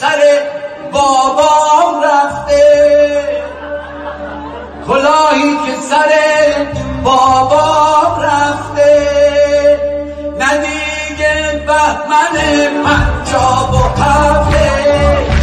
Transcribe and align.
سر 0.00 0.20
بابام 0.92 2.02
رفته. 2.04 2.64
کلاهی 4.88 5.56
که 5.56 5.72
سر 5.90 6.12
بابام 7.04 8.20
رفته. 8.22 8.90
ندیگه 10.38 11.64
بهمن 11.66 12.36
پنجاب 12.84 13.74
و 13.74 14.02
هفته. 14.02 15.35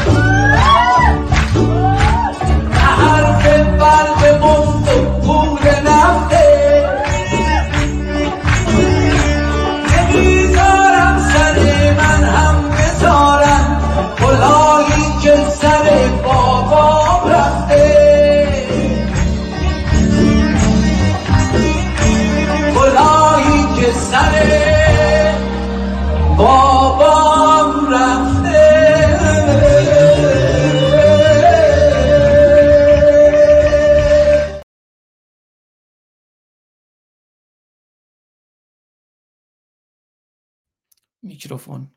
میکروفون. 41.44 41.92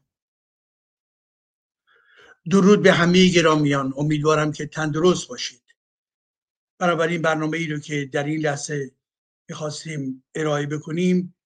درود 2.51 2.83
به 2.83 2.93
همه 2.93 3.29
گرامیان. 3.29 3.95
امیدوارم 3.97 4.53
که 4.53 4.67
تندرست 4.67 5.29
باشید. 5.29 5.63
این 6.81 7.23
برنامه 7.23 7.59
ای 7.59 7.69
رو 7.69 7.79
که 7.79 8.05
در 8.13 8.25
این 8.25 8.41
لحظه 8.41 8.91
می‌خواستیم 9.49 10.25
ارائه 10.35 10.67
بکنیم 10.67 11.37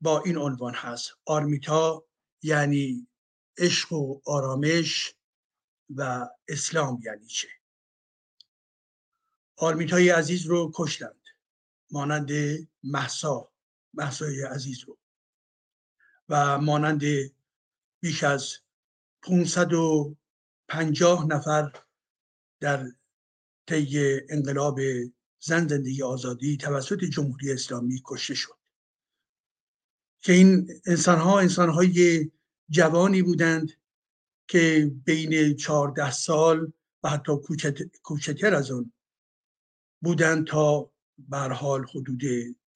با 0.00 0.22
این 0.22 0.36
عنوان 0.36 0.74
هست. 0.74 1.10
آرمیتا 1.26 2.04
یعنی 2.42 3.08
عشق 3.58 3.92
و 3.92 4.20
آرامش 4.26 5.14
و 5.96 6.28
اسلام 6.48 7.00
یعنی 7.04 7.26
چه؟ 7.26 7.48
آرمیتای 9.56 10.10
عزیز 10.10 10.46
رو 10.46 10.72
کشتند. 10.74 11.22
مانند 11.90 12.30
محسا 12.82 13.52
محسای 13.94 14.42
عزیز 14.42 14.84
رو. 14.84 14.99
و 16.30 16.58
مانند 16.58 17.02
بیش 18.00 18.24
از 18.24 18.56
550 19.22 21.26
نفر 21.26 21.72
در 22.60 22.86
طی 23.66 24.20
انقلاب 24.28 24.80
زن 25.40 25.68
زندگی 25.68 26.02
آزادی 26.02 26.56
توسط 26.56 27.04
جمهوری 27.04 27.52
اسلامی 27.52 28.02
کشته 28.06 28.34
شد. 28.34 28.60
که 30.22 30.32
این 30.32 30.68
انسان 30.86 31.18
ها 31.18 31.40
انسان 31.40 31.70
های 31.70 32.30
جوانی 32.68 33.22
بودند 33.22 33.72
که 34.48 34.92
بین 35.04 35.56
14 35.56 36.10
سال 36.10 36.72
و 37.02 37.08
حتی 37.08 37.32
کوچکتر 38.02 38.54
از 38.54 38.70
اون 38.70 38.92
بودند 40.02 40.46
تا 40.46 40.92
بر 41.18 41.52
حال 41.52 41.86
حدود 41.94 42.22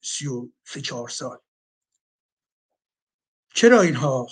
33 0.00 0.80
4 0.80 1.08
سال. 1.08 1.43
چرا 3.54 3.80
اینها 3.80 4.28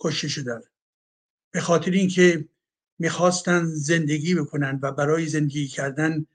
کشته 0.00 0.28
شدن؟ 0.28 0.60
به 1.50 1.60
خاطر 1.60 1.90
اینکه 1.90 2.48
می‌خواستن 2.98 3.64
زندگی 3.64 4.34
بکنن 4.34 4.78
و 4.82 4.92
برای 4.92 5.26
زندگی 5.26 5.68
کردن 5.68 6.26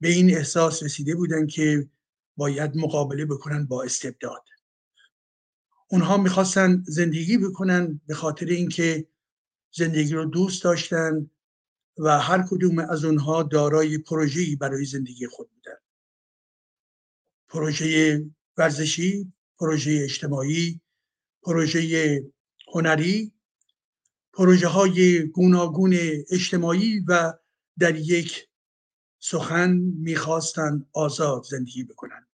به 0.00 0.08
این 0.08 0.36
احساس 0.36 0.82
رسیده 0.82 1.14
بودن 1.14 1.46
که 1.46 1.88
باید 2.36 2.76
مقابله 2.76 3.24
بکنن 3.24 3.66
با 3.66 3.82
استبداد. 3.82 4.44
اونها 5.88 6.16
می‌خواستن 6.16 6.84
زندگی 6.86 7.38
بکنن 7.38 8.00
به 8.06 8.14
خاطر 8.14 8.46
اینکه 8.46 9.06
زندگی 9.72 10.12
رو 10.12 10.24
دوست 10.24 10.64
داشتن 10.64 11.30
و 11.98 12.18
هر 12.20 12.44
کدوم 12.50 12.78
از 12.78 13.04
اونها 13.04 13.42
دارای 13.42 13.98
پروژه‌ای 13.98 14.56
برای 14.56 14.84
زندگی 14.84 15.26
خود 15.26 15.50
بودن. 15.50 15.78
پروژه 17.48 18.24
ورزشی 18.56 19.32
پروژه 19.58 20.00
اجتماعی 20.04 20.80
پروژه 21.48 22.22
هنری 22.74 23.32
پروژه 24.32 24.68
های 24.68 25.26
گوناگون 25.26 25.94
اجتماعی 26.30 27.00
و 27.08 27.32
در 27.78 27.96
یک 27.96 28.48
سخن 29.18 29.70
می‌خواستند 29.98 30.86
آزاد 30.92 31.42
زندگی 31.42 31.84
بکنند 31.84 32.28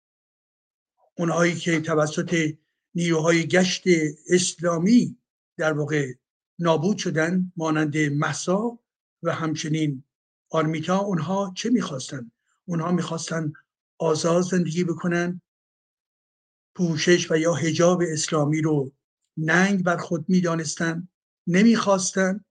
اونهایی 1.17 1.55
که 1.55 1.79
توسط 1.79 2.55
نیروهای 2.95 3.47
گشت 3.47 3.83
اسلامی 4.29 5.17
در 5.57 5.73
واقع 5.73 6.13
نابود 6.59 6.97
شدن 6.97 7.51
مانند 7.57 7.97
مسا 7.97 8.79
و 9.23 9.33
همچنین 9.33 10.03
آرمیتا 10.49 10.97
اونها 10.97 11.53
چه 11.55 11.69
می‌خواستند 11.69 12.31
اونها 12.65 12.91
می‌خواستند 12.91 13.53
آزاد 13.97 14.43
زندگی 14.43 14.83
بکنن. 14.83 15.41
پوشش 16.75 17.31
و 17.31 17.37
یا 17.37 17.53
هجاب 17.53 18.01
اسلامی 18.01 18.61
رو 18.61 18.91
ننگ 19.37 19.83
بر 19.83 19.97
خود 19.97 20.25
می‌دانستند 20.29 21.09
نمی‌خواستند 21.47 22.45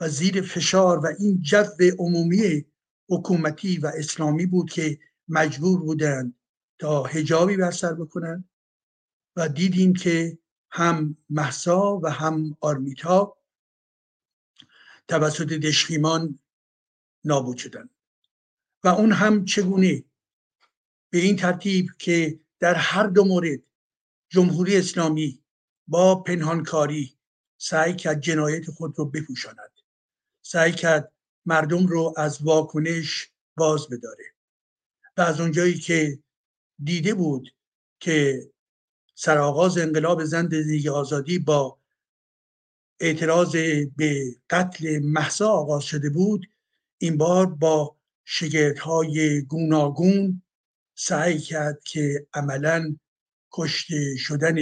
و 0.00 0.08
زیر 0.08 0.42
فشار 0.42 0.98
و 0.98 1.06
این 1.18 1.40
جو 1.40 1.64
عمومی 1.98 2.64
حکومتی 3.08 3.78
و 3.78 3.86
اسلامی 3.86 4.46
بود 4.46 4.70
که 4.70 4.98
مجبور 5.28 5.80
بودند 5.80 6.34
تا 6.78 7.02
هجابی 7.02 7.56
بر 7.56 7.70
سر 7.70 7.94
بکنند 7.94 8.48
و 9.36 9.48
دیدیم 9.48 9.92
که 9.92 10.38
هم 10.70 11.16
محسا 11.30 12.00
و 12.02 12.10
هم 12.10 12.56
آرمیتا 12.60 13.36
توسط 15.08 15.46
دشخیمان 15.46 16.38
نابود 17.24 17.56
شدند. 17.56 17.90
و 18.84 18.88
اون 18.88 19.12
هم 19.12 19.44
چگونه؟ 19.44 20.04
به 21.10 21.18
این 21.18 21.36
ترتیب 21.36 21.86
که 21.98 22.40
در 22.60 22.74
هر 22.74 23.06
دو 23.06 23.24
مورد 23.24 23.60
جمهوری 24.28 24.76
اسلامی 24.76 25.43
با 25.88 26.22
پنهانکاری 26.22 27.18
سعی 27.58 27.96
کرد 27.96 28.20
جنایت 28.20 28.70
خود 28.70 28.98
رو 28.98 29.04
بپوشاند. 29.04 29.72
سعی 30.42 30.72
کرد 30.72 31.12
مردم 31.46 31.86
رو 31.86 32.14
از 32.16 32.42
واکنش 32.42 33.30
باز 33.56 33.88
بداره. 33.88 34.24
و 35.16 35.20
از 35.20 35.40
اونجایی 35.40 35.74
که 35.74 36.18
دیده 36.84 37.14
بود 37.14 37.54
که 38.00 38.48
سرآغاز 39.14 39.78
انقلاب 39.78 40.24
زن 40.24 40.48
زندگی 40.48 40.88
آزادی 40.88 41.38
با 41.38 41.78
اعتراض 43.00 43.56
به 43.96 44.36
قتل 44.50 44.98
محسا 44.98 45.48
آغاز 45.48 45.84
شده 45.84 46.10
بود 46.10 46.46
این 46.98 47.18
بار 47.18 47.46
با 47.46 47.96
شگرت 48.24 48.78
های 48.78 49.42
گوناگون 49.42 50.42
سعی 50.94 51.38
کرد 51.38 51.84
که 51.84 52.26
عملا 52.34 52.96
کشته 53.52 54.16
شدن 54.16 54.56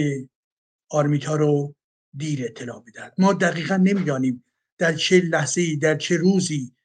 آرمیتا 0.93 1.35
رو 1.35 1.75
دیر 2.17 2.45
اطلاع 2.45 2.83
بدهد 2.87 3.13
ما 3.17 3.33
دقیقا 3.33 3.77
نمی‌دانیم 3.77 4.43
در 4.77 4.93
چه 4.93 5.19
لحظه 5.19 5.75
در 5.75 5.95
چه 5.95 6.17
روزی 6.17 6.75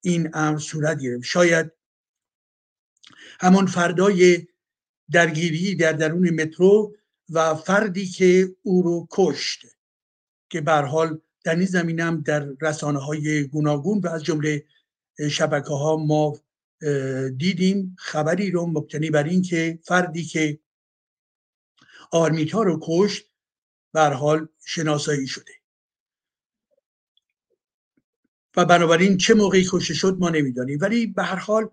این 0.00 0.30
امر 0.34 0.58
صورت 0.58 1.00
گرفت. 1.00 1.24
شاید 1.24 1.72
همان 3.40 3.66
فردای 3.66 4.46
درگیری 5.10 5.74
در 5.74 5.92
درون 5.92 6.30
مترو 6.30 6.96
و 7.30 7.54
فردی 7.54 8.06
که 8.06 8.56
او 8.62 8.82
رو 8.82 9.08
کشت 9.10 9.66
که 10.50 10.60
بر 10.60 10.84
حال 10.84 11.20
در 11.44 11.56
این 11.56 11.66
زمینه 11.66 12.04
هم 12.04 12.20
در 12.20 12.48
رسانه 12.60 12.98
های 12.98 13.46
گوناگون 13.46 13.98
و 13.98 14.08
از 14.08 14.24
جمله 14.24 14.64
شبکه 15.30 15.74
ها 15.74 15.96
ما 15.96 16.40
دیدیم. 17.36 17.96
خبری 17.98 18.50
رو 18.50 18.66
مبتنی 18.66 19.10
بر 19.10 19.24
این 19.24 19.42
که 19.42 19.78
فردی 19.82 20.24
که 20.24 20.58
آرمیتا 22.12 22.62
رو 22.62 22.80
کشت 22.82 23.27
بر 23.92 24.12
حال 24.12 24.48
شناسایی 24.64 25.26
شده. 25.26 25.52
و 28.56 28.64
بنابراین 28.64 29.18
چه 29.18 29.34
موقعی 29.34 29.68
کشته 29.70 29.94
شد 29.94 30.16
ما 30.20 30.30
نمی‌دانیم. 30.30 30.78
ولی 30.80 31.06
به 31.06 31.22
هر 31.22 31.36
حال 31.36 31.70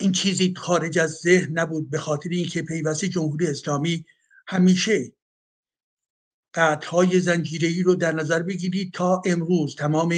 این 0.00 0.12
چیزی 0.12 0.54
خارج 0.56 0.98
از 0.98 1.10
ذهن 1.10 1.58
نبود 1.58 1.90
به 1.90 1.98
خاطر 1.98 2.30
اینکه 2.30 2.62
پیوسته 2.62 3.08
جمهوری 3.08 3.46
اسلامی 3.46 4.04
همیشه 4.46 5.12
قطعهای 6.54 7.20
زنجیری 7.20 7.82
رو 7.82 7.94
در 7.94 8.12
نظر 8.12 8.42
بگیرید 8.42 8.92
تا 8.92 9.22
امروز 9.26 9.76
تمام 9.76 10.14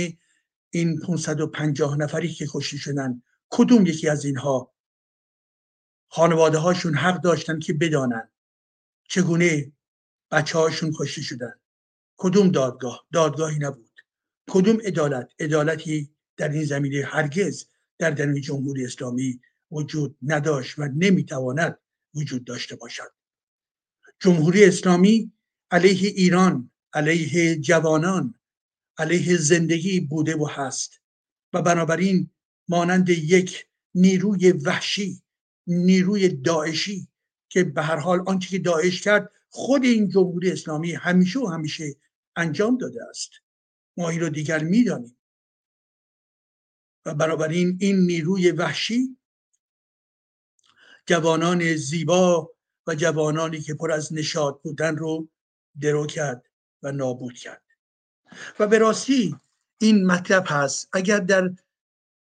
این 0.71 1.01
550 1.01 1.97
نفری 1.97 2.35
که 2.35 2.47
کشته 2.53 2.77
شدن 2.77 3.23
کدوم 3.51 3.87
یکی 3.87 4.09
از 4.09 4.25
اینها 4.25 4.73
خانواده 6.09 6.59
هاشون 6.59 6.95
حق 6.95 7.21
داشتن 7.21 7.59
که 7.59 7.73
بدانن 7.73 8.31
چگونه 9.09 9.73
بچه 10.31 10.59
هاشون 10.59 10.93
کشته 11.01 11.23
شدن. 11.23 11.55
کدوم 12.17 12.49
دادگاه؟ 12.49 13.07
دادگاهی 13.13 13.59
نبود. 13.59 14.01
کدوم 14.51 14.81
عدالت؟ 14.85 15.33
عدالتی 15.39 16.11
در 16.37 16.49
این 16.49 16.65
زمینه 16.65 17.05
هرگز 17.05 17.67
در 17.99 18.11
درون 18.11 18.41
جمهوری 18.41 18.85
اسلامی 18.85 19.41
وجود 19.71 20.17
نداشت 20.23 20.79
و 20.79 20.89
نمی‌تواند 20.89 21.79
وجود 22.15 22.45
داشته 22.45 22.77
باشد. 22.77 23.13
جمهوری 24.21 24.65
اسلامی 24.65 25.33
علیه 25.71 26.09
ایران 26.09 26.71
علیه 26.93 27.57
جوانان 27.57 28.35
علیه 28.99 29.37
زندگی 29.37 30.01
بوده 30.01 30.37
و 30.37 30.47
هست 30.47 31.01
و 31.53 31.63
بنابراین 31.63 32.31
مانند 32.69 33.09
یک 33.09 33.67
نیروی 33.95 34.53
وحشی 34.53 35.23
نیروی 35.67 36.29
داعشی 36.29 37.09
که 37.49 37.65
به 37.65 37.83
هر 37.83 37.97
حال 37.97 38.23
آنچه 38.27 38.49
که 38.49 38.59
داعش 38.59 39.01
کرد 39.01 39.33
خود 39.57 39.85
این 39.85 40.09
جمهوری 40.09 40.53
اسلامی 40.53 40.93
همیشه 40.93 41.39
و 41.39 41.47
همیشه 41.47 41.97
انجام 42.37 42.79
داده 42.79 43.05
است. 43.11 43.31
ما 43.97 44.11
این 44.11 44.21
رو 44.21 44.29
دیگر 44.29 44.65
می‌دانیم. 44.65 45.17
و 47.07 47.15
بنابراین 47.15 47.79
این 47.81 47.97
نیروی 48.07 48.51
وحشی 48.51 49.19
جوانان 51.07 51.77
زیبا 51.77 52.51
و 52.87 52.95
جوانانی 52.95 53.61
که 53.61 53.75
پر 53.75 53.93
از 53.93 54.13
نشاط 54.13 54.63
بودن 54.63 54.97
رو 54.97 55.29
درو 55.81 56.07
کرد 56.07 56.51
و 56.83 56.93
نابود 56.93 57.35
کرد. 57.35 57.63
و 58.59 58.67
به 58.67 58.79
راستی 58.79 59.37
این 59.81 60.07
مطلب 60.07 60.45
هست 60.47 60.89
اگر 60.93 61.19
در 61.19 61.51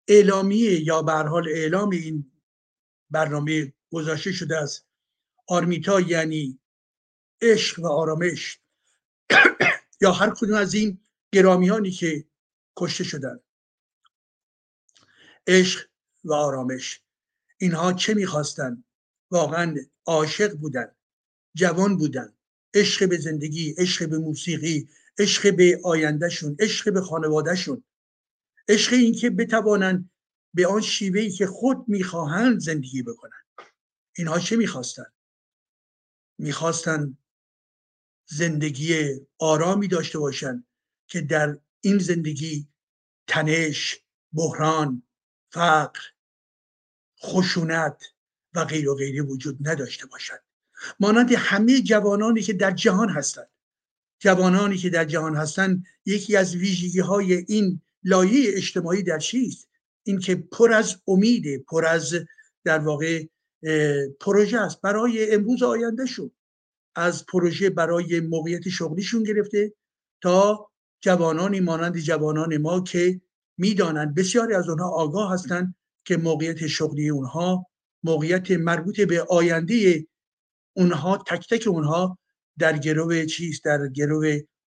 اعلامیه 0.08 0.80
یا 0.80 1.02
به 1.02 1.12
حال 1.12 1.48
اعلام 1.48 1.90
این 1.90 2.32
برنامه 3.10 3.72
گذاشته 3.90 4.32
شده 4.32 4.58
است 4.58 4.86
آرمیتا 5.48 6.00
یعنی 6.00 6.60
عشق 7.42 7.78
و 7.78 7.86
آرامش. 7.86 8.60
یا 10.02 10.12
هر 10.12 10.30
کدوم 10.30 10.56
از 10.56 10.74
این 10.74 11.00
گرامیانی 11.32 11.90
که 11.90 12.24
کشته 12.76 13.04
شدن. 13.04 13.40
عشق 15.46 15.88
و 16.24 16.32
آرامش. 16.32 17.00
اینها 17.58 17.92
چه 17.92 18.14
می‌خواستن؟ 18.14 18.84
واقعا 19.30 19.76
عاشق 20.06 20.54
بودن 20.54 20.94
جوان 21.54 21.96
بودن. 21.96 22.32
عشق 22.74 23.08
به 23.08 23.18
زندگی 23.18 23.74
عشق 23.78 24.08
به 24.08 24.18
موسیقی 24.18 24.88
عشق 25.18 25.56
به 25.56 25.80
آیندهشون 25.84 26.56
عشق 26.60 26.92
به 26.92 27.00
خانوادهشون. 27.00 27.84
عشق 28.68 28.92
اینکه 28.92 29.30
بتوانند 29.30 30.10
به 30.54 30.66
آن 30.66 30.80
شیوهی 30.80 31.30
که 31.30 31.46
خود 31.46 31.84
می‌خواهند 31.88 32.60
زندگی 32.60 33.02
بکنن. 33.02 33.44
اینها 34.16 34.38
چه 34.38 34.56
می‌خواستن؟ 34.56 35.12
می‌خواستن 36.38 37.18
زندگی 38.26 39.20
آرامی 39.38 39.88
داشته 39.88 40.18
باشند 40.18 40.66
که 41.06 41.20
در 41.20 41.58
این 41.80 41.98
زندگی 41.98 42.68
تنش 43.26 44.00
بحران 44.32 45.02
فقر 45.50 46.00
خشونت 47.22 48.02
و 48.54 48.64
غیر 48.64 48.88
و 48.88 48.94
غیره 48.94 49.22
وجود 49.22 49.68
نداشته 49.68 50.06
باشد 50.06 50.40
مانند 51.00 51.32
همه 51.32 51.80
جوانانی 51.80 52.42
که 52.42 52.52
در 52.52 52.70
جهان 52.70 53.08
هستند 53.08 53.50
جوانانی 54.18 54.76
که 54.76 54.90
در 54.90 55.04
جهان 55.04 55.36
هستند 55.36 55.84
یکی 56.06 56.36
از 56.36 56.56
ویژگی 56.56 57.00
های 57.00 57.34
این 57.34 57.82
لایه 58.02 58.56
اجتماعی 58.56 59.02
در 59.02 59.18
چیست؟ 59.18 59.68
اینکه 60.02 60.34
پر 60.34 60.72
از 60.72 60.96
امیده 61.06 61.58
پر 61.58 61.86
از 61.86 62.14
در 62.64 62.78
واقع 62.78 63.24
پروژه 64.20 64.58
است. 64.58 64.80
برای 64.80 65.34
امروز 65.34 65.62
آیندهشون 65.62 66.30
از 66.96 67.26
پروژه 67.26 67.70
برای 67.70 68.20
موقعیت 68.20 68.68
شغلیشون 68.68 69.22
گرفته 69.22 69.72
تا 70.22 70.70
جوانانی 71.00 71.60
مانند 71.60 71.98
جوانان 71.98 72.56
ما 72.56 72.80
که 72.80 73.20
می‌دانند 73.58 74.14
بسیاری 74.14 74.54
از 74.54 74.68
اونها 74.68 74.88
آگاه 74.88 75.32
هستند 75.32 75.74
که 76.04 76.16
موقعیت 76.16 76.66
شغلی 76.66 77.08
اونها 77.08 77.66
موقعیت 78.02 78.50
مربوط 78.50 79.00
به 79.00 79.22
آینده 79.22 80.06
اونها 80.76 81.24
تک 81.26 81.48
تک 81.48 81.66
اونها 81.66 82.18
در 82.58 82.78
گرو 82.78 83.24
چیز 83.24 83.60
در 83.64 83.88
گرو 83.88 84.24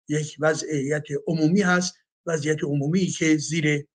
یک 0.08 0.36
وضعیت 0.38 1.04
عمومی 1.26 1.62
هست 1.62 1.94
وضعیت 2.26 2.64
عمومی 2.64 3.06
که 3.06 3.36
زیر 3.36 3.86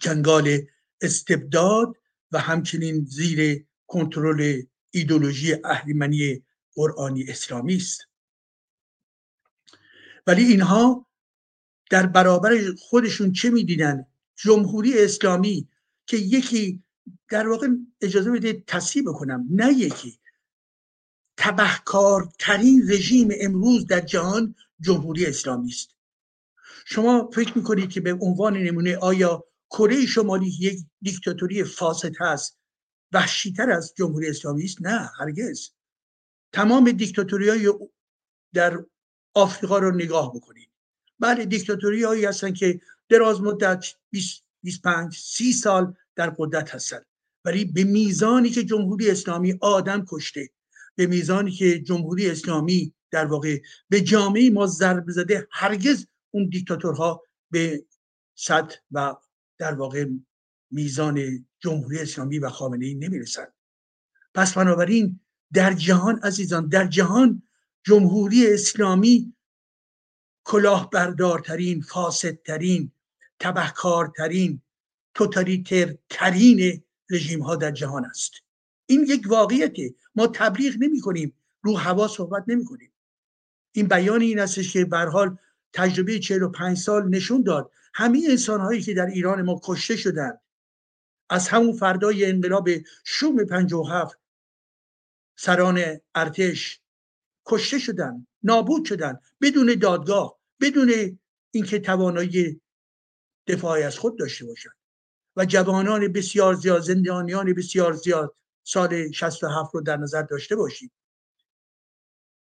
جنگال 0.00 0.58
استبداد 1.00 1.96
و 2.32 2.38
همچنین 2.38 3.04
زیر 3.04 3.66
کنترل 3.86 4.62
ایدولوژی 4.90 5.56
اهریمنی 5.64 6.44
قرآنی 6.74 7.24
اسلامی 7.28 7.76
است. 7.76 8.06
ولی 10.26 10.44
اینها 10.44 11.06
در 11.90 12.06
برابر 12.06 12.74
خودشون 12.78 13.32
چه 13.32 13.50
می‌دیدن؟ 13.50 14.06
جمهوری 14.36 15.04
اسلامی 15.04 15.68
که 16.06 16.16
یکی 16.16 16.82
در 17.28 17.48
واقع 17.48 17.68
اجازه 18.00 18.30
بده 18.30 18.64
تصحیح 18.66 19.04
بکنم 19.06 19.46
نه 19.50 19.72
یکی. 19.72 20.18
تبهکارترین 21.36 22.82
رژیم 22.88 23.28
امروز 23.40 23.86
در 23.86 24.00
جهان 24.00 24.54
جمهوری 24.80 25.26
اسلامی 25.26 25.68
است. 25.68 25.96
شما 26.86 27.30
فکر 27.34 27.58
می‌کنید 27.58 27.90
که 27.90 28.00
به 28.00 28.12
عنوان 28.12 28.56
نمونه 28.56 28.96
آیا 28.96 29.44
کره 29.70 30.06
شمالی 30.06 30.56
یک 30.60 30.78
دیکتاتوری 31.02 31.64
فاسد 31.64 32.12
هست 32.20 32.58
وحشیتر 33.12 33.70
از 33.70 33.94
جمهوری 33.96 34.28
اسلامی 34.28 34.64
است؟ 34.64 34.82
نه 34.82 35.10
هرگز. 35.18 35.70
تمام 36.52 36.90
دیکتاتوری 36.90 37.68
در 38.54 38.84
آفریقا 39.34 39.78
رو 39.78 39.94
نگاه 39.94 40.34
بکنید. 40.34 40.68
بله 41.18 41.44
دیکتاتوری 41.44 42.04
هایی 42.04 42.24
هستن 42.24 42.52
که 42.52 42.80
دراز 43.08 43.40
مدت 43.40 43.86
20 44.10 44.44
25 44.62 45.16
30 45.16 45.52
سال 45.52 45.94
در 46.16 46.30
قدرت 46.30 46.74
هستند 46.74 47.06
ولی 47.44 47.64
به 47.64 47.84
میزانی 47.84 48.50
که 48.50 48.64
جمهوری 48.64 49.10
اسلامی 49.10 49.58
آدم 49.60 50.04
کشته 50.08 50.50
به 50.94 51.06
میزانی 51.06 51.50
که 51.50 51.78
جمهوری 51.78 52.30
اسلامی 52.30 52.94
در 53.10 53.26
واقع 53.26 53.60
به 53.88 54.00
جامعه 54.00 54.50
ما 54.50 54.66
ضرب 54.66 55.10
زده 55.10 55.48
هرگز 55.50 56.06
اون 56.30 56.48
دیکتاتورها 56.48 57.22
به 57.50 57.84
صد 58.34 58.72
و 58.90 59.16
در 59.58 59.74
واقع 59.74 60.06
میزان 60.70 61.46
جمهوری 61.60 61.98
اسلامی 61.98 62.38
و 62.38 62.48
خامنه 62.48 62.86
ای 62.86 62.94
نمی‌رسند 62.94 63.52
پس 64.34 64.54
بنابراین 64.54 65.20
در 65.52 65.72
جهان 65.72 66.20
عزیزان 66.22 66.68
در 66.68 66.86
جهان 66.86 67.42
جمهوری 67.84 68.54
اسلامی 68.54 69.34
کلاهبردارترین 70.44 71.80
فاسدترین 71.80 72.92
تبهکارترین 73.40 74.62
توتالیتر 75.14 75.96
ترین 76.10 76.82
رژیم 77.10 77.42
ها 77.42 77.56
در 77.56 77.70
جهان 77.70 78.04
است. 78.04 78.32
این 78.86 79.06
یک 79.08 79.22
واقعیته 79.26 79.94
ما 80.14 80.26
تبلیغ 80.26 80.74
نمی 80.78 81.00
کنیم 81.00 81.34
رو 81.62 81.76
هوا 81.76 82.08
صحبت 82.08 82.44
نمی 82.46 82.64
کنیم 82.64 82.92
این 83.72 83.88
بیان 83.88 84.20
این 84.20 84.38
استش 84.38 84.72
که 84.72 84.84
به 84.84 84.98
حال 84.98 85.36
تجربه 85.72 86.18
45 86.18 86.78
سال 86.78 87.08
نشون 87.08 87.42
داد 87.42 87.70
همه 87.94 88.26
انسان 88.30 88.60
هایی 88.60 88.82
که 88.82 88.94
در 88.94 89.06
ایران 89.06 89.42
ما 89.42 89.60
کشته 89.64 89.96
شدند 89.96 90.40
از 91.30 91.48
همون 91.48 91.72
فردای 91.72 92.24
انقلاب 92.24 92.68
شوم 93.04 93.44
57 93.44 94.21
سران 95.44 96.00
ارتش. 96.14 96.80
کشته 97.46 97.78
شدن 97.78 98.26
نابود 98.42 98.84
شدن. 98.84 99.20
بدون 99.40 99.74
دادگاه 99.74 100.38
بدون 100.60 101.18
اینکه 101.50 101.78
توانایی 101.78 102.60
دفاعی 103.46 103.82
از 103.82 103.98
خود 103.98 104.18
داشته 104.18 104.46
باشند. 104.46 104.76
و 105.36 105.44
جوانان 105.44 106.12
بسیار 106.12 106.54
زیاد 106.54 106.82
زندانیان 106.82 107.54
بسیار 107.54 107.92
زیاد 107.92 108.36
سال 108.62 109.12
67 109.12 109.74
رو 109.74 109.80
در 109.80 109.96
نظر 109.96 110.22
داشته 110.22 110.56
باشید. 110.56 110.92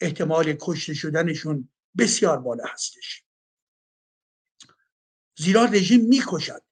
احتمال 0.00 0.56
کشته 0.60 0.94
شدنشون 0.94 1.68
بسیار 1.98 2.38
بالا 2.38 2.64
هستش. 2.72 3.24
زیرا 5.38 5.64
رژیم 5.64 6.06
می‌کشد. 6.06 6.62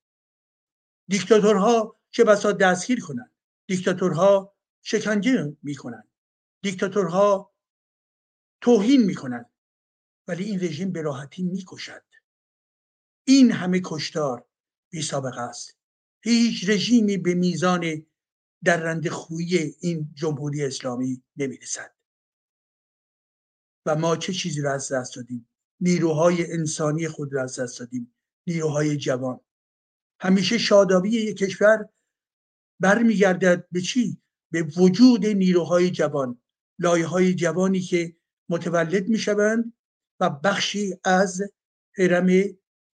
دیکتاتورها 1.09 2.01
چه 2.11 2.25
بسا 2.25 2.53
دستگیر 2.53 3.01
کنند. 3.01 3.30
دیکتاتورها 3.71 4.57
شکنجه 4.83 5.57
می‌کنند 5.63 6.09
دیکتاتورها 6.63 7.55
توهین 8.61 9.03
می‌کنند 9.03 9.51
ولی 10.29 10.45
این 10.45 10.61
رژیم 10.61 10.93
به 10.93 11.03
راحتی 11.03 11.43
می‌کشد. 11.43 12.05
این 13.25 13.53
همه 13.53 13.81
کشتار 13.85 14.47
بی 14.91 15.03
سابقه 15.03 15.41
است. 15.41 15.79
هیچ 16.23 16.69
رژیمی 16.69 17.17
به 17.17 17.35
میزان 17.35 18.07
در 18.65 19.01
خویی 19.11 19.77
این 19.81 20.15
جمهوری 20.15 20.65
اسلامی 20.65 21.23
نمی‌رسد. 21.37 21.95
و 23.87 23.95
ما 23.95 24.17
چه 24.17 24.33
چیزی 24.33 24.61
را 24.61 24.73
از 24.75 24.93
دست 24.93 25.17
دادیم؟ 25.17 25.49
نیروهای 25.81 26.53
انسانی 26.53 27.09
خود 27.09 27.35
را 27.35 27.43
از 27.43 27.59
دست 27.59 27.81
دادیم. 27.81 28.15
نیروهای 28.47 28.97
جوان. 28.97 29.41
همیشه 30.21 30.59
شادابی 30.59 31.11
یک 31.11 31.37
کشور 31.37 31.89
برمیگردد 32.81 33.69
به 33.73 33.81
چی؟ 33.81 34.21
به 34.51 34.63
وجود 34.63 35.27
نیروهای 35.27 35.91
جوان 35.91 36.43
لایه 36.79 37.07
های 37.07 37.35
جوانی 37.35 37.81
که 37.81 38.17
متولد 38.49 39.09
می‌شوند 39.09 39.73
و 40.21 40.31
بخشی 40.31 40.95
از 41.05 41.43
حرم 41.99 42.45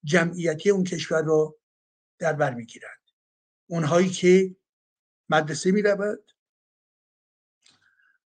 جمعیتی 0.05 0.71
اون 0.71 0.85
کشور 0.85 1.23
را 1.23 1.57
در 2.19 2.33
بر 2.33 2.55
می‌گیرند. 2.55 3.01
اونهایی 3.67 4.11
که 4.11 4.57
مدرسه 5.29 5.73
می‌روند 5.73 6.19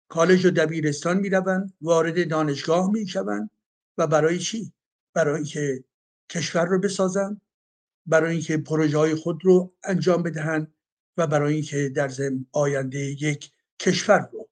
کالج 0.08 0.46
و 0.46 0.52
دبیرستان 0.52 1.18
می‌روند 1.18 1.74
وارد 1.82 2.30
دانشگاه 2.30 2.92
می‌شوند 2.92 3.50
و 3.98 4.08
برای 4.08 4.40
چی؟ 4.40 4.74
برای 5.14 5.44
که 5.44 5.84
کشور 6.30 6.66
رو 6.66 6.80
بسازند 6.80 7.42
برای 8.06 8.32
اینکه 8.32 8.58
پروژه 8.58 8.98
های 8.98 9.16
خود 9.16 9.46
رو 9.46 9.74
انجام 9.84 10.24
بدهند 10.24 10.74
و 11.20 11.28
برای 11.28 11.54
اینکه 11.54 11.90
در 11.90 12.08
زم 12.08 12.46
آینده 12.52 13.00
یک 13.00 13.52
کشور 13.80 14.30
رو 14.34 14.50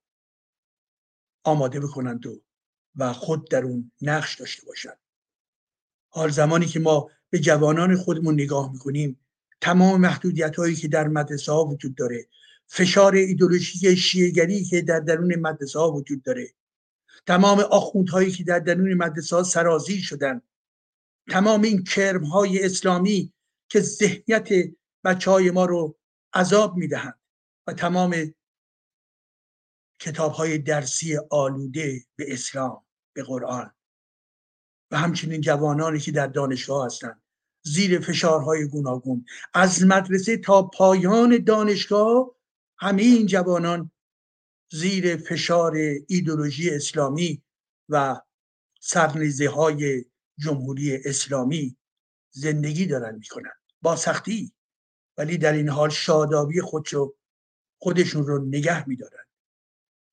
آماده 1.43 1.79
بکنند 1.79 2.25
و 2.25 2.41
و 2.95 3.13
خود 3.13 3.49
در 3.49 3.63
اون 3.63 3.91
نقش 4.01 4.39
داشته 4.39 4.65
باشند. 4.65 4.99
حال 6.09 6.29
زمانی 6.29 6.65
که 6.65 6.79
ما 6.79 7.09
به 7.29 7.39
جوانان 7.39 7.95
خودمون 7.95 8.33
نگاه 8.33 8.71
می‌کنیم 8.71 9.19
تمام 9.61 10.01
محدودیت 10.01 10.55
هایی 10.55 10.75
که 10.75 10.87
در 10.87 11.07
مدرسه 11.07 11.51
ها 11.51 11.65
وجود 11.65 11.95
داره 11.95 12.27
فشار 12.67 13.15
ایدولوژیک 13.15 13.95
شیعگری 13.95 14.63
که 14.63 14.81
در 14.81 14.99
درون 14.99 15.35
مدرسه 15.35 15.79
ها 15.79 15.91
وجود 15.91 16.23
داره 16.23 16.53
تمام 17.27 17.59
آخوندهایی 17.59 18.31
که 18.31 18.43
در 18.43 18.59
درون 18.59 18.93
مدرسه 18.93 19.35
ها 19.35 19.43
سرازی 19.43 20.01
شدن 20.01 20.41
تمام 21.29 21.61
این 21.61 21.83
کرم 21.83 22.23
های 22.23 22.65
اسلامی 22.65 23.33
که 23.69 23.79
ذهنیت 23.79 24.49
بچه 25.03 25.31
های 25.31 25.51
ما 25.51 25.65
رو 25.65 25.96
عذاب 26.33 26.77
می‌دهند 26.77 27.19
و 27.67 27.73
تمام 27.73 28.33
کتاب 29.99 30.31
های 30.31 30.57
درسی 30.57 31.17
آلوده 31.29 32.05
به 32.15 32.33
اسلام 32.33 32.85
به 33.13 33.23
قرآن 33.23 33.73
و 34.91 34.97
همچنین 34.97 35.41
جوانانی 35.41 35.99
که 35.99 36.11
در 36.11 36.27
دانشگاه 36.27 36.85
هستند. 36.85 37.21
زیر 37.63 37.99
فشارهای 37.99 38.67
گوناگون. 38.67 39.25
از 39.53 39.83
مدرسه 39.83 40.37
تا 40.37 40.63
پایان 40.63 41.43
دانشگاه 41.43 42.35
همه 42.77 43.01
این 43.01 43.25
جوانان 43.25 43.91
زیر 44.71 45.17
فشار 45.17 45.73
ایدولوژی 46.07 46.69
اسلامی 46.69 47.43
و 47.89 48.21
سرنیزه 48.79 49.49
های 49.49 50.05
جمهوری 50.37 50.95
اسلامی 51.05 51.77
زندگی 52.31 52.85
دارن 52.85 53.15
می‌کنن. 53.15 53.53
با 53.81 53.95
سختی. 53.95 54.53
ولی 55.17 55.37
در 55.37 55.53
این 55.53 55.69
حال 55.69 55.89
شادابی 55.89 56.61
خودشو 56.61 57.15
خودشون 57.77 58.27
رو 58.27 58.45
نگه 58.45 58.89
میدارن. 58.89 59.23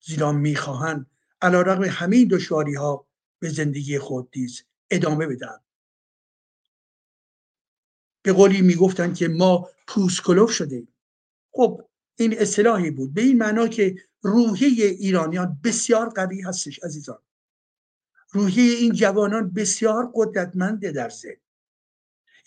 زیرا 0.01 0.31
می‌خواهند 0.31 1.11
علا 1.41 1.61
رقم 1.61 1.83
همه 1.83 2.25
دشواری 2.25 2.75
ها 2.75 3.07
به 3.39 3.49
زندگی 3.49 3.99
خود 3.99 4.29
نیز 4.35 4.63
ادامه 4.91 5.27
بدن 5.27 5.59
به 8.21 8.33
قولی 8.33 8.61
می‌گفتن 8.61 9.13
که 9.13 9.27
ما 9.27 9.69
پوسکلوف 9.87 10.51
شده 10.51 10.87
خب 11.51 11.81
این 12.15 12.39
اصطلاحی 12.39 12.91
بود. 12.91 13.13
به 13.13 13.21
این 13.21 13.37
معنا 13.37 13.67
که 13.67 13.95
روحیه 14.21 14.85
ایرانیان 14.85 15.59
بسیار 15.63 16.09
قوی 16.09 16.41
هستش 16.41 16.79
عزیزان. 16.79 17.19
روحیه 18.31 18.77
این 18.77 18.93
جوانان 18.93 19.51
بسیار 19.51 20.11
قدرتمنده 20.13 20.91
در 20.91 21.09
ذهن. 21.09 21.41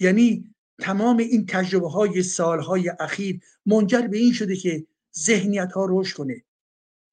یعنی 0.01 0.55
تمام 0.79 1.17
این 1.17 1.47
تجربه 1.47 1.89
های 1.89 2.23
سالهای 2.23 2.93
اخیر 3.01 3.41
منجر 3.67 4.03
به 4.03 4.19
این 4.19 4.33
شده 4.33 4.57
که 4.57 4.87
ذهنیت 5.19 5.73
ها 5.73 5.87
رشد 5.91 6.17
کنه. 6.17 6.45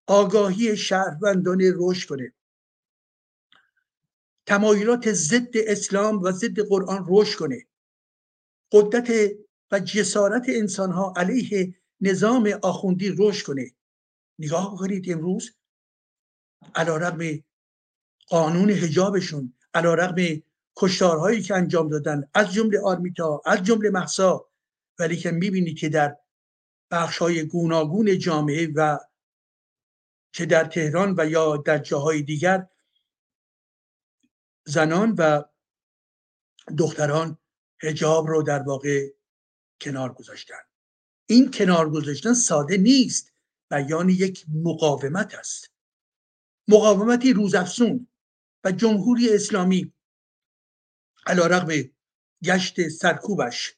آگاهی 0.07 0.77
شهروندانه 0.77 1.73
رشد 1.75 2.09
کنه. 2.09 2.33
تمایلات 4.45 5.11
ضد 5.11 5.51
اسلام 5.53 6.21
و 6.21 6.31
ضد 6.31 6.59
قرآن 6.59 7.05
رشد 7.09 7.37
کنه. 7.37 7.65
قدرت 8.71 9.31
و 9.71 9.79
جسارت 9.79 10.45
انسان 10.47 10.91
ها 10.91 11.13
علیه 11.17 11.75
نظام 12.01 12.59
آخوندی 12.63 13.15
رشد 13.17 13.45
کنه. 13.45 13.71
نگاه 14.39 14.73
بکنید 14.73 15.11
امروز 15.11 15.51
علا 16.75 16.97
رقم 16.97 17.43
قانون 18.27 18.69
هجابشون 18.69 19.53
علا 19.73 19.93
رقم 19.93 20.41
کشتارهایی 20.77 21.41
که 21.41 21.55
انجام 21.55 21.89
دادن 21.89 22.29
از 22.33 22.53
جمله 22.53 22.79
آرمیتا 22.79 23.41
از 23.45 23.63
جمله 23.63 23.89
محسا 23.89 24.49
ولی 24.99 25.17
که 25.17 25.31
می‌بینید 25.31 25.79
که 25.79 25.89
در 25.89 26.17
بخش 26.91 27.17
های 27.17 27.43
گوناگون 27.43 28.17
جامعه 28.17 28.67
و 28.75 28.99
چه 30.31 30.45
در 30.45 30.65
تهران 30.65 31.15
و 31.17 31.29
یا 31.29 31.57
در 31.57 31.77
جاهای 31.77 32.21
دیگر 32.21 32.67
زنان 34.65 35.15
و 35.17 35.43
دختران 36.77 37.37
هجاب 37.83 38.27
رو 38.27 38.43
در 38.43 38.61
واقع 38.63 39.07
کنار 39.81 40.13
گذاشتن. 40.13 40.59
این 41.29 41.51
کنار 41.51 41.89
گذاشتن 41.89 42.33
ساده 42.33 42.77
نیست 42.77 43.33
بیان 43.71 44.09
یک 44.09 44.45
مقاومت 44.63 45.35
است. 45.35 45.71
مقاومتی 46.67 47.33
روزافزون 47.33 48.07
و 48.63 48.71
جمهوری 48.71 49.35
اسلامی 49.35 49.94
علا 51.25 51.47
رقم 51.47 51.89
گشت 52.43 52.87
سرکوبش 52.87 53.75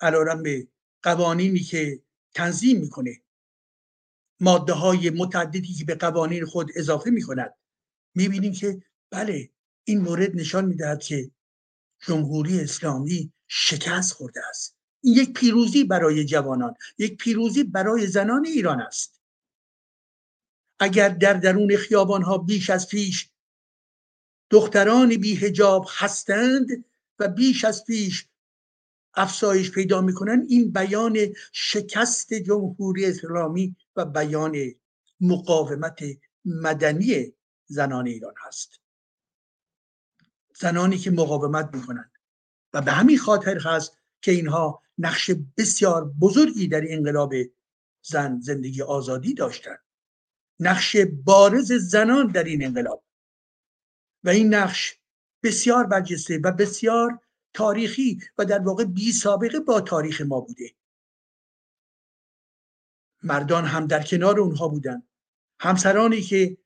علا 0.00 0.22
رقم 0.22 0.68
قوانینی 1.02 1.60
که 1.60 2.02
تنظیم 2.34 2.80
می‌کنه. 2.80 3.22
ماده 4.40 4.72
های 4.72 5.10
متعددی 5.10 5.74
که 5.74 5.84
به 5.84 5.94
قوانین 5.94 6.44
خود 6.44 6.70
اضافه 6.76 7.10
می‌کند. 7.10 7.54
می‌بینیم 8.14 8.52
که 8.52 8.82
بله 9.10 9.50
این 9.84 10.00
مورد 10.00 10.36
نشان 10.36 10.64
می‌دهد 10.64 11.02
که 11.02 11.30
جمهوری 12.06 12.60
اسلامی 12.60 13.32
شکست 13.48 14.12
خورده 14.12 14.40
است. 14.48 14.76
این 15.00 15.14
یک 15.14 15.32
پیروزی 15.32 15.84
برای 15.84 16.24
جوانان 16.24 16.74
یک 16.98 17.16
پیروزی 17.16 17.64
برای 17.64 18.06
زنان 18.06 18.46
ایران 18.46 18.80
است. 18.80 19.20
اگر 20.80 21.08
در 21.08 21.32
درون 21.32 21.76
خیابان 21.76 22.22
ها 22.22 22.38
بیش 22.38 22.70
از 22.70 22.88
پیش 22.88 23.30
دختران 24.50 25.16
بی 25.16 25.36
هجاب 25.36 25.86
هستند 25.88 26.84
و 27.18 27.28
بیش 27.28 27.64
از 27.64 27.84
پیش 27.84 28.28
افزایش 29.14 29.70
پیدا 29.70 30.00
می‌کنن. 30.00 30.46
این 30.48 30.72
بیان 30.72 31.18
شکست 31.52 32.34
جمهوری 32.34 33.06
اسلامی 33.06 33.76
و 33.96 34.04
بیان 34.04 34.56
مقاومت 35.20 36.00
مدنی 36.44 37.32
زنان 37.66 38.06
ایران 38.06 38.34
هست. 38.46 38.80
زنانی 40.56 40.98
که 40.98 41.10
مقاومت 41.10 41.70
می‌کنند. 41.74 42.12
و 42.72 42.82
به 42.82 42.92
همین 42.92 43.18
خاطر 43.18 43.58
هست 43.58 43.98
که 44.22 44.32
اینها 44.32 44.82
نقش 44.98 45.30
بسیار 45.56 46.04
بزرگی 46.04 46.68
در 46.68 46.82
انقلاب 46.88 47.34
زن 48.02 48.40
زندگی 48.40 48.82
آزادی 48.82 49.34
داشتند. 49.34 49.84
نقش 50.60 50.96
بارز 51.24 51.72
زنان 51.72 52.26
در 52.26 52.44
این 52.44 52.64
انقلاب. 52.64 53.04
و 54.24 54.28
این 54.28 54.54
نقش 54.54 54.97
بسیار 55.42 55.86
برجسته 55.86 56.40
و 56.44 56.52
بسیار 56.52 57.20
تاریخی 57.54 58.20
و 58.38 58.44
در 58.44 58.58
واقع 58.58 58.84
بی 58.84 59.12
سابقه 59.12 59.60
با 59.60 59.80
تاریخ 59.80 60.20
ما 60.20 60.40
بوده. 60.40 60.74
مردان 63.22 63.64
هم 63.64 63.86
در 63.86 64.02
کنار 64.02 64.40
اونها 64.40 64.68
بودن. 64.68 65.02
همسرانی 65.60 66.22
که 66.22 66.58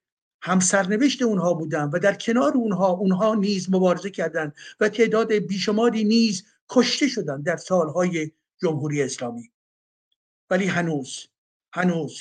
هم 0.43 0.61
سرنوشت 0.61 1.23
اونها 1.23 1.55
بودن 1.55 1.85
و 1.85 1.99
در 1.99 2.15
کنار 2.15 2.53
اونها 2.53 2.89
اونها 2.89 3.35
نیز 3.35 3.71
مبارزه 3.71 4.11
کردند 4.11 4.55
و 4.81 4.89
تعداد 4.89 5.33
بیشماری 5.33 6.05
نیز 6.05 6.47
کشته 6.69 7.09
شدن 7.09 7.43
در 7.43 7.57
سالهای 7.57 8.33
جمهوری 8.63 9.03
اسلامی. 9.03 9.53
ولی 10.51 10.67
هنوز 10.67 11.29
هنوز 11.73 12.21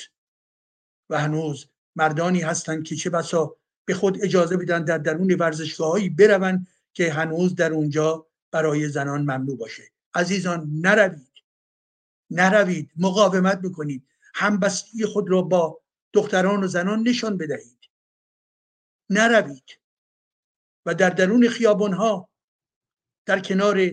و 1.10 1.20
هنوز 1.20 1.66
مردانی 1.96 2.40
هستند 2.40 2.84
که 2.84 2.96
چه 2.96 3.10
بسا 3.10 3.56
به 3.84 3.94
خود 3.94 4.22
اجازه 4.22 4.56
بدن 4.56 4.84
در 4.84 4.98
درون 4.98 5.34
ورزشگاههایی 5.34 6.08
بروند 6.08 6.66
که 6.94 7.12
هنوز 7.12 7.54
در 7.54 7.72
اونجا 7.72 8.26
برای 8.50 8.88
زنان 8.88 9.20
ممنوع 9.20 9.56
باشه. 9.56 9.82
عزیزان 10.14 10.70
نروید. 10.72 11.32
نروید. 12.30 12.90
مقاومت 12.96 13.62
بکنید. 13.62 14.06
همبستگی 14.34 15.06
خود 15.06 15.30
را 15.30 15.42
با 15.42 15.80
دختران 16.12 16.64
و 16.64 16.66
زنان 16.66 17.08
نشان 17.08 17.36
بدهید. 17.36 17.78
نروید. 19.10 19.64
و 20.86 20.94
در 20.94 21.10
درون 21.10 21.48
خیابان 21.48 21.92
ها 21.92 22.28
در 23.26 23.40
کنار 23.40 23.90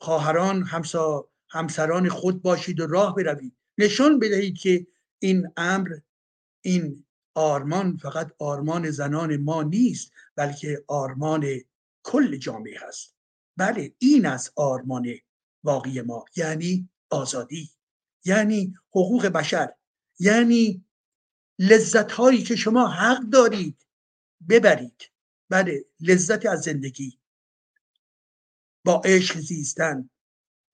خواهران 0.00 0.62
همسا 0.62 1.28
همسران 1.50 2.08
خود 2.08 2.42
باشید 2.42 2.80
و 2.80 2.86
راه 2.86 3.14
بروید. 3.14 3.56
نشان 3.78 4.18
بدهید 4.18 4.58
که 4.58 4.86
این 5.18 5.52
امر 5.56 5.98
این 6.60 7.04
آرمان 7.34 7.96
فقط 7.96 8.32
آرمان 8.38 8.90
زنان 8.90 9.36
ما 9.36 9.62
نیست 9.62 10.12
بلکه 10.36 10.84
آرمان 10.88 11.46
کل 12.02 12.36
جامعه 12.36 12.78
هست. 12.80 13.14
بله 13.56 13.94
این 13.98 14.26
از 14.26 14.52
آرمان 14.56 15.08
واقعی 15.64 16.00
ما 16.00 16.24
یعنی 16.36 16.88
آزادی 17.10 17.70
یعنی 18.24 18.74
حقوق 18.90 19.26
بشر 19.26 19.74
یعنی 20.18 20.84
لذت 21.58 22.12
هایی 22.12 22.42
که 22.42 22.56
شما 22.56 22.88
حق 22.88 23.20
دارید 23.20 23.86
ببرید. 24.48 25.10
بله 25.48 25.84
لذت 26.00 26.46
از 26.46 26.62
زندگی. 26.62 27.18
با 28.84 29.02
عشق 29.04 29.38
زیستن 29.38 30.10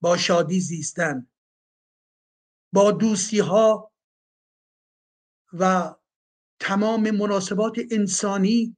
با 0.01 0.17
شادی 0.17 0.59
زیستن 0.59 1.27
با 2.73 2.91
دوستی 2.91 3.39
ها 3.39 3.91
و 5.53 5.95
تمام 6.59 7.11
مناسبات 7.11 7.75
انسانی 7.91 8.75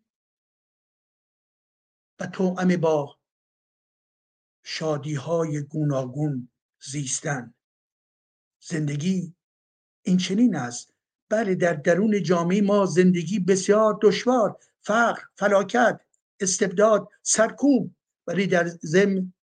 و 2.20 2.28
توأم 2.28 2.78
با 2.78 3.18
شادی 4.64 5.16
های 5.16 5.62
گوناگون 5.62 6.50
زیستن. 6.84 7.54
زندگی 8.60 9.36
این 10.02 10.18
چنین 10.18 10.56
است. 10.56 10.94
بله 11.30 11.56
در 11.56 11.74
درون 11.74 12.24
جامعه 12.24 12.62
ما 12.62 12.86
زندگی 12.86 13.40
بسیار 13.40 14.00
دشوار 14.02 14.58
فقر 14.82 15.22
فلاکت 15.36 16.02
استبداد 16.40 17.10
سرکوب 17.22 17.96
ولی 18.28 18.48
در 18.48 18.68
ضمن 18.68 19.34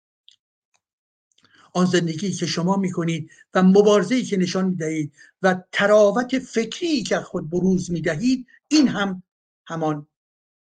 آن 1.78 1.86
زندگی 1.86 2.32
که 2.32 2.46
شما 2.46 2.76
می‌کنید 2.76 3.30
و 3.54 3.62
مبارزه 3.62 4.22
که 4.22 4.36
نشان 4.36 4.64
می‌دهید 4.64 5.12
و 5.42 5.62
تراوت 5.72 6.38
فکری 6.38 7.02
که 7.02 7.16
خود 7.20 7.50
بروز 7.50 7.90
می‌دهید 7.90 8.46
این 8.68 8.88
هم 8.88 9.22
همان 9.66 10.06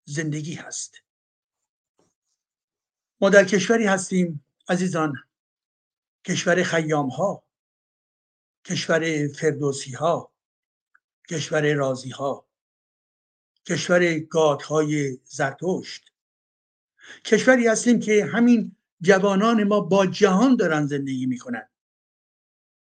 زندگی 0.06 0.53
هست. 0.53 0.95
ما 3.21 3.30
در 3.30 3.45
کشوری 3.45 3.86
هستیم 3.86 4.45
عزیزان 4.69 5.13
کشور 6.25 6.63
خیام 6.63 7.08
ها 7.08 7.43
کشور 8.65 9.27
فردوسی 9.27 9.91
ها 9.91 10.32
کشور 11.30 11.73
رازی 11.73 12.10
ها 12.10 12.45
کشور 13.65 14.19
گادهای 14.19 15.17
زرتشت. 15.23 16.12
کشوری 17.25 17.67
هستیم 17.67 17.99
که 17.99 18.25
همین 18.25 18.77
جوانان 19.02 19.64
ما 19.64 19.80
با 19.80 20.06
جهان 20.06 20.56
دارن 20.56 20.86
زندگی 20.86 21.26
می‌کنن. 21.26 21.70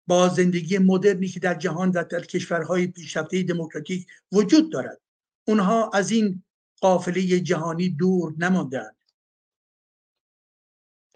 با 0.07 0.29
زندگی 0.29 0.79
مدرنی 0.79 1.29
که 1.29 1.41
در 1.41 1.55
جهان 1.55 1.91
و 1.91 2.05
در 2.05 2.21
کشورهای 2.21 2.87
پیشرفته 2.87 3.43
دموکراتیک 3.43 4.07
وجود 4.33 4.73
دارد. 4.73 5.01
اونها 5.49 5.91
از 5.95 6.11
این 6.11 6.43
قافله 6.81 7.41
جهانی 7.41 7.89
دور 7.89 8.35
نماندند 8.39 8.97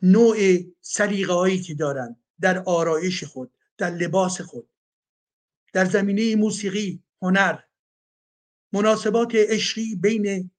نوع 0.03 0.37
سلیقه 0.81 1.33
هایی 1.33 1.61
که 1.61 1.74
دارند 1.74 2.22
در 2.40 2.59
آرایش 2.59 3.24
خود 3.24 3.53
در 3.79 3.90
لباس 3.90 4.40
خود 4.40 4.68
در 5.72 5.85
زمینه 5.85 6.37
موسیقی 6.37 7.03
هنر 7.22 7.59
مناسبات 8.72 9.35
عشقی 9.35 9.94
بین 9.96 10.50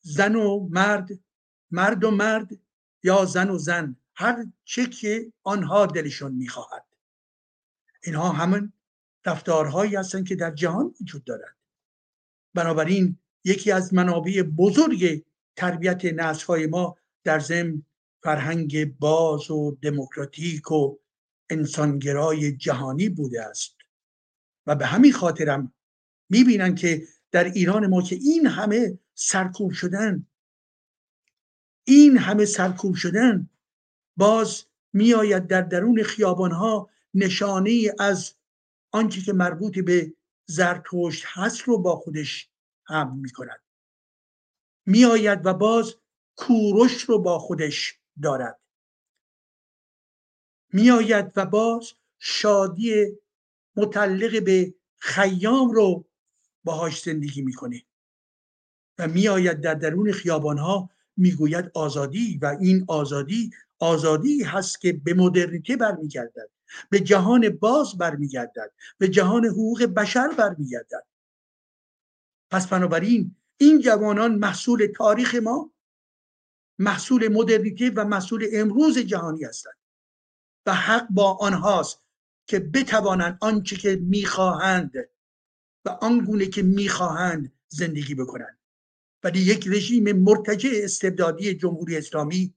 زن 0.00 0.34
و 0.34 0.68
مرد 0.68 1.08
مرد 1.70 2.04
و 2.04 2.10
مرد 2.10 2.48
یا 3.02 3.24
زن 3.24 3.50
و 3.50 3.58
زن 3.58 3.96
هر 4.14 4.46
چه 4.64 4.86
که 4.86 5.32
آنها 5.42 5.86
دلشون 5.86 6.32
می‌خواهد. 6.32 6.84
اینها 8.04 8.28
همون 8.28 8.72
رفتارهایی 9.26 9.96
هستند 9.96 10.28
که 10.28 10.36
در 10.36 10.50
جهان 10.50 10.94
وجود 11.00 11.24
دارد. 11.24 11.56
بنابراین 12.54 13.18
یکی 13.44 13.72
از 13.72 13.94
منابع 13.94 14.42
بزرگ 14.42 15.24
تربیت 15.56 16.04
نسلهای 16.04 16.66
ما 16.66 16.96
در 17.24 17.38
ضمن 17.38 17.82
فرهنگ 18.22 18.98
باز 18.98 19.50
و 19.50 19.78
دموکراتیک 19.82 20.72
و 20.72 20.96
انسانگرای 21.50 22.56
جهانی 22.56 23.08
بوده 23.08 23.42
است. 23.42 23.76
و 24.66 24.74
به 24.74 24.86
همین 24.86 25.12
خاطرم 25.12 25.72
می‌بینن 26.30 26.74
که 26.74 27.02
در 27.30 27.44
ایران 27.44 27.86
ما 27.86 28.02
که 28.02 28.16
این 28.16 28.46
همه 28.46 28.98
سرکوب 29.14 29.72
شدن 29.72 30.26
این 31.90 32.18
همه 32.18 32.44
سرکوب 32.44 32.94
شدن 32.94 33.50
باز 34.16 34.64
میآید 34.92 35.46
در 35.46 35.62
درون 35.62 36.02
خیابان 36.02 36.52
ها 36.52 36.90
نشانه 37.14 37.94
از 37.98 38.34
آنچه 38.90 39.20
که 39.20 39.32
مربوط 39.32 39.78
به 39.78 40.12
زرتشت 40.46 41.24
هست 41.26 41.60
رو 41.60 41.78
با 41.78 41.96
خودش 41.96 42.48
هم 42.86 43.16
می 43.16 43.30
کند 43.30 43.60
میآید 44.86 45.46
و 45.46 45.54
باز 45.54 45.94
کوروش 46.36 47.02
رو 47.02 47.18
با 47.18 47.38
خودش 47.38 47.98
دارد. 48.22 48.60
میآید 50.72 51.32
و 51.36 51.46
باز 51.46 51.92
شادی 52.18 53.06
متعلق 53.76 54.44
به 54.44 54.74
خیام 54.98 55.70
رو 55.70 56.04
باهاش 56.64 57.02
زندگی 57.02 57.42
می‌کنه 57.42 57.82
و 58.98 59.08
میآید 59.08 59.60
در 59.60 59.74
درون 59.74 60.12
خیابان 60.12 60.58
ها 60.58 60.90
می‌گوید 61.16 61.70
آزادی 61.74 62.38
و 62.42 62.56
این 62.60 62.84
آزادی 62.88 63.50
آزادی 63.78 64.42
هست 64.42 64.80
که 64.80 64.92
به 64.92 65.14
مدرنیته 65.14 65.76
برمیگردد 65.76 66.50
به 66.90 67.00
جهان 67.00 67.48
باز 67.48 67.98
برمیگردد 67.98 68.72
به 68.98 69.08
جهان 69.08 69.44
حقوق 69.44 69.82
بشر 69.82 70.28
برمیگردد. 70.28 71.06
پس 72.50 72.66
بنابراین 72.66 73.36
این 73.56 73.80
جوانان 73.80 74.34
محصول 74.34 74.92
تاریخ 74.96 75.34
ما 75.34 75.72
محصول 76.78 77.28
مدرنیته 77.28 77.90
و 77.90 78.04
محصول 78.04 78.46
امروز 78.52 78.98
جهانی 78.98 79.44
هستند 79.44 79.76
و 80.66 80.74
حق 80.74 81.06
با 81.10 81.32
آنهاست 81.32 82.06
که 82.46 82.58
بتوانند 82.58 83.38
آنچه 83.40 83.76
که 83.76 83.96
می‌خواهند 83.96 84.92
و 85.84 85.88
آنگونه 85.88 86.46
که 86.46 86.62
می‌خواهند 86.62 87.52
زندگی 87.68 88.14
بکنند. 88.14 88.59
ولی 89.24 89.40
یک 89.40 89.68
رژیم 89.68 90.12
مرتجع 90.12 90.70
استبدادی 90.74 91.54
جمهوری 91.54 91.96
اسلامی 91.96 92.54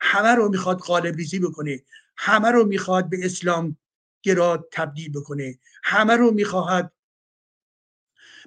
همه 0.00 0.28
رو 0.28 0.48
می‌خواد 0.48 0.78
قالب 0.78 1.16
ریزی 1.16 1.38
بکنه 1.38 1.82
همه 2.16 2.48
رو 2.50 2.64
می‌خواد 2.64 3.10
به 3.10 3.24
اسلام 3.24 3.76
گراد 4.22 4.68
تبدیل 4.72 5.12
بکنه 5.12 5.58
همه 5.84 6.16
رو 6.16 6.30
می‌خواهد 6.30 6.92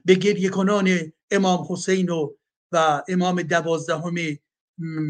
به 0.06 0.16
گریه 0.16 0.50
کنان 0.50 1.14
امام 1.32 1.68
حسین 1.70 2.10
و, 2.10 2.34
و 2.72 3.04
امام 3.08 3.42
دوازدهم 3.42 4.16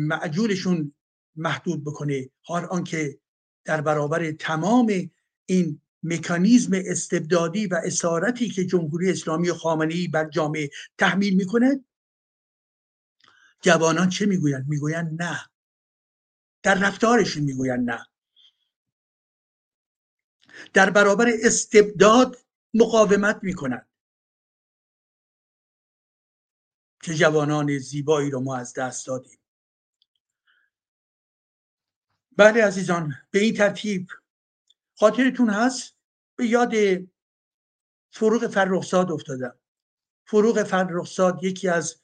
معجولشون 0.08 0.94
محدود 1.36 1.84
بکنه. 1.84 2.30
حال 2.42 2.66
آنکه 2.66 3.20
در 3.66 3.82
برابر 3.82 4.32
تمام 4.32 5.12
این 5.46 5.82
مکانیزم 6.04 6.72
استبدادی 6.86 7.68
و 7.68 7.82
اسارتی 7.86 8.50
که 8.50 8.66
جمهوری 8.66 9.12
اسلامی 9.12 9.52
خامنه‌ای 9.52 10.08
بر 10.08 10.30
جامعه 10.30 10.70
تحمیل 10.98 11.36
می‌کنه 11.36 11.84
جوانان 13.64 14.10
چه 14.10 14.26
می‌گویند؟ 14.26 14.68
می‌گویند 14.68 15.22
نه. 15.22 15.50
در 16.64 16.76
رفتارشون 16.76 17.44
می‌گویند 17.44 17.90
نه. 17.90 18.06
در 20.74 20.90
برابر 20.90 21.28
استبداد 21.44 22.38
مقاومت 22.74 23.40
می‌کنند. 23.44 23.90
که 27.04 27.14
جوانان 27.14 27.78
زیبایی 27.78 28.30
رو 28.30 28.40
ما 28.40 28.58
از 28.58 28.74
دست 28.74 29.08
دادیم. 29.08 29.40
بله 32.38 32.66
عزیزان 32.66 33.16
به 33.32 33.40
این 33.40 33.54
ترتیب 33.54 34.08
خاطرتون 34.96 35.50
هست؟ 35.50 35.96
به 36.36 36.48
یاد 36.48 36.74
فروغ 38.12 38.48
فرخزاد 38.48 39.12
افتادم. 39.12 39.60
فروغ 40.28 40.64
فرخزاد 40.64 41.44
یکی 41.44 41.70
از 41.70 42.03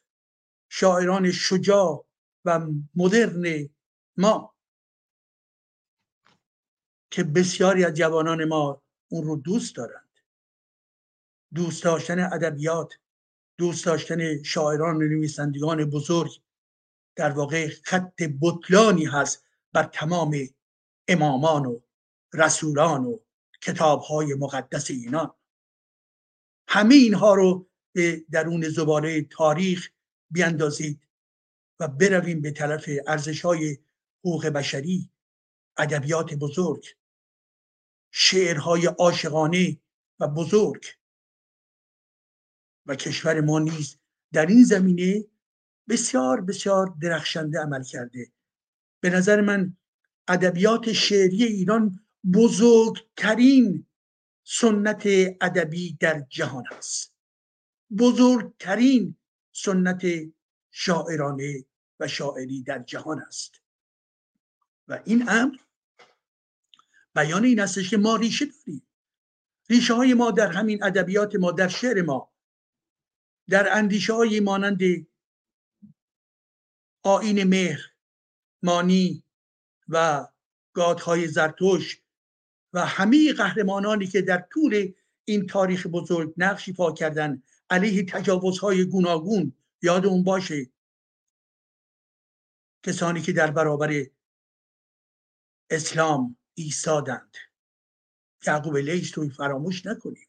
شاعران 0.70 1.32
شجاع 1.32 2.06
و 2.46 2.68
مدرن 2.96 3.70
ما 4.18 4.56
که 7.12 7.24
بسیاری 7.24 7.86
از 7.86 7.94
جوانان 7.94 8.46
ما 8.46 8.82
اون 9.08 9.24
رو 9.24 9.36
دوست 9.36 9.76
دارند. 9.76 10.10
دوست 11.54 11.84
داشتن 11.84 12.20
ادبیات 12.20 12.94
دوست 13.58 13.86
داشتن 13.86 14.44
شاعران 14.44 14.96
و 14.96 15.00
نویسندگان 15.00 15.86
بزرگ 15.86 16.42
در 17.16 17.32
واقع 17.32 17.70
خط 17.84 18.24
بطلانی 18.42 19.06
هست 19.06 19.44
بر 19.74 19.84
تمام 19.84 20.36
امامان 21.08 21.66
و 21.66 21.80
رسولان 22.34 23.06
و 23.06 23.20
کتاب 23.62 24.02
های 24.02 24.34
مقدس 24.34 24.90
اینان. 24.90 25.34
همه 26.68 26.96
اینها 26.96 27.36
رو 27.36 27.70
به 27.94 28.26
درون 28.32 28.70
زباله 28.70 29.22
تاریخ 29.22 29.90
بیاندازید 30.32 31.08
و 31.80 31.88
برویم 31.88 32.42
به 32.42 32.52
طرف 32.52 32.90
ارزش 33.08 33.42
های 33.42 33.78
حقوق 34.20 34.48
بشری 34.48 35.10
ادبیات 35.78 36.34
بزرگ 36.34 36.86
شعرهای 38.12 38.86
عاشقانه 38.86 39.78
و 40.20 40.28
بزرگ. 40.28 40.86
و 42.86 42.96
کشور 42.96 43.42
ما 43.42 43.60
نیز 43.60 43.98
در 44.34 44.46
این 44.46 44.64
زمینه 44.64 45.26
بسیار 45.90 46.42
بسیار 46.42 46.96
درخشنده 47.02 47.60
عمل 47.60 47.84
کرده. 47.84 48.32
به 49.02 49.10
نظر 49.10 49.42
من 49.42 49.78
ادبیات 50.28 50.94
شعری 50.94 51.44
ایران 51.44 52.00
بزرگترین 52.34 53.86
سنت 54.44 55.04
ادبی 55.42 55.98
در 56.00 56.26
جهان 56.30 56.64
است. 56.72 57.14
بزرگترین 57.98 59.16
سنت 59.64 60.02
شاعرانه 60.72 61.66
و 62.00 62.08
شاعری 62.08 62.64
در 62.64 62.80
جهان 62.80 63.20
است. 63.20 63.62
و 64.88 65.00
این 65.06 65.30
امر 65.30 65.58
بیان 67.16 67.44
این 67.44 67.60
استش 67.60 67.90
که 67.90 67.98
ما 67.98 68.16
ریشه 68.16 68.46
داریم. 68.46 68.88
ریشه 69.70 69.94
های 69.94 70.14
ما 70.14 70.32
در 70.32 70.52
همین 70.52 70.84
ادبیات 70.84 71.36
ما 71.36 71.52
در 71.52 71.68
شعر 71.68 72.02
ما 72.02 72.34
در 73.50 73.78
اندیشه 73.78 74.14
های 74.14 74.40
مانند 74.40 74.82
آین 77.04 77.44
مهر 77.44 77.80
مانی 78.64 79.24
و 79.90 80.28
گادهای 80.74 81.28
زرتوش 81.28 82.02
و 82.74 82.86
همه 82.86 83.34
قهرمانانی 83.34 84.08
که 84.08 84.22
در 84.22 84.48
طول 84.52 84.94
این 85.26 85.48
تاریخ 85.48 85.88
بزرگ 85.88 86.34
نقشی 86.38 86.74
پا 86.74 86.92
کردن 86.92 87.44
علیه 87.70 88.06
تجاوزهای 88.06 88.86
گوناگون 88.86 89.54
یاد 89.82 90.06
اون 90.06 90.24
باشه. 90.24 90.70
کسانی 92.84 93.22
که 93.22 93.32
در 93.32 93.52
برابر 93.52 94.06
اسلام 95.70 96.38
ایستادند. 96.54 97.36
یعقوب 98.48 98.78
لیس 98.78 99.18
رو 99.18 99.30
فراموش 99.30 99.86
نکنیم. 99.86 100.28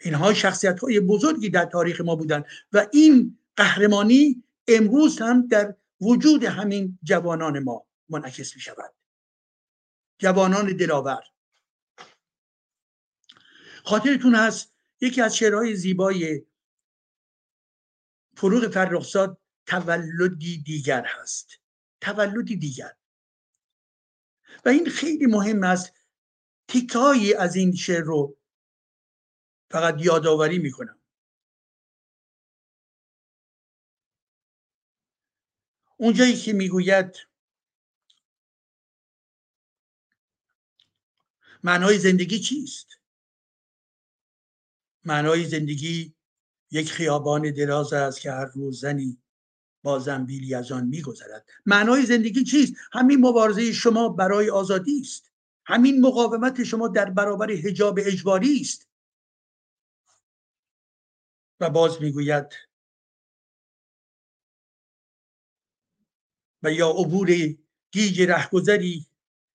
اینها 0.00 0.34
شخصیت 0.34 0.80
های 0.80 1.00
بزرگی 1.00 1.50
در 1.50 1.64
تاریخ 1.64 2.00
ما 2.00 2.16
بودند 2.16 2.44
و 2.72 2.86
این 2.92 3.38
قهرمانی 3.56 4.44
امروز 4.68 5.20
هم 5.20 5.46
در 5.46 5.74
وجود 6.00 6.44
همین 6.44 6.98
جوانان 7.02 7.58
ما 7.58 7.86
منعکس 8.08 8.54
می 8.56 8.60
شود 8.60 8.94
جوانان 10.18 10.76
دلاور. 10.76 11.22
خاطرتون 13.84 14.34
هست 14.34 14.73
یکی 15.00 15.22
از 15.22 15.36
شعرهای 15.36 15.76
زیبای 15.76 16.46
فروغ 18.36 18.68
فرخزاد 18.72 19.40
تولدی 19.66 20.62
دیگر 20.62 21.04
هست. 21.06 21.48
تولدی 22.00 22.56
دیگر. 22.56 22.96
و 24.64 24.68
این 24.68 24.90
خیلی 24.90 25.26
مهم 25.26 25.64
است. 25.64 25.92
تیکایی 26.68 27.34
از 27.34 27.56
این 27.56 27.74
شعر 27.74 28.02
رو 28.02 28.36
فقط 29.70 29.94
یادآوری 29.98 30.58
می‌کنم. 30.58 31.00
اونجایی 35.96 36.36
که 36.36 36.52
می‌گوید 36.52 37.16
معنای 41.62 41.98
زندگی 41.98 42.40
چیست؟ 42.40 42.86
معنای 45.04 45.44
زندگی 45.44 46.14
یک 46.70 46.92
خیابان 46.92 47.50
دراز 47.50 47.92
است 47.92 48.20
که 48.20 48.32
هر 48.32 48.44
روز 48.44 48.80
زنی 48.80 49.18
با 49.82 49.98
زنبیلی 49.98 50.54
از 50.54 50.72
آن 50.72 50.86
میگذرد. 50.86 51.48
معنای 51.66 52.06
زندگی 52.06 52.44
چیست؟ 52.44 52.74
همین 52.92 53.20
مبارزه 53.20 53.72
شما 53.72 54.08
برای 54.08 54.50
آزادی 54.50 55.00
است. 55.00 55.32
همین 55.66 56.00
مقاومت 56.00 56.64
شما 56.64 56.88
در 56.88 57.10
برابر 57.10 57.50
حجاب 57.50 57.98
اجباری 58.02 58.60
است. 58.60 58.88
و 61.60 61.70
باز 61.70 62.02
می‌گوید 62.02 62.46
و 66.62 66.72
یا 66.72 66.90
عبور 66.90 67.30
گیج 67.90 68.22
رهگذری 68.22 69.06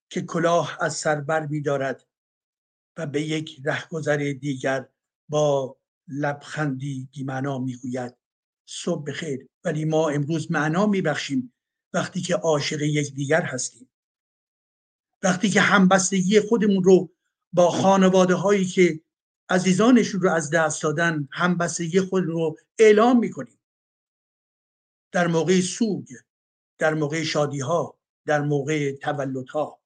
که 0.10 0.22
کلاه 0.22 0.78
از 0.82 0.96
سر 0.96 1.22
بر 1.22 1.46
میدارد 1.46 2.06
و 2.98 3.08
به 3.08 3.22
یک 3.22 3.62
رهگذر 3.66 4.34
دیگر 4.42 4.90
با 5.30 5.78
لبخندی 6.08 7.10
بیمعنا 7.12 7.60
می‌گوید. 7.60 8.16
صبح 8.66 9.04
بخیر. 9.04 9.48
ولی 9.64 9.86
ما 9.86 10.10
امروز 10.10 10.52
معنا 10.52 10.86
میبخشیم 10.86 11.54
وقتی 11.94 12.22
که 12.22 12.36
عاشق 12.36 12.78
دیگر 13.16 13.42
هستیم. 13.42 13.90
وقتی 15.24 15.50
که 15.50 15.62
همبستگی 15.62 16.40
خودمون 16.40 16.84
رو 16.84 17.12
با 17.54 17.70
خانواده 17.72 18.36
هایی 18.36 18.66
که 18.66 19.02
عزیزانشون 19.50 20.22
رو 20.22 20.32
از 20.32 20.50
دست 20.50 20.84
دادن 20.84 21.28
همبستگی 21.32 22.02
خود 22.02 22.24
رو 22.24 22.58
اعلام 22.80 23.20
می‌کنیم. 23.20 23.60
در 25.12 25.28
موقع 25.28 25.62
سوگ 25.62 26.08
در 26.78 26.94
موقع 26.94 27.24
شادی 27.24 27.60
ها 27.60 28.00
در 28.26 28.42
موقع 28.42 28.96
تولد 28.96 29.50
ها 29.50 29.80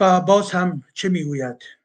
و 0.00 0.20
باز 0.20 0.50
هم 0.50 0.82
چه 0.94 1.08
می‌گوید؟ 1.08 1.79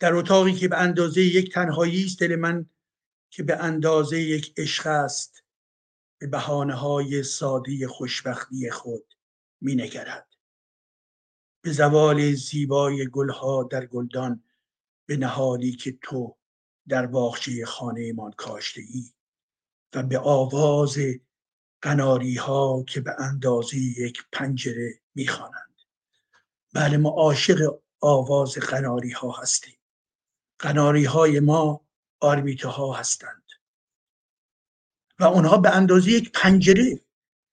در 0.00 0.14
اتاقی 0.14 0.54
که 0.54 0.68
به 0.68 0.76
اندازه 0.76 1.22
یک 1.22 1.54
تنهایی 1.54 2.04
است 2.04 2.20
دل 2.20 2.36
من 2.36 2.70
که 3.30 3.42
به 3.42 3.56
اندازه 3.56 4.20
یک 4.20 4.54
عشق 4.56 4.86
است 4.86 5.44
به 6.20 6.26
بحانه 6.26 6.74
های 6.74 7.22
ساده 7.22 7.88
خوشبختی 7.88 8.70
خود 8.70 9.14
می 9.60 9.74
نگرد. 9.74 10.28
به 11.62 11.72
زوال 11.72 12.32
زیبای 12.34 13.08
گلها 13.08 13.62
در 13.62 13.86
گلدان 13.86 14.44
به 15.06 15.16
نهالی 15.16 15.72
که 15.72 15.98
تو 16.02 16.36
در 16.88 17.06
باغچه 17.06 17.66
خانه 17.66 18.12
من 18.12 18.30
کاشته 18.30 18.80
ای 18.80 19.12
و 19.94 20.02
به 20.02 20.18
آواز 20.18 20.98
قناری 21.82 22.34
ها 22.34 22.84
که 22.88 23.00
به 23.00 23.16
اندازه 23.18 23.76
یک 23.76 24.22
پنجره 24.32 25.00
می‌خوانند 25.14 25.74
بله 26.74 26.96
ما 26.96 27.10
عاشق 27.10 27.80
آواز 28.00 28.58
قناری 28.58 29.10
ها 29.10 29.30
هستیم 29.30 29.79
قناری 30.60 31.04
های 31.04 31.40
ما 31.40 31.86
آرمیته 32.20 32.68
ها 32.68 32.92
هستند. 32.92 33.42
و 35.18 35.24
اونها 35.24 35.58
به 35.58 35.76
اندازه 35.76 36.10
یک 36.10 36.32
پنجره 36.34 37.00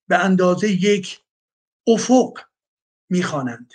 به 0.08 0.17
اندازه 0.17 0.72
یک 0.72 1.26
افق 1.88 2.39
می‌خوانند. 3.10 3.74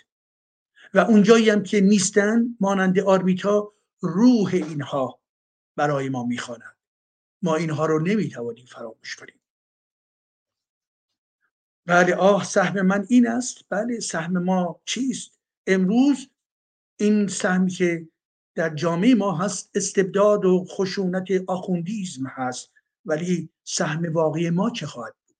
و 0.95 0.99
اونجایی 0.99 1.51
هم 1.51 1.63
که 1.63 1.81
نیستن 1.81 2.57
مانند 2.61 3.01
آرمیتا 3.01 3.73
روح 4.01 4.51
اینها 4.55 5.21
برای 5.77 6.09
ما 6.09 6.25
می‌خوانند. 6.25 6.77
ما 7.43 7.57
اینها 7.57 7.87
رو 7.87 8.01
نمی‌توانیم 8.01 8.67
فراموش 8.67 9.17
کنیم. 9.17 9.41
بله 11.87 12.15
آه 12.15 12.45
سهم 12.45 12.83
من 12.83 13.07
این 13.09 13.27
است. 13.29 13.65
بله 13.69 14.01
سهم 14.01 14.39
ما 14.39 14.81
چیست؟ 14.85 15.39
امروز 15.67 16.31
این 16.97 17.29
سهمی 17.29 17.71
که 17.71 18.09
در 18.55 18.75
جامعه 18.75 19.15
ما 19.15 19.37
هست 19.37 19.71
استبداد 19.75 20.45
و 20.45 20.65
خشونت 20.69 21.27
آخوندیزم 21.49 22.27
هست. 22.27 22.73
ولی 23.05 23.51
سهم 23.65 24.13
واقعی 24.13 24.51
ما 24.51 24.71
چه 24.71 24.87
خواهد 24.87 25.17
بود؟ 25.27 25.37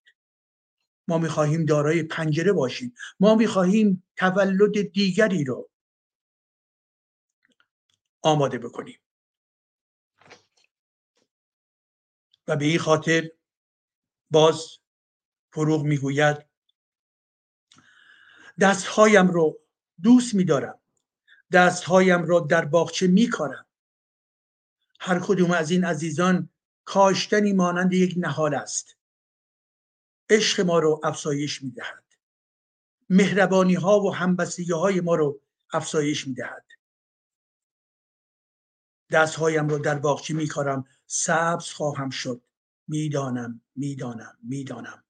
ما 1.09 1.19
می‌خواهیم 1.19 1.65
دارای 1.65 2.03
پنجره 2.03 2.53
باشیم. 2.53 2.95
ما 3.21 3.35
می‌خواهیم 3.35 4.05
تولد 4.17 4.93
دیگری 4.93 5.45
رو 5.45 5.71
آماده 8.23 8.59
بکنیم. 8.59 8.99
و 12.49 12.57
به 12.57 12.65
این 12.65 12.79
خاطر 12.79 13.31
باز 14.31 14.79
فروغ 15.53 15.85
می‌گوید 15.85 16.37
دستهایم 18.61 19.29
رو 19.29 19.61
دوست 20.03 20.35
میدارم. 20.35 20.82
دستهایم 21.53 22.25
را 22.25 22.41
در 22.41 22.65
باغچه 22.65 23.07
میکارم. 23.07 23.67
هر 25.01 25.21
کدوم 25.21 25.51
از 25.51 25.71
این 25.71 25.85
عزیزان 25.85 26.49
کاشتنی 26.85 27.53
مانند 27.53 27.93
یک 27.93 28.15
نهال 28.17 28.55
است. 28.55 28.97
عشق 30.31 30.61
ما 30.61 30.79
رو 30.79 31.01
افزایش 31.05 31.63
می‌دهد. 31.63 32.05
مهربانی 33.11 33.75
ها 33.75 34.01
و 34.01 34.15
همبستگی 34.15 34.73
های 34.73 35.01
ما 35.01 35.15
رو 35.15 35.41
افزایش 35.73 36.27
می‌دهد. 36.29 36.65
دستهایم 39.11 39.69
را 39.69 39.79
در 39.79 39.99
باغچه 39.99 40.35
میکارم. 40.35 40.85
سبز 41.07 41.71
خواهم 41.71 42.11
شد. 42.11 42.43
می‌دانم 42.89 43.61
می‌دانم 43.77 44.39
می‌دانم. 44.43 45.05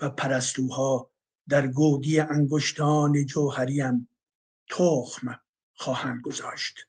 و 0.00 0.10
پرستوها 0.10 1.10
در 1.48 1.66
گودی 1.66 2.20
انگشتان 2.20 3.26
جوهریم. 3.26 4.08
تخم 4.68 5.40
خواهند 5.80 6.22
گذاشت. 6.22 6.86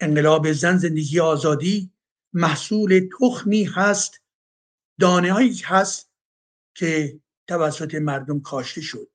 انقلاب 0.00 0.52
زن 0.52 0.78
زندگی 0.78 1.20
آزادی 1.20 1.92
محصول 2.32 3.08
تخمی 3.20 3.64
هست 3.64 4.22
دانه 5.00 5.32
هایی 5.32 5.62
هست 5.64 6.10
که 6.74 7.20
توسط 7.46 7.94
مردم 7.94 8.40
کاشته 8.40 8.80
شد 8.80 9.10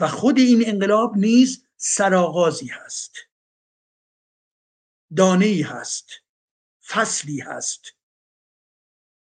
و 0.00 0.08
خود 0.08 0.38
این 0.38 0.62
انقلاب 0.66 1.16
نیز 1.16 1.66
سرآغازی 1.76 2.66
هست. 2.66 3.16
دانه 5.16 5.46
ای 5.46 5.62
هست 5.62 6.10
فصلی 6.86 7.40
هست 7.40 7.82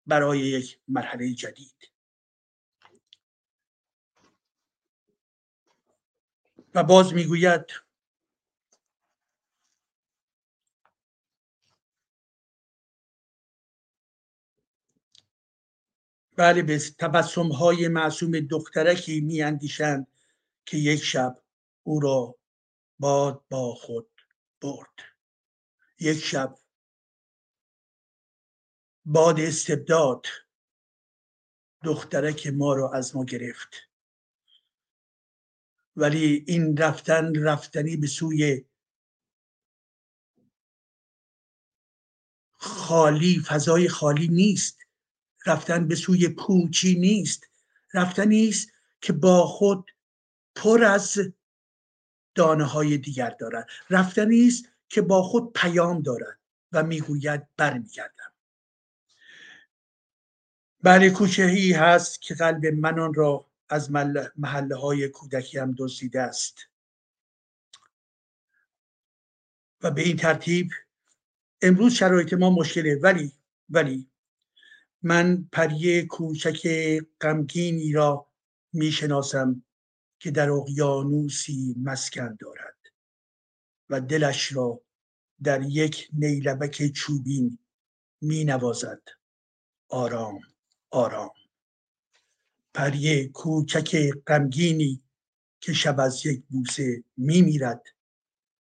برای 0.06 0.38
یک 0.38 0.80
مرحله 0.88 1.34
جدید. 1.34 1.93
و 6.74 6.84
باز 6.84 7.14
می‌گوید 7.14 7.66
بله 16.36 16.62
به 16.62 16.78
تبسم 16.98 17.48
های 17.52 17.88
معصوم 17.88 18.40
دخترکی 18.40 19.20
میاندیشند 19.20 20.06
که 20.66 20.76
یک 20.76 21.02
شب 21.02 21.42
او 21.82 22.00
را 22.00 22.38
باد 22.98 23.44
با 23.50 23.74
خود 23.74 24.10
برد. 24.60 24.88
یک 26.00 26.18
شب 26.18 26.58
باد 29.04 29.40
استبداد 29.40 30.26
دخترک 31.84 32.46
ما 32.46 32.74
را 32.74 32.92
از 32.92 33.16
ما 33.16 33.24
گرفت. 33.24 33.93
ولی 35.96 36.44
این 36.46 36.76
رفتن 36.76 37.34
رفتنی 37.34 37.96
به 37.96 38.06
سوی 38.06 38.64
خالی 42.52 43.42
فضای 43.46 43.88
خالی 43.88 44.28
نیست. 44.28 44.78
رفتن 45.46 45.88
به 45.88 45.94
سوی 45.94 46.28
پوچی 46.28 46.94
نیست. 46.94 47.48
رفتنی 47.94 48.48
است 48.48 48.68
که 49.00 49.12
با 49.12 49.46
خود 49.46 49.90
پر 50.54 50.84
از 50.84 51.18
دانه 52.34 52.64
های 52.64 52.98
دیگر 52.98 53.30
دارد. 53.30 53.68
رفتنی 53.90 54.46
است 54.46 54.64
که 54.88 55.02
با 55.02 55.22
خود 55.22 55.52
پیام 55.52 56.02
دارد 56.02 56.38
و 56.72 56.82
می‌گوید 56.82 57.42
برمیگردم. 57.56 58.32
بله 60.82 61.10
کوچه 61.10 61.42
ای 61.42 61.72
هست 61.72 62.22
که 62.22 62.34
قلب 62.34 62.66
منان 62.66 63.14
را 63.14 63.46
از 63.68 63.90
محله 64.36 64.76
های 64.76 65.08
کودکی 65.08 65.58
هم 65.58 65.74
دزدیده 65.78 66.20
است. 66.20 66.58
و 69.82 69.90
به 69.90 70.02
این 70.02 70.16
ترتیب 70.16 70.70
امروز 71.62 71.94
شرایط 71.94 72.32
ما 72.32 72.50
مشکله 72.50 73.00
ولی 73.02 73.32
ولی 73.68 74.10
من 75.02 75.48
پریه 75.52 76.06
کوچک 76.06 76.68
غمگینی 77.20 77.92
را 77.92 78.30
می‌شناسم 78.72 79.64
که 80.18 80.30
در 80.30 80.50
اقیانوسی 80.50 81.74
مسکن 81.82 82.36
دارد 82.40 82.78
و 83.90 84.00
دلش 84.00 84.52
را 84.52 84.80
در 85.42 85.62
یک 85.62 86.08
نیلبک 86.12 86.92
چوبین 86.92 87.58
می 88.20 88.44
نوازد 88.44 89.02
آرام 89.88 90.40
آرام. 90.90 91.43
پریه 92.74 93.28
کوچک 93.28 94.10
غمگینی 94.26 95.02
که 95.60 95.72
شب 95.72 96.00
از 96.00 96.26
یک 96.26 96.44
بوسه 96.48 97.04
می 97.16 97.42
میرد 97.42 97.82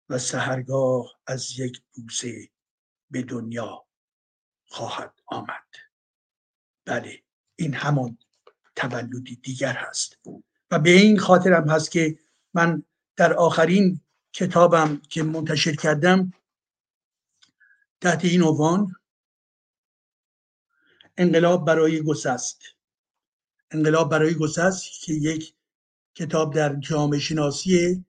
و 0.09 0.17
سهرگاه 0.17 1.19
از 1.27 1.59
یک 1.59 1.81
بوسه 1.93 2.49
به 3.11 3.21
دنیا 3.21 3.85
خواهد 4.65 5.13
آمد. 5.25 5.67
بله 6.85 7.23
این 7.55 7.73
همان 7.73 8.17
تولدی 8.75 9.35
دیگر 9.35 9.73
هست 9.73 10.19
و 10.71 10.79
به 10.79 10.89
این 10.89 11.19
خاطرم 11.19 11.69
هست 11.69 11.91
که 11.91 12.19
من 12.53 12.83
در 13.15 13.33
آخرین 13.33 14.01
کتابم 14.33 15.01
که 15.09 15.23
منتشر 15.23 15.75
کردم 15.75 16.33
تحت 18.01 18.25
این 18.25 18.43
عنوان 18.43 18.95
انقلاب 21.17 21.65
برای 21.65 22.03
گسست. 22.03 22.74
انقلاب 23.71 24.11
برای 24.11 24.33
گسست 24.33 24.83
که 25.01 25.13
یک 25.13 25.53
کتاب 26.15 26.53
در 26.53 26.75
جامعه 26.75 27.19
شناسی 27.19 28.05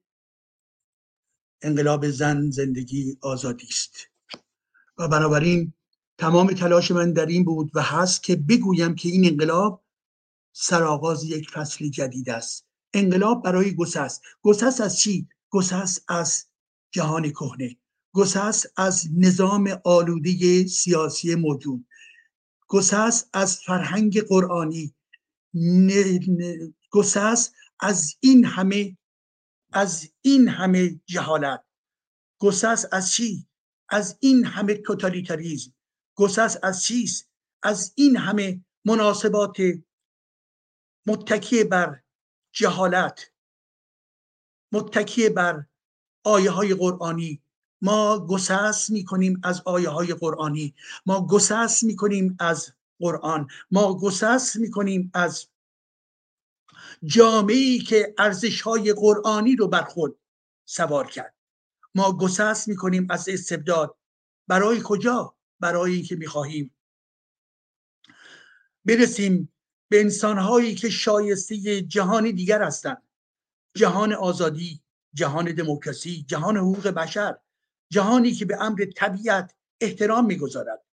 انقلاب 1.62 2.11
زن 2.11 2.51
زندگی 2.51 3.19
آزادی 3.21 3.66
است. 3.71 3.97
و 4.99 5.09
بنابراین 5.09 5.73
تمام 6.19 6.53
تلاش 6.53 6.90
من 6.90 7.12
در 7.12 7.27
این 7.27 7.45
بود 7.45 7.71
و 7.75 7.83
هست 7.83 8.23
که 8.23 8.37
بگویم 8.37 8.95
که 8.95 9.09
این 9.09 9.27
انقلاب 9.27 9.85
سرآغاز 10.53 11.25
یک 11.25 11.51
فصل 11.51 11.88
جدید 11.88 12.31
است. 12.31 12.66
انقلاب 12.95 13.45
برای 13.45 13.75
گسست 13.75 14.23
گسست 14.42 14.81
از 14.81 14.99
چی؟ 14.99 15.29
گسست 15.51 16.05
از 16.09 16.47
جهان 16.90 17.31
کهنه. 17.31 17.77
گسست 18.12 18.73
از 18.77 19.09
نظام 19.16 19.81
آلوده 19.85 20.66
سیاسی 20.66 21.35
موجود. 21.35 21.87
گسست 22.69 23.31
از 23.33 23.59
فرهنگ 23.61 24.21
قرآنی. 24.23 24.95
گسست 26.90 27.55
از 27.81 28.16
این 28.21 28.45
همه 28.45 28.97
از 29.73 30.12
این 30.23 30.49
همه 30.49 31.01
جهالت. 31.07 31.64
گسست 32.40 32.88
از 32.92 33.12
چی؟ 33.12 33.49
از 33.88 34.19
این 34.21 34.45
همه 34.45 34.75
توتالیتاریزم. 34.75 35.73
گسست 36.14 36.64
از 36.64 36.85
چیست؟ 36.85 37.29
از 37.62 37.92
این 37.97 38.16
همه 38.16 38.64
مناسبات 38.85 39.57
متکیه 41.07 41.64
بر 41.64 42.03
جهالت. 42.53 43.33
متکیه 44.73 45.31
بر 45.31 45.66
آیه 46.25 46.51
های 46.51 46.75
قرآنی. 46.75 47.42
ما 47.83 48.27
گسست 48.27 48.90
می‌کنیم 48.90 49.40
از 49.45 49.62
آیه 49.64 49.88
های 49.88 50.14
قرآنی. 50.14 50.75
ما 51.07 51.27
گسست 51.27 51.85
می‌کنیم 51.85 52.37
از 52.40 52.73
قرآن. 53.01 53.49
ما 53.71 53.99
گسست 53.99 54.57
می‌کنیم 54.57 55.11
از 55.15 55.49
جامعه 57.05 57.57
ای 57.57 57.79
که 57.79 58.15
ارزش 58.19 58.61
های 58.61 58.93
قرآنی 58.93 59.57
رو 59.57 59.69
بر 59.69 59.83
خود 59.83 60.19
سوار 60.65 61.07
کرد. 61.07 61.35
ما 61.95 62.13
گسست 62.13 62.69
می‌کنیم 62.69 63.07
از 63.11 63.29
استبداد. 63.29 63.97
برای 64.49 64.81
کجا؟ 64.85 65.37
برای 65.61 65.95
اینکه 65.95 66.17
می‌خواهیم 66.17 66.75
برسیم 68.85 69.53
به 69.89 70.01
انسانهایی 70.01 70.75
که 70.75 70.91
شایسته 70.91 71.83
جهانی 71.83 72.33
دیگر 72.33 72.63
هستند. 72.63 73.03
جهان 73.77 74.13
آزادی 74.13 74.83
جهان 75.15 75.55
دموکراسی 75.55 76.25
جهان 76.29 76.57
حقوق 76.57 76.89
بشر 76.89 77.39
جهانی 77.93 78.33
که 78.33 78.45
به 78.45 78.63
امر 78.63 78.85
طبیعت 78.97 79.55
احترام 79.81 80.27
می‌گذارد. 80.27 80.86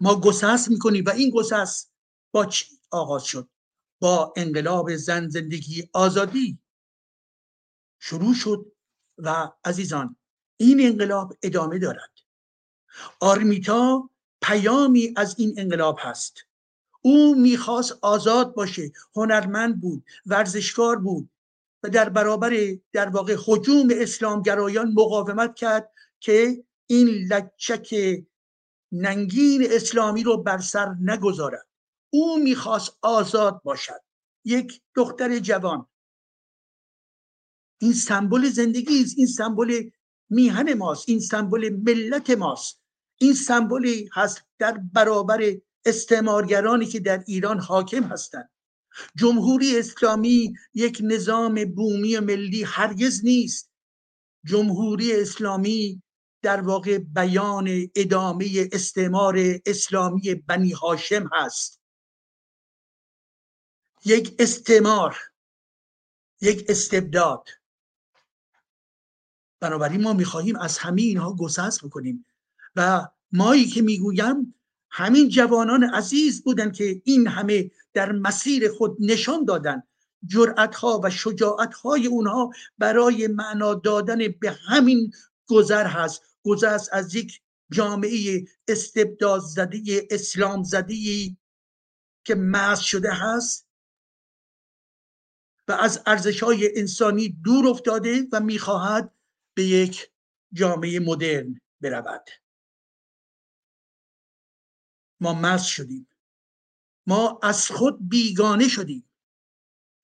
ما 0.00 0.20
گسست 0.20 0.68
می‌کنیم. 0.68 1.04
و 1.06 1.10
این 1.10 1.30
گسست 1.30 1.92
با 2.32 2.46
چی 2.46 2.66
آغاز 2.90 3.24
شد؟ 3.24 3.48
با 4.00 4.32
انقلاب 4.36 4.96
زن 4.96 5.28
زندگی 5.28 5.90
آزادی. 5.92 6.58
شروع 8.00 8.34
شد 8.34 8.72
و 9.18 9.52
عزیزان 9.64 10.16
این 10.56 10.86
انقلاب 10.86 11.36
ادامه 11.42 11.78
دارد. 11.78 12.10
آرمیتا 13.20 14.10
پیامی 14.42 15.14
از 15.16 15.34
این 15.38 15.54
انقلاب 15.56 15.98
هست. 16.00 16.34
او 17.02 17.34
می‌خواست 17.34 17.98
آزاد 18.02 18.54
باشه 18.54 18.92
هنرمند 19.16 19.80
بود 19.80 20.04
ورزشکار 20.26 20.96
بود 20.96 21.30
و 21.82 21.88
در 21.88 22.08
برابر 22.08 22.76
در 22.92 23.08
واقع 23.08 23.36
حجوم 23.46 23.88
اسلامگرایان 23.92 24.92
مقاومت 24.96 25.54
کرد 25.54 25.92
که 26.20 26.64
این 26.86 27.08
لچک 27.08 27.94
ننگین 28.92 29.66
اسلامی 29.70 30.22
رو 30.22 30.42
بر 30.42 30.58
سر 30.58 30.94
نگذارد. 31.00 31.66
او 32.10 32.38
می‌خواست 32.38 32.98
آزاد 33.02 33.62
باشد. 33.62 34.00
یک 34.44 34.82
دختر 34.94 35.38
جوان. 35.38 35.86
این 37.80 37.92
سمبل 37.92 38.48
زندگی 38.48 39.02
است. 39.02 39.14
این 39.18 39.26
سمبل 39.26 39.90
میهن 40.30 40.74
ماست. 40.74 41.08
این 41.08 41.20
سمبل 41.20 41.68
ملت 41.86 42.30
ماست. 42.30 42.82
این 43.20 43.34
سمبلی 43.34 44.10
هست 44.12 44.42
در 44.58 44.72
برابر 44.72 45.52
استعمارگرانی 45.84 46.86
که 46.86 47.00
در 47.00 47.24
ایران 47.26 47.60
حاکم 47.60 48.02
هستند. 48.02 48.50
جمهوری 49.16 49.78
اسلامی 49.78 50.52
یک 50.74 50.98
نظام 51.04 51.64
بومی 51.64 52.18
ملی 52.18 52.62
هرگز 52.62 53.24
نیست. 53.24 53.70
جمهوری 54.44 55.20
اسلامی 55.20 56.02
در 56.42 56.60
واقع 56.60 56.98
بیان 56.98 57.68
ادامه 57.94 58.68
استعمار 58.72 59.38
اسلامی 59.66 60.34
بنی 60.34 60.72
هاشم 60.72 61.30
هست. 61.32 61.80
یک 64.04 64.34
استعمار 64.38 65.16
یک 66.40 66.64
استبداد. 66.68 67.48
بنابراین 69.60 70.02
ما 70.02 70.12
می‌خواهیم 70.12 70.56
از 70.56 70.78
همه 70.78 71.02
اینها 71.02 71.36
گسست 71.36 71.84
بکنیم 71.84 72.26
و 72.76 73.08
مایی 73.32 73.66
که 73.66 73.82
می‌گویم 73.82 74.54
همین 74.90 75.28
جوانان 75.28 75.84
عزیز 75.84 76.44
بودند 76.44 76.72
که 76.72 77.02
این 77.04 77.26
همه 77.26 77.70
در 77.92 78.12
مسیر 78.12 78.72
خود 78.72 78.96
نشان 79.00 79.44
دادن. 79.44 79.82
جرأت 80.26 80.74
ها 80.74 81.00
و 81.04 81.10
شجاعت 81.10 81.74
های 81.74 82.06
اونها 82.06 82.52
برای 82.78 83.26
معنا 83.26 83.74
دادن 83.74 84.18
به 84.40 84.50
همین 84.50 85.12
گذر 85.46 85.86
هست. 85.86 86.22
گذر 86.48 86.78
از 86.92 87.14
یک 87.14 87.42
جامعه 87.72 88.44
استبداد 88.68 89.40
زده 89.40 90.08
اسلام 90.10 90.62
زده 90.62 90.94
که 92.24 92.34
مرز 92.34 92.80
شده 92.80 93.12
هست 93.12 93.68
و 95.68 95.72
از 95.72 96.02
ارزش 96.06 96.42
های 96.42 96.78
انسانی 96.78 97.28
دور 97.28 97.68
افتاده 97.68 98.28
و 98.32 98.40
می‌خواهد 98.40 99.14
به 99.54 99.64
یک 99.64 100.10
جامعه 100.52 101.00
مدرن 101.00 101.60
برود. 101.80 102.24
ما 105.20 105.34
مز 105.34 105.62
شدیم. 105.62 106.08
ما 107.06 107.40
از 107.42 107.70
خود 107.70 108.08
بیگانه 108.08 108.68
شدیم. 108.68 109.10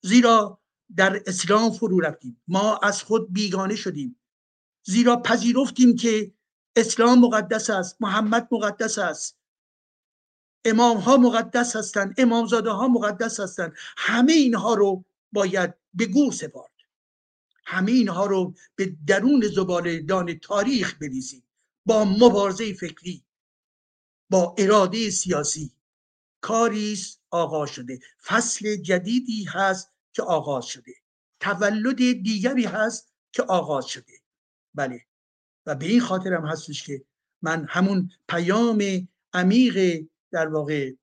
زیرا 0.03 0.61
در 0.95 1.23
اسلام 1.27 1.71
فرو 1.71 1.99
رفتیم. 1.99 2.41
ما 2.47 2.77
از 2.77 3.03
خود 3.03 3.33
بیگانه 3.33 3.75
شدیم. 3.75 4.19
زیرا 4.85 5.21
پذیرفتیم 5.21 5.95
که 5.95 6.31
اسلام 6.75 7.19
مقدس 7.19 7.69
است 7.69 7.97
محمد 7.99 8.47
مقدس 8.51 8.97
است. 8.97 9.37
امام 10.65 10.97
ها 10.97 11.17
مقدس 11.17 11.75
هستند 11.75 12.15
امامزاده 12.17 12.69
ها 12.69 12.87
مقدس 12.87 13.39
هستند. 13.39 13.73
همه 13.97 14.33
اینها 14.33 14.73
رو 14.73 15.05
باید 15.31 15.73
به 15.93 16.05
گور 16.05 16.33
سپارد 16.33 16.71
همه 17.65 17.91
اینها 17.91 18.25
رو 18.25 18.53
به 18.75 18.95
درون 19.07 19.43
دان 20.07 20.39
تاریخ 20.39 20.95
بریزیم. 21.01 21.43
با 21.85 22.05
مبارزه 22.05 22.73
فکری 22.73 23.23
با 24.29 24.55
اراده 24.57 25.09
سیاسی. 25.09 25.71
کاری 26.41 26.99
آغاز 27.29 27.69
شده. 27.69 27.99
فصل 28.23 28.75
جدیدی 28.75 29.43
هست 29.43 29.91
که 30.13 30.23
آغاز 30.23 30.65
شده. 30.65 30.93
تولد 31.39 31.95
دیگری 31.95 32.65
هست 32.65 33.13
که 33.31 33.43
آغاز 33.43 33.85
شده. 33.85 34.24
بله. 34.75 35.05
و 35.65 35.75
به 35.75 35.85
این 35.85 36.01
خاطر 36.01 36.33
هم 36.33 36.45
هستش 36.45 36.83
که 36.83 37.05
من 37.41 37.65
همون 37.69 38.11
پیام 38.29 39.07
عمیق 39.33 40.05
در 40.31 40.47
واقع 40.47 40.93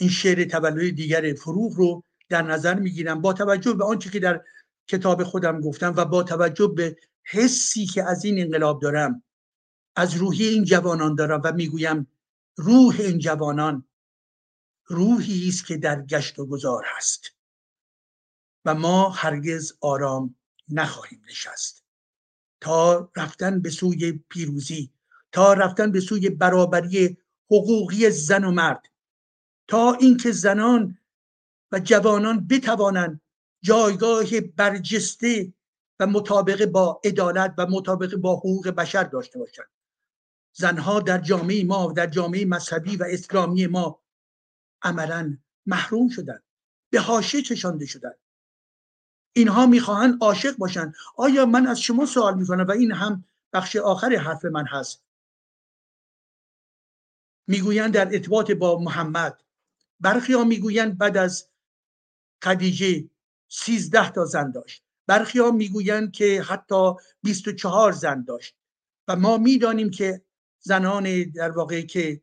این 0.00 0.10
شعر 0.10 0.44
تولد 0.44 0.94
دیگر 0.94 1.34
فروغ 1.34 1.72
رو 1.72 2.04
در 2.28 2.42
نظر 2.42 2.74
می‌گیرم 2.74 3.20
با 3.20 3.32
توجه 3.32 3.72
به 3.72 3.84
آنچه 3.84 4.10
که 4.10 4.18
در 4.18 4.44
کتاب 4.88 5.24
خودم 5.24 5.60
گفتم 5.60 5.94
و 5.96 6.04
با 6.04 6.22
توجه 6.22 6.66
به 6.76 6.96
حسی 7.24 7.86
که 7.86 8.04
از 8.04 8.24
این 8.24 8.40
انقلاب 8.40 8.82
دارم 8.82 9.22
از 9.96 10.14
روحی 10.14 10.44
این 10.44 10.64
جوانان 10.64 11.14
دارم 11.14 11.40
و 11.44 11.52
می‌گویم 11.52 12.06
روح 12.56 12.96
این 12.98 13.18
جوانان 13.18 13.88
روحی 14.86 15.48
است 15.48 15.66
که 15.66 15.76
در 15.76 16.02
گشت 16.02 16.38
و 16.38 16.46
گذار 16.46 16.84
هست 16.96 17.36
و 18.64 18.74
ما 18.74 19.08
هرگز 19.08 19.72
آرام 19.80 20.36
نخواهیم 20.68 21.22
نشست. 21.30 21.84
تا 22.60 23.10
رفتن 23.16 23.60
به 23.60 23.70
سوی 23.70 24.12
پیروزی 24.12 24.90
تا 25.32 25.52
رفتن 25.52 25.92
به 25.92 26.00
سوی 26.00 26.30
برابری 26.30 27.18
حقوقی 27.50 28.10
زن 28.10 28.44
و 28.44 28.50
مرد 28.50 28.82
تا 29.68 29.92
اینکه 29.92 30.32
زنان 30.32 30.98
و 31.72 31.80
جوانان 31.80 32.46
بتوانند 32.46 33.20
جایگاه 33.62 34.40
برجسته 34.40 35.52
و 36.00 36.06
مطابق 36.06 36.66
با 36.66 37.00
عدالت 37.04 37.54
و 37.58 37.66
مطابق 37.66 38.16
با 38.16 38.36
حقوق 38.36 38.68
بشر 38.68 39.04
داشته 39.04 39.38
باشند. 39.38 39.70
زنها 40.52 41.00
در 41.00 41.18
جامعه 41.18 41.64
ما 41.64 41.88
و 41.88 41.92
در 41.92 42.06
جامعه 42.06 42.44
مذهبی 42.44 42.96
و 42.96 43.04
اسلامی 43.08 43.66
ما 43.66 44.02
عملا 44.82 45.38
محروم 45.66 46.08
شدند 46.08 46.42
به 46.90 47.00
حاشیه 47.00 47.42
چشانده 47.42 47.86
شدند. 47.86 48.18
اینها 49.36 49.66
می‌خواهند 49.66 50.18
عاشق 50.20 50.56
باشند. 50.56 50.94
آیا 51.16 51.46
من 51.46 51.66
از 51.66 51.80
شما 51.80 52.06
سوال 52.06 52.38
می‌کنم 52.38 52.66
و 52.66 52.70
این 52.70 52.92
هم 52.92 53.24
بخش 53.52 53.76
آخر 53.76 54.16
حرف 54.16 54.44
من 54.44 54.66
هست؟ 54.66 55.02
می‌گویند 57.46 57.94
در 57.94 58.08
ارتباط 58.12 58.50
با 58.50 58.78
محمد. 58.78 59.42
برخی 60.00 60.32
ها 60.32 60.44
می‌گویند 60.44 60.98
بعد 60.98 61.16
از 61.16 61.48
خدیجه 62.44 63.10
سیزده 63.48 64.10
تا 64.10 64.24
زن 64.24 64.50
داشت. 64.50 64.82
برخی 65.06 65.38
ها 65.38 65.50
می‌گویند 65.50 66.12
که 66.12 66.42
حتی 66.42 66.92
24 67.22 67.92
زن 67.92 68.24
داشت. 68.24 68.56
و 69.08 69.16
ما 69.16 69.38
می‌دانیم 69.38 69.90
که 69.90 70.22
زنان 70.60 71.22
در 71.22 71.50
واقع 71.50 71.82
که 71.82 72.22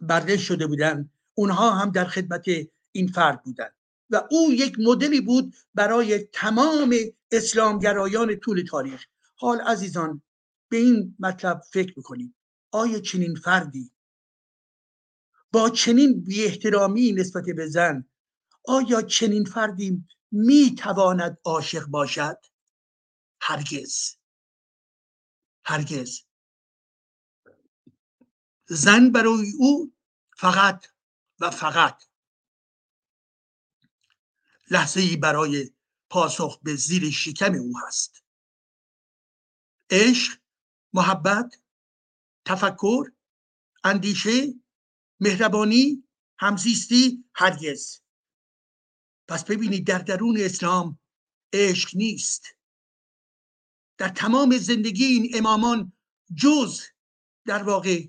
برده 0.00 0.36
شده 0.36 0.66
بودن 0.66 1.10
اونها 1.34 1.70
هم 1.70 1.90
در 1.90 2.04
خدمت 2.04 2.44
این 2.92 3.06
فرد 3.06 3.42
بودن 3.42 3.70
و 4.14 4.28
او 4.30 4.52
یک 4.52 4.76
مدلی 4.78 5.20
بود 5.20 5.54
برای 5.74 6.18
تمام 6.18 6.94
اسلامگرایان 7.30 8.36
طول 8.36 8.64
تاریخ. 8.70 9.04
حال 9.36 9.60
عزیزان 9.60 10.22
به 10.68 10.76
این 10.76 11.16
مطلب 11.18 11.62
فکر 11.72 11.92
بکنید. 11.96 12.34
آیا 12.70 12.98
چنین 12.98 13.34
فردی؟ 13.34 13.90
با 15.52 15.70
چنین 15.70 16.24
بی 16.24 17.12
نسبت 17.12 17.44
به 17.44 17.66
زن 17.66 18.08
آیا 18.64 19.02
چنین 19.02 19.44
فردی 19.44 20.04
می 20.30 20.74
تواند 20.78 21.38
عاشق 21.44 21.86
باشد؟ 21.86 22.38
هرگز. 23.40 24.16
هرگز. 25.64 26.20
زن 28.66 29.10
برای 29.10 29.52
او 29.58 29.92
فقط 30.36 30.86
و 31.40 31.50
فقط 31.50 32.04
لحظه 34.70 35.00
ای 35.00 35.16
برای 35.16 35.70
پاسخ 36.10 36.60
به 36.62 36.74
زیر 36.76 37.10
شکم 37.10 37.54
او 37.54 37.78
هست. 37.86 38.24
عشق 39.90 40.40
محبت 40.92 41.62
تفکر 42.44 43.12
اندیشه 43.84 44.54
مهربانی 45.20 46.08
همزیستی 46.38 47.24
هرگز. 47.34 48.00
پس 49.28 49.44
ببینید 49.44 49.86
در 49.86 49.98
درون 49.98 50.36
اسلام 50.40 50.98
عشق 51.52 51.96
نیست. 51.96 52.44
در 53.98 54.08
تمام 54.08 54.58
زندگی 54.58 55.04
این 55.04 55.30
امامان 55.34 55.92
جز 56.36 56.80
در 57.46 57.62
واقع 57.62 58.08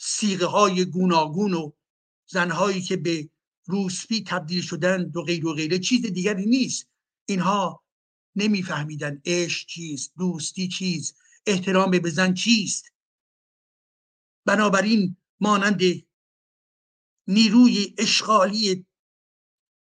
سیغه 0.00 0.46
های 0.46 0.84
گوناگون 0.84 1.54
و 1.54 1.72
زنهایی 2.26 2.82
که 2.82 2.96
به 2.96 3.30
روسپی 3.64 4.24
تبدیل 4.24 4.62
شدن 4.62 5.12
و 5.14 5.22
غیر 5.22 5.46
و 5.46 5.54
غیره 5.54 5.78
چیز 5.78 6.06
دیگری 6.06 6.46
نیست. 6.46 6.88
اینها 7.26 7.84
نمیفهمیدن 8.36 9.22
عشق 9.24 9.66
چیست 9.66 10.12
دوستی 10.18 10.68
چیست 10.68 11.16
احترام 11.46 11.90
به 11.90 12.10
زن 12.10 12.34
چیست. 12.34 12.92
بنابراین 14.44 15.16
مانند 15.40 15.80
نیروی 17.26 17.94
اشغالی 17.98 18.86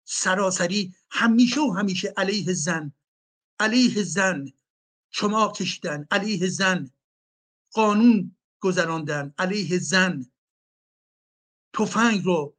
سراسری 0.04 0.96
همیشه 1.10 1.62
و 1.62 1.72
همیشه 1.72 2.14
علیه 2.18 2.54
زن 2.54 2.94
علیه 3.60 4.04
زن 4.04 4.46
شما 5.10 5.52
کشیدن 5.52 6.08
علیه 6.12 6.48
زن 6.48 6.92
قانون 7.72 8.36
گذراندن 8.60 9.34
علیه 9.38 9.80
زن 9.80 10.32
تفنگ 11.74 12.24
رو 12.24 12.58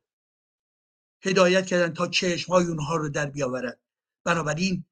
هدایت 1.24 1.66
کردن 1.66 1.94
تا 1.94 2.06
چشم 2.06 2.52
های 2.52 2.66
اونها 2.66 2.96
رو 2.96 3.08
در 3.08 3.26
بیاورد. 3.26 3.80
بنابراین 4.24 4.84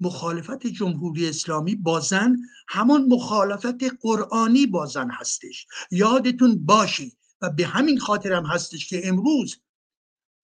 مخالفت 0.00 0.66
جمهوری 0.66 1.28
اسلامی 1.28 1.74
با 1.74 2.00
زن 2.00 2.36
همان 2.68 3.04
مخالفت 3.04 3.84
قرآنی 4.00 4.66
با 4.66 4.86
زن 4.86 5.10
هستش. 5.10 5.66
یادتون 5.90 6.64
باشه 6.64 7.12
و 7.40 7.50
به 7.50 7.66
همین 7.66 7.98
خاطر 7.98 8.32
هم 8.32 8.46
هستش 8.46 8.88
که 8.88 9.08
امروز 9.08 9.62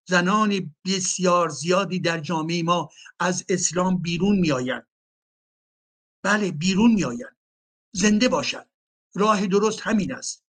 زنان 0.09 0.75
بسیار 0.87 1.49
زیادی 1.49 2.01
در 2.01 2.19
جامعه 2.19 2.63
ما 2.63 2.91
از 3.21 3.45
اسلام 3.49 4.03
بیرون 4.03 4.39
میآیند. 4.39 4.87
بله 6.23 6.51
بیرون 6.51 6.95
میآیند. 6.95 7.37
زنده 7.93 8.29
باشند. 8.29 8.71
راه 9.15 9.47
درست 9.47 9.81
همین 9.81 10.15
است. 10.15 10.45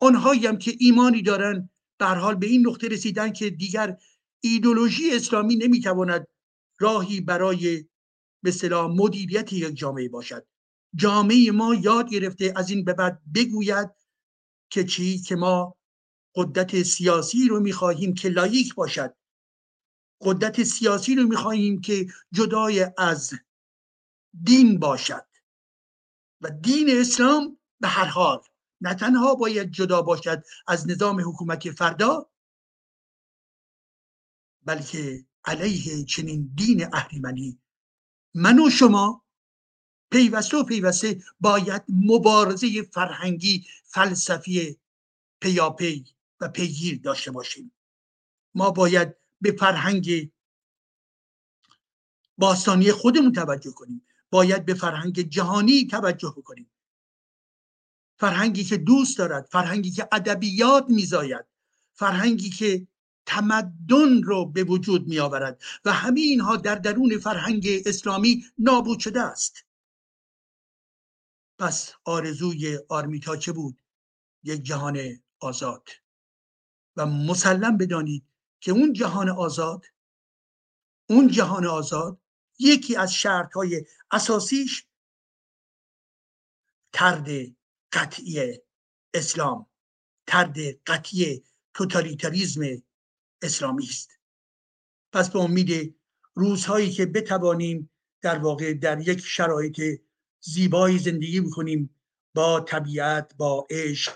آنهایی 0.00 0.46
هم 0.46 0.58
که 0.58 0.76
ایمانی 0.78 1.22
دارن 1.22 1.70
در 2.00 2.14
حال 2.14 2.34
به 2.34 2.46
این 2.46 2.66
نقطه 2.66 2.88
رسیدن 2.88 3.32
که 3.32 3.50
دیگر 3.50 3.96
ایدولوژی 4.40 5.10
اسلامی 5.12 5.56
نمی‌تواند 5.56 6.26
راهی 6.80 7.20
برای 7.20 7.84
به 8.42 8.50
صلاح 8.50 8.90
مدیریت 8.90 9.52
یک 9.52 9.74
جامعه 9.74 10.08
باشد. 10.08 10.46
جامعه 10.94 11.50
ما 11.50 11.74
یاد 11.74 12.10
گرفته 12.10 12.52
از 12.56 12.70
این 12.70 12.84
به 12.84 12.94
بعد 12.94 13.22
بگوید 13.34 13.90
که 14.70 14.84
چی؟ 14.84 15.18
که 15.18 15.36
ما 15.36 15.76
قدرت 16.34 16.82
سیاسی 16.82 17.48
رو 17.48 17.60
می‌خواهیم 17.60 18.14
که 18.14 18.28
لایک 18.28 18.74
باشد. 18.74 19.14
قدرت 20.20 20.62
سیاسی 20.62 21.14
رو 21.14 21.28
می‌خواهیم 21.28 21.80
که 21.80 22.06
جدای 22.32 22.86
از 22.98 23.34
دین 24.44 24.78
باشد. 24.78 25.26
و 26.40 26.50
دین 26.50 26.88
اسلام 26.90 27.58
به 27.80 27.88
هر 27.88 28.04
حال 28.04 28.40
نه 28.80 28.94
تنها 28.94 29.34
باید 29.34 29.70
جدا 29.70 30.02
باشد 30.02 30.44
از 30.66 30.88
نظام 30.88 31.20
حکومتی 31.20 31.70
فردا 31.70 32.30
بلکه 34.64 35.24
علیه 35.44 36.04
چنین 36.04 36.50
دین 36.54 36.94
اهریمنی. 36.94 37.58
من 38.34 38.58
و 38.58 38.70
شما 38.70 39.24
پیوسته 40.10 40.56
و 40.56 40.64
پیوسته 40.64 41.22
باید 41.40 41.82
مبارزه 41.88 42.82
فرهنگی 42.82 43.66
فلسفی 43.84 44.78
پیاپی 45.40 46.04
و 46.40 46.48
پیگیر 46.48 47.00
داشته 47.00 47.30
باشیم. 47.30 47.72
ما 48.54 48.70
باید 48.70 49.16
به 49.40 49.52
فرهنگ 49.52 50.32
باستانی 52.38 52.92
خودمون 52.92 53.32
توجه 53.32 53.70
کنیم. 53.70 54.06
باید 54.30 54.64
به 54.64 54.74
فرهنگ 54.74 55.20
جهانی 55.20 55.86
توجه 55.86 56.34
کنیم 56.44 56.70
فرهنگی 58.20 58.64
که 58.64 58.76
دوست 58.76 59.18
دارد 59.18 59.48
فرهنگی 59.52 59.90
که 59.90 60.08
ادبیات 60.12 60.84
میزاید 60.88 61.46
فرهنگی 61.92 62.50
که 62.50 62.86
تمدن 63.26 64.22
رو 64.22 64.46
به 64.46 64.64
وجود 64.64 65.08
می 65.08 65.18
آورد 65.18 65.62
و 65.84 65.92
همه 65.92 66.20
اینها 66.20 66.56
در 66.56 66.74
درون 66.74 67.18
فرهنگ 67.18 67.68
اسلامی 67.86 68.44
نابود 68.58 68.98
شده 68.98 69.22
است. 69.22 69.64
پس 71.58 71.92
آرزوی 72.04 72.78
آرمیتا 72.88 73.36
چه 73.36 73.52
بود؟ 73.52 73.80
یک 74.42 74.62
جهان 74.62 74.98
آزاد. 75.40 75.88
و 76.96 77.06
مسلم 77.06 77.76
بدانید 77.76 78.24
که 78.60 78.72
اون 78.72 78.92
جهان 78.92 79.28
آزاد 79.28 79.84
اون 81.08 81.28
جهان 81.28 81.66
آزاد 81.66 82.20
یکی 82.58 82.96
از 82.96 83.14
شرط 83.14 83.52
های 83.52 83.84
اساسیش 84.10 84.86
ترد 86.92 87.26
قطعی 87.92 88.58
اسلام 89.14 89.66
ترد 90.26 90.56
قطعی 90.86 91.44
توتالیتاریزم 91.74 92.62
اسلامی 93.42 93.84
است. 93.84 94.10
پس 95.12 95.30
به 95.30 95.38
امید 95.38 96.00
روزهایی 96.34 96.90
که 96.90 97.06
بتوانیم 97.06 97.90
در 98.22 98.38
واقع 98.38 98.74
در 98.74 99.08
یک 99.08 99.20
شرایط 99.20 100.00
زیبایی 100.40 100.98
زندگی 100.98 101.40
بکنیم 101.40 101.94
با 102.34 102.60
طبیعت 102.60 103.34
با 103.36 103.66
عشق 103.70 104.12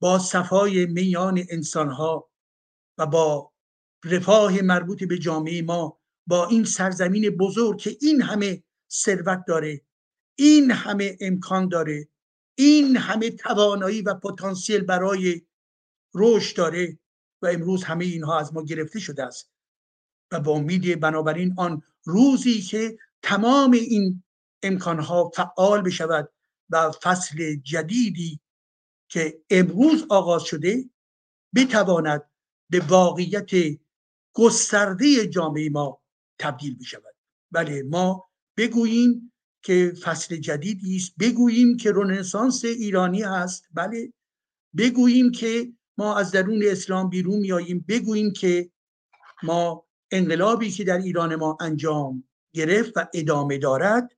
با 0.00 0.18
صفای 0.18 0.86
میان 0.86 1.44
انسانها 1.50 2.30
و 2.98 3.06
با 3.06 3.52
رفاه 4.04 4.60
مربوط 4.60 5.04
به 5.04 5.18
جامعه 5.18 5.62
ما 5.62 6.00
با 6.26 6.46
این 6.46 6.64
سرزمین 6.64 7.30
بزرگ 7.30 7.78
که 7.78 7.96
این 8.00 8.22
همه 8.22 8.62
ثروت 8.90 9.44
داره 9.46 9.80
این 10.38 10.70
همه 10.70 11.16
امکان 11.20 11.68
داره 11.68 12.08
این 12.58 12.96
همه 12.96 13.30
توانایی 13.30 14.02
و 14.02 14.14
پتانسیل 14.14 14.80
برای 14.80 15.42
رشد 16.14 16.56
داره 16.56 16.98
و 17.42 17.46
امروز 17.46 17.84
همه 17.84 18.04
اینها 18.04 18.38
از 18.38 18.54
ما 18.54 18.62
گرفته 18.62 19.00
شده 19.00 19.24
است. 19.24 19.50
و 20.32 20.40
با 20.40 20.52
امید 20.52 21.00
بنابراین 21.00 21.54
آن 21.56 21.82
روزی 22.04 22.60
که 22.60 22.98
تمام 23.22 23.70
این 23.70 24.22
امکانها 24.62 25.30
فعال 25.34 25.82
بشود 25.82 26.32
و 26.70 26.92
فصل 27.02 27.54
جدیدی 27.54 28.40
که 29.08 29.42
امروز 29.50 30.06
آغاز 30.10 30.42
شده 30.42 30.90
بتواند 31.54 32.30
به 32.70 32.80
واقعیت 32.80 33.50
گسترده 34.32 35.26
جامعه 35.26 35.68
ما 35.68 36.02
تبدیل 36.38 36.78
بشود. 36.78 37.14
بله 37.50 37.82
ما 37.82 38.28
بگوییم 38.56 39.32
که 39.68 39.92
فصل 40.02 40.36
جدیدی 40.36 40.96
است. 40.96 41.12
بگوییم 41.20 41.76
که 41.76 41.92
رنسانس 41.94 42.64
ایرانی 42.64 43.22
هست. 43.22 43.64
بله. 43.74 44.12
بگوییم 44.76 45.32
که 45.32 45.72
ما 45.98 46.16
از 46.16 46.30
درون 46.30 46.62
اسلام 46.66 47.08
بیرون 47.08 47.38
میاییم. 47.38 47.84
بگوییم 47.88 48.32
که 48.32 48.70
ما 49.42 49.86
انقلابی 50.10 50.70
که 50.70 50.84
در 50.84 50.98
ایران 50.98 51.36
ما 51.36 51.56
انجام 51.60 52.28
گرفت 52.54 52.96
و 52.96 53.06
ادامه 53.14 53.58
دارد 53.58 54.16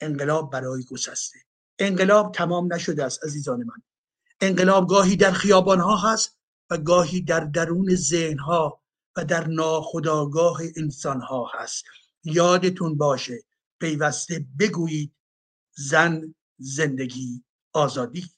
انقلاب 0.00 0.52
برای 0.52 0.84
گسسته. 0.84 1.38
انقلاب 1.78 2.32
تمام 2.32 2.72
نشده 2.72 3.04
است 3.04 3.24
عزیزان 3.24 3.58
من. 3.58 3.82
انقلاب 4.40 4.88
گاهی 4.88 5.16
در 5.16 5.32
خیابان 5.32 5.80
ها 5.80 5.96
هست 5.96 6.38
و 6.70 6.78
گاهی 6.78 7.20
در 7.20 7.40
درون 7.40 7.94
ذهن 7.94 8.38
ها 8.38 8.82
و 9.16 9.24
در 9.24 9.46
ناخداگاه 9.46 10.60
انسان 10.76 11.20
ها 11.20 11.50
هست. 11.54 11.84
یادتون 12.24 12.96
باشه 12.96 13.49
پیوسته 13.80 14.46
بگویید 14.58 15.14
زن 15.76 16.34
زندگی 16.58 17.44
آزادی. 17.72 18.30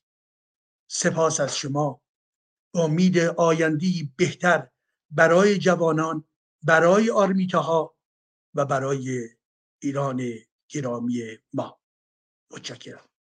سپاس 0.90 1.40
از 1.40 1.56
شما. 1.56 2.02
امید 2.74 3.18
آیندی 3.18 4.12
بهتر 4.16 4.68
برای 5.10 5.58
جوانان 5.58 6.24
برای 6.62 7.10
آرمیتاها 7.10 7.96
و 8.54 8.64
برای 8.64 9.28
ایران 9.82 10.22
گرامی 10.68 11.38
ما. 11.52 11.80
متشکرم. 12.50 13.11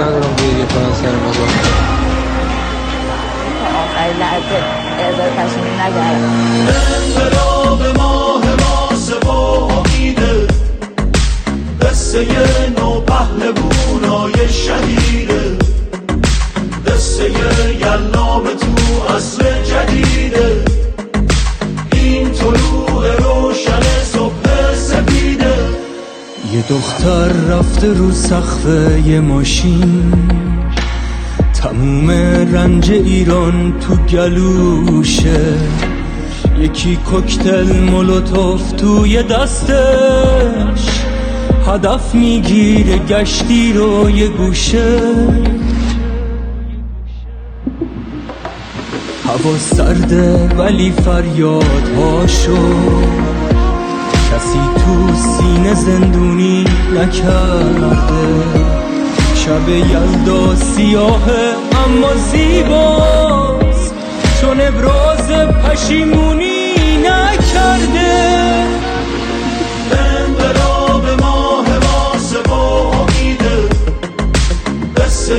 ندارم 0.00 0.36
گریه 0.36 0.66
کنن 0.66 0.92
سر 0.94 1.12
تا 3.58 3.66
آخرین 3.78 4.16
لحظه 4.18 4.58
اعزای 4.98 5.30
تصمیم 5.30 5.80
نگردم 5.80 6.32
انقلاب 6.96 7.96
ماه 7.96 8.42
ماسه 8.60 9.14
و 9.14 9.28
امیده 9.30 10.46
قصه 11.82 12.26
نو 12.78 13.00
پهلوونای 13.00 14.48
شهیده 14.48 15.58
قصه 16.86 17.30
یلام 17.80 18.44
تو 18.44 19.14
عصر 19.16 19.62
جدیده 19.62 20.64
این 21.92 22.32
طلوع 22.32 23.16
روشن 23.16 23.89
یه 26.52 26.64
دختر 26.68 27.28
رفته 27.28 27.94
رو 27.94 28.12
سقف 28.12 28.66
یه 29.06 29.20
ماشین. 29.20 30.12
تموم 31.54 32.10
رنج 32.54 32.90
ایران 32.90 33.74
تو 33.80 33.96
گلوشه. 33.96 35.54
یکی 36.58 36.96
کوکتل 36.96 37.80
مولوتوف 37.80 38.72
توی 38.72 39.22
دستش. 39.22 41.00
هدف 41.66 42.14
می‌گیره 42.14 42.98
گشتی 42.98 43.72
رو 43.72 44.10
یه 44.10 44.28
گوشه. 44.28 45.00
هوا 49.24 49.58
سرده 49.58 50.48
ولی 50.58 50.90
فریاد 50.90 51.88
هاشو 51.96 52.56
کسی 54.30 54.58
تو 54.58 55.14
سینه 55.16 55.74
زندونی 55.74 56.64
نکرده. 56.94 58.28
شب 59.34 59.68
یلدا 59.68 60.54
سیاهه 60.56 61.54
اما 61.84 62.14
زیباست. 62.32 63.94
چون 64.40 64.60
ابراز 64.60 65.28
پشیمونی 65.64 66.74
نکرده. 66.98 68.64
انقلاب 69.92 71.20
ماه 71.22 71.66
ماسه 71.66 72.38
با 72.48 72.90
امیده 72.90 73.68
قصه 74.96 75.34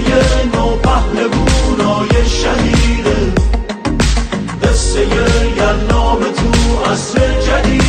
نو 0.55 0.75
پهلوونای 0.75 2.29
شهیده. 2.29 3.33
قصه 4.63 5.01
یلام 5.57 6.19
تو 6.19 6.91
عصر 6.91 7.19
جدیده 7.19 7.80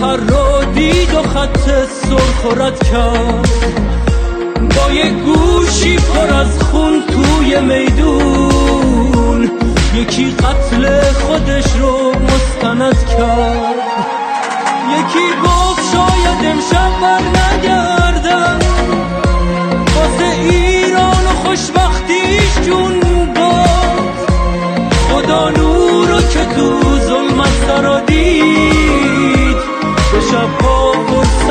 سهر 0.00 0.16
رو 0.16 0.72
دید 0.74 1.14
و 1.14 1.22
خط 1.22 1.58
سرخ 1.88 2.44
و 2.44 2.54
رد 2.62 2.84
کرد. 2.90 3.48
با 4.76 4.92
یه 4.92 5.10
گوشی 5.10 5.96
پر 5.96 6.34
از 6.34 6.62
خون 6.62 7.02
توی 7.06 7.60
میدون. 7.60 9.50
یکی 9.94 10.30
قتل 10.30 11.00
خودش 11.12 11.64
رو 11.80 12.12
مستند 12.12 13.06
کرد. 13.06 13.74
یکی 14.98 15.26
گفت 15.44 15.82
شاید 15.92 16.44
امشب 16.44 17.00
بر 17.00 17.22
نگردم. 17.40 18.58
واسه 19.96 20.40
ایران 20.40 21.26
و 21.26 21.48
خوشبختیش 21.48 22.66
جون 22.66 23.00
داد 23.34 24.28
خدا 25.08 25.50
نورو 25.50 26.20
که 26.20 26.44
تو 26.56 26.98
ظلمت 26.98 27.66
سرا 27.66 28.00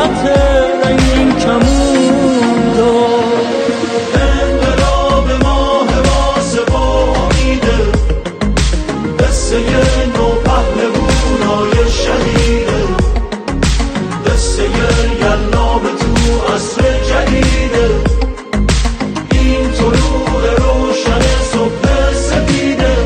فرصت 0.09 0.85
رنگین 0.85 1.35
کمون 1.35 2.73
داد 2.77 3.23
انقلاب 4.13 5.43
ماه 5.43 5.87
واسه 6.01 6.61
با 6.71 7.03
امیده 7.03 7.79
نو 15.53 15.79
تو 15.99 16.53
عصر 16.53 16.81
جدیده. 16.81 17.89
این 19.31 19.71
طلوع 19.71 20.55
روشن 20.57 21.21
صبح 21.51 22.13
سپیده 22.13 22.97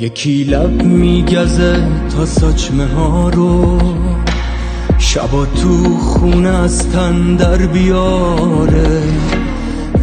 یکی 0.00 0.44
لب 0.44 0.82
میگزه 0.82 1.82
تا 2.16 2.26
ساچمه 2.26 2.86
ها 2.86 3.28
رو. 3.28 3.78
شبا 5.14 5.46
تو 5.46 5.98
خونه 5.98 6.48
از 6.48 6.92
در 7.38 7.56
بیاره. 7.56 9.02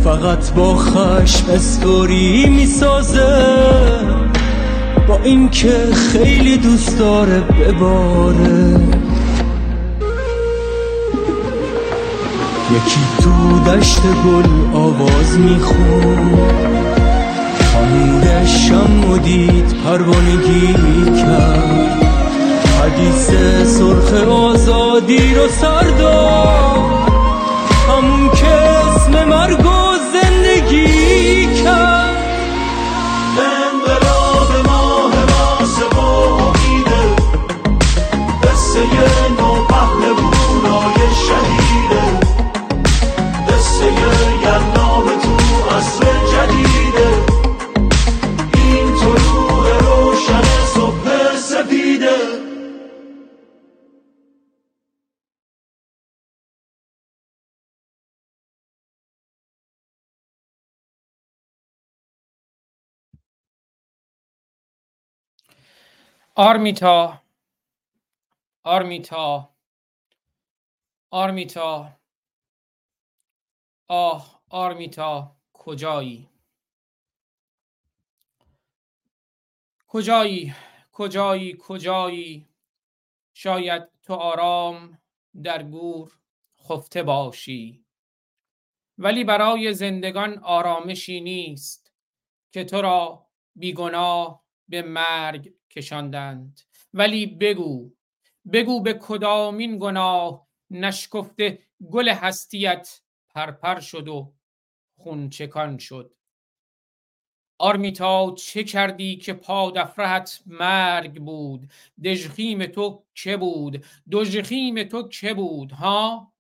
فقط 0.03 0.51
با 0.51 0.75
خشم 0.75 1.51
استوری 1.51 2.49
می‌سازه. 2.49 3.45
با 5.07 5.19
اینکه 5.23 5.73
خیلی 5.93 6.57
دوست 6.57 6.99
داره 6.99 7.39
بباره. 7.39 8.79
یکی 12.75 13.01
تو 13.21 13.59
دشت 13.71 14.01
گل 14.01 14.77
آواز 14.77 15.39
میخون 15.39 16.37
خانوده 17.73 18.45
شم 18.45 19.11
و 19.11 19.17
دید 19.17 19.75
پروانگی 19.85 20.73
کرد 21.21 22.16
حدیث 22.97 23.29
سرخ 23.77 24.13
آزادی 24.27 25.33
رو 25.35 25.47
سرداد 25.47 26.77
همون 27.89 28.29
که 28.29 28.47
اسم 28.47 29.23
مرگ 29.23 29.65
و 29.65 29.97
زندگی 30.13 31.47
کرد. 31.63 31.96
آرمیتا 66.39 67.23
آرمیتا 68.63 69.55
آرمیتا 71.11 71.99
آه 73.87 74.43
آرمیتا 74.49 75.35
کجایی؟ 75.53 76.29
کجایی 79.87 80.55
کجایی 80.91 81.57
کجایی؟ 81.59 82.47
شاید 83.33 83.83
تو 84.03 84.13
آرام 84.13 84.99
در 85.43 85.63
گور 85.63 86.19
خفته 86.69 87.03
باشی. 87.03 87.85
ولی 88.97 89.23
برای 89.23 89.73
زندگان 89.73 90.37
آرامشی 90.37 91.21
نیست 91.21 91.93
که 92.51 92.63
تو 92.63 92.81
را 92.81 93.27
بیگناه 93.55 94.43
به 94.69 94.81
مرگ 94.81 95.56
کشاندند. 95.77 96.61
ولی 96.93 97.25
بگو 97.25 97.91
بگو 98.53 98.81
به 98.81 98.93
کدامین 98.93 99.77
گناه 99.79 100.47
نشکفته 100.69 101.59
گل 101.91 102.09
هستیت 102.09 103.01
پرپر 103.29 103.79
شد 103.79 104.07
و 104.07 104.33
خون 104.97 105.29
چکان 105.29 105.77
شد؟ 105.77 106.13
آرمیتا 107.59 108.35
چه 108.37 108.63
کردی 108.63 109.17
که 109.17 109.33
پادفرهت 109.33 110.43
مرگ 110.45 111.21
بود؟ 111.21 111.69
دژخیم 112.03 112.65
تو 112.65 113.03
که 113.15 113.37
بود؟ 113.37 113.85
دژخیم 114.11 114.83
تو 114.83 115.07
که 115.07 115.33
بود 115.33 115.71
ها؟ 115.71 116.33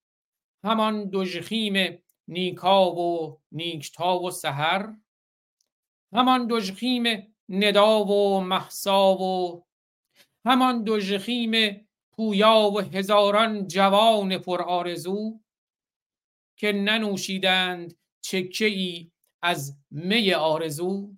همان 0.63 1.09
دژخیم 1.13 1.97
نیکا 2.27 2.95
و 2.95 3.39
نیکتا 3.51 4.19
و 4.19 4.31
سحر؟ 4.31 4.93
همان 6.13 6.47
دژخیم 6.47 7.03
ندا 7.49 8.03
و 8.05 8.41
محسا 8.41 9.15
و 9.15 9.65
همان 10.45 10.83
دژخیم 10.87 11.87
پویا 12.11 12.71
و 12.75 12.79
هزاران 12.79 13.67
جوان 13.67 14.37
پر 14.37 14.61
آرزو 14.61 15.39
که 16.55 16.71
ننوشیدند 16.71 17.97
چکه 18.21 18.65
ای 18.65 19.11
از 19.41 19.77
می 19.91 20.33
آرزو. 20.33 21.13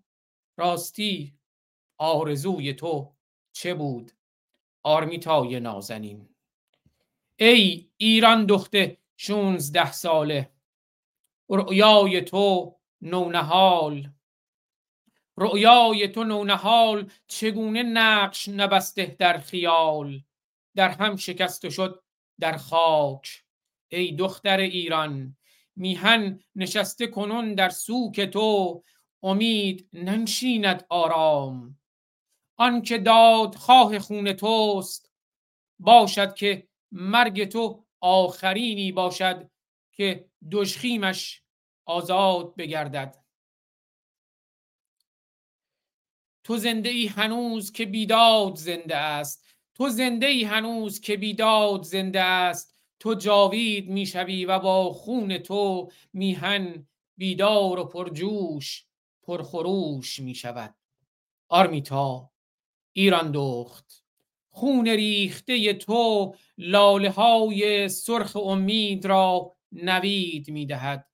راستی 0.58 1.38
آرزوی 1.98 2.74
تو 2.74 3.16
چه 3.52 3.74
بود؟ 3.74 4.12
آرمیتای 4.84 5.60
نازنین. 5.60 6.30
ای 7.40 7.90
ایران 7.98 8.46
دخته 8.46 8.98
شونزده 9.18 9.92
ساله 9.92 10.52
رؤیای 11.50 12.22
تو 12.22 12.76
نونهال. 13.02 14.12
رؤیای 15.40 16.08
تو 16.08 16.24
نونهال 16.24 17.12
چگونه 17.28 17.84
نقش 17.84 18.50
نبسته 18.50 19.16
در 19.20 19.38
خیال؟ 19.38 20.24
در 20.76 20.90
هم 20.90 21.16
شکست 21.16 21.70
شد 21.70 22.04
در 22.40 22.58
خاک. 22.58 23.44
ای 23.90 24.12
دختر 24.16 24.58
ایران 24.58 25.38
میهن 25.76 26.40
نشسته 26.56 27.08
کنون 27.08 27.56
در 27.56 27.70
سوک 27.70 28.22
تو 28.22 28.84
امید 29.24 29.90
ننشیند 29.94 30.86
آرام. 30.90 31.78
آنکه 32.58 32.98
داد 32.98 33.56
خواه 33.56 34.00
خون 34.00 34.34
توست 34.34 35.12
باشد 35.80 36.34
که 36.34 36.68
مرگ 36.92 37.46
تو 37.46 37.86
آخرینی 38.02 38.92
باشد 38.92 39.50
که 39.92 40.30
دشخیمش 40.52 41.44
آزاد 41.86 42.56
بگردد. 42.56 43.19
تو 46.44 46.58
زنده 46.58 46.90
ای 46.90 47.08
هنوز 47.08 47.72
که 47.72 47.86
بیداد 47.86 48.56
زنده 48.56 48.96
است. 48.96 49.46
تو 49.76 49.90
زنده 49.90 50.26
ای 50.26 50.44
هنوز 50.44 51.00
که 51.00 51.18
بیداد 51.18 51.84
زنده 51.84 52.22
است. 52.22 52.76
تو 53.00 53.14
جاوید 53.14 53.90
می‌شوی 53.90 54.46
و 54.46 54.60
با 54.60 54.94
خون 54.94 55.38
تو 55.38 55.92
میهن 56.14 56.88
بیدار 57.18 57.80
و 57.80 57.86
پرجوش 57.86 58.86
پرخروش 59.24 60.20
می‌شود. 60.20 60.76
آرمیتا 61.50 62.32
ایران 62.94 63.32
دخت 63.32 64.04
خون 64.50 64.88
ریخته 64.88 65.74
تو 65.74 66.36
لاله 66.58 67.10
های 67.10 67.90
سرخ 67.90 68.36
امید 68.36 69.06
را 69.06 69.56
نوید 69.72 70.50
می‌دهد. 70.50 71.06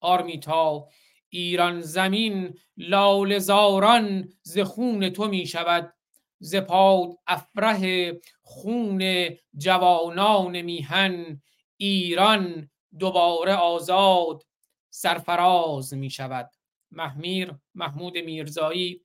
آرمیتا 0.00 0.88
ایران 1.30 1.80
زمین 1.80 2.58
لاله 2.76 3.38
زاران 3.38 4.28
ز 4.42 4.58
خون 4.58 5.10
تو 5.10 5.28
می 5.28 5.46
شود. 5.46 5.94
ز 6.38 6.56
پاد 6.56 7.08
افره 7.26 8.20
خون 8.42 9.28
جوانان 9.56 10.62
میهن. 10.62 11.42
ایران 11.76 12.70
دوباره 12.98 13.54
آزاد 13.54 14.46
سرفراز 14.90 15.94
می 15.94 16.10
شود. 16.10 16.50
محمیر 16.90 17.54
محمود 17.74 18.18
میرزایی 18.18 19.04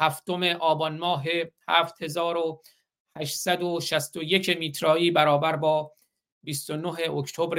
هفتم 0.00 0.42
آبان 0.42 0.98
ماه 0.98 1.24
7861 1.68 4.48
میترایی 4.48 5.10
برابر 5.10 5.56
با 5.56 5.92
29 6.42 7.16
اکتبر 7.16 7.58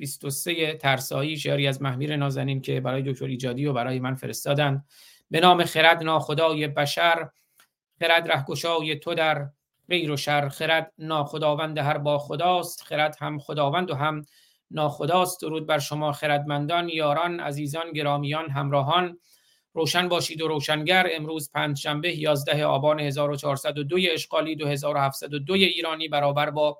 2023 0.00 0.74
ترسایی 0.74 1.36
شعری 1.36 1.66
از 1.66 1.82
محمیر 1.82 2.16
نازنین 2.16 2.62
که 2.62 2.80
برای 2.80 3.02
دکتر 3.02 3.24
ایجادی 3.24 3.66
و 3.66 3.72
برای 3.72 4.00
من 4.00 4.14
فرستادن. 4.14 4.84
به 5.30 5.40
نام 5.40 5.64
خرد 5.64 6.02
ناخدای 6.02 6.68
بشر 6.68 7.28
خرد 7.98 8.32
رهگشای 8.32 8.96
تو 8.96 9.14
در 9.14 9.48
غیر 9.88 10.10
و 10.10 10.16
شر 10.16 10.48
خرد 10.48 10.92
ناخداوند 10.98 11.78
هر 11.78 11.98
با 11.98 12.18
خداست 12.18 12.82
خرد 12.82 13.16
هم 13.20 13.38
خداوند 13.38 13.90
و 13.90 13.94
هم 13.94 14.24
ناخداست. 14.70 15.40
درود 15.40 15.66
بر 15.66 15.78
شما 15.78 16.12
خردمندان 16.12 16.88
یاران 16.88 17.40
عزیزان 17.40 17.92
گرامیان 17.92 18.50
همراهان. 18.50 19.18
روشن 19.74 20.08
باشید 20.08 20.42
و 20.42 20.48
روشنگر. 20.48 21.06
امروز 21.12 21.50
پنجشنبه 21.54 22.18
11 22.18 22.64
آبان 22.64 23.00
1402 23.00 23.96
اشغالی 24.12 24.56
2702 24.56 25.54
ایرانی 25.54 26.08
برابر 26.08 26.50
با 26.50 26.78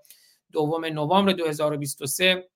دوم 0.52 0.84
نوامبر 0.84 1.32
2023 1.32 2.48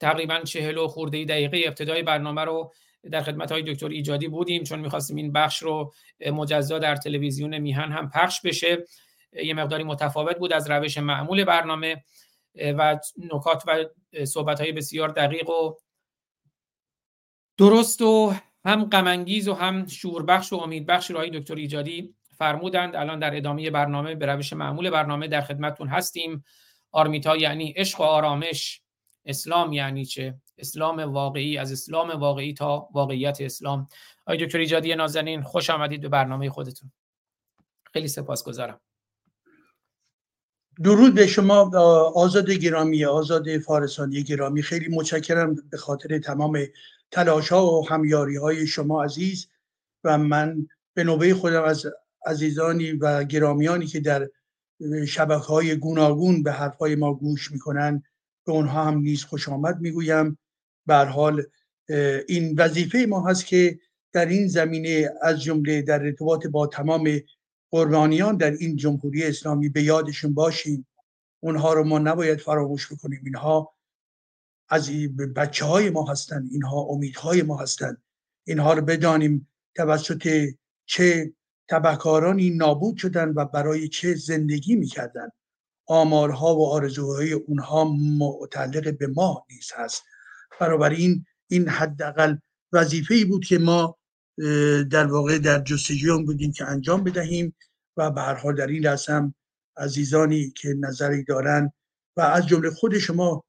تقریبا 0.00 0.40
چهل 0.40 0.78
و 0.78 0.88
خورده 0.88 1.24
دقیقه 1.24 1.62
ابتدای 1.66 2.02
برنامه 2.02 2.44
رو 2.44 2.72
در 3.10 3.22
خدمت 3.22 3.52
های 3.52 3.62
دکتر 3.62 3.88
ایجادی 3.88 4.28
بودیم 4.28 4.64
چون 4.64 4.78
می‌خواستیم 4.78 5.16
این 5.16 5.32
بخش 5.32 5.62
رو 5.62 5.92
مجزا 6.32 6.78
در 6.78 6.96
تلویزیون 6.96 7.58
میهن 7.58 7.92
هم 7.92 8.10
پخش 8.10 8.40
بشه. 8.40 8.84
یه 9.32 9.54
مقداری 9.54 9.84
متفاوت 9.84 10.38
بود 10.38 10.52
از 10.52 10.70
روش 10.70 10.98
معمول 10.98 11.44
برنامه 11.44 12.04
و 12.54 12.98
نکات 13.16 13.62
و 13.66 13.84
صحبت 14.24 14.60
های 14.60 14.72
بسیار 14.72 15.08
دقیق 15.08 15.50
و 15.50 15.74
درست 17.58 18.02
و 18.02 18.34
هم 18.64 18.84
غمانگیز 18.84 19.48
و 19.48 19.54
هم 19.54 19.86
شوربخش 19.86 20.52
و 20.52 20.56
امیدبخش 20.56 21.10
رو 21.10 21.26
دکتر 21.26 21.54
ایجادی 21.54 22.14
فرمودند. 22.38 22.96
الان 22.96 23.18
در 23.18 23.36
ادامه 23.36 23.70
برنامه 23.70 24.14
به 24.14 24.26
روش 24.26 24.52
معمول 24.52 24.90
برنامه 24.90 25.28
در 25.28 25.40
خدمتتون 25.40 25.88
هستیم. 25.88 26.44
آرمیتا 26.92 27.36
یعنی 27.36 27.74
عشق 27.76 28.00
و 28.00 28.02
آرامش. 28.02 28.80
اسلام 29.26 29.72
یعنی 29.72 30.04
چه؟ 30.04 30.34
اسلام 30.58 31.00
واقعی 31.00 31.58
از 31.58 31.72
اسلام 31.72 32.10
واقعی 32.10 32.54
تا 32.54 32.88
واقعیت 32.92 33.38
اسلام. 33.40 33.88
آقای 34.26 34.46
دکتر 34.46 34.58
ایجادی 34.58 34.94
نازنین 34.94 35.42
خوش 35.42 35.70
آمدید 35.70 36.00
به 36.00 36.08
برنامه 36.08 36.50
خودتون. 36.50 36.92
خیلی 37.92 38.08
سپاسگزارم. 38.08 38.80
درود 40.84 41.14
به 41.14 41.26
شما 41.26 41.70
آزاد 42.14 42.50
گرامی 42.50 43.04
آزاد 43.04 43.58
فارسانی 43.58 44.22
گرامی. 44.22 44.62
خیلی 44.62 44.96
متشکرم 44.96 45.54
به 45.70 45.76
خاطر 45.76 46.18
تمام 46.18 46.58
تلاش 47.10 47.48
ها 47.48 47.66
و 47.66 47.88
همیاری 47.88 48.36
های 48.36 48.66
شما 48.66 49.04
عزیز. 49.04 49.48
و 50.04 50.18
من 50.18 50.68
به 50.94 51.04
نوبه 51.04 51.34
خودم 51.34 51.62
از 51.62 51.86
عزیزانی 52.26 52.92
و 52.92 53.24
گرامیانی 53.24 53.86
که 53.86 54.00
در 54.00 54.28
شبکه 55.08 55.44
های 55.44 55.76
گوناگون 55.76 56.42
به 56.42 56.52
حرف 56.52 56.82
ما 56.82 57.14
گوش 57.14 57.52
می‌کنن 57.52 58.02
به 58.46 58.52
اونها 58.52 58.84
هم 58.84 58.98
نیز 58.98 59.24
خوش 59.24 59.48
آمد 59.48 59.80
می‌گویم. 59.80 60.38
به 60.86 60.96
حال 60.96 61.42
این 62.28 62.54
وظیفه 62.58 63.06
ما 63.08 63.28
هست 63.28 63.46
که 63.46 63.78
در 64.12 64.26
این 64.26 64.48
زمینه 64.48 65.10
از 65.22 65.42
جمله 65.42 65.82
در 65.82 66.04
ارتباط 66.04 66.46
با 66.46 66.66
تمام 66.66 67.20
قربانیان 67.70 68.36
در 68.36 68.50
این 68.50 68.76
جمهوری 68.76 69.24
اسلامی 69.24 69.68
به 69.68 69.82
یادشون 69.82 70.34
باشیم. 70.34 70.86
اونها 71.40 71.72
رو 71.72 71.84
ما 71.84 71.98
نباید 71.98 72.40
فراموش 72.40 72.92
بکنیم. 72.92 73.20
اینها 73.24 73.74
از 74.68 74.90
بچه 75.36 75.64
های 75.64 75.90
ما 75.90 76.10
هستند 76.10 76.48
اینها 76.52 76.80
امیدهای 76.80 77.42
ما 77.42 77.56
هستند 77.56 78.02
اینها 78.46 78.72
رو 78.72 78.82
بدانیم 78.82 79.48
توسط 79.74 80.48
چه 80.86 81.32
تبهکارانی 81.68 82.50
نابود 82.50 82.96
شدن 82.96 83.28
و 83.28 83.44
برای 83.44 83.88
چه 83.88 84.14
زندگی 84.14 84.76
می‌کردن. 84.76 85.28
آمارها 85.86 86.56
و 86.56 86.66
آرزوهای 86.66 87.32
اونها 87.32 87.84
متعلق 88.18 88.98
به 88.98 89.06
ما 89.06 89.46
نیز 89.50 89.70
هست. 89.76 90.02
بنابراین 90.60 91.24
این 91.48 91.68
حداقل 91.68 92.36
وظیفه 92.72 93.14
ای 93.14 93.24
بود 93.24 93.44
که 93.44 93.58
ما 93.58 93.98
در 94.90 95.06
واقع 95.06 95.38
در 95.38 95.60
جستجوی 95.60 96.22
بودیم 96.24 96.52
که 96.52 96.64
انجام 96.64 97.04
بدهیم 97.04 97.54
و 97.96 98.10
به 98.10 98.20
هر 98.20 98.34
حال 98.34 98.54
در 98.54 98.66
این 98.66 98.82
لحظه 98.82 99.32
عزیزانی 99.76 100.50
که 100.50 100.74
نظری 100.80 101.24
دارن 101.24 101.72
و 102.16 102.20
از 102.20 102.46
جمله 102.46 102.70
خود 102.70 102.98
شما 102.98 103.44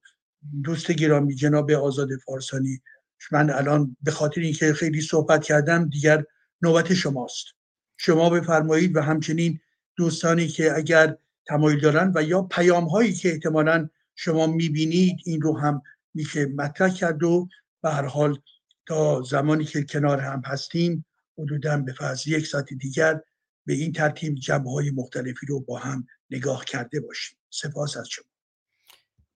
دوست 0.64 0.92
گرامی 0.92 1.34
جناب 1.34 1.70
آزاد 1.70 2.08
فارسانی 2.26 2.82
من 3.32 3.50
الان 3.50 3.96
به 4.02 4.10
خاطر 4.10 4.40
اینکه 4.40 4.72
خیلی 4.72 5.00
صحبت 5.00 5.44
کردم 5.44 5.88
دیگر 5.88 6.24
نوبت 6.62 6.94
شماست. 6.94 7.44
شما 7.96 8.30
بفرمایید 8.30 8.96
و 8.96 9.00
همچنین 9.00 9.60
دوستانی 9.96 10.48
که 10.48 10.76
اگر 10.76 11.16
تمایل 11.48 11.80
دارن 11.80 12.12
و 12.14 12.22
یا 12.22 12.42
پیام 12.42 12.84
هایی 12.84 13.12
که 13.12 13.28
احتمالا 13.28 13.88
شما 14.16 14.46
می‌بینید 14.46 15.16
این 15.24 15.40
رو 15.40 15.58
هم 15.58 15.82
میشه 16.14 16.46
مطرح 16.46 16.94
کرد 16.94 17.22
و 17.22 17.48
به 17.82 17.90
هر 17.90 18.06
حال 18.06 18.38
تا 18.86 19.22
زمانی 19.22 19.64
که 19.64 19.82
کنار 19.82 20.20
هم 20.20 20.42
هستیم 20.46 21.04
حدودا 21.38 21.76
به 21.76 21.92
فرض 21.92 22.26
یک 22.26 22.46
ساعت 22.46 22.72
دیگر 22.74 23.20
به 23.66 23.74
این 23.74 23.92
ترتیب 23.92 24.34
جبه 24.34 24.70
های 24.70 24.90
مختلفی 24.90 25.46
رو 25.46 25.60
با 25.60 25.78
هم 25.78 26.06
نگاه 26.30 26.64
کرده 26.64 27.00
باشیم. 27.00 27.38
سپاس 27.50 27.96
از 27.96 28.08
شما. 28.08 28.24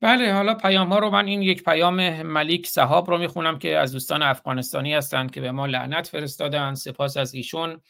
بله 0.00 0.32
حالا 0.32 0.54
پیام 0.54 0.88
ها 0.88 0.98
رو 0.98 1.10
من 1.10 1.26
این 1.26 1.42
یک 1.42 1.64
پیام 1.64 2.22
ملیک 2.22 2.66
صحاب 2.66 3.10
رو 3.10 3.18
می‌خونم 3.18 3.58
که 3.58 3.78
از 3.78 3.92
دوستان 3.92 4.22
افغانستانی 4.22 4.94
هستند 4.94 5.30
که 5.30 5.40
به 5.40 5.52
ما 5.52 5.66
لعنت 5.66 6.06
فرستادن 6.06 6.74
سپاس 6.74 7.16
از 7.16 7.34
ایشون. 7.34 7.80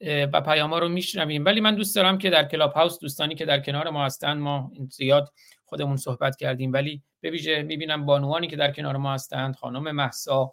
و 0.00 0.40
پیام 0.40 0.70
ها 0.70 0.78
رو 0.78 0.88
میشنویم. 0.88 1.44
ولی 1.44 1.60
من 1.60 1.74
دوست 1.74 1.96
دارم 1.96 2.18
که 2.18 2.30
در 2.30 2.44
کلاب 2.44 2.72
هاوس 2.72 2.98
دوستانی 2.98 3.34
که 3.34 3.44
در 3.44 3.60
کنار 3.60 3.90
ما 3.90 4.04
هستند 4.04 4.38
ما 4.38 4.72
زیاد 4.90 5.32
خودمون 5.64 5.96
صحبت 5.96 6.36
کردیم. 6.36 6.72
ولی 6.72 7.02
به 7.20 7.30
ویژه 7.30 7.62
می‌بینم 7.62 8.06
بانوانی 8.06 8.46
که 8.46 8.56
در 8.56 8.72
کنار 8.72 8.96
ما 8.96 9.14
هستند 9.14 9.56
خانم 9.56 9.90
محسا 9.90 10.52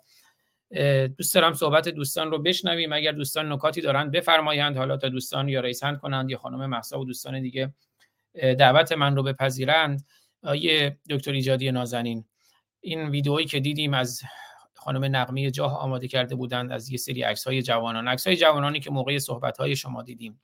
دوست 1.17 1.35
دارم 1.35 1.53
صحبت 1.53 1.89
دوستان 1.89 2.31
رو 2.31 2.39
بشنویم. 2.39 2.93
اگر 2.93 3.11
دوستان 3.11 3.51
نکاتی 3.51 3.81
دارند 3.81 4.11
بفرمایند. 4.11 4.77
حالا 4.77 4.97
تا 4.97 5.09
دوستان 5.09 5.49
یا 5.49 5.59
ریسند 5.59 5.99
کنند 5.99 6.29
یا 6.29 6.37
خانم 6.37 6.65
محسا 6.65 6.99
و 6.99 7.05
دوستان 7.05 7.41
دیگه 7.41 7.73
دعوت 8.33 8.91
من 8.91 9.15
رو 9.15 9.23
بپذیرند. 9.23 10.05
آیه 10.43 10.97
دکتر 11.09 11.31
ایجادی 11.31 11.71
نازنین. 11.71 12.25
این 12.81 13.09
ویدئویی 13.09 13.45
که 13.45 13.59
دیدیم 13.59 13.93
از 13.93 14.21
خانم 14.85 15.15
نقمی 15.15 15.51
جاه 15.51 15.77
آماده 15.77 16.07
کرده 16.07 16.35
بودند 16.35 16.71
از 16.71 16.89
یه 16.89 16.97
سری 16.97 17.21
عکس 17.21 17.47
های 17.47 17.61
جوانان. 17.61 18.07
عکس 18.07 18.27
های 18.27 18.37
جوانانی 18.37 18.79
که 18.79 18.91
موقع 18.91 19.17
صحبت 19.17 19.57
های 19.57 19.75
شما 19.75 20.03
دیدیم. 20.03 20.41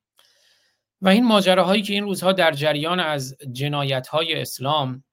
و 1.01 1.07
این 1.07 1.25
ماجراهایی 1.25 1.81
که 1.81 1.93
این 1.93 2.03
روزها 2.03 2.31
در 2.31 2.51
جریان 2.51 2.99
از 2.99 3.37
جنایت 3.51 4.07
های 4.07 4.41
اسلام 4.41 5.03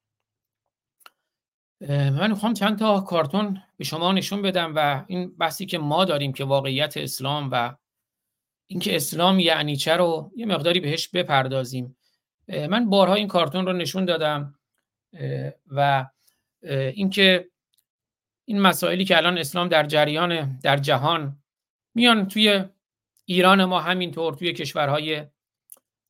من 1.91 2.31
می‌خوام 2.31 2.55
چند 2.55 2.79
تا 2.79 3.01
کارتون 3.01 3.63
به 3.77 3.85
شما 3.85 4.13
نشون 4.13 4.43
بدم 4.43 4.73
و 4.77 5.05
این 5.07 5.37
بحثی 5.37 5.67
که 5.67 5.79
ما 5.79 6.05
داریم 6.05 6.33
که 6.33 6.45
واقعیت 6.45 6.97
اسلام 6.97 7.49
و 7.53 7.75
اینکه 8.67 8.97
اسلام 8.97 9.41
یعنی 9.41 9.77
چه 9.77 9.97
رو 9.97 10.33
یه 10.37 10.47
مقداری 10.47 10.81
بهش 10.81 11.09
بپردازیم. 11.09 11.97
من 12.49 12.91
بارها 12.91 13.15
این 13.15 13.29
کارتون 13.29 13.67
رو 13.67 13.73
نشون 13.73 14.05
دادم 14.05 14.55
و 15.67 16.07
اینکه 16.95 17.49
این 18.49 18.61
مسائلی 18.61 19.05
که 19.05 19.17
الان 19.17 19.39
اسلام 19.39 19.69
در 19.69 19.87
جریان 19.87 20.59
در 20.63 20.77
جهان 20.77 21.43
میان 21.95 22.29
توی 22.29 22.65
ایران 23.25 23.65
ما 23.65 23.81
همینطور 23.81 24.35
توی 24.35 24.53
کشورهای 24.53 25.27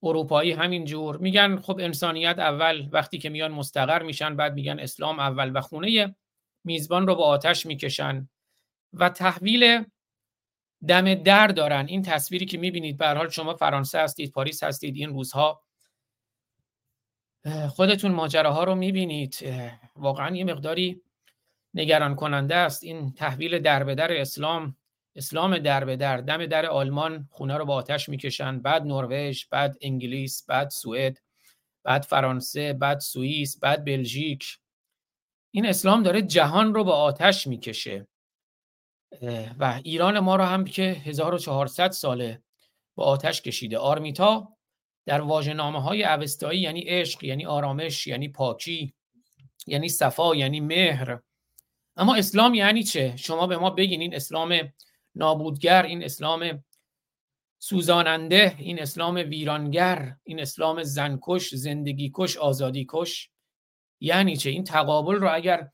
اروپایی 0.03 0.53
همینجور. 0.53 1.17
میگن 1.17 1.59
خب 1.59 1.79
انسانیت 1.81 2.39
اول 2.39 2.89
وقتی 2.93 3.19
که 3.19 3.29
میان 3.29 3.53
مستقر 3.53 4.03
میشن 4.03 4.37
بعد 4.37 4.55
میگن 4.55 4.79
اسلام 4.81 5.19
اول 5.19 5.57
و 5.57 5.61
خونه 5.61 6.17
میزبان 6.65 7.07
رو 7.07 7.15
با 7.15 7.25
آتش 7.25 7.67
می‌کشن 7.67 8.29
و 8.93 9.09
تحویل 9.09 9.85
دم 10.89 11.15
در 11.15 11.47
دارن. 11.47 11.87
این 11.87 12.03
تصویری 12.03 12.47
که 12.47 12.59
می‌بینید 12.59 12.97
به 12.97 13.09
حال 13.09 13.29
شما 13.29 13.55
فرانسه 13.55 14.01
هستید 14.01 14.33
پاریس 14.33 14.63
هستید 14.63 14.97
این 14.97 15.11
روزها 15.11 15.63
خودتون 17.69 18.13
ماجراها 18.13 18.65
رو 18.65 18.75
می‌بینید. 18.75 19.37
واقعا 19.97 20.37
یه 20.37 20.45
مقداری 20.45 21.03
نگران 21.79 22.15
کننده 22.15 22.55
است. 22.55 22.85
این 22.85 23.13
تحویل 23.13 23.59
در 23.59 23.85
به 23.85 23.95
در 23.95 24.21
اسلام 24.21 24.77
اسلام 25.17 25.59
در 25.59 25.85
به 25.85 25.97
در 25.97 26.17
دم 26.17 26.47
در 26.47 26.67
آلمان 26.67 27.29
خونه 27.31 27.57
رو 27.57 27.65
با 27.65 27.75
آتش 27.75 28.09
می‌کشن. 28.09 28.59
بعد 28.59 28.83
نروژ 28.83 29.45
بعد 29.51 29.77
انگلیس 29.81 30.47
بعد 30.47 30.71
سوئد 30.71 31.19
بعد 31.85 32.03
فرانسه 32.03 32.73
بعد 32.73 32.99
سوئیس 33.01 33.59
بعد 33.59 33.85
بلژیک. 33.85 34.59
این 35.51 35.67
اسلام 35.67 36.03
داره 36.03 36.23
جهان 36.23 36.75
رو 36.75 36.85
با 36.85 36.93
آتش 36.93 37.47
می‌کشه. 37.47 38.07
و 39.59 39.81
ایران 39.83 40.19
ما 40.19 40.37
رو 40.37 40.45
هم 40.45 40.65
که 40.65 40.83
1400 40.83 41.91
ساله 41.91 42.43
با 42.95 43.05
آتش 43.05 43.43
کشیده. 43.43 43.79
آرمیتا 43.79 44.57
در 45.07 45.21
واژه‌نامه 45.21 45.83
های 45.83 46.05
اوستایی 46.05 46.61
یعنی 46.61 46.81
عشق 46.81 47.25
یعنی 47.25 47.47
آرامش 47.47 48.07
یعنی 48.07 48.29
پاکی 48.29 48.95
یعنی 49.67 49.89
صفا 49.89 50.35
یعنی 50.35 50.61
مهر 50.61 51.21
اما 51.99 52.15
اسلام 52.15 52.55
یعنی 52.55 52.83
چه؟ 52.83 53.17
شما 53.17 53.47
به 53.47 53.57
ما 53.57 53.71
بگین 53.71 54.01
این 54.01 54.15
اسلام 54.15 54.73
نابودگر 55.15 55.83
این 55.83 56.05
اسلام 56.05 56.65
سوزاننده 57.59 58.55
این 58.59 58.83
اسلام 58.83 59.15
ویرانگر 59.15 60.17
این 60.25 60.41
اسلام 60.41 60.83
زنکش 60.83 61.55
زندگی 61.55 62.13
کش 62.15 62.37
آزادی 62.37 62.87
کش 62.89 63.31
یعنی 64.01 64.37
چه؟ 64.37 64.51
این 64.51 64.65
تقابل 64.65 65.15
رو 65.15 65.35
اگر 65.35 65.71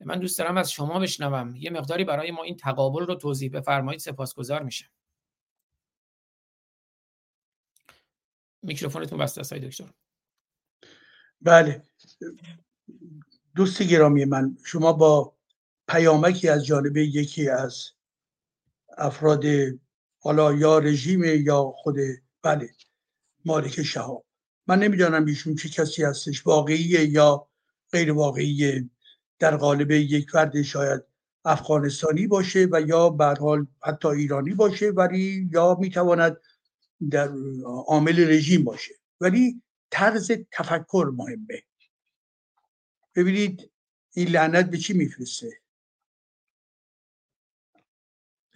من 0.00 0.18
دوست 0.18 0.38
دارم 0.38 0.56
از 0.56 0.72
شما 0.72 0.98
بشنوم. 0.98 1.56
یه 1.56 1.70
مقداری 1.70 2.04
برای 2.04 2.30
ما 2.30 2.42
این 2.42 2.56
تقابل 2.56 3.06
رو 3.06 3.14
توضیح 3.14 3.50
بفرمایید 3.50 4.00
سپاسگزار 4.00 4.62
میشه 4.62 4.90
میکروفونتون 8.62 9.18
بسته 9.18 9.40
است 9.40 9.54
دکتر. 9.54 9.90
بله. 11.40 11.82
دوست 13.58 13.82
گرامی 13.82 14.24
من 14.24 14.56
شما 14.64 14.92
با 14.92 15.34
پیامکی 15.88 16.48
از 16.48 16.66
جانب 16.66 16.96
یکی 16.96 17.48
از 17.48 17.84
افراد 18.98 19.44
حالا 20.18 20.52
یا 20.52 20.78
رژیم 20.78 21.24
یا 21.24 21.72
خود 21.76 21.96
بله 22.42 22.70
مالک 23.44 23.82
شهاب. 23.82 24.24
من 24.66 24.78
نمی‌دانم 24.78 25.26
ایشون 25.26 25.54
چه 25.54 25.68
کسی 25.68 26.02
هستش 26.02 26.46
واقعیه 26.46 27.04
یا 27.04 27.48
غیر 27.92 28.12
واقعیه. 28.12 28.90
در 29.38 29.56
قالب 29.56 29.90
یک 29.90 30.30
فرد 30.30 30.62
شاید 30.62 31.02
افغانستانی 31.44 32.26
باشه 32.26 32.68
و 32.72 32.80
یا 32.86 33.10
به 33.10 33.34
حال 33.40 33.66
حتی 33.82 34.08
ایرانی 34.08 34.54
باشه 34.54 34.90
ولی 34.90 35.48
یا 35.52 35.76
می‌تواند 35.80 36.36
در 37.10 37.32
عامل 37.64 38.28
رژیم 38.28 38.64
باشه. 38.64 38.94
ولی 39.20 39.62
طرز 39.90 40.32
تفکر 40.52 41.12
مهمه. 41.16 41.67
ببینید 43.18 43.72
این 44.10 44.28
لعنت 44.28 44.70
به 44.70 44.78
چی 44.78 44.92
میفرسته؟ 44.92 45.60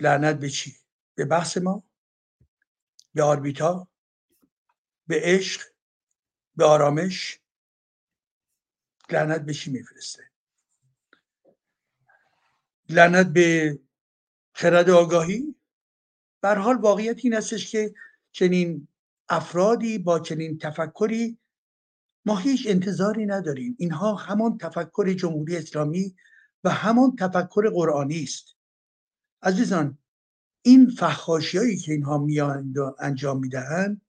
لعنت 0.01 0.37
به 0.37 0.51
چی؟ 0.51 0.77
به 1.15 1.25
بحث 1.25 1.57
ما؟ 1.59 1.83
به 3.15 3.23
آربیتا؟ 3.23 3.89
به 5.07 5.21
عشق؟ 5.23 5.63
به 6.57 6.65
آرامش؟ 6.65 7.41
لعنت 9.11 9.41
به 9.41 9.55
چی 9.55 9.71
میفرسته؟ 9.71 10.31
لعنت 12.89 13.27
به 13.27 13.79
خرد 14.53 14.91
آگاهی؟ 14.91 15.55
بر 16.41 16.55
حال 16.55 16.77
واقعیت 16.77 17.25
این 17.25 17.35
هستش 17.35 17.71
که 17.71 17.95
چنین 18.33 18.89
افرادی 19.29 19.99
با 19.99 20.21
چنین 20.21 20.59
تفکری 20.59 21.39
ما 22.25 22.37
هیچ 22.37 22.67
انتظاری 22.69 23.27
نداریم. 23.27 23.77
اینها 23.79 24.15
همان 24.15 24.59
تفکر 24.59 25.13
جمهوری 25.13 25.57
اسلامی 25.57 26.15
و 26.65 26.71
همان 26.71 27.17
تفکر 27.17 27.71
قرآنی 27.71 28.23
است. 28.23 28.57
عزیزان 29.43 29.99
این 30.63 30.91
فخاشی 30.91 31.59
هایی 31.59 31.77
که 31.77 31.93
اینها 31.93 32.19
میان 32.19 32.75
انجام 32.99 33.39
می‌دهند 33.39 34.01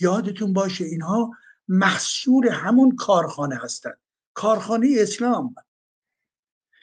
یادتون 0.00 0.52
باشه 0.52 0.84
اینها 0.84 1.30
محصول 1.68 2.48
همون 2.48 2.96
کارخانه 2.96 3.56
هستند. 3.56 3.98
کارخانه 4.34 4.96
اسلام. 4.98 5.54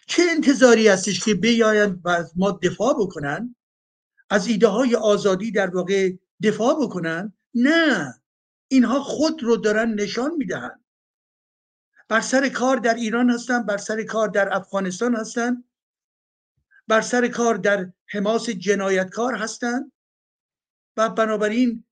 چه 0.08 0.24
انتظاری 0.30 0.88
هستش 0.88 1.26
که 1.26 1.36
بیاین 1.36 2.02
و 2.04 2.10
از 2.10 2.34
ما 2.36 2.52
دفاع 2.52 2.94
بکنن؟ 3.00 3.56
از 4.30 4.48
ایده 4.48 4.68
های 4.68 4.96
آزادی 4.96 5.52
در 5.52 5.76
واقع 5.76 6.12
دفاع 6.44 6.86
بکنن؟ 6.86 7.34
نه. 7.54 8.14
اینها 8.68 9.04
خود 9.04 9.44
رو 9.44 9.58
دارن 9.58 9.94
نشان 9.94 10.36
می‌دهن. 10.38 10.86
بر 12.08 12.22
سر 12.22 12.50
کار 12.50 12.78
در 12.78 12.94
ایران 12.94 13.30
هستن 13.30 13.64
بر 13.64 13.78
سر 13.78 14.04
کار 14.04 14.28
در 14.28 14.56
افغانستان 14.56 15.16
هستن 15.16 15.64
بر 16.88 17.02
سر 17.02 17.28
کار 17.28 17.56
در 17.56 17.92
حماس 18.06 18.50
جنایتکار 18.50 19.36
هستند 19.36 19.92
و 20.98 21.10
بنابراین 21.10 21.84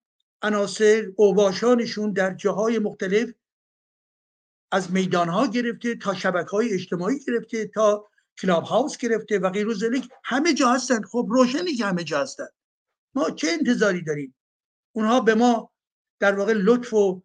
عناصر 0.41 1.11
اوباشانشون 1.15 2.13
در 2.13 2.33
جاهای 2.33 2.79
مختلف 2.79 3.33
از 4.71 4.91
میدانها 4.91 5.47
گرفته 5.47 5.95
تا 5.95 6.13
شبکه 6.13 6.49
های 6.49 6.73
اجتماعی 6.73 7.19
گرفته 7.27 7.67
تا 7.67 8.07
کلاب 8.41 8.63
هاوس 8.63 8.97
گرفته 8.97 9.39
و 9.39 9.49
غیر 9.49 9.67
همه 10.23 10.53
جا 10.53 10.69
هستن. 10.69 11.01
خب 11.01 11.27
روشنی 11.29 11.75
که 11.75 11.85
همه 11.85 12.03
جا 12.03 12.21
هستن. 12.21 12.47
ما 13.15 13.29
چه 13.29 13.47
انتظاری 13.51 14.03
داریم؟ 14.03 14.35
اونها 14.91 15.19
به 15.19 15.35
ما 15.35 15.72
در 16.19 16.35
واقع 16.35 16.53
لطف 16.53 16.93
و 16.93 17.23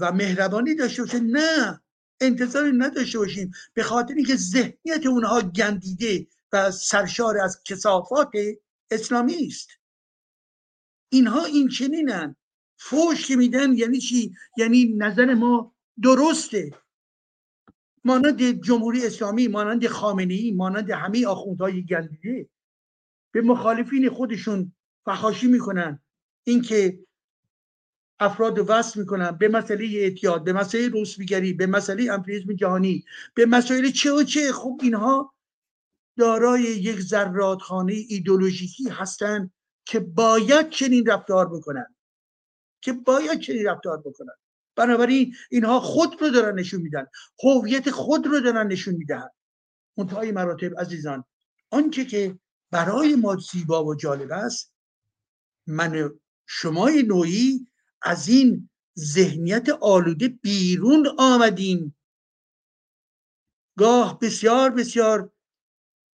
و 0.00 0.12
مهربانی 0.12 0.74
داشته 0.74 1.02
باشه. 1.02 1.20
نه 1.20 1.80
انتظاری 2.20 2.72
نداشته 2.72 3.18
باشیم. 3.18 3.50
به 3.74 3.82
خاطر 3.82 4.14
اینکه 4.14 4.36
ذهنیت 4.36 5.06
اونها 5.06 5.40
گندیده 5.40 6.26
و 6.52 6.70
سرشار 6.70 7.38
از 7.38 7.62
کسافات 7.64 8.32
اسلامی 8.90 9.46
است. 9.46 9.68
اینها 11.12 11.44
این 11.44 11.68
چنینن 11.68 12.36
فوش 12.76 13.26
که 13.26 13.36
میدن 13.36 13.72
یعنی 13.72 13.98
چی؟ 13.98 14.34
یعنی 14.56 14.94
نظر 14.96 15.34
ما 15.34 15.74
درسته. 16.02 16.70
مانند 18.04 18.64
جمهوری 18.64 19.06
اسلامی 19.06 19.48
مانند 19.48 19.86
خامنه 19.86 20.34
ای 20.34 20.52
مانند 20.52 20.90
همه 20.90 21.26
آخوندهای 21.26 21.84
گندیده. 21.84 22.48
به 23.34 23.40
مخالفین 23.40 24.10
خودشون 24.10 24.72
فخاشی 25.06 25.46
می‌کنن. 25.46 26.02
اینکه 26.46 27.06
افراد 28.20 28.70
وصل 28.70 29.00
می‌کنن 29.00 29.30
به 29.30 29.48
مسئله 29.48 29.84
اعتیاد 29.84 30.44
به 30.44 30.52
مسئله 30.52 30.88
روسبیگری 30.88 31.52
به 31.52 31.66
مسئله 31.66 32.12
امپریزم 32.12 32.52
جهانی 32.52 33.04
به 33.34 33.46
مسائل 33.46 33.90
چه 33.90 34.12
و 34.12 34.22
چه. 34.22 34.52
خوب 34.52 34.80
اینها 34.82 35.34
دارای 36.16 36.62
یک 36.62 37.00
زرادخانه 37.00 37.92
ایدولوژیکی 38.08 38.88
هستند 38.88 39.52
که 39.84 40.00
باید 40.00 40.70
چنین 40.70 41.06
رفتار 41.06 41.48
بکنن. 41.48 41.94
که 42.80 42.92
باید 42.92 43.40
چنین 43.40 43.66
رفتار 43.66 44.00
بکنن. 44.00 44.34
بنابراین 44.76 45.34
اینها 45.50 45.80
خود 45.80 46.22
رو 46.22 46.30
دارن 46.30 46.58
نشون 46.58 46.80
میدن. 46.80 47.06
هویت 47.44 47.90
خود 47.90 48.26
رو 48.26 48.40
دارن 48.40 48.66
نشون 48.66 48.94
میدن. 48.94 49.28
منتهای 49.96 50.32
مراتب 50.32 50.80
عزیزان 50.80 51.24
آنچه 51.70 52.04
که 52.04 52.38
برای 52.70 53.14
ما 53.14 53.36
زیبا 53.36 53.84
و 53.84 53.94
جالب 53.94 54.32
است 54.32 54.72
من 55.66 56.10
شمای 56.46 57.02
نوعی 57.02 57.66
از 58.02 58.28
این 58.28 58.70
ذهنیت 58.98 59.68
آلوده 59.68 60.28
بیرون 60.28 61.14
آمدیم. 61.18 61.96
گاه 63.78 64.18
بسیار 64.18 64.70
بسیار 64.70 65.32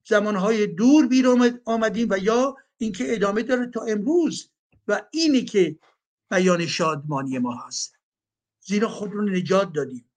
زمانهای 0.06 0.66
دور 0.66 1.06
بیرون 1.06 1.60
آمدیم 1.64 2.08
و 2.10 2.18
یا 2.18 2.56
اینکه 2.76 3.14
ادامه 3.14 3.42
داره 3.42 3.66
تا 3.66 3.82
امروز 3.82 4.50
و 4.88 5.02
اینی 5.10 5.44
که 5.44 5.78
بیان 6.30 6.66
شادمانی 6.66 7.38
ما 7.38 7.54
هست. 7.56 7.98
زیرا 8.60 8.88
خود 8.88 9.12
رو 9.12 9.22
نجات 9.22 9.72
دادیم. 9.72 10.10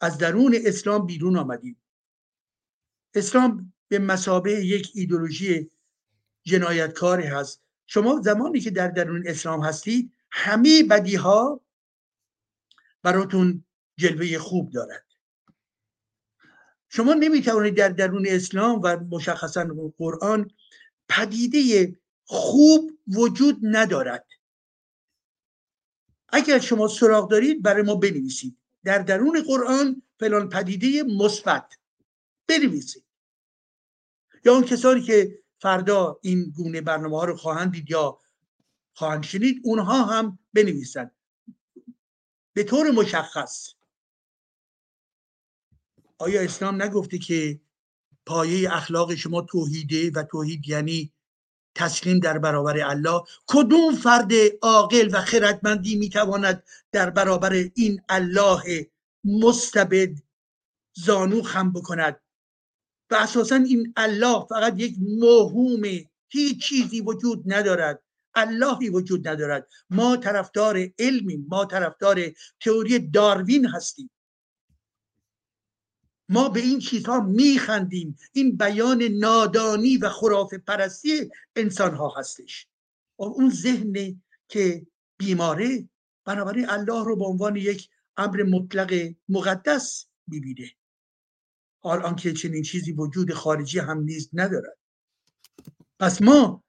از 0.00 0.18
درون 0.18 0.56
اسلام 0.64 1.06
بیرون 1.06 1.36
آمدیم. 1.36 1.82
اسلام 3.14 3.72
به 3.88 3.98
مسابه 3.98 4.52
یک 4.52 4.90
ایدولوژی 4.94 5.70
جنایتکاری 6.42 7.26
هست. 7.26 7.62
شما 7.86 8.20
زمانی 8.24 8.60
که 8.60 8.70
در 8.70 8.88
درون 8.88 9.22
اسلام 9.26 9.64
هستید 9.64 10.12
همه 10.30 10.82
بدی 10.82 11.14
ها 11.14 11.60
براتون 13.02 13.64
جلوه 13.96 14.38
خوب 14.38 14.70
دارد. 14.72 15.04
شما 16.88 17.14
نمی‌توانید 17.14 17.76
در 17.76 17.88
درون 17.88 18.26
اسلام 18.28 18.80
و 18.84 18.96
مشخصا 18.96 19.66
قرآن 19.98 20.50
پدیده 21.08 21.92
خوب 22.24 22.90
وجود 23.06 23.58
ندارد. 23.62 24.26
اگر 26.28 26.58
شما 26.58 26.88
سراغ 26.88 27.30
دارید 27.30 27.62
برای 27.62 27.82
ما 27.82 27.94
بنویسید. 27.94 28.56
در 28.84 28.98
درون 28.98 29.42
قرآن 29.42 30.02
فلان 30.20 30.48
پدیده 30.48 31.02
مثبت. 31.02 31.74
بنویسید. 32.46 33.04
یا 34.44 34.54
اون 34.54 34.64
کسانی 34.64 35.00
که 35.00 35.38
فردا 35.58 36.18
این 36.22 36.52
گونه 36.56 36.80
برنامه 36.80 37.16
ها 37.16 37.24
رو 37.24 37.36
خواهند 37.36 37.72
دید 37.72 37.90
یا 37.90 38.18
خواهند 39.00 39.22
شنید 39.22 39.60
اونها 39.64 40.04
هم 40.04 40.38
بنویسند 40.52 41.10
به 42.52 42.64
طور 42.64 42.90
مشخص. 42.90 43.74
آیا 46.18 46.42
اسلام 46.42 46.82
نگفته 46.82 47.18
که 47.18 47.60
پایه 48.26 48.76
اخلاق 48.76 49.14
شما 49.14 49.42
توحیده 49.42 50.10
و 50.10 50.22
توحید 50.22 50.68
یعنی 50.68 51.12
تسلیم 51.74 52.18
در 52.18 52.38
برابر 52.38 52.80
الله؟ 52.80 53.22
کدوم 53.46 53.94
فرد 53.94 54.32
عاقل 54.62 55.08
و 55.12 55.20
خردمندی 55.20 55.96
می‌تواند 55.96 56.62
در 56.92 57.10
برابر 57.10 57.52
این 57.52 58.02
الله 58.08 58.90
مستبد 59.24 60.10
زانو 60.92 61.42
خم 61.42 61.72
بکند؟ 61.72 62.20
و 63.10 63.14
اساسا 63.14 63.56
این 63.56 63.92
الله 63.96 64.46
فقط 64.48 64.74
یک 64.76 64.96
موهوم 65.00 65.82
هیچ 66.28 66.68
چیزی 66.68 67.00
وجود 67.00 67.42
ندارد. 67.46 68.02
اللهی 68.34 68.88
وجود 68.88 69.28
ندارد. 69.28 69.68
ما 69.90 70.16
طرفدار 70.16 70.88
علمیم. 70.98 71.46
ما 71.48 71.64
طرفدار 71.64 72.20
تئوری 72.60 72.98
داروین 72.98 73.66
هستیم. 73.66 74.10
ما 76.28 76.48
به 76.48 76.60
این 76.60 76.78
چیزها 76.78 77.20
میخندیم. 77.20 78.16
این 78.32 78.56
بیان 78.56 79.02
نادانی 79.02 79.96
و 79.96 80.08
خرافه 80.08 80.58
پرستی 80.58 81.30
انسان 81.56 81.94
ها 81.94 82.14
هستش 82.16 82.66
اون 83.16 83.50
ذهن 83.50 84.22
که 84.48 84.86
بیماره 85.16 85.88
بنابراین 86.24 86.70
الله 86.70 87.04
رو 87.04 87.16
به 87.16 87.24
عنوان 87.24 87.56
یک 87.56 87.90
امر 88.16 88.42
مطلق 88.42 89.14
مقدس 89.28 90.06
می‌بینه. 90.26 90.70
حال 91.78 92.02
آنکه 92.02 92.32
چنین 92.32 92.62
چیزی 92.62 92.92
وجود 92.92 93.32
خارجی 93.32 93.78
هم 93.78 94.00
نیز 94.00 94.30
ندارد. 94.32 94.78
پس 95.98 96.22
ما 96.22 96.64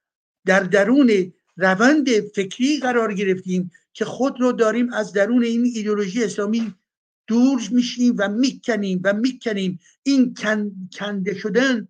در 0.46 0.60
درون 0.60 1.34
روند 1.62 2.20
فکری 2.20 2.80
قرار 2.80 3.14
گرفتیم 3.14 3.72
که 3.94 4.06
خود 4.06 4.42
رو 4.42 4.52
داریم 4.52 4.94
از 4.94 5.14
درون 5.14 5.44
این 5.44 5.72
ایدولوژی 5.76 6.24
اسلامی 6.24 6.74
دور 7.28 7.62
میشیم 7.72 8.16
و 8.18 8.30
می‌کنیم 8.30 9.02
و 9.04 9.14
می‌کنیم. 9.14 9.80
این 10.04 10.34
کنده 10.94 11.34
شدن 11.38 11.88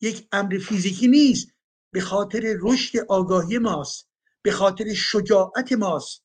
یک 0.00 0.26
امر 0.32 0.58
فیزیکی 0.58 1.08
نیست. 1.08 1.48
به 1.92 2.00
خاطر 2.00 2.56
رشد 2.60 2.98
آگاهی 3.08 3.58
ماست. 3.58 4.08
به 4.42 4.52
خاطر 4.52 4.94
شجاعت 4.94 5.72
ماست. 5.72 6.22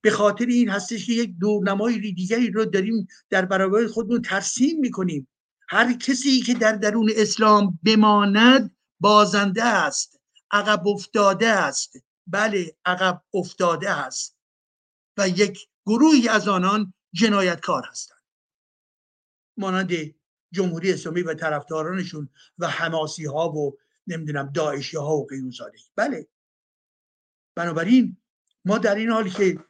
به 0.00 0.10
خاطر 0.10 0.46
این 0.46 0.68
هستش 0.68 1.06
که 1.06 1.12
یک 1.12 1.34
دورنمای 1.40 2.12
دیگری 2.12 2.50
رو 2.50 2.64
داریم 2.64 3.06
در 3.30 3.44
برابر 3.44 3.86
خودمون 3.86 4.22
ترسیم 4.22 4.80
می‌کنیم. 4.80 5.28
هر 5.68 5.92
کسی 5.92 6.40
که 6.40 6.54
در 6.54 6.72
درون 6.72 7.10
اسلام 7.16 7.78
بماند 7.82 8.76
بازنده 9.00 9.64
است 9.64 10.20
عقب 10.50 10.88
افتاده 10.88 11.48
است. 11.48 12.07
بله 12.28 12.76
عقب 12.84 13.22
افتاده 13.34 13.90
است 13.90 14.38
و 15.16 15.28
یک 15.28 15.68
گروهی 15.86 16.28
از 16.28 16.48
آنان 16.48 16.94
جنایتکار 17.12 17.82
هستند. 17.90 18.22
مانند 19.56 19.92
جمهوری 20.52 20.92
اسلامی 20.92 21.22
و 21.22 21.34
طرفدارانشون 21.34 22.28
و 22.58 22.68
حماسی 22.68 23.24
ها 23.24 23.52
و 23.52 23.78
نمی‌دونم 24.06 24.52
داعشی 24.52 24.96
ها 24.96 25.16
و 25.16 25.26
غیر 25.26 25.42
بله. 25.96 26.28
بنابراین 27.54 28.16
ما 28.64 28.78
در 28.78 28.94
این 28.94 29.10
حال 29.10 29.30
که 29.30 29.64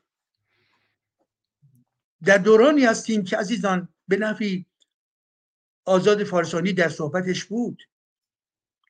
در 2.24 2.38
دورانی 2.38 2.84
هستیم 2.84 3.24
که 3.24 3.36
عزیزان 3.36 3.88
به 4.08 4.16
نفی 4.16 4.66
آزاد 5.84 6.24
فارسانی 6.24 6.72
در 6.72 6.88
صحبتش 6.88 7.44
بود 7.44 7.82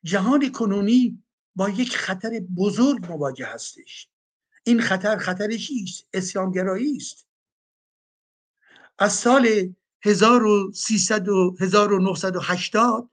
جهان 0.03 0.51
کنونی 0.51 1.23
با 1.55 1.69
یک 1.69 1.97
خطر 1.97 2.39
بزرگ 2.57 3.05
مواجه 3.11 3.45
هستش. 3.45 4.09
این 4.63 4.81
خطر 4.81 5.17
خطر 5.17 5.57
چیست؟ 5.57 6.07
اسلامگرایی 6.13 6.95
است. 6.95 7.27
از 8.99 9.13
سال 9.13 9.73
1300 10.01 11.29
و 11.29 11.55
1980 11.59 13.09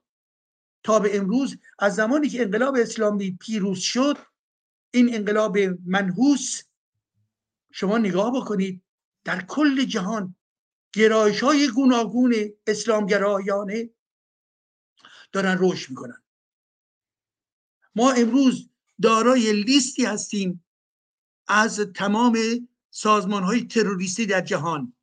تا 0.83 0.99
به 0.99 1.17
امروز 1.17 1.57
از 1.79 1.95
زمانی 1.95 2.29
که 2.29 2.41
انقلاب 2.41 2.75
اسلامی 2.75 3.37
پیروز 3.41 3.79
شد 3.79 4.17
این 4.91 5.15
انقلاب 5.15 5.57
منحوس 5.85 6.61
شما 7.71 7.97
نگاه 7.97 8.41
بکنید 8.41 8.81
در 9.23 9.41
کل 9.41 9.85
جهان 9.85 10.35
گرایش 10.93 11.43
های 11.43 11.67
گوناگون 11.67 12.35
اسلامگرایانه 12.67 13.89
دارن 15.31 15.57
رشد 15.59 15.89
می‌کنن. 15.89 16.23
ما 17.97 18.11
امروز 18.11 18.69
دارای 19.01 19.53
لیستی 19.53 20.05
هستیم 20.05 20.65
از 21.47 21.79
تمام 21.79 22.37
سازمان 22.89 23.43
های 23.43 23.63
تروریستی 23.67 24.25
در 24.25 24.41
جهان. 24.41 24.93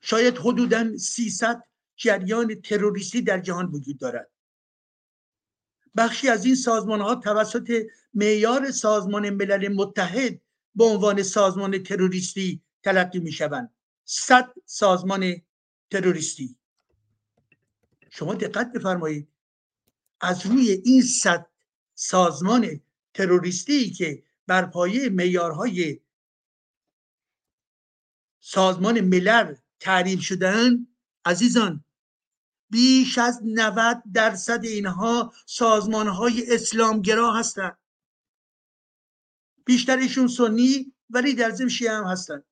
شاید 0.00 0.38
حدودا 0.38 0.96
300 0.96 1.64
جریان 1.96 2.60
تروریستی 2.60 3.22
در 3.22 3.40
جهان 3.40 3.66
وجود 3.66 3.98
دارد. 3.98 4.30
بخشی 5.96 6.28
از 6.28 6.44
این 6.44 6.54
سازمان 6.54 7.00
ها 7.00 7.14
توسط 7.14 7.86
معیار 8.14 8.70
سازمان 8.70 9.30
ملل 9.30 9.68
متحد 9.68 10.40
به 10.74 10.84
عنوان 10.84 11.22
سازمان 11.22 11.82
تروریستی 11.82 12.62
تلقی 12.82 13.18
می 13.18 13.32
شوند 13.32 13.74
صد 14.04 14.54
سازمان 14.64 15.42
تروریستی. 15.90 16.56
شما 18.10 18.34
دقت 18.34 18.72
بفرمایید. 18.72 19.31
از 20.22 20.46
روی 20.46 20.70
این 20.70 21.02
صد 21.02 21.46
سازمان 21.94 22.80
تروریستی 23.14 23.90
که 23.90 24.22
بر 24.46 24.66
پایه 24.66 25.08
معیارهای 25.08 26.00
سازمان 28.40 29.00
ملل 29.00 29.54
تعریف 29.80 30.20
شدن 30.20 30.86
عزیزان 31.24 31.84
بیش 32.70 33.18
از 33.18 33.40
90 33.44 34.02
درصد 34.14 34.64
اینها 34.64 35.32
سازمان 35.46 36.08
های 36.08 36.54
اسلامگرا 36.54 37.32
هستند. 37.32 37.78
بیشترشون 39.64 40.26
سنی 40.28 40.94
ولی 41.10 41.34
در 41.34 41.50
ضمن 41.50 41.68
شیعه 41.68 41.92
هم 41.92 42.04
هستند. 42.04 42.44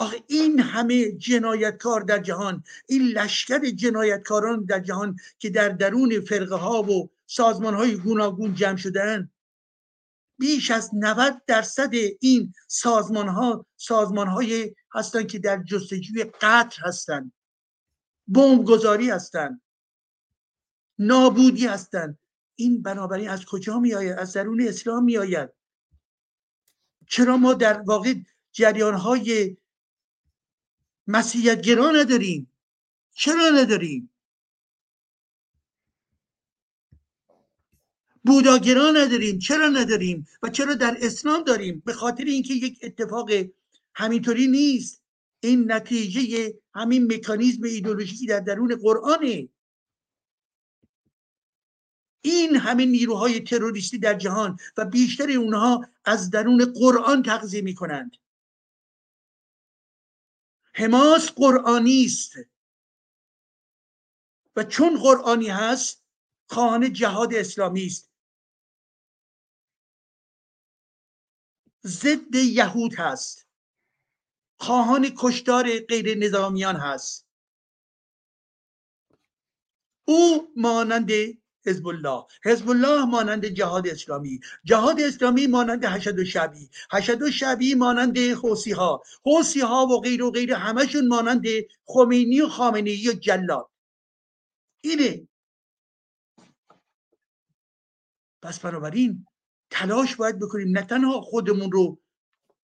آخه 0.00 0.24
این 0.26 0.60
همه 0.60 1.12
جنایتکار 1.12 2.00
در 2.00 2.18
جهان 2.18 2.64
این 2.86 3.02
لشکر 3.02 3.70
جنایتکاران 3.70 4.64
در 4.64 4.80
جهان 4.80 5.16
که 5.38 5.50
در 5.50 5.68
درون 5.68 6.20
فرقه 6.20 6.54
ها 6.54 6.82
و 6.82 7.10
سازمان 7.26 7.74
های 7.74 7.96
گوناگون 7.96 8.54
جمع 8.54 8.76
شدن 8.76 9.30
بیش 10.38 10.70
از 10.70 10.90
90 10.94 11.42
درصد 11.46 11.90
این 12.20 12.54
سازمان 12.66 13.28
ها 13.28 13.66
سازمان 13.76 14.28
های 14.28 14.74
هستند 14.94 15.26
که 15.26 15.38
در 15.38 15.62
جستجوی 15.62 16.24
قتل 16.24 16.82
هستند. 16.82 17.32
گذاری 18.66 19.10
هستند. 19.10 19.62
نابودی 20.98 21.66
هستند. 21.66 22.18
این 22.56 22.82
بنابراین 22.82 23.28
از 23.28 23.44
کجا 23.44 23.78
می 23.78 23.94
آید 23.94 24.18
از 24.18 24.32
درون 24.32 24.60
اسلام 24.68 25.04
می 25.04 25.18
آید 25.18 25.50
چرا 27.08 27.36
ما 27.36 27.54
در 27.54 27.80
واقع 27.80 28.14
جریان 28.52 28.94
های 28.94 29.56
مسیحیت 31.10 31.60
گرا 31.60 31.90
نداریم. 31.90 32.52
چرا 33.12 33.48
نداریم؟ 33.48 34.10
بوداگرا 38.24 38.90
نداریم. 38.90 39.38
چرا 39.38 39.68
نداریم؟ 39.68 40.26
و 40.42 40.48
چرا 40.48 40.74
در 40.74 40.96
اسلام 41.00 41.44
داریم؟ 41.44 41.82
به 41.86 41.92
خاطر 41.92 42.24
اینکه 42.24 42.54
یک 42.54 42.78
اتفاق 42.82 43.30
همینطوری 43.94 44.46
نیست. 44.46 45.02
این 45.40 45.72
نتیجه 45.72 46.54
همین 46.74 47.12
مکانیزم 47.12 47.64
ایدولوژیکی 47.64 48.26
در 48.26 48.40
درون 48.40 48.76
قرآنه. 48.82 49.48
این 52.22 52.56
همه 52.56 52.86
نیروهای 52.86 53.40
تروریستی 53.40 53.98
در 53.98 54.14
جهان 54.14 54.56
و 54.76 54.84
بیشتر 54.84 55.30
اونها 55.30 55.86
از 56.04 56.30
درون 56.30 56.64
قرآن 56.64 57.22
تغذیه 57.22 57.62
می 57.62 57.74
کنند 57.74 58.16
حماس 60.74 61.30
قرآنی 61.30 62.04
است. 62.04 62.32
و 64.56 64.64
چون 64.64 65.02
قرآنی 65.02 65.48
هست 65.48 66.04
خواهان 66.50 66.92
جهاد 66.92 67.34
اسلامی 67.34 67.86
است. 67.86 68.10
ضد 71.86 72.34
یهود 72.34 72.94
هست. 72.94 73.46
خواهان 74.60 75.14
کشتار 75.18 75.78
غیر 75.78 76.18
نظامیان 76.18 76.76
هست. 76.76 77.26
او 80.04 80.52
مانند 80.56 81.10
حزب 81.66 81.86
الله 81.86 82.24
حزب 82.44 82.70
الله 82.70 83.04
مانند 83.04 83.46
جهاد 83.46 83.88
اسلامی. 83.88 84.40
جهاد 84.64 85.00
اسلامی 85.00 85.46
مانند 85.46 85.84
حشد 85.84 86.18
و 86.18 86.24
شبی. 86.24 86.70
حشد 86.92 87.22
و 87.22 87.30
شبی 87.30 87.74
مانند 87.74 88.18
حوسی 88.18 88.72
ها 88.72 89.02
حوسی 89.24 89.60
ها 89.60 89.86
و 89.86 90.00
غیر 90.00 90.22
و 90.22 90.30
غیر 90.30 90.52
همشون 90.52 91.08
مانند 91.08 91.46
خمینی 91.84 92.40
و 92.40 92.48
خامنه 92.48 93.10
و 93.10 93.12
جلاد. 93.12 93.70
اینه. 94.80 95.28
پس 98.42 98.58
بنابراین 98.60 99.26
تلاش 99.70 100.16
باید 100.16 100.38
بکنیم. 100.38 100.78
نه 100.78 100.82
تنها 100.82 101.20
خودمون 101.20 101.72
رو 101.72 101.98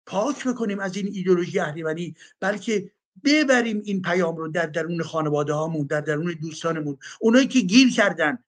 پاک 0.05 0.47
بکنیم 0.47 0.79
از 0.79 0.97
این 0.97 1.07
ایدولوژی 1.07 1.59
اهریمنی 1.59 2.15
بلکه 2.39 2.91
ببریم 3.23 3.81
این 3.85 4.01
پیام 4.01 4.37
رو 4.37 4.47
در 4.47 4.65
درون 4.65 5.03
خانواده 5.03 5.53
هامون 5.53 5.87
در 5.87 6.01
درون 6.01 6.37
دوستانمون. 6.41 6.97
اونایی 7.21 7.47
که 7.47 7.59
گیر 7.59 7.93
کردن 7.93 8.43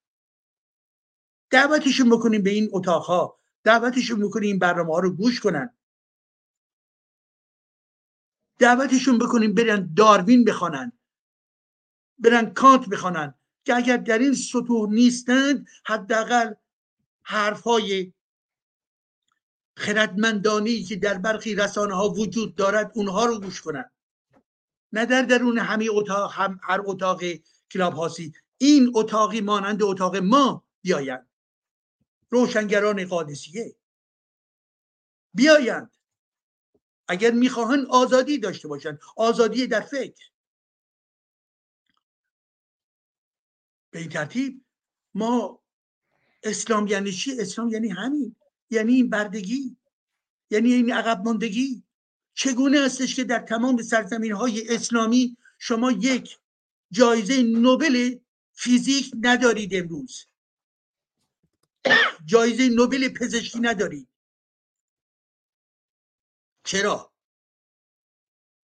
دعوتشون 1.50 2.10
بکنیم 2.10 2.44
به 2.44 2.50
این 2.50 2.70
اتاقها. 2.72 3.40
دعوتشون 3.64 4.20
بکنیم 4.20 4.50
این 4.50 4.60
برنامه 4.60 4.94
ها 4.94 5.00
رو 5.00 5.10
گوش 5.12 5.40
کنن. 5.40 5.78
دعوتشون 8.60 9.18
بکنیم 9.18 9.54
برن 9.54 9.94
داروین 9.98 10.44
بخوانن. 10.44 10.92
برن 12.20 12.54
کانت 12.54 12.90
بخوانن. 12.90 13.34
که 13.66 13.76
اگر 13.76 13.98
در 13.98 14.20
این 14.20 14.34
سطوح 14.34 14.90
نیستند 14.90 15.68
حداقل 15.86 16.54
حرفهای 17.24 18.14
خردمندانی 19.78 20.84
که 20.84 20.96
در 20.96 21.18
برخی 21.18 21.56
رسانه 21.56 21.96
ها 21.96 22.10
وجود 22.10 22.56
دارد 22.56 22.92
اونها 22.96 23.26
رو 23.26 23.40
گوش 23.40 23.62
کنن. 23.62 23.92
نه 24.92 25.06
در 25.06 25.22
درون 25.22 25.58
همه 25.58 25.88
اتاق 25.92 26.32
هم 26.34 26.60
هر 26.64 26.82
اتاق 26.86 27.22
کلاب 27.72 27.94
هاسی 27.94 28.34
این 28.58 28.92
اتاقی 28.96 29.42
مانند 29.42 29.84
اتاق 29.84 30.16
ما 30.16 30.64
بیایند. 30.82 31.28
روشنگران 32.30 33.06
قادسیه. 33.06 33.76
بیایند. 35.34 35.92
اگر 37.08 37.32
می‌خواهند 37.32 37.86
آزادی 37.86 38.38
داشته 38.38 38.68
باشند 38.68 39.00
آزادی 39.16 39.68
در 39.68 39.82
فکر. 39.82 40.30
به 43.92 44.00
این 44.00 44.10
ترتیب 44.10 44.66
ما 45.14 45.62
اسلام 46.44 46.88
یعنی 46.88 47.12
چی؟ 47.12 47.42
اسلام 47.42 47.70
یعنی 47.70 47.90
همین. 47.90 48.36
یعنی 48.70 48.94
این 48.94 49.10
بردگی. 49.10 49.78
یعنی 50.50 50.74
این 50.74 50.94
عقب 50.94 51.22
ماندگی. 51.26 51.84
چگونه 52.34 52.86
هستش 52.86 53.16
که 53.16 53.24
در 53.24 53.40
تمام 53.40 53.82
سرزمین 53.82 54.32
های 54.32 54.76
اسلامی 54.76 55.38
شما 55.60 55.92
یک 55.92 56.40
جایزه 56.92 57.44
نوبل 57.44 58.18
فیزیک 58.54 59.12
ندارید 59.22 59.76
امروز؟ 59.76 60.26
جایزه 62.26 62.70
نوبل 62.70 63.10
پزشکی 63.10 63.60
ندارید 63.60 64.10
چرا؟ 66.64 67.14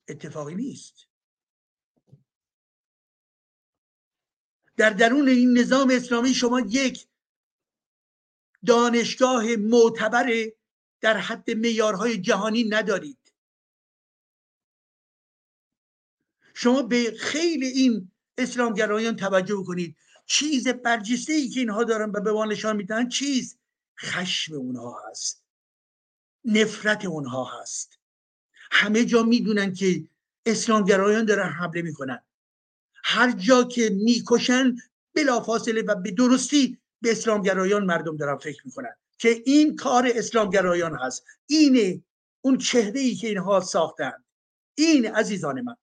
اتفاقی 0.07 0.55
نیست. 0.55 1.07
در 4.77 4.89
درون 4.89 5.27
این 5.27 5.57
نظام 5.57 5.89
اسلامی 5.91 6.33
شما 6.33 6.59
یک 6.59 7.07
دانشگاه 8.65 9.55
معتبر 9.55 10.51
در 11.01 11.17
حد 11.17 11.51
میارهای 11.51 12.21
جهانی 12.21 12.63
ندارید. 12.63 13.33
شما 16.53 16.81
به 16.81 17.17
خیلی 17.19 17.67
این 17.67 18.11
اسلامگرایان 18.37 19.15
توجه 19.15 19.63
کنید 19.67 19.97
چیز 20.25 20.67
برجسته 20.67 21.33
ای 21.33 21.49
که 21.49 21.59
اینها 21.59 21.83
دارن 21.83 22.11
و 22.11 22.21
به 22.21 22.31
ما 22.31 22.45
نشان 22.45 22.75
میدن 22.75 23.09
چیز؟ 23.09 23.57
خشم 23.99 24.53
اونها 24.53 25.01
هست. 25.09 25.43
نفرت 26.45 27.05
اونها 27.05 27.61
هست. 27.61 27.99
همه 28.71 29.05
جا 29.05 29.23
می‌دونن 29.23 29.73
که 29.73 30.03
اسلامگرایان 30.45 31.25
دارن 31.25 31.49
حمله 31.49 31.81
می‌کنن. 31.81 32.23
هر 33.03 33.31
جا 33.31 33.63
که 33.63 33.89
می‌کشن 33.89 34.75
بلافاصله 35.13 35.81
و 35.81 35.95
به 35.95 36.11
درستی 36.11 36.77
به 37.01 37.11
اسلامگرایان 37.11 37.85
مردم 37.85 38.17
دارن 38.17 38.37
فکر 38.37 38.61
می‌کنن 38.65 38.95
که 39.17 39.41
این 39.45 39.75
کار 39.75 40.11
اسلامگرایان 40.15 40.95
هست. 40.95 41.25
اینه 41.47 42.03
اون 42.41 42.57
چهره 42.57 42.99
ای 42.99 43.15
که 43.15 43.27
اینها 43.27 43.59
ساختن. 43.59 44.23
این 44.75 45.07
عزیزان 45.07 45.61
من. 45.61 45.75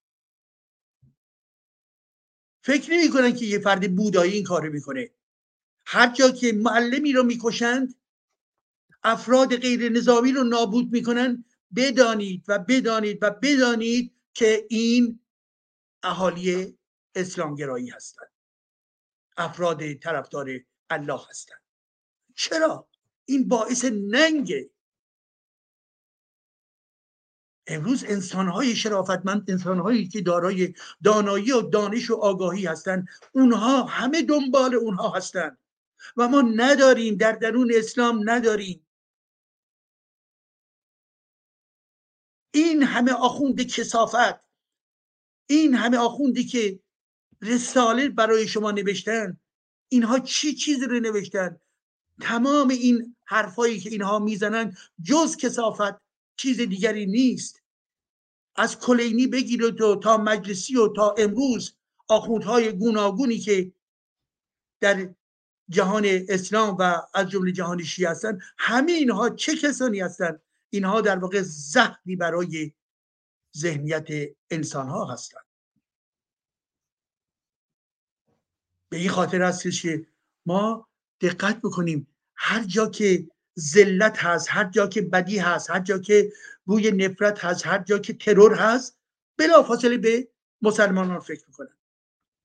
فکر 2.68 2.92
نمی 2.92 3.10
کنن 3.10 3.34
که 3.34 3.44
یه 3.44 3.58
فرد 3.58 3.96
بودایی 3.96 4.32
این 4.32 4.44
کارو 4.44 4.72
می‌کنه. 4.72 5.10
هر 5.86 6.12
جا 6.12 6.30
که 6.30 6.52
معلمی 6.52 7.12
رو 7.12 7.22
می‌کشند 7.22 7.94
افراد 9.02 9.56
غیر 9.56 9.88
نظامی 9.88 10.32
رو 10.32 10.44
نابود 10.44 10.92
می‌کنن. 10.92 11.44
بدانید 11.76 12.44
و 12.48 12.58
بدانید 12.58 13.18
و 13.22 13.30
بدانید 13.30 14.12
که 14.34 14.66
این 14.70 15.20
اهالی 16.02 16.78
اسلامگرایی 17.14 17.88
هستند. 17.88 18.32
افراد 19.36 19.94
طرفدار 19.94 20.60
الله 20.90 21.20
هستند. 21.30 21.62
چرا؟ 22.34 22.88
این 23.24 23.48
باعث 23.48 23.84
ننگه 23.84 24.70
امروز 27.68 28.04
انسانهای 28.04 28.76
شرافتمند 28.76 29.50
انسانهایی 29.50 30.08
که 30.08 30.20
دارای 30.20 30.74
دانایی 31.04 31.52
و 31.52 31.62
دانش 31.62 32.10
و 32.10 32.14
آگاهی 32.14 32.66
هستند 32.66 33.08
اونها 33.32 33.82
همه 33.82 34.22
دنبال 34.22 34.74
اونها 34.74 35.10
هستند 35.10 35.58
و 36.16 36.28
ما 36.28 36.40
نداریم 36.40 37.14
در 37.14 37.32
درون 37.32 37.72
اسلام 37.74 38.30
نداریم. 38.30 38.86
این 42.54 42.82
همه 42.82 43.12
آخوند 43.12 43.62
کسافت. 43.62 44.48
این 45.50 45.74
همه 45.74 45.96
آخوندی 45.96 46.44
که 46.44 46.80
رساله 47.42 48.08
برای 48.08 48.48
شما 48.48 48.70
نوشتن 48.70 49.40
اینها 49.88 50.18
چی 50.18 50.54
چیزی 50.54 50.86
رو 50.86 51.00
نوشتن؟ 51.00 51.60
تمام 52.20 52.68
این 52.68 53.16
حرفایی 53.24 53.80
که 53.80 53.90
اینها 53.90 54.18
می‌زنن 54.18 54.76
جز 55.02 55.36
کسافت. 55.36 56.07
چیز 56.38 56.60
دیگری 56.60 57.06
نیست. 57.06 57.62
از 58.56 58.78
کلینی 58.78 59.26
بگیر 59.26 59.70
تو 59.70 59.96
تا 59.96 60.16
مجلسی 60.16 60.76
و 60.76 60.88
تا 60.88 61.14
امروز 61.18 61.76
آخوندهای 62.08 62.72
گوناگونی 62.72 63.38
که 63.38 63.72
در 64.80 65.14
جهان 65.68 66.04
اسلام 66.28 66.76
و 66.80 67.02
از 67.14 67.28
جمله 67.28 67.52
جهان 67.52 67.82
شیعه 67.82 68.10
هستن 68.10 68.38
همه 68.58 68.92
اینها 68.92 69.30
چه 69.30 69.56
کسانی 69.56 70.00
هستند 70.00 70.42
اینها 70.70 71.00
در 71.00 71.18
واقع 71.18 71.42
زهری 71.42 72.16
برای 72.16 72.72
ذهنیت 73.56 74.08
انسان 74.50 74.88
ها 74.88 75.12
هستند 75.12 75.46
به 78.88 78.96
این 78.96 79.10
خاطر 79.10 79.42
هستش 79.42 79.82
که 79.82 80.06
ما 80.46 80.88
دقت 81.20 81.60
بکنیم 81.60 82.14
هر 82.34 82.64
جا 82.64 82.88
که 82.90 83.28
ذلت 83.58 84.18
هست 84.18 84.46
هر 84.50 84.64
جا 84.64 84.86
که 84.86 85.02
بدی 85.02 85.38
هست 85.38 85.70
هر 85.70 85.80
جا 85.80 85.98
که 85.98 86.32
بوی 86.64 86.90
نفرت 86.90 87.44
هست 87.44 87.66
هر 87.66 87.78
جا 87.78 87.98
که 87.98 88.12
ترور 88.12 88.54
هست 88.54 88.98
بلافاصله 89.36 89.98
به 89.98 90.28
مسلمانان 90.62 91.20
فکر 91.20 91.44
می‌کنن. 91.46 91.76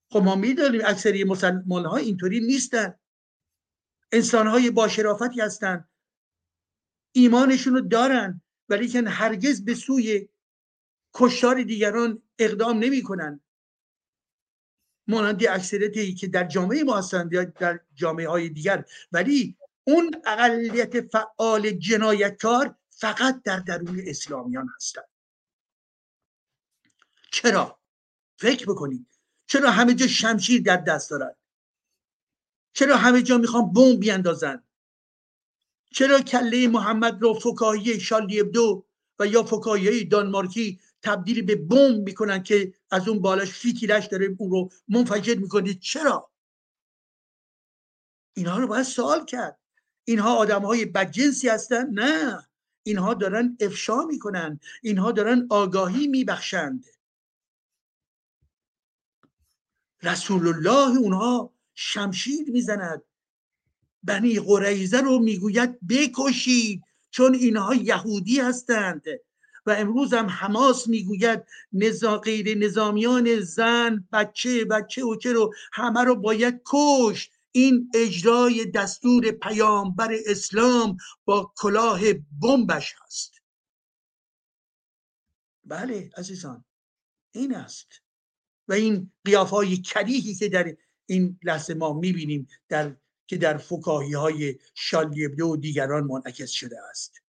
خب 0.09 0.19
ما 0.19 0.35
می‌دانیم 0.35 0.81
اکثری 0.85 1.23
مسلمان 1.23 1.85
ها 1.85 1.97
اینطوری 1.97 2.39
نیستن. 2.39 2.99
انسان 4.11 4.47
های 4.47 4.69
با 4.69 4.87
شرافتی 4.87 5.41
هستن. 5.41 5.87
ایمانشون 7.11 7.73
رو 7.73 7.81
دارن 7.81 8.41
ولی 8.69 8.87
که 8.87 9.01
هرگز 9.01 9.65
به 9.65 9.75
سوی 9.75 10.29
کشتار 11.13 11.63
دیگران 11.63 12.21
اقدام 12.39 12.79
نمی‌کنن. 12.79 13.39
مانند 15.07 15.47
اکثریتی 15.47 16.13
که 16.13 16.27
در 16.27 16.43
جامعه 16.43 16.83
ما 16.83 16.97
هستند 16.97 17.33
یا 17.33 17.43
در 17.43 17.79
جامعه 17.93 18.27
های 18.27 18.49
دیگر. 18.49 18.85
ولی 19.11 19.57
اون 19.87 20.21
اقلیت 20.25 21.01
فعال 21.07 21.71
جنایتکار 21.71 22.75
فقط 22.89 23.43
در 23.43 23.59
درون 23.59 24.01
اسلامیان 24.07 24.69
هستند 24.75 25.09
چرا؟ 27.31 27.79
فکر 28.37 28.65
بکنید. 28.65 29.07
چرا 29.47 29.71
همه 29.71 29.93
جا 29.93 30.07
شمشیر 30.07 30.61
در 30.61 30.77
دست 30.77 31.09
دارن؟ 31.09 31.35
چرا 32.73 32.97
همه 32.97 33.21
جا 33.21 33.37
می‌خوان 33.37 33.73
بمب 33.73 33.99
بیاندازن؟ 33.99 34.63
چرا 35.91 36.21
کله 36.21 36.67
محمد 36.67 37.21
رو 37.21 37.33
فکاهی 37.33 37.99
شالی 37.99 38.39
ابدو 38.39 38.85
و 39.19 39.27
یا 39.27 39.43
فکاهی 39.43 40.05
دانمارکی 40.05 40.79
تبدیل 41.01 41.41
به 41.41 41.55
بمب 41.55 42.03
می‌کنن 42.05 42.43
که 42.43 42.73
از 42.91 43.07
اون 43.07 43.19
بالاش 43.19 43.49
فیتیلش 43.49 44.05
داره 44.05 44.35
اون 44.39 44.51
رو 44.51 44.69
منفجر 44.87 45.35
می‌کنه؟ 45.35 45.73
چرا؟ 45.73 46.31
اینها 48.33 48.59
رو 48.59 48.67
باید 48.67 48.83
سوال 48.83 49.25
کرد. 49.25 49.62
اینها 50.05 50.35
آدم 50.35 50.61
های 50.61 50.85
بدجنسی 50.85 51.49
هستن؟ 51.49 51.89
نه. 51.89 52.47
اینها 52.83 53.13
دارن 53.13 53.57
افشا 53.59 54.05
می‌کنن. 54.05 54.59
اینها 54.81 55.11
دارن 55.11 55.47
آگاهی 55.49 56.07
میبخشند. 56.07 56.85
رسول 60.03 60.47
الله 60.47 60.97
اونها 60.97 61.53
شمشیر 61.75 62.49
می‌زند. 62.51 63.01
بنی 64.03 64.39
قریزه 64.39 65.01
رو 65.01 65.19
می‌گوید 65.19 65.87
بکشید 65.87 66.83
چون 67.11 67.33
اینها 67.33 67.75
یهودی 67.75 68.39
هستند. 68.39 69.03
و 69.65 69.71
امروز 69.71 70.13
هم 70.13 70.25
حماس 70.25 70.87
می‌گوید 70.87 71.43
نزا 71.73 72.17
غیر 72.17 72.57
نظامیان 72.57 73.39
زن 73.39 74.07
بچه 74.13 74.65
بچه 74.65 75.03
و 75.05 75.15
چه 75.15 75.33
رو 75.33 75.53
همه 75.73 76.03
رو 76.03 76.15
باید 76.15 76.61
کشت. 76.65 77.32
این 77.55 77.91
اجرای 77.93 78.65
دستور 78.65 79.31
پیامبر 79.31 80.15
اسلام 80.25 80.97
با 81.25 81.53
کلاه 81.57 82.01
بمبش 82.41 82.95
هست. 83.01 83.33
بله 85.65 86.09
عزیزان 86.17 86.65
این 87.31 87.55
است. 87.55 87.87
و 88.67 88.73
این 88.73 89.11
قیاف 89.25 89.49
های 89.49 89.77
کریهی 89.77 90.35
که 90.35 90.49
در 90.49 90.77
این 91.05 91.39
لحظه 91.43 91.73
ما 91.73 91.93
می‌بینیم 91.93 92.47
در 92.69 92.95
که 93.27 93.37
در 93.37 93.57
فکاهی 93.57 94.13
های 94.13 94.59
شالیبدو 94.73 95.47
و 95.47 95.57
دیگران 95.57 96.03
منعکس 96.03 96.49
شده 96.49 96.77
است. 96.89 97.21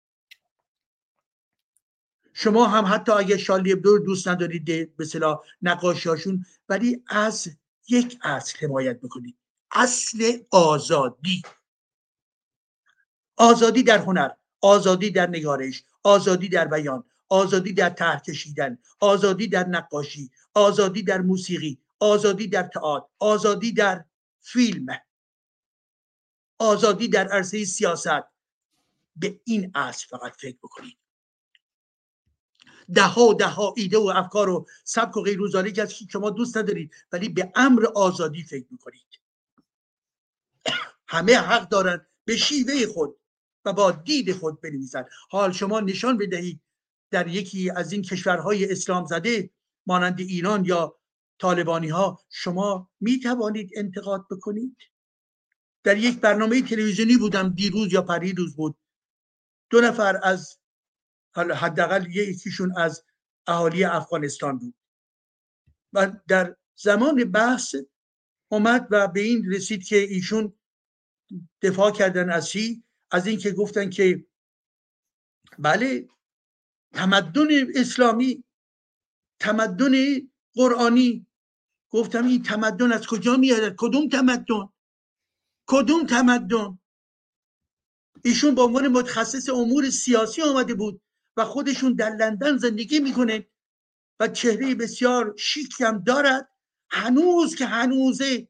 شما 2.33 2.67
هم 2.67 2.85
حتی 2.95 3.13
اگه 3.13 3.37
شالیبدو 3.37 3.97
رو 3.97 4.05
دوست 4.05 4.29
ندارید 4.29 4.97
به 4.97 5.05
صلاح 5.05 5.41
نقاشیاشون 5.63 6.45
ولی 6.69 7.03
از 7.07 7.49
یک 7.89 8.19
اصل 8.23 8.59
حمایت 8.67 8.99
می‌کنید 9.03 9.37
اصل 9.75 10.39
آزادی. 10.51 11.43
آزادی 13.37 13.83
در 13.83 13.99
هنر 13.99 14.31
آزادی 14.61 15.11
در 15.11 15.27
نگارش 15.27 15.85
آزادی 16.03 16.49
در 16.49 16.69
بیان 16.69 17.05
آزادی 17.29 17.73
در 17.73 17.91
طرح 17.91 18.21
کشیدن 18.21 18.79
آزادی 19.01 19.49
در 19.49 19.67
نقاشی 19.67 20.31
آزادی 20.55 21.03
در 21.03 21.21
موسیقی 21.21 21.79
آزادی 22.01 22.49
در 22.49 22.63
تئاتر 22.63 23.07
آزادی 23.19 23.73
در 23.73 24.05
فیلم. 24.41 24.87
آزادی 26.59 27.09
در 27.09 27.29
عرصه 27.29 27.65
سیاست. 27.65 28.25
به 29.17 29.41
این 29.45 29.71
اصل 29.75 30.07
فقط 30.09 30.37
فکر 30.37 30.57
بکنید. 30.63 30.97
ده 32.95 33.03
ها 33.03 33.33
ده 33.33 33.47
ها 33.47 33.75
ایده 33.77 33.99
و 33.99 34.13
افکار 34.15 34.49
و 34.49 34.67
سبک 34.85 35.17
و 35.17 35.23
غیر 35.23 35.67
که 35.73 35.87
شما 36.13 36.31
دوست 36.31 36.57
ندارید 36.57 36.95
ولی 37.13 37.29
به 37.29 37.53
امر 37.55 37.87
آزادی 37.95 38.43
فکر 38.43 38.67
می‌کنید. 38.71 39.24
همه 41.15 41.37
حق 41.37 41.69
دارند 41.69 42.07
به 42.25 42.37
شیوه 42.37 42.87
خود 42.87 43.21
و 43.65 43.73
با 43.73 43.91
دید 43.91 44.33
خود 44.33 44.61
بنویسند 44.61 45.09
حال 45.31 45.53
شما 45.53 45.81
نشان 45.81 46.19
بدهید 46.19 46.61
در 47.11 47.29
یکی 47.29 47.71
از 47.71 47.93
این 47.93 48.03
کشورهای 48.03 48.73
اسلام 48.73 49.07
زده 49.07 49.51
مانند 49.87 50.21
ایران 50.21 50.65
یا 50.65 50.99
طالبانی 51.39 51.89
ها 51.89 52.25
شما 52.29 52.91
می 53.01 53.21
توانید 53.21 53.71
انتقاد 53.77 54.27
بکنید؟ 54.31 54.77
در 55.85 55.97
یک 55.97 56.21
برنامه 56.21 56.63
تلویزیونی 56.63 57.17
بودم 57.17 57.49
دیروز 57.49 57.93
یا 57.93 58.03
پریروز 58.03 58.57
بود. 58.57 58.77
دو 59.71 59.81
نفر 59.81 60.21
از 60.23 60.59
حداقل 61.37 62.07
یکیشون 62.17 62.79
از 62.79 63.05
اهالی 63.47 63.85
افغانستان 63.85 64.59
بود. 64.59 64.75
و 65.93 66.13
در 66.29 66.57
زمان 66.77 67.25
بحث 67.25 67.75
اومد 68.49 68.89
و 68.91 69.09
به 69.09 69.21
این 69.21 69.53
رسید 69.53 69.85
که 69.85 69.97
ایشون 69.97 70.53
دفاع 71.63 71.91
کردن 71.91 72.31
از 72.31 72.49
چی؟ 72.49 72.85
از 73.11 73.27
اینکه 73.27 73.53
گفتن 73.53 73.91
که 73.91 74.27
بله 75.59 76.09
تمدن 76.93 77.49
اسلامی 77.75 78.45
تمدن 79.41 79.93
قرآنی. 80.55 81.27
گفتم 81.91 82.27
این 82.27 82.43
تمدن 82.43 82.93
از 82.93 83.07
کجا 83.07 83.37
میاد 83.37 83.75
کدوم 83.79 84.09
تمدن؟ 84.09 84.69
کدوم 85.67 86.07
تمدن؟ 86.07 86.79
ایشون 88.25 88.55
به 88.55 88.63
عنوان 88.63 88.89
متخصص 88.89 89.49
امور 89.49 89.91
سیاسی 89.91 90.43
آمده 90.43 90.75
بود 90.75 91.03
و 91.37 91.45
خودشون 91.45 91.95
در 91.95 92.11
لندن 92.11 92.57
زندگی 92.57 93.01
می‌کنه 93.01 93.49
و 94.21 94.29
چهره 94.29 94.75
بسیار 94.75 95.35
شیکی 95.39 95.85
هم 95.85 95.99
دارد. 95.99 96.49
هنوز 96.91 97.55
که 97.55 97.67
هنوزه 97.67 98.49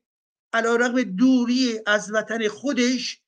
علا 0.55 0.77
رقم 0.77 1.03
دوری 1.03 1.81
از 1.87 2.13
وطن 2.13 2.49
خودش 2.49 3.21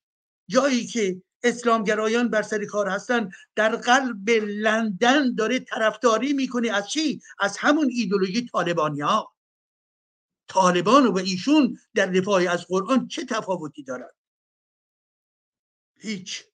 جایی 0.49 0.87
که 0.87 1.23
اسلامگرایان 1.43 2.29
بر 2.29 2.43
سر 2.43 2.65
کار 2.65 2.89
هستن 2.89 3.31
در 3.55 3.77
قلب 3.77 4.31
لندن 4.31 5.35
داره 5.35 5.59
طرفداری 5.59 6.33
می‌کنه 6.33 6.71
از 6.71 6.91
چی؟ 6.91 7.21
از 7.39 7.57
همون 7.57 7.89
ایدولوژی 7.91 8.47
طالبانی 8.47 9.01
ها 9.01 9.35
طالبان 10.49 11.07
و 11.07 11.19
ایشون 11.19 11.79
در 11.95 12.07
دفاع 12.07 12.51
از 12.51 12.67
قرآن 12.67 13.09
چه 13.09 13.25
تفاوتی 13.25 13.83
دارد 13.83 14.15
هیچ. 15.99 16.45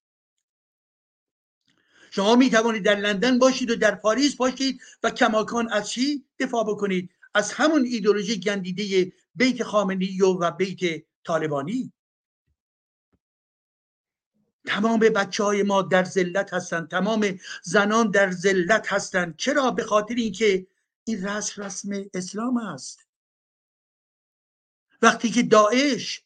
شما 2.10 2.36
می 2.36 2.50
توانید 2.50 2.84
در 2.84 2.96
لندن 2.96 3.38
باشید 3.38 3.70
و 3.70 3.76
در 3.76 3.94
پاریس 3.94 4.36
باشید 4.36 4.80
و 5.02 5.10
کماکان 5.10 5.72
از 5.72 5.90
چی 5.90 6.24
دفاع 6.38 6.64
بکنید؟ 6.64 7.10
از 7.34 7.52
همون 7.52 7.84
ایدولوژی 7.84 8.40
گندیده 8.40 9.12
بیت 9.34 9.62
خامنی 9.62 10.22
و 10.22 10.50
بیت 10.50 11.04
طالبانی. 11.24 11.92
تمام 14.66 15.00
بچه 15.00 15.44
های 15.44 15.62
ما 15.62 15.82
در 15.82 16.04
ذلت 16.04 16.54
هستند 16.54 16.88
تمام 16.90 17.38
زنان 17.62 18.10
در 18.10 18.30
ذلت 18.30 18.92
هستند 18.92 19.36
چرا؟ 19.36 19.70
به 19.70 19.84
خاطر 19.84 20.14
اینکه 20.14 20.66
این 21.04 21.24
رسم 21.24 21.62
رسم 21.62 21.90
اسلام 22.14 22.56
است. 22.56 23.06
وقتی 25.02 25.30
که 25.30 25.42
داعش 25.42 26.24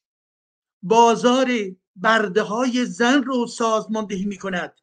بازار 0.82 1.48
برده 1.96 2.42
های 2.42 2.86
زن 2.86 3.22
رو 3.22 3.46
سازماندهی 3.46 4.24
می 4.24 4.38
کند 4.38 4.80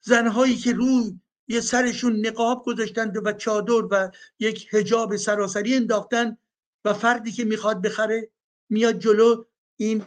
زنهایی 0.00 0.56
که 0.56 0.72
روی 0.72 1.20
یه 1.48 1.60
سرشون 1.60 2.26
نقاب 2.26 2.64
گذاشتند 2.64 3.26
و 3.26 3.32
چادر 3.32 3.84
و 3.90 4.10
یک 4.38 4.68
هجاب 4.72 5.16
سراسری 5.16 5.74
انداختن 5.74 6.36
و 6.84 6.94
فردی 6.94 7.32
که 7.32 7.44
می‌خواد 7.44 7.82
بخره 7.82 8.30
میاد 8.68 8.98
جلو 8.98 9.44
این 9.76 10.04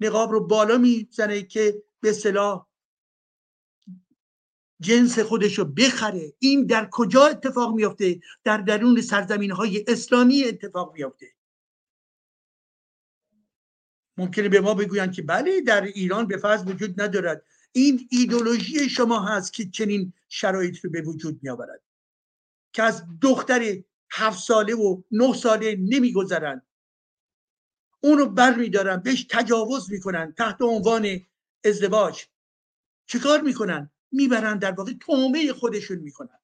نقاب 0.00 0.32
رو 0.32 0.46
بالا 0.46 0.78
می‌زنه 0.78 1.42
که 1.42 1.82
به 2.00 2.12
صلاح 2.12 2.66
جنس 4.80 5.18
خودش 5.18 5.58
رو 5.58 5.64
بخره. 5.64 6.32
این 6.38 6.66
در 6.66 6.88
کجا 6.92 7.26
اتفاق 7.26 7.74
میافته؟ 7.74 8.20
در 8.44 8.56
درون 8.56 9.00
سرزمین 9.00 9.50
های 9.50 9.84
اسلامی 9.88 10.44
اتفاق 10.44 10.94
میافته. 10.94 11.26
ممکنه 14.16 14.48
به 14.48 14.60
ما 14.60 14.74
بگویند 14.74 15.12
که 15.12 15.22
بله 15.22 15.60
در 15.60 15.82
ایران 15.84 16.26
به 16.26 16.36
فرض 16.36 16.66
وجود 16.66 17.00
ندارد. 17.00 17.44
این 17.72 18.08
ایدولوژی 18.10 18.88
شما 18.88 19.20
هست 19.20 19.52
که 19.52 19.70
چنین 19.70 20.12
شرایط 20.28 20.84
رو 20.84 20.90
به 20.90 21.02
وجود 21.02 21.40
می 21.42 21.48
آورد 21.48 21.82
که 22.72 22.82
از 22.82 23.04
دختر 23.22 23.82
هفت 24.10 24.38
ساله 24.38 24.74
و 24.74 25.02
نه 25.10 25.34
ساله 25.34 25.76
نمیگذرند 25.76 26.66
اونو 28.00 28.26
بر 28.26 28.54
میدارن 28.54 28.96
بهش 28.96 29.26
تجاوز 29.30 29.90
می‌کنن 29.92 30.32
تحت 30.32 30.62
عنوان 30.62 31.20
ازدواج. 31.64 32.24
چیکار 33.06 33.40
می‌کنن؟ 33.40 33.90
می‌برن 34.12 34.58
در 34.58 34.72
واقع 34.72 34.92
تومه 35.00 35.52
خودشون 35.52 35.98
می‌کنن. 35.98 36.38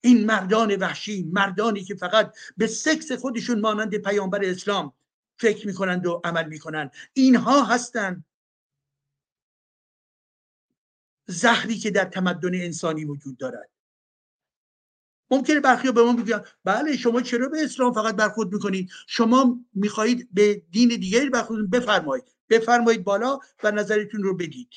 این 0.00 0.26
مردان 0.26 0.76
وحشی 0.76 1.22
مردانی 1.32 1.84
که 1.84 1.94
فقط 1.94 2.36
به 2.56 2.66
سکس 2.66 3.12
خودشون 3.12 3.60
مانند 3.60 3.96
پیامبر 3.96 4.44
اسلام 4.44 4.92
فکر 5.36 5.66
می‌کنند 5.66 6.06
و 6.06 6.20
عمل 6.24 6.48
می‌کنند. 6.48 6.92
اینها 7.12 7.64
هستند. 7.64 8.24
زهری 11.26 11.78
که 11.78 11.90
در 11.90 12.04
تمدن 12.04 12.54
انسانی 12.54 13.04
وجود 13.04 13.36
دارد. 13.36 13.70
ممکنه 15.30 15.60
برخی 15.60 15.92
به 15.92 16.02
ما 16.02 16.12
بگن 16.12 16.44
بله 16.64 16.96
شما 16.96 17.20
چرا 17.20 17.48
به 17.48 17.64
اسلام 17.64 17.92
فقط 17.92 18.16
برخورد 18.16 18.52
می‌کنید؟ 18.52 18.90
شما 19.06 19.64
می‌خواهید 19.74 20.28
به 20.34 20.62
دین 20.70 20.88
دیگری 20.88 21.30
برخورد 21.30 21.70
بفرمایید. 21.70 22.24
بفرمایید 22.48 23.04
بالا 23.04 23.38
و 23.62 23.70
نظرتون 23.70 24.22
رو 24.22 24.36
بدید. 24.36 24.70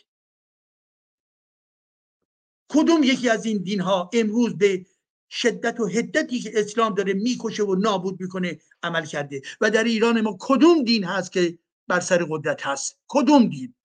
کدوم 2.70 3.04
یکی 3.04 3.30
از 3.30 3.46
این 3.46 3.58
دین 3.58 3.82
ها 3.82 4.10
امروز 4.14 4.58
به 4.58 4.86
شدت 5.30 5.80
و 5.80 5.88
هدتی 5.88 6.40
که 6.40 6.52
اسلام 6.56 6.94
داره 6.94 7.14
می‌کشه 7.14 7.64
و 7.64 7.76
نابود 7.76 8.22
می‌کنه 8.22 8.60
عمل 8.84 9.06
کرده. 9.06 9.42
و 9.62 9.70
در 9.70 9.84
ایران 9.84 10.22
ما 10.22 10.38
کدوم 10.40 10.84
دین 10.84 11.04
هست 11.04 11.32
که 11.32 11.60
بر 11.88 12.00
سر 12.00 12.26
قدرت 12.30 12.68
هست؟ 12.68 13.00
کدوم 13.08 13.50
دین؟ 13.50 13.76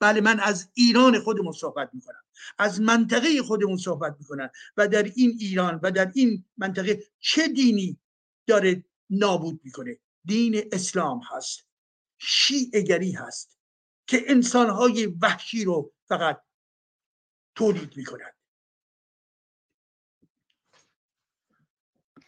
بله 0.00 0.20
من 0.20 0.40
از 0.40 0.68
ایران 0.74 1.18
خودمون 1.18 1.52
صحبت 1.52 1.90
می‌کنم. 1.92 2.22
از 2.58 2.80
منطقه 2.80 3.42
خودمون 3.42 3.76
صحبت 3.76 4.16
می‌کنم. 4.18 4.50
و 4.76 4.88
در 4.88 5.02
این 5.02 5.36
ایران 5.40 5.80
و 5.82 5.90
در 5.90 6.12
این 6.14 6.44
منطقه 6.56 7.04
چه 7.20 7.48
دینی 7.48 7.98
داره 8.46 8.84
نابود 9.10 9.60
می‌کنه؟ 9.64 9.98
دین 10.24 10.68
اسلام 10.72 11.20
هست. 11.30 11.66
شیعگری 12.18 13.12
هست 13.12 13.58
که 14.06 14.24
انسانهای 14.26 15.06
وحشی 15.06 15.64
رو 15.64 15.92
فقط 16.08 16.42
تولید 17.54 17.96
می‌کنند 17.96 18.34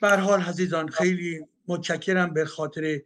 به 0.03 0.17
حال 0.17 0.41
عزیزان 0.41 0.89
خیلی 0.89 1.47
متشکرم 1.69 2.35
به 2.35 2.45
خاطر 2.45 3.03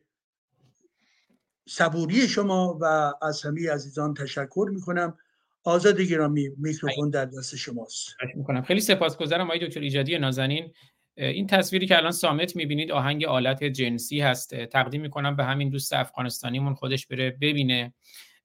صبوری 1.69 2.29
شما 2.29 2.79
و 2.81 3.13
از 3.23 3.43
همه 3.43 3.71
عزیزان 3.71 4.15
تشکر 4.15 4.69
می‌کنم. 4.73 5.19
آزاد 5.65 6.01
گرامی 6.01 6.49
میکروفون 6.57 7.11
در 7.11 7.25
دست 7.25 7.57
شماست. 7.57 8.17
می‌کنم. 8.35 8.63
خیلی 8.63 8.81
سپاسگزارم 8.81 9.45
آقای 9.47 9.67
دکتر 9.67 9.81
ایجادی 9.81 10.19
نازنین. 10.19 10.73
این 11.17 11.47
تصویری 11.47 11.87
که 11.87 11.97
الان 11.97 12.13
سامت 12.13 12.57
می‌بینید 12.57 12.93
آهنگ 12.93 13.25
آلت 13.25 13.65
جنسی 13.65 14.21
هست. 14.21 14.65
تقدیم 14.65 15.01
می‌کنم 15.01 15.37
به 15.37 15.45
همین 15.45 15.71
دوست 15.71 15.93
افغانستانیمون 15.93 16.75
خودش 16.75 17.07
بره 17.07 17.31
ببینه. 17.31 17.95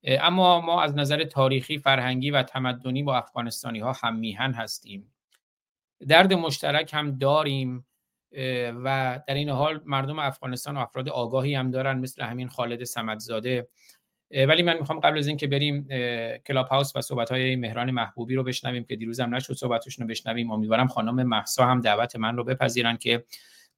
اما 0.03 0.61
ما 0.61 0.83
از 0.83 0.95
نظر 0.95 1.23
تاریخی 1.23 1.77
فرهنگی 1.77 2.31
و 2.31 2.43
تمدنی 2.43 3.03
با 3.03 3.17
افغانستانی 3.17 3.79
ها 3.79 3.93
هم 4.03 4.15
میهن 4.15 4.53
هستیم. 4.53 5.13
درد 6.07 6.33
مشترک 6.33 6.93
هم 6.93 7.17
داریم. 7.17 7.85
و 8.83 9.19
در 9.27 9.33
این 9.33 9.49
حال 9.49 9.81
مردم 9.85 10.19
افغانستان 10.19 10.77
و 10.77 10.79
افراد 10.79 11.09
آگاهی 11.09 11.55
هم 11.55 11.71
دارن 11.71 11.99
مثل 11.99 12.23
همین 12.23 12.47
خالد 12.47 12.83
سمدزاده. 12.83 13.67
ولی 14.47 14.63
من 14.63 14.77
می‌خوام 14.77 14.99
قبل 14.99 15.17
از 15.17 15.27
اینکه 15.27 15.47
بریم 15.47 15.87
کلاب 16.47 16.67
هاوس 16.67 16.95
و 16.95 17.01
صحبت 17.01 17.31
های 17.31 17.55
مهران 17.55 17.91
محبوبی 17.91 18.35
رو 18.35 18.43
بشنویم 18.43 18.83
که 18.83 18.95
دیروز 18.95 19.19
هم 19.19 19.35
نشد 19.35 19.53
صحبتشون 19.53 20.03
رو 20.03 20.09
بشنویم. 20.09 20.51
امیدوارم 20.51 20.87
خانم 20.87 21.23
محسا 21.23 21.65
هم 21.65 21.81
دعوت 21.81 22.15
من 22.15 22.37
رو 22.37 22.43
بپذیرن 22.43 22.97
که 22.97 23.23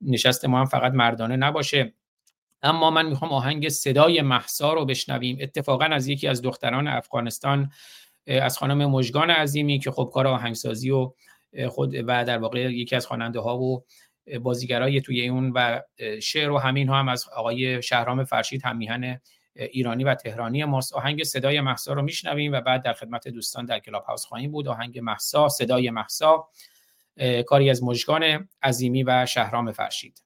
نشست 0.01 0.45
ما 0.45 0.59
هم 0.59 0.65
فقط 0.65 0.93
مردانه 0.93 1.35
نباشه. 1.35 1.93
اما 2.61 2.91
من 2.91 3.05
می‌خوام 3.05 3.31
آهنگ 3.31 3.69
صدای 3.69 4.21
محسا 4.21 4.73
رو 4.73 4.85
بشنویم. 4.85 5.37
اتفاقا 5.41 5.85
از 5.85 6.07
یکی 6.07 6.27
از 6.27 6.41
دختران 6.41 6.87
افغانستان 6.87 7.71
از 8.27 8.57
خانم 8.57 8.85
مژگان 8.85 9.29
عظیمی 9.29 9.79
که 9.79 9.91
خب 9.91 10.11
کار 10.13 10.27
آهنگسازی 10.27 10.91
و 10.91 11.13
خود 11.69 11.95
و 11.95 12.25
در 12.25 12.37
واقع 12.37 12.59
یکی 12.59 12.95
از 12.95 13.07
خواننده 13.07 13.39
ها 13.39 13.57
و 13.57 13.85
بازیگرای 14.41 15.01
توی 15.01 15.29
اون 15.29 15.51
و 15.55 15.81
شعر 16.21 16.51
و 16.51 16.57
همین 16.57 16.89
ها 16.89 16.99
هم 16.99 17.09
از 17.09 17.29
آقای 17.35 17.81
شهرام 17.81 18.23
فرشید 18.23 18.61
هم 18.65 18.77
میهن 18.77 19.21
ایرانی 19.55 20.03
و 20.03 20.15
تهرانی 20.15 20.63
ماست. 20.63 20.93
آهنگ 20.93 21.23
صدای 21.23 21.61
محسا 21.61 21.93
رو 21.93 22.01
میشنویم 22.01 22.51
و 22.51 22.61
بعد 22.61 22.83
در 22.83 22.93
خدمت 22.93 23.27
دوستان 23.27 23.65
در 23.65 23.79
کلاب 23.79 24.03
هاوس 24.03 24.25
خواهیم 24.25 24.51
بود. 24.51 24.67
آهنگ 24.67 24.99
محسا 24.99 25.49
صدای 25.49 25.89
محسا 25.89 26.49
کاری 27.47 27.69
از 27.69 27.83
مژگان 27.83 28.49
عظیمی 28.63 29.03
و 29.03 29.25
شهرام 29.25 29.71
فرشید. 29.71 30.23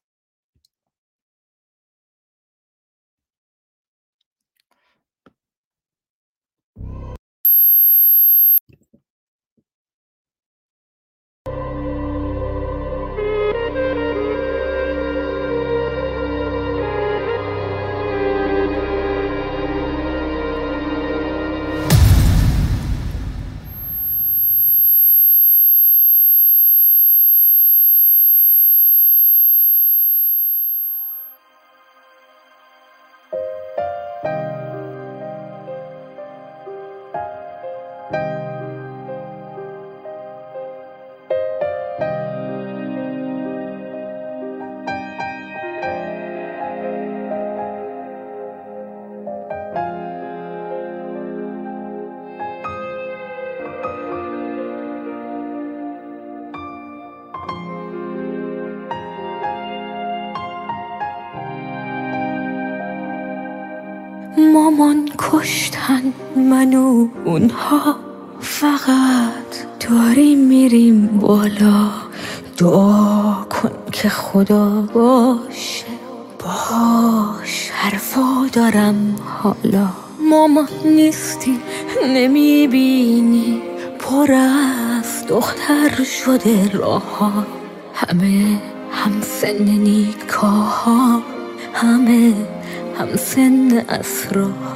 کشتن 65.32 66.14
منو 66.36 67.08
اونها. 67.26 67.96
فقط 68.40 69.52
داریم 69.90 70.40
میریم 70.48 71.08
بالا. 71.08 71.90
دعا 72.58 73.34
کن 73.44 73.72
که 73.92 74.10
خدا 74.10 74.70
باشه. 74.94 75.86
باش 76.40 77.72
حرفا 77.74 78.48
دارم 78.54 79.16
حالا. 79.44 79.88
مامان 80.30 80.68
نیستی 80.86 81.60
نمی‌بینی. 82.06 83.62
پر 84.00 84.32
از 84.34 85.28
دختر 85.30 86.04
شده 86.04 86.70
راه 86.74 87.46
همه 87.94 88.62
هم 88.92 89.22
سن 89.22 89.64
نیکاها. 89.64 91.22
همه 91.74 92.34
هم 93.00 93.16
سن 93.16 93.86
اسراها 93.90 94.67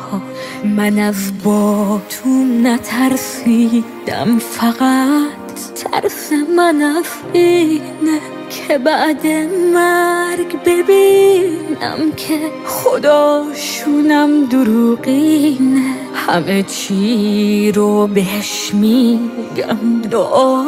من 0.63 0.99
از 0.99 1.43
باتون 1.43 2.67
نترسیدم 2.67 4.39
فقط 4.39 5.53
ترس 5.75 6.31
من 6.57 6.81
از 6.81 7.05
اینه 7.33 8.19
که 8.49 8.77
بعد 8.77 9.27
مرگ 9.73 10.63
ببینم 10.65 12.11
که 12.17 12.39
خداشونم 12.65 14.45
دروغینه. 14.45 15.95
همه 16.27 16.63
چی 16.63 17.71
رو 17.71 18.07
بهش 18.07 18.73
میگم 18.73 20.01
دعا 20.11 20.63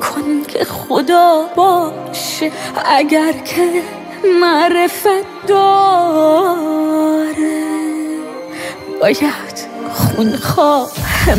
کن 0.00 0.42
که 0.48 0.64
خدا 0.64 1.44
باشه 1.56 2.52
اگر 2.86 3.32
که 3.32 3.82
معرفت 4.40 5.46
داره 5.48 6.65
باید 9.00 9.66
خونخواه 9.92 10.90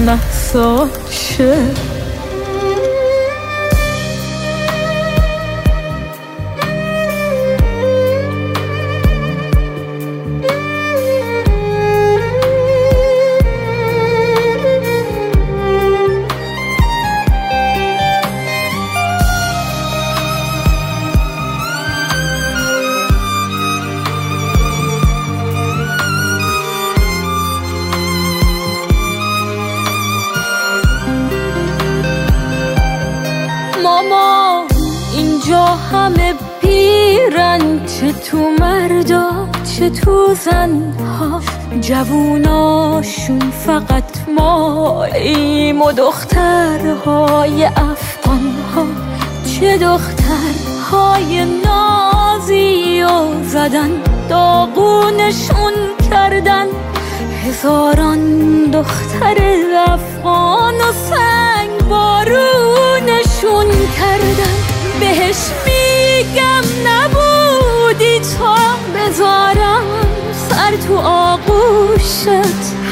محسا 0.06 0.90
شه 1.10 1.58
تو 38.32 38.50
مردا 38.60 39.32
چه 39.64 39.90
تو 39.90 40.34
زنها؟ 40.34 41.42
جووناشون 41.82 43.40
فقط 43.40 44.30
ماییم 44.38 45.82
و 45.82 45.92
دخترهای 45.92 47.66
افغان 47.66 48.56
ها 48.76 48.86
چه 49.46 49.78
دخترهای 49.78 51.46
نازی 51.66 53.04
و 53.04 53.44
زدن 53.44 53.90
داغونشون 54.30 55.74
کردن. 56.12 56.66
هزاران 57.46 58.64
دختر 58.72 59.38
افغان 59.88 60.76
و 60.76 60.92
سنگ 61.10 61.90
بارونشون 61.90 63.68
کردن. 63.98 64.58
به 65.00 65.06
بهش 65.06 65.38
میگم 65.66 66.64
نبودی 67.98 68.20
تا 68.20 68.56
بذارم 68.96 69.84
سر 70.50 70.76
تو 70.88 70.98
آغوشت. 70.98 72.28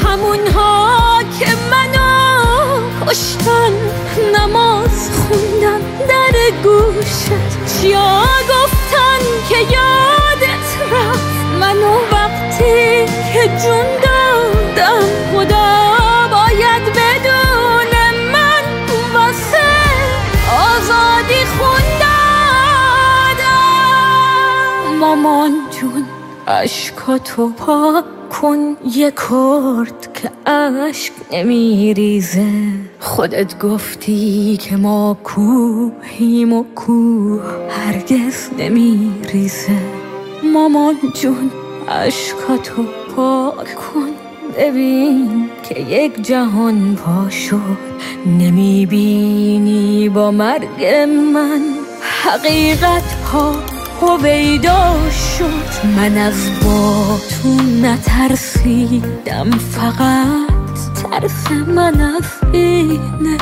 همونها 0.04 1.22
که 1.38 1.46
منو 1.70 3.06
کشتن 3.06 3.72
نماز 4.38 5.10
خوندن 5.10 5.80
در 6.08 6.34
گوشت. 6.62 7.30
چیا 7.66 8.22
گفتن 8.48 9.20
که 9.48 9.58
یادت 9.58 10.92
رفت؟ 10.92 11.36
منو 11.60 11.94
وقتی 12.12 13.06
که 13.32 13.48
جون 13.62 13.86
دادم 14.02 15.02
خدا 15.32 15.85
مامان 25.16 25.52
جون 25.70 26.04
اشکاتو 26.46 27.48
پاک 27.48 28.04
کن 28.30 28.76
یه 28.94 29.10
کرد 29.10 30.12
که 30.14 30.50
اشک 30.50 31.12
نمیریزه. 31.32 32.46
خودت 33.00 33.58
گفتی 33.58 34.56
که 34.56 34.76
ما 34.76 35.16
کوهیم 35.24 36.52
و 36.52 36.64
کوه 36.74 37.42
هرگز 37.70 38.48
نمیریزه. 38.58 39.78
مامان 40.52 40.96
جون 41.14 41.50
اشکاتو 41.88 42.82
پاک 43.16 43.74
کن 43.74 44.10
ببین 44.58 45.50
که 45.68 45.80
یک 45.80 46.22
جهان 46.22 46.96
پا 46.96 47.30
شد 47.30 47.78
نمی‌بینی 48.26 50.08
با 50.08 50.30
مرگ 50.30 50.84
من. 51.34 51.60
حقیقت 52.22 53.12
ها 53.32 53.75
هویدا 54.00 55.10
شد. 55.10 55.86
من 55.96 56.18
از 56.18 56.34
باتون 56.64 57.86
نترسیدم 57.86 59.50
فقط 59.50 60.46
ترس 61.02 61.50
من 61.66 62.00
از 62.00 62.52
اینه 62.52 63.36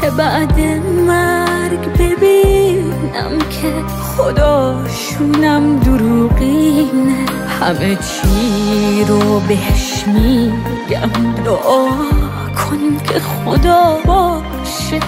که 0.00 0.10
بعد 0.10 0.60
مرگ 1.06 1.92
ببینم 1.92 3.38
که 3.50 3.72
خداشونم 3.88 5.78
دروغینه. 5.78 7.26
همه 7.60 7.96
چی 7.96 9.04
رو 9.08 9.40
بهش 9.40 10.04
میگم 10.06 11.42
دعا 11.44 11.88
کن 12.56 12.98
که 13.08 13.20
خدا 13.20 13.98
باشه. 14.06 15.00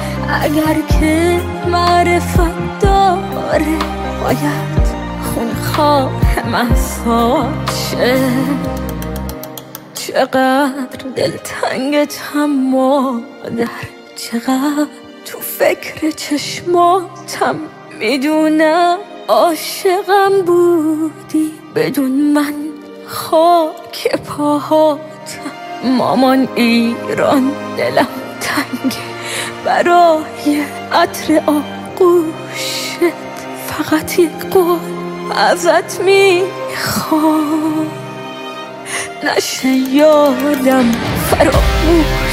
اگر 0.43 0.77
که 1.01 1.41
معرفت 1.73 2.81
داره 2.81 3.79
باید 4.23 4.72
خونخواه 5.43 6.47
محساشه 6.47 8.19
چقدر 9.95 11.07
دلتنگتم 11.17 12.47
مادر 12.47 13.69
چقدر 14.17 14.87
تو 15.25 15.39
فکر 15.39 16.11
چشماتم 16.11 17.57
می‌دونم 17.99 18.99
عاشقم 19.29 20.43
بودی. 20.47 21.53
بدون 21.75 22.11
من 22.13 22.55
خاک 23.07 24.17
پاهاتم 24.27 25.01
مامان 25.85 26.49
ایران 26.55 27.53
دلم 27.77 28.09
تنگه 28.41 28.97
برای 29.65 30.63
عطر 30.93 31.43
آغوشت 31.47 32.99
فقط 33.67 34.19
یک 34.19 34.47
قول. 34.51 34.92
ازت 35.31 36.01
می‌خوام. 36.01 37.87
نشه 39.25 39.69
یادم 39.69 40.93
فراموشت 41.31 42.32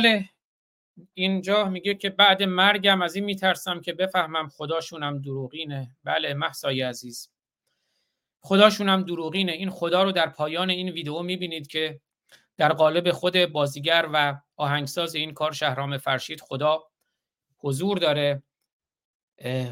بله. 0.00 0.28
اینجا 1.14 1.64
میگه 1.64 1.94
که 1.94 2.10
بعد 2.10 2.42
مرگم 2.42 3.02
از 3.02 3.14
این 3.14 3.24
میترسم 3.24 3.80
که 3.80 3.92
بفهمم 3.92 4.48
خداشونم 4.48 5.18
دروغینه. 5.18 5.96
بله 6.04 6.34
محسای 6.34 6.82
عزیز. 6.82 7.30
خداشونم 8.40 9.02
دروغینه. 9.02 9.52
این 9.52 9.70
خدا 9.70 10.02
رو 10.02 10.12
در 10.12 10.28
پایان 10.28 10.70
این 10.70 10.88
ویدیو 10.88 11.22
می‌بینید 11.22 11.66
که 11.66 12.00
در 12.56 12.72
قالب 12.72 13.12
خود 13.12 13.46
بازیگر 13.46 14.08
و 14.12 14.40
آهنگساز 14.56 15.14
این 15.14 15.34
کار 15.34 15.52
شهرام 15.52 15.98
فرشید 15.98 16.40
خدا 16.40 16.82
حضور 17.58 17.98
داره 17.98 18.42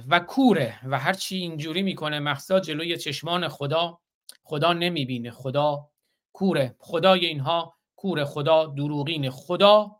و 0.08 0.20
کوره 0.20 0.80
و 0.86 0.98
هرچی 0.98 1.36
اینجوری 1.36 1.82
می‌کنه 1.82 2.18
محسا 2.18 2.60
جلوی 2.60 2.96
چشمان 2.96 3.48
خدا 3.48 4.00
خدا 4.42 4.72
نمی‌بینه 4.72 5.30
خدا 5.30 5.90
کوره 6.32 6.76
خدای 6.78 7.26
اینها 7.26 7.74
کوره 7.96 8.24
خدا 8.24 8.66
دروغینه 8.66 9.30
خدا 9.30 9.98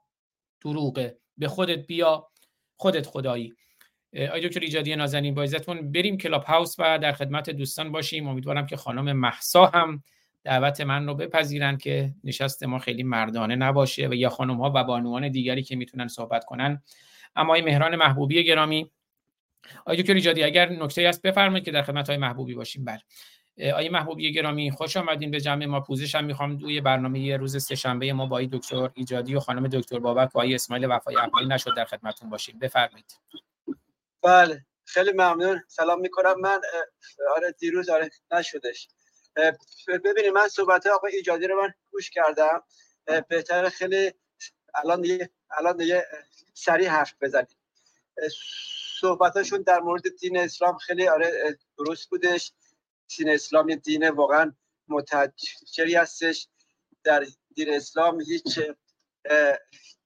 دروغه. 0.61 1.19
به 1.39 1.49
خودت 1.49 1.87
بیا 1.87 2.29
خودت 2.77 3.07
خدایی. 3.07 3.53
آقای 4.33 4.49
دکتر 4.49 4.61
ایجادی 4.61 4.97
نازنین 4.97 5.35
با 5.35 5.43
اجازتون 5.43 5.93
بریم 5.93 6.19
کلاب 6.19 6.45
هاوس 6.45 6.75
و 6.79 6.99
در 6.99 7.13
خدمت 7.13 7.51
دوستان 7.51 7.93
باشیم. 7.93 8.29
امیدوارم 8.29 8.67
که 8.67 8.77
خانم 8.77 9.13
مهسا 9.13 9.67
هم 9.67 10.03
دعوت 10.45 10.81
من 10.81 11.07
رو 11.07 11.15
بپذیرن 11.15 11.77
که 11.77 12.15
نشست 12.25 12.63
ما 12.65 12.79
خیلی 12.79 13.03
مردانه 13.03 13.57
نباشه 13.57 14.09
و 14.09 14.15
یا 14.15 14.29
خانم 14.29 14.61
ها 14.61 14.73
و 14.75 14.85
بانوان 14.85 15.29
دیگری 15.29 15.63
که 15.63 15.77
می‌تونن 15.77 16.09
صحبت 16.09 16.45
کنن. 16.45 16.83
اما 17.37 17.55
آقای 17.55 17.63
مهران 17.63 17.97
محبوبی 17.97 18.45
گرامی 18.45 18.91
آقای 19.87 19.97
دکتر 19.97 20.15
ایجادی 20.15 20.43
اگر 20.43 20.69
نکته 20.69 21.09
هست 21.09 21.23
بفرمایید 21.23 21.65
که 21.65 21.71
در 21.71 21.83
خدمت 21.83 22.09
آقای 22.09 22.19
محبوبی 22.19 22.55
باشیم. 22.55 22.85
بله. 22.85 23.01
آقای 23.73 23.89
محبوبی 23.89 24.33
گرامی 24.33 24.71
خوش 24.71 24.97
آمدین 24.97 25.31
به 25.31 25.41
جمع 25.41 25.67
ما. 25.67 25.81
پوزش 25.81 26.15
هم 26.15 26.25
می‌خوام. 26.25 26.59
توی 26.59 26.81
برنامه 26.81 27.21
یه 27.21 27.37
روز 27.37 27.65
سهشنبه 27.65 28.13
ما 28.13 28.27
با 28.27 28.43
دکتر 28.43 28.91
ایجادی 28.95 29.35
و 29.35 29.41
خانم 29.41 29.69
دکتر 29.69 29.99
بابک 29.99 30.35
و 30.35 30.39
آقای 30.39 30.55
اسماعیل 30.55 30.87
وفای 30.91 31.17
احمدی 31.17 31.47
نشد 31.47 31.77
در 31.77 31.85
خدمتتون 31.85 32.31
باشیم. 32.31 32.59
بفرمایید. 32.59 33.13
بله 34.23 34.67
خیلی 34.85 35.13
ممنون. 35.13 35.63
سلام 35.69 36.01
می‌کنم. 36.01 36.41
من 36.41 36.61
آره 37.37 37.53
دیروز 37.59 37.89
آره 37.89 38.11
نشدش. 38.31 38.89
ببینید 39.89 40.33
من 40.35 40.49
صحبت 40.49 40.87
آقای 40.87 41.17
ایجادی 41.17 41.47
رو 41.47 41.63
من 41.63 41.75
گوش 41.91 42.11
کردم. 42.11 42.63
بهتر 43.29 43.69
خیلی 43.69 44.13
الان 44.75 45.01
دیگه 45.01 45.31
الان 45.59 45.77
دیگه 45.77 46.05
سریع 46.55 46.89
حرف 46.89 47.15
بزنیم. 47.21 47.57
صحبتاشون 49.01 49.63
در 49.63 49.79
مورد 49.81 50.03
دین 50.21 50.39
اسلام 50.39 50.77
خیلی 50.79 51.09
آره 51.09 51.59
درست 51.79 52.11
بودش. 52.11 52.53
دین 53.17 53.31
اسلام 53.31 53.69
یه 53.69 53.77
دین 53.77 54.09
واقعا 54.09 54.53
متجری 54.89 55.95
هستش. 55.95 56.49
در 57.05 57.27
دین 57.55 57.75
اسلام 57.75 58.21
هیچ 58.21 58.59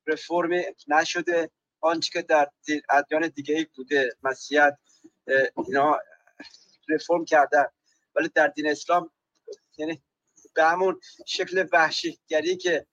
رفرمی 0.07 0.63
نشده. 0.89 1.51
آنچه 1.81 2.11
که 2.13 2.23
در 2.23 2.51
ادیان 2.91 3.29
دیگه 3.29 3.55
ای 3.55 3.67
بوده 3.77 4.17
مسیحیت 4.23 4.79
اینا 5.57 5.99
رفرم 6.89 7.25
کردن 7.25 7.67
ولی 8.15 8.29
در 8.29 8.47
دین 8.47 8.71
اسلام 8.71 9.11
یعنی 9.79 10.03
به 10.55 10.65
همون 10.65 11.01
شکل 11.27 11.67
وحشیگری 11.73 12.57
که 12.57 12.87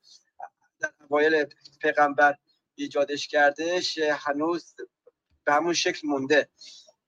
در 0.80 0.94
اوایل 1.10 1.46
پیغمبر 1.82 2.36
ایجادش 2.76 3.28
کردش 3.28 3.98
هنوز 3.98 4.76
به 5.44 5.54
همون 5.54 5.74
شکل 5.74 6.08
مونده. 6.08 6.50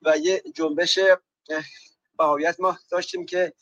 و 0.01 0.17
یه 0.17 0.43
جنبش 0.55 0.99
بهایت 2.21 2.59
ما 2.59 2.79
داشتیم 2.91 3.25
که 3.25 3.53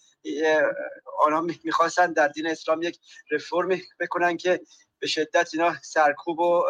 آنها 1.19 1.41
می‌خواستن 1.63 2.13
در 2.13 2.27
دین 2.27 2.47
اسلام 2.47 2.81
یک 2.81 2.99
رفرم 3.31 3.69
بکنن 3.99 4.37
که 4.37 4.61
به 4.99 5.07
شدت 5.07 5.49
اینا 5.53 5.75
سرکوب 5.81 6.39
و 6.39 6.63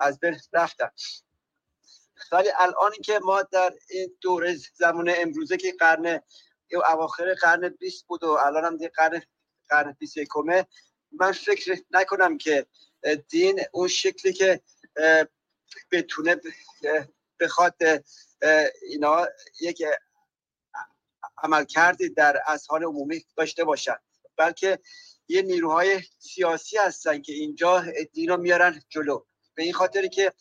از 0.00 0.20
بین 0.20 0.36
رفتن. 0.52 0.90
ولی 2.32 2.48
الان 2.58 2.92
که 3.04 3.18
ما 3.22 3.42
در 3.42 3.72
این 3.90 4.16
دوره 4.20 4.56
زمان 4.74 5.12
امروزه 5.16 5.56
که 5.56 5.72
قرن 5.78 6.20
اواخر 6.90 7.34
قرن 7.34 7.68
20 7.68 8.06
بود 8.06 8.24
و 8.24 8.30
الان 8.30 8.64
هم 8.64 8.88
قرن 8.94 9.22
قرن 9.68 9.96
21 9.98 10.28
من 11.12 11.32
فکر 11.32 11.82
نکنم 11.90 12.38
که 12.38 12.66
دین 13.28 13.60
اون 13.72 13.88
شکلی 13.88 14.32
که 14.32 14.60
بتونه 15.92 16.40
بخواد 17.40 17.74
اینا 18.82 19.28
یک 19.60 19.82
عمل 21.42 21.64
کردی 21.64 22.08
در 22.08 22.42
اذهان 22.46 22.84
عمومی 22.84 23.24
داشته 23.36 23.64
باشن 23.64 23.96
بلکه 24.36 24.78
یه 25.28 25.42
نیروهای 25.42 26.00
سیاسی 26.18 26.76
هستن 26.76 27.22
که 27.22 27.32
اینجا 27.32 27.84
دین 28.12 28.28
رو 28.28 28.36
میارن 28.36 28.82
جلو. 28.88 29.24
به 29.54 29.62
این 29.62 29.72
خاطری 29.72 30.08
که 30.08 30.32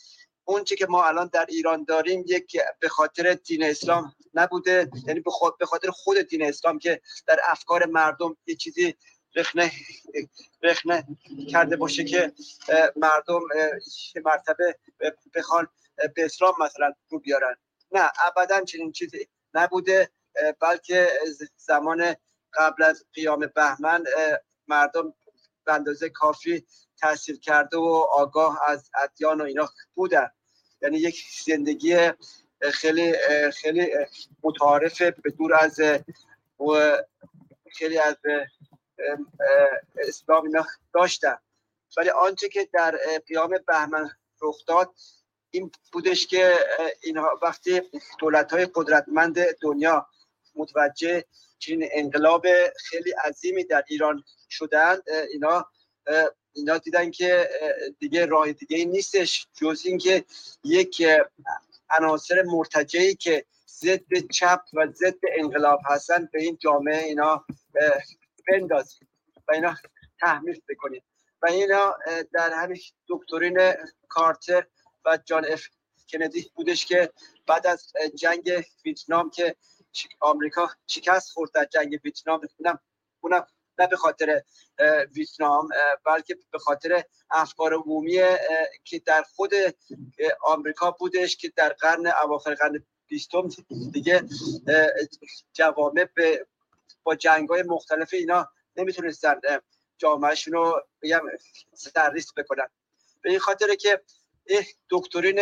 اون 0.46 0.64
که 0.64 0.88
ما 0.90 1.06
الان 1.06 1.30
در 1.34 1.46
ایران 1.50 1.84
داریم 1.84 2.24
یک 2.28 2.58
به 2.80 2.90
خاطر 2.90 3.34
دین 3.34 3.64
اسلام 3.64 4.16
نبوده. 4.34 4.90
یعنی 5.08 5.20
به 5.60 5.66
خاطر 5.66 5.90
خود 5.90 6.18
دین 6.18 6.44
اسلام 6.44 6.80
که 6.80 7.02
در 7.28 7.40
افکار 7.44 7.86
مردم 7.86 8.38
یه 8.46 8.56
چیزی 8.56 8.96
رخنه 9.36 9.72
رخنه 10.64 11.08
کرده 11.50 11.76
باشه 11.76 12.04
که 12.04 12.34
مردم 12.96 13.40
مرتبه 14.26 14.80
بخوان 15.36 15.68
به 16.16 16.26
اسلام 16.26 16.54
مثلا 16.60 16.94
رو 17.10 17.20
بیارن. 17.20 17.56
نه 17.92 18.12
ابدا 18.28 18.64
چنین 18.64 18.92
چیزی 18.92 19.28
نبوده. 19.54 20.10
بلکه 20.60 21.10
زمان 21.58 22.16
قبل 22.54 22.84
از 22.84 23.06
قیام 23.14 23.52
بهمن 23.56 24.04
مردم 24.68 25.14
به 25.66 25.74
اندازه 25.74 26.10
کافی 26.10 26.66
تحصیل 26.98 27.40
کرده 27.40 27.78
و 27.78 28.06
آگاه 28.12 28.60
از 28.68 28.92
ادیان 29.04 29.42
و 29.42 29.44
اینا 29.44 29.70
بودن. 29.94 30.32
یعنی 30.82 30.98
یک 30.98 31.26
زندگی 31.46 32.12
خیلی 32.74 33.14
خیلی 33.54 33.88
متعارف 34.44 35.02
به 35.02 35.30
دور 35.38 35.54
از 35.54 35.80
خیلی 37.72 37.98
از 37.98 38.16
اسلام 39.96 40.46
اینا 40.46 40.66
داشتن. 40.94 41.38
ولی 41.98 42.10
آنچه 42.10 42.50
که 42.50 42.70
در 42.74 43.00
قیام 43.28 43.56
بهمن 43.68 44.10
رخ 44.42 44.66
داد 44.68 44.94
این 45.52 45.72
بودش 45.94 46.28
که 46.28 46.56
اینها 47.04 47.40
وقتی 47.42 47.82
دولت 48.20 48.52
های 48.52 48.68
قدرتمند 48.76 49.56
دنیا 49.62 50.08
متوجه 50.60 51.24
چنین 51.60 51.90
انقلاب 51.92 52.46
خیلی 52.78 53.12
عظیمی 53.12 53.64
در 53.64 53.84
ایران 53.88 54.24
شدند. 54.50 55.04
اینا 55.32 55.66
اینا 56.54 56.78
دیدن 56.78 57.12
که 57.12 57.50
دیگه 58.00 58.26
راه 58.26 58.52
دیگه 58.52 58.86
نیستش 58.86 59.48
جز 59.54 59.82
اینکه 59.86 60.26
یک 60.64 61.04
عناصر 61.90 62.42
مرتجعی 62.42 63.16
که 63.16 63.46
ضد 63.68 64.28
چپ 64.32 64.62
و 64.74 64.88
ضد 64.88 65.20
انقلاب 65.38 65.80
هستن 65.86 66.30
به 66.34 66.42
این 66.42 66.58
جامعه 66.62 67.04
اینا 67.04 67.46
بندازیم 68.48 69.08
و 69.48 69.54
اینا 69.54 69.76
تحمیل 70.20 70.62
بکنیم. 70.70 71.04
و 71.42 71.48
اینا 71.48 71.98
در 72.34 72.54
همین 72.54 72.80
دکترین 73.10 73.74
کارتر 74.08 74.68
و 75.06 75.20
جان 75.26 75.46
اف 75.46 75.64
کندی 76.12 76.52
بودش 76.56 76.86
که 76.86 77.10
بعد 77.48 77.68
از 77.68 77.94
جنگ 78.16 78.64
ویتنام 78.86 79.30
که 79.30 79.56
آمریکا 80.20 80.70
شکست 80.88 81.32
خورد 81.32 81.52
در 81.52 81.66
جنگ 81.66 82.00
ویتنام. 82.04 82.42
اونم 82.58 82.80
اونم 83.20 83.48
نه 83.80 83.88
به 83.88 83.96
خاطر 83.96 84.44
ویتنام 85.16 85.70
بلکه 86.06 86.38
به 86.52 86.60
خاطر 86.60 87.04
افکار 87.32 87.74
عمومی 87.74 88.22
که 88.84 89.00
در 89.00 89.24
خود 89.24 89.52
آمریکا 90.46 90.92
بودش 90.92 91.38
که 91.38 91.54
در 91.56 91.70
قرن 91.70 92.08
اواخر 92.24 92.56
قرن 92.56 92.86
بیستم 93.08 93.50
دیگه 93.92 94.24
جوامع 95.54 96.04
به 96.04 96.48
با 97.04 97.16
جنگ 97.16 97.50
های 97.50 97.64
مختلف 97.64 98.14
اینا 98.14 98.52
نمی‌تونستن 98.76 99.36
جامعهشون 99.98 100.54
رو 100.54 100.84
بگم 101.02 101.22
سرریست 101.74 102.36
بکنن. 102.36 102.68
به 103.22 103.30
این 103.30 103.40
خاطر 103.40 103.76
که 103.76 104.02
دکترین 104.90 105.40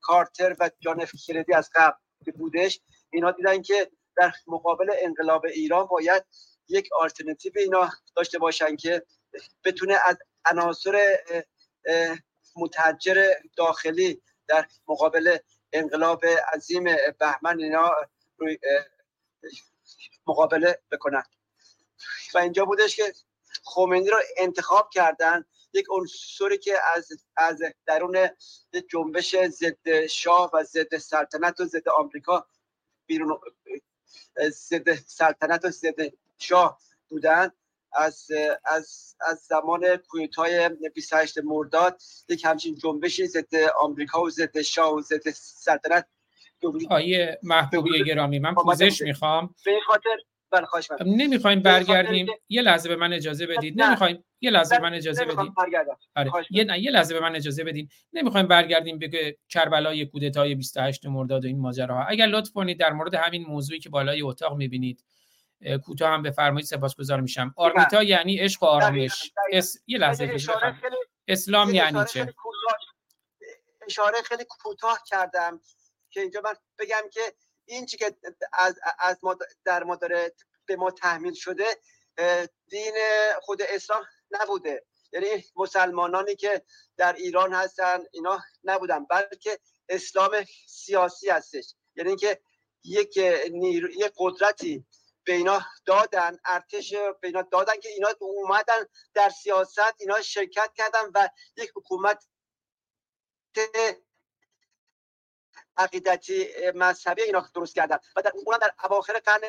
کارتر 0.00 0.56
و 0.60 0.70
جان 0.80 1.02
اف 1.02 1.10
کندی 1.26 1.54
از 1.54 1.70
قبل 1.74 2.32
بودش 2.38 2.80
اینا 3.16 3.30
دیدن 3.30 3.62
که 3.62 3.90
در 4.16 4.32
مقابل 4.46 4.92
انقلاب 4.98 5.44
ایران 5.44 5.86
باید 5.86 6.24
یک 6.68 6.88
آلترناتیو 7.00 7.52
اینا 7.56 7.90
داشته 8.16 8.38
باشن 8.38 8.76
که 8.76 9.02
بتونه 9.64 9.98
از 10.04 10.16
عناصر 10.44 11.16
متحجر 12.56 13.32
داخلی 13.56 14.22
در 14.46 14.66
مقابل 14.88 15.38
انقلاب 15.72 16.24
عظیم 16.54 16.84
بهمن 17.18 17.60
اینا 17.60 17.90
روی 18.38 18.58
مقابله 20.26 20.80
بکنن. 20.90 21.22
و 22.34 22.38
اینجا 22.38 22.64
بودش 22.64 22.96
که 22.96 23.12
خمینی 23.64 24.10
رو 24.10 24.18
انتخاب 24.36 24.90
کردن. 24.90 25.44
یک 25.72 25.86
عنصری 25.90 26.58
که 26.58 26.78
از 26.94 27.08
از 27.36 27.62
درون 27.86 28.28
جنبش 28.90 29.36
ضد 29.36 30.06
شاه 30.06 30.50
و 30.52 30.62
ضد 30.62 30.96
سلطنت 30.96 31.60
و 31.60 31.64
ضد 31.64 31.88
آمریکا 31.88 32.46
بیرون 33.06 33.38
ضد 34.48 34.94
سلطنت 34.94 35.64
و 35.64 35.70
ضد 35.70 36.12
شاه 36.38 36.80
بودن. 37.08 37.50
از 37.92 38.28
از 38.64 39.16
از 39.20 39.38
زمان 39.38 39.96
کویتای 39.96 40.70
28 40.94 41.38
مرداد 41.38 42.00
یک 42.28 42.44
همچین 42.44 42.74
جنبشی 42.74 43.26
ضد 43.26 43.54
آمریکا 43.80 44.22
و 44.22 44.30
ضد 44.30 44.60
شاه 44.60 44.94
و 44.94 45.00
ضد 45.00 45.30
سلطنت 45.34 46.06
آیه 46.90 47.38
محبوبی 47.42 48.04
گرامی. 48.04 48.38
من 48.38 48.54
پوزش 48.54 49.02
می‌خوام. 49.02 49.54
به 49.64 49.78
این 50.52 50.64
خاطر 50.64 51.04
نمی‌خوایم 51.04 51.60
برگردیم. 51.60 52.26
یه 52.48 52.62
لحظه 52.62 52.88
به 52.88 52.96
من 52.96 53.12
اجازه 53.12 53.46
بدید. 53.46 53.82
نمی‌خوایم 53.82 54.24
یه 54.40 54.50
لحظه 54.50 54.76
به 54.76 54.82
من 54.82 54.94
اجازه 54.94 55.24
بدید. 55.24 55.52
آره. 56.16 56.30
یه 56.50 56.64
نه 56.64 56.80
یه 56.80 56.90
لحظه 56.90 57.14
به 57.14 57.20
من 57.20 57.36
اجازه 57.36 57.64
بدین. 57.64 57.88
نمی‌خوایم 58.12 58.46
برگردیم 58.46 58.98
به 58.98 59.38
کربلای 59.48 60.06
کودتای 60.06 60.54
28 60.54 61.06
مرداد 61.06 61.44
و 61.44 61.46
این 61.46 61.60
ماجراها. 61.60 62.04
اگر 62.04 62.26
لطف 62.26 62.52
کنید 62.52 62.80
در 62.80 62.92
مورد 62.92 63.14
همین 63.14 63.42
موضوعی 63.42 63.80
که 63.80 63.88
بالای 63.88 64.22
اتاق 64.22 64.56
می‌بینید 64.56 65.04
کوتاه 65.84 66.10
هم 66.10 66.22
بفرمایید 66.22 66.66
سپاسگزار 66.66 67.20
میشم. 67.20 67.54
آرمیتا 67.56 68.02
یعنی 68.02 68.38
عشق 68.38 68.62
و 68.62 68.66
آرامش. 68.66 69.32
اس... 69.52 69.76
یه 69.86 69.98
لحظه 69.98 70.36
اسلام 71.28 71.74
یعنی 71.74 72.04
چه؟ 72.04 72.34
اشاره 73.86 74.16
خیلی 74.24 74.44
کوتاه 74.48 75.00
کردم 75.06 75.60
که 76.10 76.20
اینجا 76.20 76.40
من 76.44 76.54
بگم 76.78 77.02
که 77.12 77.20
این 77.66 77.86
چی 77.86 77.96
که 77.96 78.16
از, 78.52 78.78
از 78.98 79.18
ما 79.22 79.36
در 79.64 79.84
ما 79.84 79.96
داره 79.96 80.32
به 80.66 80.76
ما 80.76 80.90
تحمیل 80.90 81.34
شده 81.34 81.66
دین 82.68 82.94
خود 83.42 83.62
اسلام 83.62 84.06
نبوده. 84.30 84.84
یعنی 85.12 85.44
مسلمانانی 85.56 86.36
که 86.36 86.62
در 86.96 87.12
ایران 87.12 87.52
هستن 87.52 88.04
اینا 88.12 88.42
نبودن 88.64 89.04
بلکه 89.04 89.58
اسلام 89.88 90.30
سیاسی 90.68 91.28
هستش. 91.30 91.74
یعنی 91.96 92.08
اینکه 92.08 92.40
یک 92.84 93.18
نیرو، 93.50 93.90
یک 93.90 94.12
قدرتی 94.16 94.86
به 95.24 95.32
اینا 95.32 95.60
دادن 95.86 96.38
ارتش 96.44 96.94
به 96.94 97.28
اینا 97.28 97.42
دادن 97.42 97.80
که 97.80 97.88
اینا 97.88 98.08
اومدن 98.20 98.86
در 99.14 99.28
سیاست 99.28 99.94
اینا 99.98 100.22
شرکت 100.22 100.72
کردن 100.74 101.10
و 101.14 101.28
یک 101.56 101.70
حکومت 101.76 102.24
عقیدتی 105.78 106.48
مذهبی 106.74 107.22
اینا 107.22 107.50
درست 107.54 107.74
کردن. 107.74 107.98
و 108.16 108.22
در 108.22 108.32
اونم 108.34 108.58
در 108.58 108.72
اواخر 108.84 109.12
قرن 109.18 109.40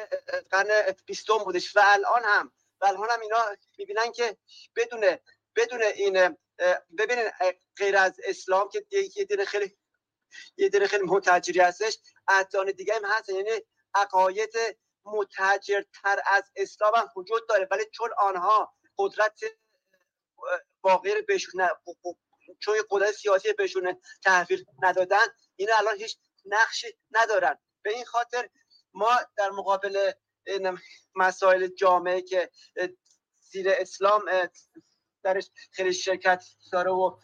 قرن 0.52 0.95
20 1.06 1.28
بودش 1.28 1.76
و 1.76 1.82
الان 1.84 2.24
هم. 2.24 2.52
و 2.82 2.86
الان 2.86 3.10
هم 3.10 3.20
اینا 3.20 3.38
می‌بینن 3.78 4.12
که 4.12 4.38
بدون 4.76 5.18
بدون 5.56 5.82
این 5.82 6.38
ببینن 6.98 7.32
غیر 7.78 7.98
از 7.98 8.20
اسلام 8.24 8.70
که 8.70 8.86
یه 8.91 9.26
دین 9.26 9.45
خیلی 9.45 9.78
یه 10.58 10.70
دین 10.70 10.88
خیلی 10.88 11.04
متجری 11.04 11.60
هستش 11.60 11.98
ادیان 12.28 12.72
دیگه 12.72 12.95
هم 12.95 13.06
هست 13.06 13.30
یعنی 13.30 13.62
عقاید 13.94 14.54
متجرتر 15.06 16.22
از 16.26 16.44
اسلام 16.56 16.95
هم 16.95 17.10
وجود 17.16 17.49
داره. 17.49 17.68
ولی 17.72 17.86
چون 17.91 18.10
آنها 18.18 18.74
قدرت 18.98 19.40
واقعی 20.84 21.22
بهشون 21.22 21.68
چون 22.60 22.76
قدرت 22.90 23.12
سیاسی 23.12 23.54
بهشون 23.54 24.02
تحویل 24.24 24.66
ندادن 24.82 25.26
این 25.58 25.70
الان 25.78 25.98
هیچ 25.98 26.18
نقشی 26.46 26.88
ندارن. 27.12 27.58
به 27.82 27.94
این 27.94 28.06
خاطر 28.06 28.50
ما 28.94 29.10
در 29.38 29.50
مقابل 29.50 30.12
مسائل 31.16 31.68
جامعه 31.68 32.22
که 32.22 32.52
زیر 33.52 33.70
اسلام 33.70 34.22
درش 35.24 35.50
خیلی 35.72 35.94
شرکت 35.94 36.46
داره 36.72 36.92
و 36.92 37.20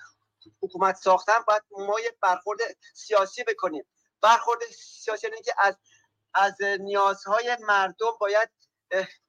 حکومت 0.61 0.95
ساختن 0.95 1.39
باید 1.47 1.63
ما 1.71 1.99
یه 1.99 2.17
برخورد 2.21 2.59
سیاسی 2.93 3.43
بکنیم. 3.43 3.85
برخورد 4.21 4.59
سیاسی 4.79 5.27
یعنی 5.27 5.41
که 5.41 5.53
از 5.57 5.77
از 6.33 6.61
نیازهای 6.61 7.57
مردم 7.59 8.11
باید 8.19 8.49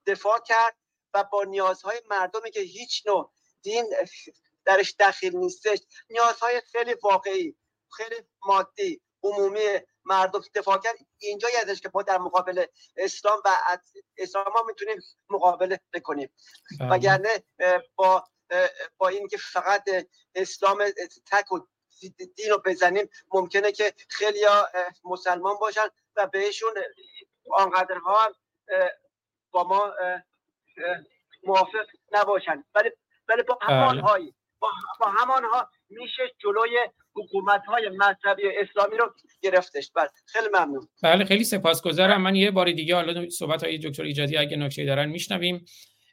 دفاع 0.07 0.41
کرد 0.47 0.77
و 1.15 1.25
با 1.25 1.45
نیازهای 1.45 2.03
مردمی 2.11 2.51
که 2.51 2.61
هیچ 2.61 3.07
نوع 3.07 3.33
دین 3.63 3.95
درش 4.65 4.95
دخیل 5.01 5.37
نیستش. 5.37 5.79
نیازهای 6.11 6.63
خیلی 6.73 6.95
واقعی. 7.03 7.57
خیلی 7.97 8.17
مادی 8.47 9.01
عمومی 9.23 9.81
مردم 10.05 10.41
دفاع 10.55 10.79
کرد 10.79 10.95
اینجایی 11.19 11.57
ازش 11.57 11.81
که 11.81 11.91
ما 11.95 12.03
در 12.03 12.19
مقابل 12.19 12.67
اسلام 12.97 13.43
و 13.45 13.49
اسلام 14.19 14.45
ما 14.55 14.63
می‌تونیم 14.67 14.97
مقابله 15.31 15.81
بکنیم 15.93 16.31
بله. 16.81 16.91
وگرنه 16.91 17.45
با 17.97 18.25
با 18.99 19.09
اینکه 19.09 19.37
فقط 19.37 19.85
اسلام 20.35 20.85
تک 21.31 21.53
و 21.53 21.59
دین 22.37 22.51
رو 22.51 22.63
بزنیم 22.65 23.09
ممکنه 23.33 23.73
که 23.73 23.95
خیلی 24.09 24.41
مسلمان 25.05 25.57
باشن 25.61 25.89
و 26.17 26.27
بهشون 26.27 26.75
هم 27.59 27.73
اه، 28.69 28.91
با 29.51 29.65
ما 29.69 29.95
موافق 31.45 31.87
نباشن 32.13 32.65
ولی 32.75 32.91
ولی 33.29 33.43
با 33.43 33.55
بله. 33.55 33.77
همانهایی 33.77 34.35
با, 34.59 34.71
با 35.01 35.07
همانها 35.07 35.71
میشه 35.89 36.23
جلوی 36.39 36.79
حکومت 37.15 37.67
های 37.67 37.89
مذهبی 37.89 38.43
اسلامی 38.61 38.97
رو 38.97 39.15
گرفتش. 39.41 39.91
بله 39.95 40.09
خیلی 40.27 40.49
ممنون. 40.55 40.89
بله 41.03 41.25
خیلی 41.25 41.45
سپاسگزارم. 41.45 42.23
من 42.23 42.35
یه 42.35 42.51
بار 42.51 42.73
دیگه 42.73 42.95
حالا 42.95 43.31
صحبت 43.31 43.65
های 43.65 43.79
دکتر 43.79 44.03
ایجادی 44.03 44.37
اگه 44.37 44.57
نکته 44.57 44.85
دارن 44.85 45.09
میشنویم. 45.09 45.65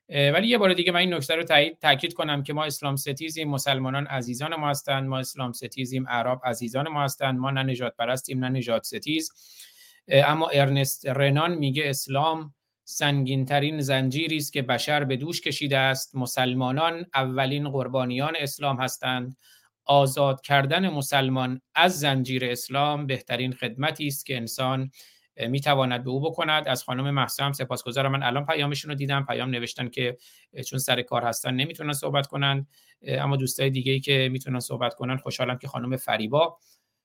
ولی 0.10 0.48
یه 0.48 0.58
بار 0.58 0.74
دیگه 0.74 0.92
من 0.92 1.00
این 1.00 1.14
نکته 1.14 1.36
رو 1.36 1.44
تایید 1.44 1.80
تاکید 1.80 2.14
کنم 2.14 2.44
که 2.44 2.54
ما 2.54 2.64
اسلام 2.64 2.96
ستیزیم 2.96 3.50
مسلمانان 3.50 4.08
عزیزان 4.08 4.56
ما 4.56 4.70
هستند 4.70 5.08
ما 5.08 5.20
اسلام 5.20 5.52
ستیزیم 5.52 6.08
عرب 6.08 6.42
عزیزان 6.44 6.88
ما 6.88 7.04
هستند 7.04 7.40
ما 7.40 7.52
نه 7.52 7.64
نجات 7.64 7.96
پرستیم 7.96 8.46
نه 8.46 8.50
نجات 8.50 8.84
ستیز. 8.84 9.32
اما 10.08 10.48
ارنست 10.48 11.08
رنان 11.08 11.56
میگه 11.56 11.90
اسلام 11.90 12.54
سنگین 12.84 13.46
ترین 13.46 13.82
زنجیری 13.82 14.38
است 14.38 14.54
که 14.54 14.62
بشر 14.62 15.04
به 15.04 15.18
دوش 15.18 15.42
کشیده 15.42 15.78
است. 15.78 16.16
مسلمانان 16.16 17.06
اولین 17.14 17.70
قربانیان 17.70 18.34
اسلام 18.40 18.82
هستند. 18.82 19.38
آزاد 19.86 20.42
کردن 20.42 20.90
مسلمان 20.90 21.62
از 21.76 22.00
زنجیر 22.00 22.46
اسلام 22.46 23.08
بهترین 23.08 23.54
خدمتی 23.54 24.08
است 24.08 24.26
که 24.26 24.38
انسان 24.38 24.92
اه، 25.38 25.48
می‌تواند 25.48 26.04
به 26.04 26.10
او 26.10 26.22
بکند. 26.22 26.68
از 26.68 26.84
خانم 26.84 27.12
مهسا 27.12 27.46
هم 27.46 27.54
سپاسگزارم. 27.54 28.12
من 28.12 28.24
الان 28.24 28.46
پیامشون 28.46 28.92
رو 28.92 28.96
دیدم. 28.96 29.26
پیام 29.26 29.50
نوشتن 29.50 29.90
که 29.90 30.18
چون 30.68 30.80
سر 30.80 31.02
کار 31.02 31.24
هستن 31.24 31.54
نمی‌تونن 31.54 31.94
صحبت 31.94 32.28
کنن. 32.28 32.68
اه، 33.02 33.24
اما 33.24 33.38
دوستای 33.38 33.70
دیگه 33.70 33.92
ای 33.92 34.00
که 34.00 34.30
می‌تونن 34.32 34.60
صحبت 34.60 34.94
کنن 34.94 35.18
خوشحالم 35.18 35.58
که 35.58 35.68
خانم 35.68 35.98
فریبا 35.98 36.58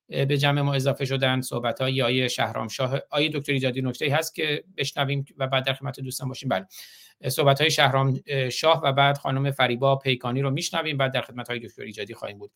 به 0.08 0.38
جمع 0.38 0.60
ما 0.60 0.74
اضافه 0.74 1.04
شدن 1.04 1.40
صحبت 1.40 1.80
های 1.80 2.02
آیه 2.02 2.28
شهرام 2.28 2.68
شاه 2.68 3.00
آیه 3.10 3.30
دکتر 3.34 3.52
ایجادی 3.52 3.82
نکته 3.82 4.14
هست 4.14 4.34
که 4.34 4.64
بشنویم 4.76 5.24
و 5.36 5.46
بعد 5.46 5.66
در 5.66 5.72
خدمت 5.72 6.00
دوستان 6.00 6.28
باشیم. 6.28 6.48
بله. 6.48 6.66
صحبت 7.28 7.60
های 7.60 7.70
شهرام 7.70 8.20
اه، 8.26 8.50
شاه 8.50 8.80
و 8.84 8.92
بعد 8.92 9.18
خانم 9.18 9.50
فریبا 9.50 9.96
پیکانی 9.96 10.42
رو 10.42 10.50
میشنویم 10.50 10.96
بعد 10.96 11.12
در 11.12 11.20
خدمت 11.20 11.50
های 11.50 11.58
دکتر 11.58 11.82
ایجادی 11.82 12.14
خواهیم 12.14 12.38
بود. 12.38 12.52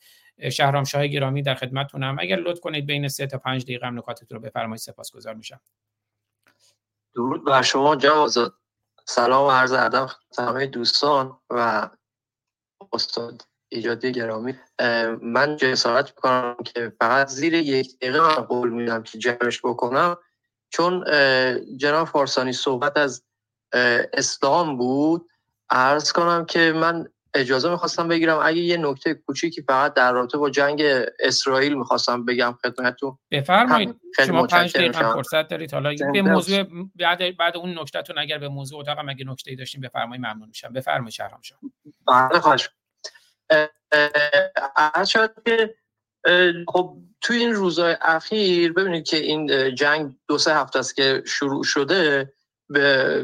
شهرام 0.52 0.85
شاه 0.85 1.06
گرامی 1.06 1.43
در 1.43 1.55
خدمتتونم. 1.55 2.16
اگر 2.20 2.36
لطف 2.36 2.60
کنید 2.60 2.86
بین 2.86 3.09
سه 3.09 3.27
تا 3.27 3.39
پنج 3.39 3.62
دقیقه 3.62 3.86
هم 3.86 3.98
نکاتتون 3.98 4.39
رو 4.39 4.40
بفرمایید 4.40 4.81
سپاسگزار 4.81 5.35
میشم. 5.35 5.60
درود 7.14 7.44
بر 7.44 7.62
شما 7.62 7.97
آزاد. 8.14 8.55
سلام 9.05 9.47
و 9.47 9.51
عرض 9.51 9.72
ادب 9.72 10.09
دوستان 10.64 11.39
و 11.51 11.90
استاد 12.93 13.43
ایجادی 13.72 14.12
گرامی. 14.12 14.55
من 15.22 15.56
جسارت 15.56 16.09
می‌کنم 16.16 16.56
که 16.64 16.92
فقط 17.01 17.28
زیر 17.28 17.55
یک 17.55 17.98
دقیقه 17.98 18.20
من 18.20 18.34
قول 18.34 18.70
میدم 18.70 19.02
که 19.02 19.18
جمعش 19.18 19.60
بکنم. 19.64 20.16
چون 20.70 21.05
جناب 21.76 22.06
فارسانی 22.09 22.52
صحبت 22.52 22.97
از 22.97 23.24
اسلام 24.12 24.76
بود 24.76 25.28
عرض 25.70 26.12
کنم 26.12 26.44
که 26.44 26.72
من 26.76 27.09
اجازه 27.34 27.70
می‌خواستم 27.70 28.09
بگیرم. 28.09 28.40
اگه 28.42 28.60
یه 28.60 28.76
نکته 28.76 29.14
کوچیکی 29.14 29.62
فقط 29.62 29.94
در 29.94 30.12
رابطه 30.12 30.38
با 30.38 30.51
جنگ 30.51 30.82
اسرائیل 31.20 31.74
می‌خواستم 31.74 32.24
بگم 32.24 32.59
خدمتتون. 32.62 33.18
بفرمایید. 33.30 34.01
شما 34.26 34.47
پنج 34.47 34.76
دقیقه 34.76 34.98
شما. 35.01 35.12
فرصت 35.12 35.48
دارید. 35.48 35.72
حالا 35.74 35.94
به. 36.12 36.22
موضوع 36.22 36.64
بعد 36.97 37.36
بعد 37.36 37.56
اون 37.56 37.78
نکتهتون 37.78 38.18
اگر 38.18 38.38
به 38.38 38.48
موضوع 38.48 38.80
اتاقم 38.80 39.09
اگه 39.09 39.24
نکته‌ای 39.24 39.56
داشتیم 39.56 39.80
بفرمایید 39.80 40.26
ممنون 40.26 40.48
میشم. 40.48 40.72
بفرمایید 40.72 41.12
شهرام 41.12 41.40
شاه. 41.42 41.59
بله 42.06 42.40
خواهش 42.40 42.62
اه، 42.64 42.68
اه، 42.68 42.80
عرض 44.77 45.09
شد 45.09 45.35
که 45.47 45.74
خب 46.68 46.97
توی 47.20 47.36
این 47.36 47.55
روزهای 47.55 47.97
اخیر 48.01 48.72
ببینید 48.72 49.05
که 49.05 49.16
این 49.16 49.74
جنگ 49.74 50.16
دو 50.28 50.39
سه 50.39 50.55
هفته 50.55 50.78
است 50.78 50.97
که 50.97 51.22
شروع 51.27 51.64
شده. 51.64 52.32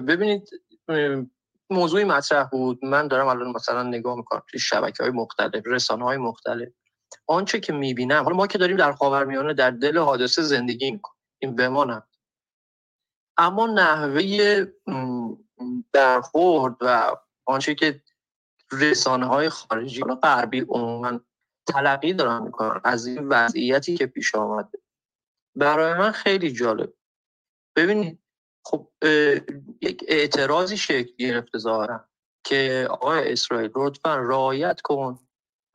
ببینید 0.09 0.49
موضوعی 1.71 2.05
مطرح 2.05 2.45
بود. 2.45 2.85
من 2.85 3.09
دارم 3.09 3.27
الان 3.27 3.49
مثلا 3.49 3.83
نگاه 3.83 4.17
می‌کنم 4.17 4.43
توی 4.51 4.61
شبکه 4.61 5.03
های 5.03 5.13
مختلف 5.13 5.63
رسانه 5.67 6.05
های 6.05 6.17
مختلف. 6.17 6.69
آنچه 7.27 7.61
که 7.61 7.73
می‌بینم 7.73 8.25
حالا 8.25 8.37
ما 8.37 8.47
که 8.47 8.59
داریم 8.59 8.77
در 8.77 8.93
خاورمیانه 8.93 9.55
در 9.55 9.71
دل 9.71 9.99
حادثه 9.99 10.43
زندگی 10.43 10.91
می‌کنیم. 10.91 11.17
این 11.39 11.57
بمانم 11.57 12.03
اما 13.37 13.67
نحوه 13.67 14.65
برخورد 15.93 16.77
و 16.81 17.17
آنچه 17.47 17.75
که 17.75 18.03
رسانه 18.73 19.27
های 19.27 19.49
خارجی 19.49 20.03
و 20.03 20.15
غربی 20.15 20.61
عموما 20.61 21.21
تلقی 21.67 22.13
دارن 22.13 22.43
می‌کنن 22.43 22.81
از 22.85 23.07
این 23.07 23.29
وضعیتی 23.29 23.97
که 23.97 24.07
پیش 24.07 24.35
آمده 24.35 24.79
برای 25.57 25.95
من 25.95 26.13
خیلی 26.13 26.53
جالب. 26.53 26.93
ببینید 27.77 28.19
خب 28.65 28.89
یک 29.81 30.05
اعتراضی 30.09 30.77
شکل 30.77 31.13
گرفته 31.19 31.59
ظاهرا 31.59 32.09
که 32.45 32.89
آقای 32.91 33.33
اسرائیل 33.33 33.71
لطفا 33.77 34.17
رعایت 34.17 34.81
کن. 34.81 35.19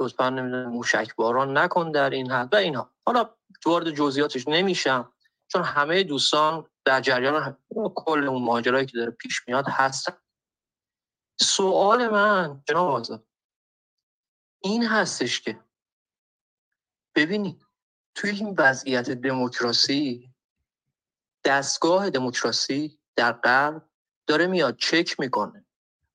لطفا 0.01 0.29
نمی‌دونم 0.29 0.69
موشک 0.69 1.15
باران 1.15 1.57
نکن 1.57 1.91
در 1.91 2.09
این 2.09 2.31
حد 2.31 2.53
و 2.53 2.57
اینها 2.57 2.91
حالا 3.05 3.29
وارد 3.65 3.89
جزئیاتش 3.89 4.47
نمیشم 4.47 5.13
چون 5.47 5.63
همه 5.63 6.03
دوستان 6.03 6.65
در 6.85 7.01
جریان 7.01 7.57
کل 7.95 8.27
اون 8.27 8.43
ماجرایی 8.43 8.85
که 8.85 8.97
داره 8.97 9.11
پیش 9.11 9.47
میاد 9.47 9.65
هستن 9.67 10.13
سوال 11.43 12.07
من 12.07 12.63
جناب 12.69 12.89
آزاد. 12.89 13.27
این 14.59 14.85
هستش 14.85 15.41
که 15.41 15.59
ببینید 17.15 17.65
توی 18.15 18.29
این 18.29 18.55
وضعیت 18.57 19.09
دموکراسی 19.09 20.33
دستگاه 21.45 22.09
دموکراسی 22.09 22.99
در 23.15 23.31
غرب 23.31 23.89
داره 24.27 24.47
میاد 24.47 24.77
چک 24.77 25.19
می‌کنه 25.19 25.65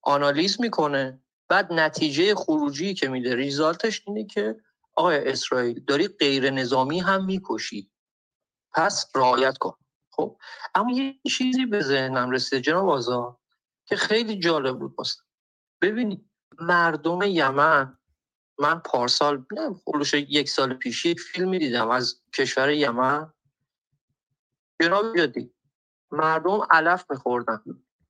آنالیز 0.02 0.60
می‌کنه 0.60 1.22
بعد 1.48 1.72
نتیجه 1.72 2.34
خروجی 2.34 2.94
که 2.94 3.08
میده 3.08 3.34
ریزالتش 3.34 4.02
اینه 4.06 4.24
که 4.24 4.60
آقای 4.94 5.28
اسرائیل 5.28 5.84
داری 5.84 6.08
غیر 6.08 6.50
نظامی 6.50 7.00
هم 7.00 7.24
می‌کشی. 7.24 7.90
پس 8.72 9.10
رعایت 9.14 9.58
کن. 9.58 9.74
خب؟ 10.10 10.38
اما 10.74 10.92
یه 10.92 11.20
چیزی 11.30 11.66
به 11.66 11.80
ذهنم 11.80 12.30
رسید 12.30 12.58
جناب 12.58 12.88
آزاد. 12.88 13.38
که 13.86 13.96
خیلی 13.96 14.38
جالب 14.38 14.78
بود 14.78 14.94
واسه 14.98 15.22
ببینید 15.82 16.30
مردم 16.60 17.22
یمن 17.22 17.98
من 18.58 18.78
پارسال 18.78 19.46
نه 19.52 19.74
خلوش 19.84 20.14
یک 20.14 20.48
سال 20.48 20.74
پیش 20.74 21.06
یک 21.06 21.20
فیلمی 21.20 21.58
دیدم 21.58 21.90
از 21.90 22.22
کشور 22.34 22.70
یمن. 22.70 23.32
جناب 24.82 25.16
یادی 25.16 25.54
مردم 26.10 26.66
علف 26.70 27.10
میخوردن. 27.10 27.62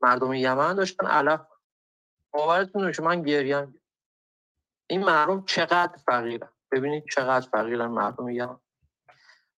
مردم 0.02 0.32
یمن 0.32 0.74
داشتن 0.74 1.06
علف. 1.06 1.40
باورتون 2.32 2.84
نمیشه 2.84 3.02
من 3.02 3.22
گریم 3.22 3.80
این 4.86 5.04
مردم 5.04 5.44
چقدر 5.44 5.96
فقیرن. 5.96 6.48
ببینید 6.72 7.04
چقدر 7.12 7.48
فقیرن 7.48 7.86
مردم 7.86 8.28
یمن. 8.28 8.60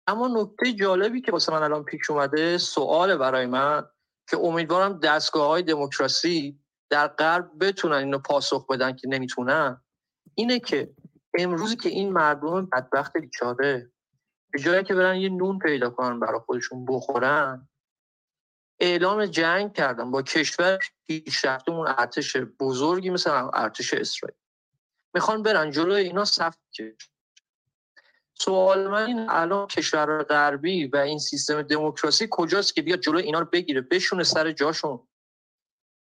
اما 0.07 0.27
نکته 0.27 0.73
جالبی 0.73 1.21
که 1.21 1.31
واسه 1.31 1.51
من 1.51 1.63
الان 1.63 1.83
پیش 1.83 2.09
اومده 2.09 2.57
سوال 2.57 3.17
برای 3.17 3.45
من. 3.45 3.89
که 4.29 4.37
امیدوارم 4.37 4.99
دستگاه 4.99 5.47
های 5.47 5.63
دموکراسی 5.63 6.59
در 6.89 7.07
غرب 7.07 7.51
بتونن 7.59 7.95
اینو 7.95 8.19
پاسخ 8.19 8.67
بدن 8.67 8.95
که 8.95 9.07
نمی‌تونن 9.07 9.81
اینه 10.35 10.59
که 10.59 10.93
امروزی 11.39 11.75
که 11.75 11.89
این 11.89 12.13
مردم 12.13 12.65
بدبخت 12.65 13.17
بیچاره 13.17 13.91
به 14.51 14.59
جایی 14.59 14.83
که 14.83 14.95
برن 14.95 15.15
یه 15.15 15.29
نون 15.29 15.59
پیدا 15.59 15.89
کنن 15.89 16.19
برای 16.19 16.39
خودشون 16.39 16.85
بخورن 16.85 17.69
اعلام 18.79 19.25
جنگ 19.25 19.73
کردن 19.73 20.11
با 20.11 20.21
کشور 20.21 20.79
پیشرفته 21.07 21.71
اون 21.71 21.87
ارتش 21.87 22.37
بزرگی 22.37 23.09
مثل 23.09 23.49
ارتش 23.53 23.93
اسرائیل. 23.93 24.37
می‌خوان 25.13 25.43
برن 25.43 25.71
جلوی 25.71 26.01
اینا 26.01 26.25
صف 26.25 26.57
کشن 26.73 27.16
سوال 28.39 28.87
من 28.87 29.05
این 29.05 29.29
الان 29.29 29.67
کشور 29.67 30.23
غربی 30.23 30.87
و 30.87 30.97
این 30.97 31.19
سیستم 31.19 31.61
دموکراسی 31.61 32.27
کجاست 32.31 32.75
که 32.75 32.81
بیاد 32.81 32.99
جلوی 32.99 33.23
اینا 33.23 33.39
رو 33.39 33.45
بگیره 33.45 33.81
بشونه 33.81 34.23
سر 34.23 34.51
جاشون؟ 34.51 35.07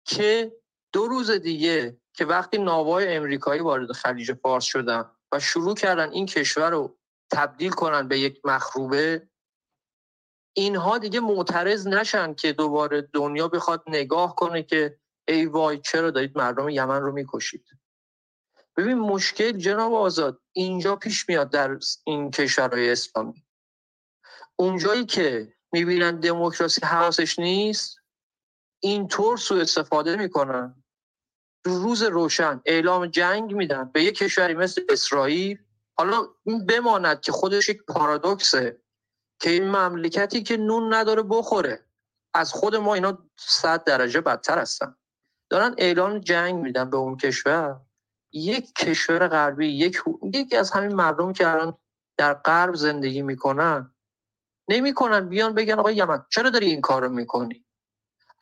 که 0.06 0.56
دو 0.92 1.06
روز 1.06 1.30
دیگه 1.30 2.00
که 2.12 2.24
وقتی 2.24 2.58
ناوای 2.58 3.16
امریکایی 3.16 3.60
وارد 3.60 3.92
خلیج 3.92 4.32
فارس 4.32 4.64
شدن 4.64 5.10
و 5.32 5.40
شروع 5.40 5.74
کردن 5.74 6.10
این 6.10 6.26
کشور 6.26 6.70
رو 6.70 6.98
تبدیل 7.32 7.70
کنن 7.70 8.08
به 8.08 8.18
یک 8.18 8.40
مخروبه 8.44 9.28
اینها 10.56 10.98
دیگه 10.98 11.20
معترض 11.20 11.86
نشن 11.86 12.34
که 12.34 12.52
دوباره 12.52 13.08
دنیا 13.12 13.48
بخواد 13.48 13.82
نگاه 13.86 14.34
کنه 14.34 14.62
که 14.62 14.98
ای 15.28 15.46
وای 15.46 15.78
چرا 15.78 16.10
دارید 16.10 16.38
مردم 16.38 16.68
یمن 16.68 17.02
رو 17.02 17.12
می‌کشید؟ 17.12 17.66
ببین 18.76 18.98
مشکل 18.98 19.52
جناب 19.52 19.94
آزاد 19.94 20.40
اینجا 20.52 20.96
پیش 20.96 21.28
میاد 21.28 21.50
در 21.50 21.78
این 22.04 22.30
کشورهای 22.30 22.92
اسلامی. 22.92 23.44
اونجایی 24.56 25.04
که 25.04 25.52
می‌بینن 25.72 26.20
دموکراسی 26.20 26.80
حواسش 26.86 27.38
نیست 27.38 27.96
اینطور 28.82 29.36
سو 29.36 29.54
استفاده 29.54 30.16
می‌کنن. 30.16 30.84
روز 31.66 32.02
روشن 32.02 32.60
اعلام 32.64 33.06
جنگ 33.06 33.54
میدن 33.54 33.84
به 33.84 34.04
یک 34.04 34.18
کشوری 34.18 34.54
مثل 34.54 34.82
اسرائیل. 34.88 35.58
حالا 35.98 36.26
این 36.44 36.66
بماند 36.66 37.20
که 37.20 37.32
خودش 37.32 37.68
یک 37.68 37.82
پارادوکسه 37.82 38.80
که 39.40 39.50
این 39.50 39.68
مملکتی 39.68 40.42
که 40.42 40.56
نون 40.56 40.94
نداره 40.94 41.22
بخوره. 41.22 41.86
از 42.34 42.52
خود 42.52 42.76
ما 42.76 42.94
اینا 42.94 43.18
صد 43.36 43.84
درجه 43.84 44.20
بدتر 44.20 44.58
هستن. 44.58 44.96
دارن 45.50 45.74
اعلان 45.78 46.20
جنگ 46.20 46.54
میدن 46.54 46.90
به 46.90 46.96
اون 46.96 47.16
کشور. 47.16 47.80
یک 48.34 48.74
کشور 48.74 49.28
غربی 49.28 49.66
یک 49.66 50.02
یکی 50.22 50.56
از 50.56 50.70
همین 50.70 50.94
مردم 50.94 51.32
که 51.32 51.48
الان 51.48 51.78
در 52.16 52.34
غرب 52.34 52.74
زندگی 52.74 53.22
می‌کنن 53.22 53.94
نمی‌کنن 54.68 55.28
بیان 55.28 55.54
بگن 55.54 55.74
آقای 55.74 55.96
یمن 55.96 56.26
چرا 56.30 56.50
داری 56.50 56.66
این 56.66 56.80
کار 56.80 57.02
رو 57.02 57.08
می‌کنی؟ 57.08 57.64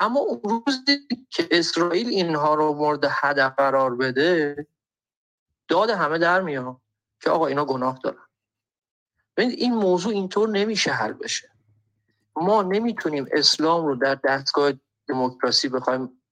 اما 0.01 0.21
اون 0.21 0.41
روزی 0.45 1.09
که 1.31 1.49
اسرائیل 1.51 2.09
اینها 2.09 2.55
رو 2.55 2.73
مورد 2.75 3.05
هدف 3.11 3.55
قرار 3.57 3.97
بده 3.97 4.67
داد 5.69 5.91
همه 5.91 6.19
در 6.19 6.41
میاد 6.41 6.81
که 7.21 7.31
آقا 7.31 7.47
اینا 7.47 7.65
گناه 7.65 7.99
دارن. 8.05 8.27
ببینید 9.37 9.59
این 9.59 9.75
موضوع 9.75 10.13
اینطور 10.13 10.49
نمیشه 10.49 10.93
حل 10.93 11.13
بشه. 11.13 11.51
ما 12.37 12.63
نمی‌تونیم 12.63 13.27
اسلام 13.33 13.87
رو 13.87 13.97
در 13.97 14.15
دستگاه 14.15 14.73
دموکراسی 15.09 15.69
بخوایم 15.69 16.23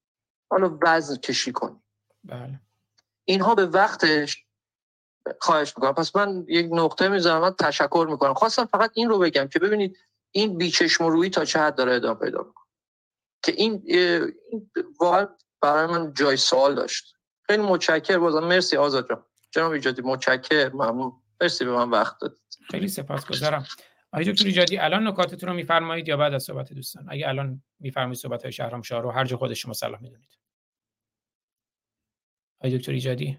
حالا 0.51 0.79
وزن 0.83 1.17
کشی 1.17 1.53
کنیم. 1.53 1.85
بله. 2.25 2.61
اینها 3.31 3.55
به 3.55 3.67
وقتش 3.67 4.45
خواهش 5.41 5.73
می‌کنم. 5.77 5.93
پس 5.93 6.17
من 6.17 6.45
یک 6.49 6.69
نقطه 6.73 7.09
می‌ذارم 7.09 7.41
من 7.43 7.55
تشکر 7.59 8.07
می‌کنم. 8.11 8.35
خواستم 8.35 8.65
فقط 8.65 8.91
این 8.95 9.09
رو 9.09 9.19
بگم 9.19 9.49
که 9.49 9.59
ببینید 9.59 9.99
این 10.31 10.59
بیچشم 10.59 11.05
روی 11.05 11.31
تا 11.31 11.45
چه 11.45 11.59
حد 11.59 11.75
داره 11.75 11.95
ادامه 11.95 12.19
پیدا 12.21 12.39
می‌کنه. 12.39 12.67
که 13.43 13.53
این 13.53 13.83
این 13.87 14.71
واقعا 15.01 15.29
برای 15.61 15.87
من 15.87 16.13
جای 16.15 16.37
سوال 16.37 16.75
داشت. 16.75 17.15
خیلی 17.43 17.63
متشکر. 17.63 18.19
بازم 18.19 18.45
مرسی 18.45 18.77
آزاد 18.77 19.09
جان. 19.09 19.25
جناب 19.51 19.73
ایجادی 19.73 20.03
متشکر. 20.03 20.71
ممنون. 20.73 21.13
مرسی 21.41 21.65
به 21.65 21.73
من 21.73 21.91
وقت 21.91 22.19
دادید. 22.21 22.39
خیلی 22.71 22.89
سپاسگزارم. 22.89 23.67
آقای 24.13 24.33
دکتر 24.33 24.47
ایجادی 24.47 24.79
الان 24.79 25.07
نکاتتون 25.07 25.49
رو 25.49 25.55
میفرمایید 25.55 26.09
یا 26.09 26.17
بعد 26.17 26.35
از 26.35 26.43
صحبت 26.43 26.73
دوستان؟ 26.73 27.07
اگه 27.09 27.29
الان 27.29 27.63
میفرمایید 27.81 28.19
صحبت 28.19 28.43
های 28.43 28.53
شهرام 28.53 28.83
شاه 28.83 29.03
رو 29.03 29.11
هر 29.11 29.25
جا 29.25 29.37
خود 29.37 29.55
شما 29.55 29.73
صلاح 29.73 30.03
می‌دونید. 30.03 30.40
آقای 32.61 32.79
دکتر 32.79 32.93
ایجادی. 32.93 33.39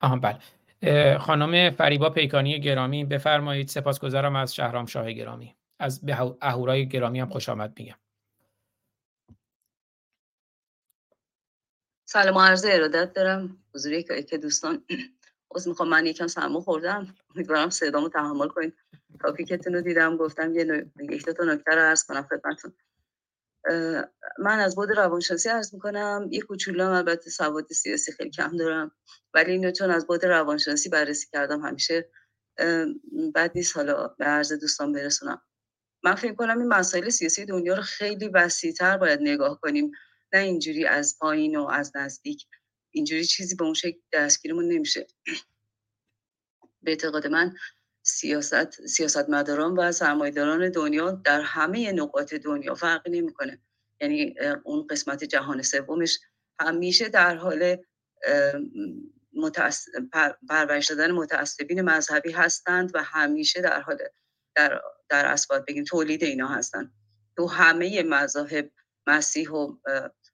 آها 0.00 0.16
بله. 0.16 1.18
خانم 1.18 1.70
فریبا 1.70 2.10
پیکانی 2.10 2.60
گرامی 2.60 3.04
بفرمایید 3.04 3.68
سپاسگزارم 3.68 4.36
از 4.36 4.54
شهرام 4.54 4.86
شاه 4.86 5.12
گرامی. 5.12 5.56
از 5.78 6.06
به 6.06 6.36
اهورای 6.40 6.88
گرامی 6.88 7.20
هم 7.20 7.28
خوش 7.28 7.48
آمد 7.48 7.78
میگم. 7.78 7.96
سلام 12.08 12.38
عرض 12.38 12.66
ارادت 12.68 13.12
دارم. 13.12 13.58
حضور 13.74 14.00
که 14.00 14.38
دوستان. 14.38 14.84
از 15.56 15.68
می‌خوام 15.68 15.88
من 15.88 16.06
یکم 16.06 16.26
سرما 16.26 16.60
خوردم. 16.60 17.14
امیدوارم 17.34 17.70
صدامو 17.70 18.08
تحمل 18.08 18.48
کنید 18.48 18.74
تاپیکتون 19.20 19.74
رو 19.74 19.80
دیدم 19.80 20.16
گفتم 20.16 20.54
یه 20.54 20.86
یک 21.00 21.24
تا 21.24 21.44
نکته 21.44 21.74
رو 21.74 21.80
عرض 21.82 22.04
کنم 22.04 22.22
خدمتتون. 22.22 22.72
من 24.38 24.58
از 24.58 24.76
بود 24.76 24.92
روانشناسی 24.92 25.48
عرض 25.48 25.74
می‌کنم 25.74 26.28
یه 26.32 26.40
کوچولو 26.40 26.90
البته 26.90 27.30
سواد 27.30 27.72
سیاسی 27.72 28.12
خیلی 28.12 28.30
کم 28.30 28.56
دارم 28.56 28.90
ولی 29.34 29.52
اینو 29.52 29.70
چون 29.70 29.90
از 29.90 30.06
بود 30.06 30.26
روانشناسی 30.26 30.88
بررسی 30.88 31.26
کردم 31.32 31.60
همیشه 31.60 32.10
بد 33.34 33.52
نیست 33.54 33.76
حالا 33.76 34.08
به 34.08 34.24
عرض 34.24 34.52
دوستان 34.52 34.92
برسونم. 34.92 35.42
من 36.04 36.14
فکر 36.14 36.34
کنم 36.34 36.58
این 36.58 36.68
مسائل 36.68 37.08
سیاسی 37.08 37.44
دنیا 37.44 37.74
رو 37.74 37.82
خیلی 37.82 38.28
وسیعتر 38.28 38.98
باید 38.98 39.20
نگاه 39.22 39.60
کنیم 39.60 39.90
نه 40.34 40.40
اینجوری 40.40 40.86
از 40.86 41.16
پایین 41.20 41.56
و 41.56 41.66
از 41.68 41.92
نزدیک 41.96 42.46
اینجوری 42.90 43.24
چیزی 43.26 43.54
به 43.56 43.64
اون 43.64 43.74
شکل 43.74 43.98
دستگیرمون 44.12 44.72
نمیشه. 44.72 45.06
به 46.82 46.90
اعتقاد 46.90 47.26
من 47.26 47.54
سیاست 48.06 48.86
سیاستمداران 48.86 49.74
و 49.74 49.92
سرمایه‌داران 49.92 50.70
دنیا 50.70 51.10
در 51.10 51.40
همه 51.40 51.92
نقاط 51.92 52.34
دنیا 52.34 52.74
فرقی 52.74 53.10
نمی‌کنه. 53.10 53.58
یعنی 54.00 54.34
اون 54.64 54.86
قسمت 54.86 55.24
جهان 55.24 55.62
سومش 55.62 56.18
همیشه 56.60 57.08
در 57.08 57.36
حال 57.36 57.76
متعص... 59.32 59.88
پر... 60.12 60.32
پرورش 60.48 60.86
دادن 60.86 61.10
متعصبین 61.10 61.82
مذهبی 61.82 62.32
هستند 62.32 62.90
و 62.94 63.02
همیشه 63.02 63.60
در 63.60 63.80
حال 63.80 63.98
در 64.54 64.80
در 65.08 65.26
اسباب 65.26 65.64
بگیم 65.68 65.84
تولید 65.84 66.24
اینا 66.24 66.48
هستند. 66.48 66.92
تو 67.36 67.46
همه 67.46 68.02
مذاهب 68.02 68.70
مسیح 69.06 69.50
و 69.50 69.76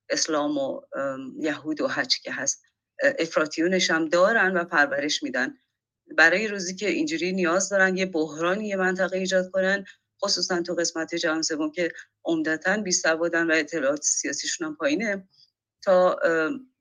اسلام 0.08 0.58
و 0.58 0.80
یهود 1.38 1.80
و 1.80 1.88
چی 2.08 2.20
که 2.22 2.32
هست 2.32 2.62
اه، 3.02 3.12
افراطیونش 3.18 3.90
هم 3.90 4.08
دارن 4.08 4.56
و 4.56 4.64
پرورش 4.64 5.22
میدن. 5.22 5.54
برای 6.12 6.48
روزی 6.48 6.74
که 6.74 6.88
اینجوری 6.88 7.32
نیاز 7.32 7.68
دارن 7.68 7.96
یه 7.96 8.06
بحرانی 8.06 8.68
یه 8.68 8.76
منطقه 8.76 9.18
ایجاد 9.18 9.50
کنن 9.50 9.84
خصوصا 10.24 10.62
تو 10.62 10.74
قسمت 10.74 11.14
جهان 11.14 11.42
سوم 11.42 11.70
که 11.70 11.92
عمدتا 12.24 12.76
بیسوادن 12.76 13.50
و 13.50 13.54
اطلاعات 13.54 14.02
سیاسیشون 14.02 14.66
هم 14.66 14.76
پایینه. 14.76 15.28
تا 15.84 16.20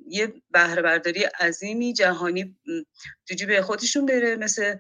یه 0.07 0.33
بهره 0.51 0.81
برداری 0.81 1.23
عظیمی 1.23 1.93
جهانی 1.93 2.57
تو 3.27 3.35
جیب 3.35 3.61
خودشون 3.61 4.05
بره 4.05 4.35
مثل 4.35 4.75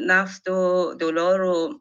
نفت 0.00 0.48
و 0.48 0.94
دلار 0.94 1.42
و 1.42 1.80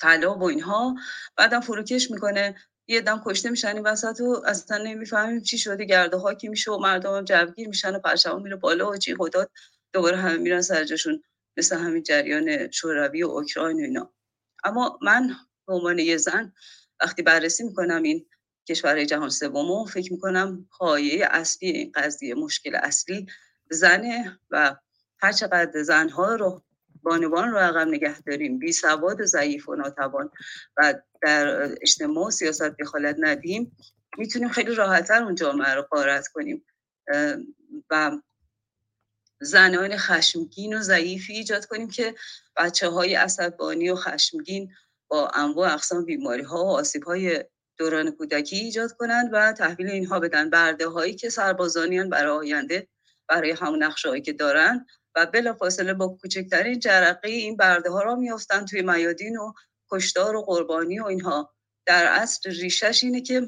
طلا 0.00 0.34
و 0.38 0.42
اینها. 0.44 0.94
بعدم 1.36 1.60
فروکش 1.60 2.10
می‌کنه. 2.10 2.54
یه 2.88 3.00
دم 3.00 3.22
کشته 3.26 3.50
میشن 3.50 3.68
این 3.68 3.86
وسط 3.86 4.20
و 4.20 4.42
اصلا 4.46 4.78
نمی‌فهمیم 4.78 5.40
چی 5.42 5.58
شده. 5.58 5.84
گرد 5.84 6.14
و 6.14 6.18
خاکی 6.18 6.48
میشه 6.48 6.70
و 6.72 6.78
مردم 6.78 7.16
هم 7.16 7.24
جوگیر 7.24 7.68
میشن 7.68 7.96
و 7.96 7.98
پرچم 7.98 8.42
میره 8.42 8.56
بالا 8.56 8.90
و 8.90 9.28
داد 9.28 9.50
دوباره 9.94 10.16
همه 10.16 10.36
میرن 10.36 10.60
سر 10.60 10.84
جاشون 10.84 11.22
مثل 11.56 11.76
همین 11.76 12.02
جریان 12.02 12.70
شوروی 12.70 13.22
و 13.22 13.28
اوکراین 13.28 13.76
و 13.76 13.80
اینا. 13.80 14.12
اما 14.64 14.98
من 15.02 15.30
به 15.66 15.74
عنوان 15.74 15.98
یه 15.98 16.16
زن 16.16 16.52
وقتی 17.02 17.22
بررسی 17.22 17.64
می‌کنم 17.64 18.02
این 18.02 18.26
کشورهای 18.68 19.06
جهان 19.06 19.30
سوم 19.30 19.86
فکر 19.86 20.12
می‌کنم 20.12 20.68
پایه 20.78 21.26
اصلی 21.30 21.68
این 21.68 21.92
قضیه 21.94 22.34
مشکل 22.34 22.74
اصلی 22.74 23.26
زنه 23.70 24.38
و 24.50 24.76
هر 25.18 25.32
چقدر 25.32 25.82
زنها 25.82 26.34
رو 26.34 26.62
بانوان 27.02 27.50
رو 27.50 27.58
عقب 27.58 27.88
نگه 27.88 28.20
داریم 28.20 28.58
بی 28.58 28.72
سواد 28.72 29.20
و 29.20 29.26
ضعیف 29.26 29.68
و 29.68 29.74
ناتوان 29.74 30.30
و 30.76 30.94
در 31.22 31.62
اجتماع 31.82 32.26
و 32.26 32.30
سیاست 32.30 32.76
دخالت 32.80 33.16
ندیم 33.18 33.76
می‌تونیم 34.18 34.48
خیلی 34.48 34.74
راحتتر 34.74 35.24
اون 35.24 35.34
جامعه 35.34 35.74
رو 35.74 35.82
غارت 35.82 36.28
کنیم. 36.28 36.64
و 37.90 38.10
زنان 39.44 39.96
خشمگین 39.96 40.76
و 40.76 40.80
ضعیفی 40.80 41.32
ایجاد 41.32 41.66
کنیم 41.66 41.90
که 41.90 42.14
بچه 42.56 42.88
های 42.88 43.14
عصبانی 43.14 43.90
و 43.90 43.94
خشمگین 43.96 44.72
با 45.08 45.28
انواع 45.28 45.72
اقسام 45.72 46.04
بیماری 46.04 46.42
ها 46.42 46.64
و 46.64 46.68
آسیب 46.68 47.04
های 47.04 47.44
دوران 47.76 48.10
کودکی 48.10 48.56
ایجاد 48.56 48.92
کنند 48.92 49.30
و 49.32 49.52
تحویل 49.52 49.90
اینها 49.90 50.20
بدن. 50.20 50.50
برده 50.50 50.88
هایی 50.88 51.14
که 51.14 51.28
سربازانیان 51.28 52.10
برای 52.10 52.30
آینده 52.30 52.88
برای 53.28 53.50
همون 53.50 53.82
نقشه 53.82 54.08
هایی 54.08 54.22
که 54.22 54.32
دارن 54.32 54.86
و 55.14 55.26
بلافاصله 55.26 55.94
با 55.94 56.08
کوچکترین 56.08 56.78
جرقه 56.78 57.28
این 57.28 57.56
برده 57.56 57.90
ها 57.90 58.02
را 58.02 58.14
میافتن 58.14 58.64
توی 58.64 58.82
میادین 58.82 59.36
و 59.36 59.52
کشتار 59.90 60.36
و 60.36 60.42
قربانی 60.42 61.00
و 61.00 61.04
اینها. 61.04 61.54
در 61.86 62.06
اصل 62.06 62.50
ریشش 62.50 63.04
اینه 63.04 63.20
که 63.20 63.42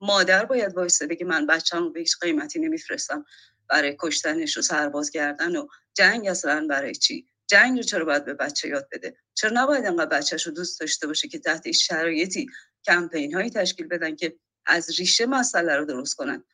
مادر 0.00 0.44
باید 0.44 0.76
وایسه 0.76 1.06
بگه 1.06 1.26
من 1.26 1.46
بچه‌مو 1.46 1.90
به 1.90 2.00
هیچ 2.00 2.16
قیمتی 2.20 2.58
نمیفرستم. 2.60 3.24
برای 3.68 3.96
کشتنش 4.00 4.58
و 4.58 4.62
سرباز 4.62 5.10
کردن 5.10 5.56
و 5.56 5.66
جنگ 5.94 6.26
اصلا 6.26 6.66
برای 6.70 6.94
چی؟ 6.94 7.26
جنگ 7.46 7.76
رو 7.76 7.82
چرا 7.82 8.04
باید 8.04 8.24
به 8.24 8.34
بچه 8.34 8.68
یاد 8.68 8.88
بده؟ 8.92 9.16
چرا 9.34 9.50
نباید 9.54 9.86
انقدر 9.86 10.18
بچهش 10.18 10.46
رو 10.46 10.52
دوست 10.52 10.80
داشته 10.80 11.06
باشه 11.06 11.28
که 11.28 11.38
تحت 11.38 11.72
شرایطی 11.72 12.46
کمپین 12.86 13.34
هایی 13.34 13.50
تشکیل 13.50 13.86
بدن 13.86 14.16
که 14.16 14.36
از 14.66 14.98
ریشه 14.98 15.26
مسئله 15.26 15.76
رو 15.76 15.84
درست 15.84 16.14
کنن؟ 16.14 16.44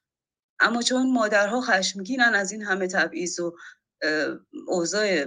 اما 0.60 0.82
چون 0.82 1.12
مادرها 1.12 1.60
خشمگینن 1.60 2.34
از 2.34 2.52
این 2.52 2.62
همه 2.62 2.86
تبعیض 2.86 3.40
و 3.40 3.56
اوضاع 4.66 5.26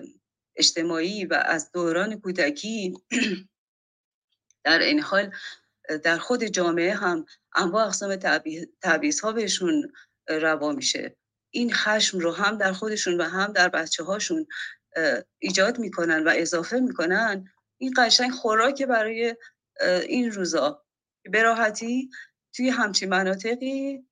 اجتماعی 0.55 1.25
و 1.25 1.33
از 1.33 1.71
دوران 1.71 2.19
کودکی 2.19 2.93
در 4.65 4.79
این 4.79 4.99
حال 4.99 5.31
در 6.03 6.17
خود 6.17 6.43
جامعه 6.43 6.93
هم 6.93 7.25
انواع 7.55 7.85
اقسام 7.85 8.15
تبعیض 8.81 9.19
ها 9.19 9.31
بهشون 9.31 9.93
روا 10.29 10.71
میشه. 10.71 11.15
این 11.57 11.73
خشم 11.73 12.19
رو 12.19 12.31
هم 12.31 12.57
در 12.57 12.73
خودشون 12.73 13.21
و 13.21 13.23
هم 13.23 13.53
در 13.53 13.69
بچه 13.69 14.03
هاشون 14.03 14.47
ایجاد 15.39 15.79
می‌کنن 15.79 16.23
و 16.23 16.31
اضافه 16.35 16.79
می‌کنن 16.79 17.49
این 17.77 17.93
قشنگ 17.97 18.31
خوراک 18.31 18.83
برای 18.83 19.35
این 20.07 20.31
روزا. 20.31 20.85
به 21.31 21.43
راحتی 21.43 22.09
توی 22.55 22.69
همچین 22.69 23.09
مناطقی 23.09 24.05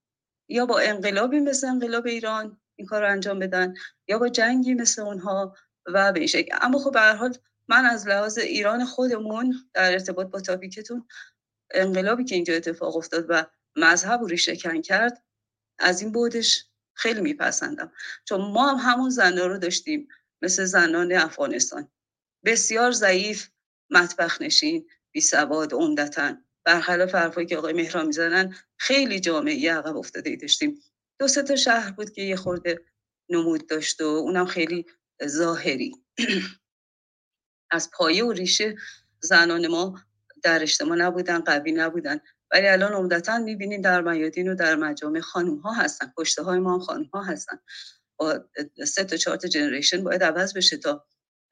یا 0.50 0.66
با 0.66 0.80
انقلابی 0.80 1.40
مثل 1.40 1.68
انقلاب 1.68 2.06
ایران 2.06 2.62
این 2.76 2.88
کار 2.88 3.02
رو 3.02 3.12
انجام 3.12 3.40
بدن 3.40 3.74
یا 4.08 4.20
با 4.20 4.30
جنگی 4.30 4.74
مثل 4.74 5.02
اونها 5.02 5.56
و 5.86 6.14
به 6.14 6.20
این 6.20 6.28
شکل. 6.28 6.58
اما 6.62 6.80
خب 6.80 6.92
به 6.92 7.00
هر 7.00 7.16
حال 7.16 7.38
من 7.68 7.86
از 7.86 8.08
لحاظ 8.08 8.38
ایران 8.38 8.86
خودمون 8.86 9.56
در 9.74 9.92
ارتباط 9.92 10.28
با 10.28 10.40
تاپیکتون 10.40 11.08
انقلابی 11.72 12.24
که 12.24 12.36
اینجا 12.36 12.54
اتفاق 12.54 12.98
افتاد 12.98 13.26
و 13.30 13.46
مذهب 13.76 14.22
رو 14.22 14.28
ریشه 14.28 14.58
کن 14.58 14.82
کرد 14.82 15.24
از 15.80 16.02
این 16.02 16.12
بودش 16.12 16.66
خیلی 16.96 17.22
میپسندم. 17.22 17.92
چون 18.26 18.42
ما 18.42 18.70
هم 18.74 18.92
همون 18.92 19.10
زنان 19.10 19.50
رو 19.50 19.58
داشتیم 19.58 20.08
مثل 20.42 20.66
زنان 20.66 21.14
افغانستان. 21.14 21.90
بسیار 22.46 22.92
ضعیف 22.92 23.50
مطبخ 23.90 24.42
نشین 24.42 24.88
بی 25.12 25.22
سواد 25.22 25.74
عمدتا. 25.74 26.38
برخلاف 26.66 27.16
حرفایی 27.16 27.48
که 27.48 27.58
آقای 27.58 27.74
مهران 27.74 28.08
می‌زنن 28.08 28.56
خیلی 28.78 29.20
جامعه 29.20 29.74
عقب 29.74 29.98
افتاده 29.98 30.30
ای 30.30 30.36
داشتیم. 30.36 30.82
دو 31.20 31.28
سه 31.28 31.44
تا 31.44 31.56
شهر 31.56 31.92
بود 31.92 32.12
که 32.12 32.22
یه 32.22 32.36
خورده 32.36 32.82
نمود 33.30 33.70
داشت 33.70 34.02
و 34.02 34.06
اونم 34.06 34.46
خیلی 34.46 34.86
ظاهری. 35.28 35.92
از 37.72 37.92
پایه 37.92 38.26
و 38.26 38.32
ریشه 38.32 38.76
زنان 39.20 39.68
ما 39.68 40.02
در 40.44 40.62
اجتماع 40.62 40.98
نبودن 40.98 41.40
قوی 41.40 41.72
نبودن. 41.72 42.20
ولی 42.56 42.68
الان 42.68 42.94
عمدتا 42.94 43.38
می‌بینیم 43.38 43.82
در 43.82 44.02
میادین 44.02 44.52
و 44.52 44.56
در 44.56 44.76
مجامع 44.76 45.20
خانم 45.20 45.56
ها 45.58 45.74
هستن 45.74 46.14
پشته 46.18 46.44
های 46.44 46.60
ما 46.60 46.74
هم 46.74 46.80
خانم 46.80 47.06
ها 47.06 47.24
هستن. 47.24 47.58
با 48.18 48.50
سه 48.88 49.04
تا 49.04 49.18
چهار 49.18 49.38
تا 49.38 49.48
جنریشن 49.48 50.04
باید 50.04 50.24
عوض 50.24 50.58
بشه 50.58 50.78
تا 50.78 51.06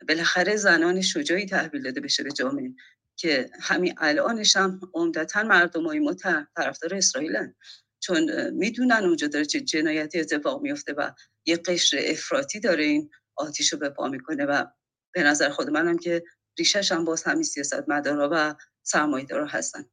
بالاخره 0.07 0.55
زنان 0.55 1.01
شجاعی 1.01 1.45
تحویل 1.45 1.83
داده 1.83 2.01
بشه 2.01 2.23
به 2.23 2.31
جامعه. 2.31 2.73
که 3.15 3.49
همین 3.61 3.93
الانش 3.97 4.55
هم 4.55 4.79
عمدتا 4.93 5.43
مردم 5.43 5.99
ما 5.99 6.13
طرفدار 6.55 6.95
اسرائیلن. 6.95 7.55
چون 7.99 8.49
می‌دونن 8.49 9.03
اونجا 9.03 9.27
داره 9.27 9.45
چه 9.45 9.59
جنایتی 9.59 10.19
اتفاق 10.19 10.61
میفته 10.61 10.93
و 10.93 11.11
یه 11.45 11.57
قشر 11.57 11.97
افراطی 12.03 12.59
داره 12.59 12.83
این 12.83 13.09
آتیش 13.35 13.73
رو 13.73 13.79
به 13.79 13.89
پا 13.89 14.07
می‌کنه 14.07 14.45
و 14.45 14.65
به 15.13 15.23
نظر 15.23 15.49
خود 15.49 15.69
منم 15.69 15.97
که 15.97 16.23
ریشش 16.59 16.91
هم 16.91 17.05
باز 17.05 17.23
همین 17.23 17.43
سیاست 17.43 17.89
مدارا 17.89 18.29
و 18.31 18.55
سرمایه‌دارا 18.83 19.47
هستن. 19.47 19.85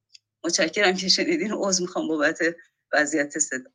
متشکرم 0.44 0.94
که 0.94 1.08
شنیدین 1.08 1.52
عضو 1.52 1.82
می‌خوام 1.82 2.08
بابت 2.08 2.38
وضعیت 2.92 3.38
صدا. 3.38 3.70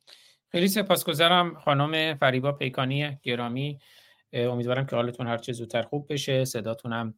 خیلی 0.52 0.68
سپاسگزارم 0.68 1.54
خانم 1.54 2.14
فریبا 2.18 2.52
پیکانی 2.52 3.18
گرامی. 3.22 3.78
امیدوارم 4.32 4.86
که 4.86 4.96
حالتون 4.96 5.26
هرچه 5.26 5.52
زودتر 5.52 5.82
خوب 5.82 6.12
بشه. 6.12 6.44
صداتون 6.44 6.92
هم 6.92 7.14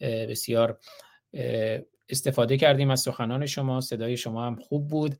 بسیار 0.00 0.78
استفاده 2.08 2.56
کردیم 2.56 2.90
از 2.90 3.00
سخنان 3.00 3.46
شما. 3.46 3.80
صدای 3.80 4.16
شما 4.16 4.46
هم 4.46 4.56
خوب 4.56 4.88
بود. 4.88 5.14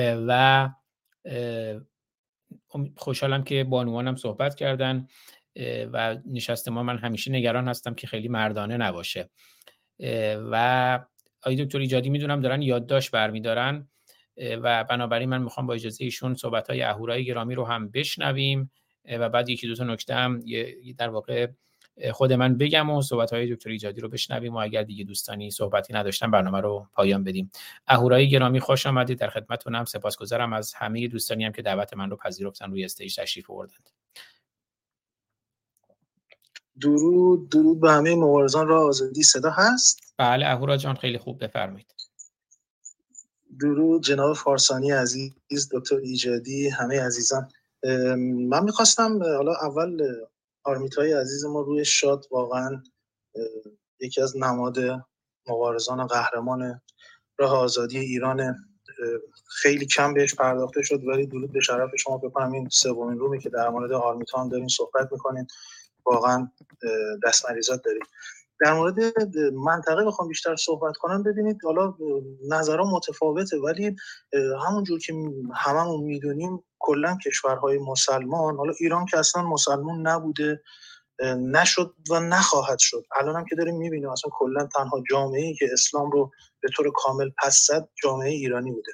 و 0.00 0.68
خوشحالم 2.96 3.44
که 3.44 3.64
بانوانم 3.64 4.16
صحبت 4.16 4.54
کردن. 4.54 5.08
و 5.92 6.16
نشست 6.26 6.68
ما. 6.68 6.82
من 6.82 6.98
همیشه 6.98 7.32
نگران 7.32 7.68
هستم 7.68 7.94
که 7.94 8.06
خیلی 8.06 8.28
مردانه 8.28 8.76
نباشه. 8.76 9.30
و 10.50 10.98
آقای 11.48 11.64
دکتر 11.64 11.78
ایجادی 11.78 12.10
می‌دونم 12.10 12.40
دارن 12.40 12.62
یادداشت 12.62 13.10
برمیدارن 13.10 13.88
و 14.36 14.84
بنابراین 14.84 15.28
من 15.28 15.42
می‌خوام 15.42 15.66
با 15.66 15.74
اجازه 15.74 16.04
ایشون 16.04 16.34
صحبت 16.34 16.70
های 16.70 16.82
اهورای 16.82 17.24
گرامی 17.24 17.54
رو 17.54 17.64
هم 17.64 17.90
بشنویم 17.90 18.70
و 19.10 19.28
بعد 19.28 19.48
یکی 19.48 19.66
دو 19.66 19.74
تا 19.74 19.84
نکته 19.84 20.14
هم 20.14 20.42
در 20.98 21.08
واقع 21.08 21.46
خود 22.12 22.32
من 22.32 22.58
بگم 22.58 22.90
و 22.90 23.02
صحبت 23.02 23.32
های 23.32 23.54
دکتر 23.54 23.70
ایجادی 23.70 24.00
رو 24.00 24.08
بشنویم 24.08 24.54
و 24.54 24.56
اگر 24.56 24.82
دیگه 24.82 25.04
دوستانی 25.04 25.50
صحبتی 25.50 25.92
نداشتن 25.92 26.30
برنامه 26.30 26.60
رو 26.60 26.86
پایان 26.92 27.24
بدیم. 27.24 27.50
اهورای 27.86 28.30
گرامی 28.30 28.60
خوش 28.60 28.86
آمدید. 28.86 29.18
در 29.18 29.28
خدمتتونم. 29.28 29.84
سپاسگزارم 29.84 30.52
از 30.52 30.74
همه 30.74 31.08
دوستانی 31.08 31.44
هم 31.44 31.52
که 31.52 31.62
دعوت 31.62 31.94
من 31.94 32.10
رو 32.10 32.16
پذیرفتن 32.16 32.70
روی 32.70 32.84
استیج 32.84 33.16
تشریف 33.16 33.50
آوردند. 33.50 33.90
درود 36.80 37.48
درود 37.48 37.80
به 37.80 37.90
همه 37.90 38.14
مبارزان 38.14 38.68
را 38.68 38.86
آزادی 38.86 39.22
صدا 39.22 39.50
هست؟ 39.50 40.00
بله 40.18 40.46
اهورا 40.46 40.76
جان 40.76 40.94
خیلی 40.94 41.18
خوب 41.18 41.44
بفرمایید. 41.44 41.94
درود 43.60 44.02
جناب 44.02 44.36
فارسانی 44.36 44.90
عزیز 44.90 45.68
دکتر 45.72 45.96
ایجادی 45.96 46.68
همه 46.68 47.00
عزیزان. 47.00 47.48
من 48.48 48.64
می‌خواستم 48.64 49.22
حالا 49.22 49.52
اول 49.62 50.14
آرمیت 50.64 50.94
های 50.94 51.12
عزیز 51.12 51.44
ما 51.44 51.60
روی 51.60 51.84
شاد 51.84 52.26
واقعا 52.30 52.82
یکی 54.00 54.20
از 54.20 54.36
نماد 54.36 54.78
مبارزان 55.48 56.06
قهرمان 56.06 56.80
راه 57.38 57.56
آزادی 57.56 57.98
ایران 57.98 58.56
خیلی 59.46 59.86
کم 59.86 60.14
بهش 60.14 60.34
پرداخته 60.34 60.82
شد 60.82 61.04
ولی 61.04 61.26
درود 61.26 61.52
به 61.52 61.60
شرف 61.60 61.90
شما 61.98 62.18
بکنم. 62.18 62.52
این 62.52 62.68
سومین 62.68 63.18
رومی 63.18 63.38
که 63.40 63.50
در 63.50 63.68
مورد 63.68 63.92
آرمیتان 63.92 64.48
دارین 64.48 64.68
صحبت 64.68 65.12
می‌کنین. 65.12 65.46
واقعا 66.12 66.50
دست 67.26 67.50
مریضات 67.50 67.82
داریم. 67.84 68.02
در 68.60 68.74
مورد 68.74 69.18
منطقه 69.52 70.04
بخوام 70.04 70.28
بیشتر 70.28 70.56
صحبت 70.56 70.96
کنم 70.96 71.22
ببینید 71.22 71.58
حالا 71.64 71.94
نظرها 72.48 72.90
متفاوته 72.96 73.58
ولی 73.58 73.96
همونجور 74.66 74.98
که 74.98 75.14
هممون 75.54 76.04
می‌دونیم 76.04 76.64
کلا 76.78 77.16
کشورهای 77.26 77.78
مسلمان 77.78 78.56
حالا 78.56 78.72
ایران 78.80 79.06
که 79.06 79.18
اصلا 79.18 79.42
مسلمان 79.42 80.06
نبوده 80.06 80.62
نشد 81.36 81.94
و 82.10 82.20
نخواهد 82.20 82.78
شد. 82.78 83.04
الان 83.20 83.36
هم 83.36 83.44
که 83.44 83.56
داریم 83.56 83.76
می‌بینیم 83.76 84.10
اصلا 84.10 84.30
کلا 84.34 84.68
تنها 84.76 85.02
جامعه 85.10 85.42
ای 85.42 85.54
که 85.54 85.68
اسلام 85.72 86.10
رو 86.10 86.30
به 86.60 86.68
طور 86.76 86.92
کامل 86.94 87.30
پس 87.42 87.66
زد 87.68 87.88
جامعه 88.02 88.30
ایرانی 88.30 88.72
بوده. 88.72 88.92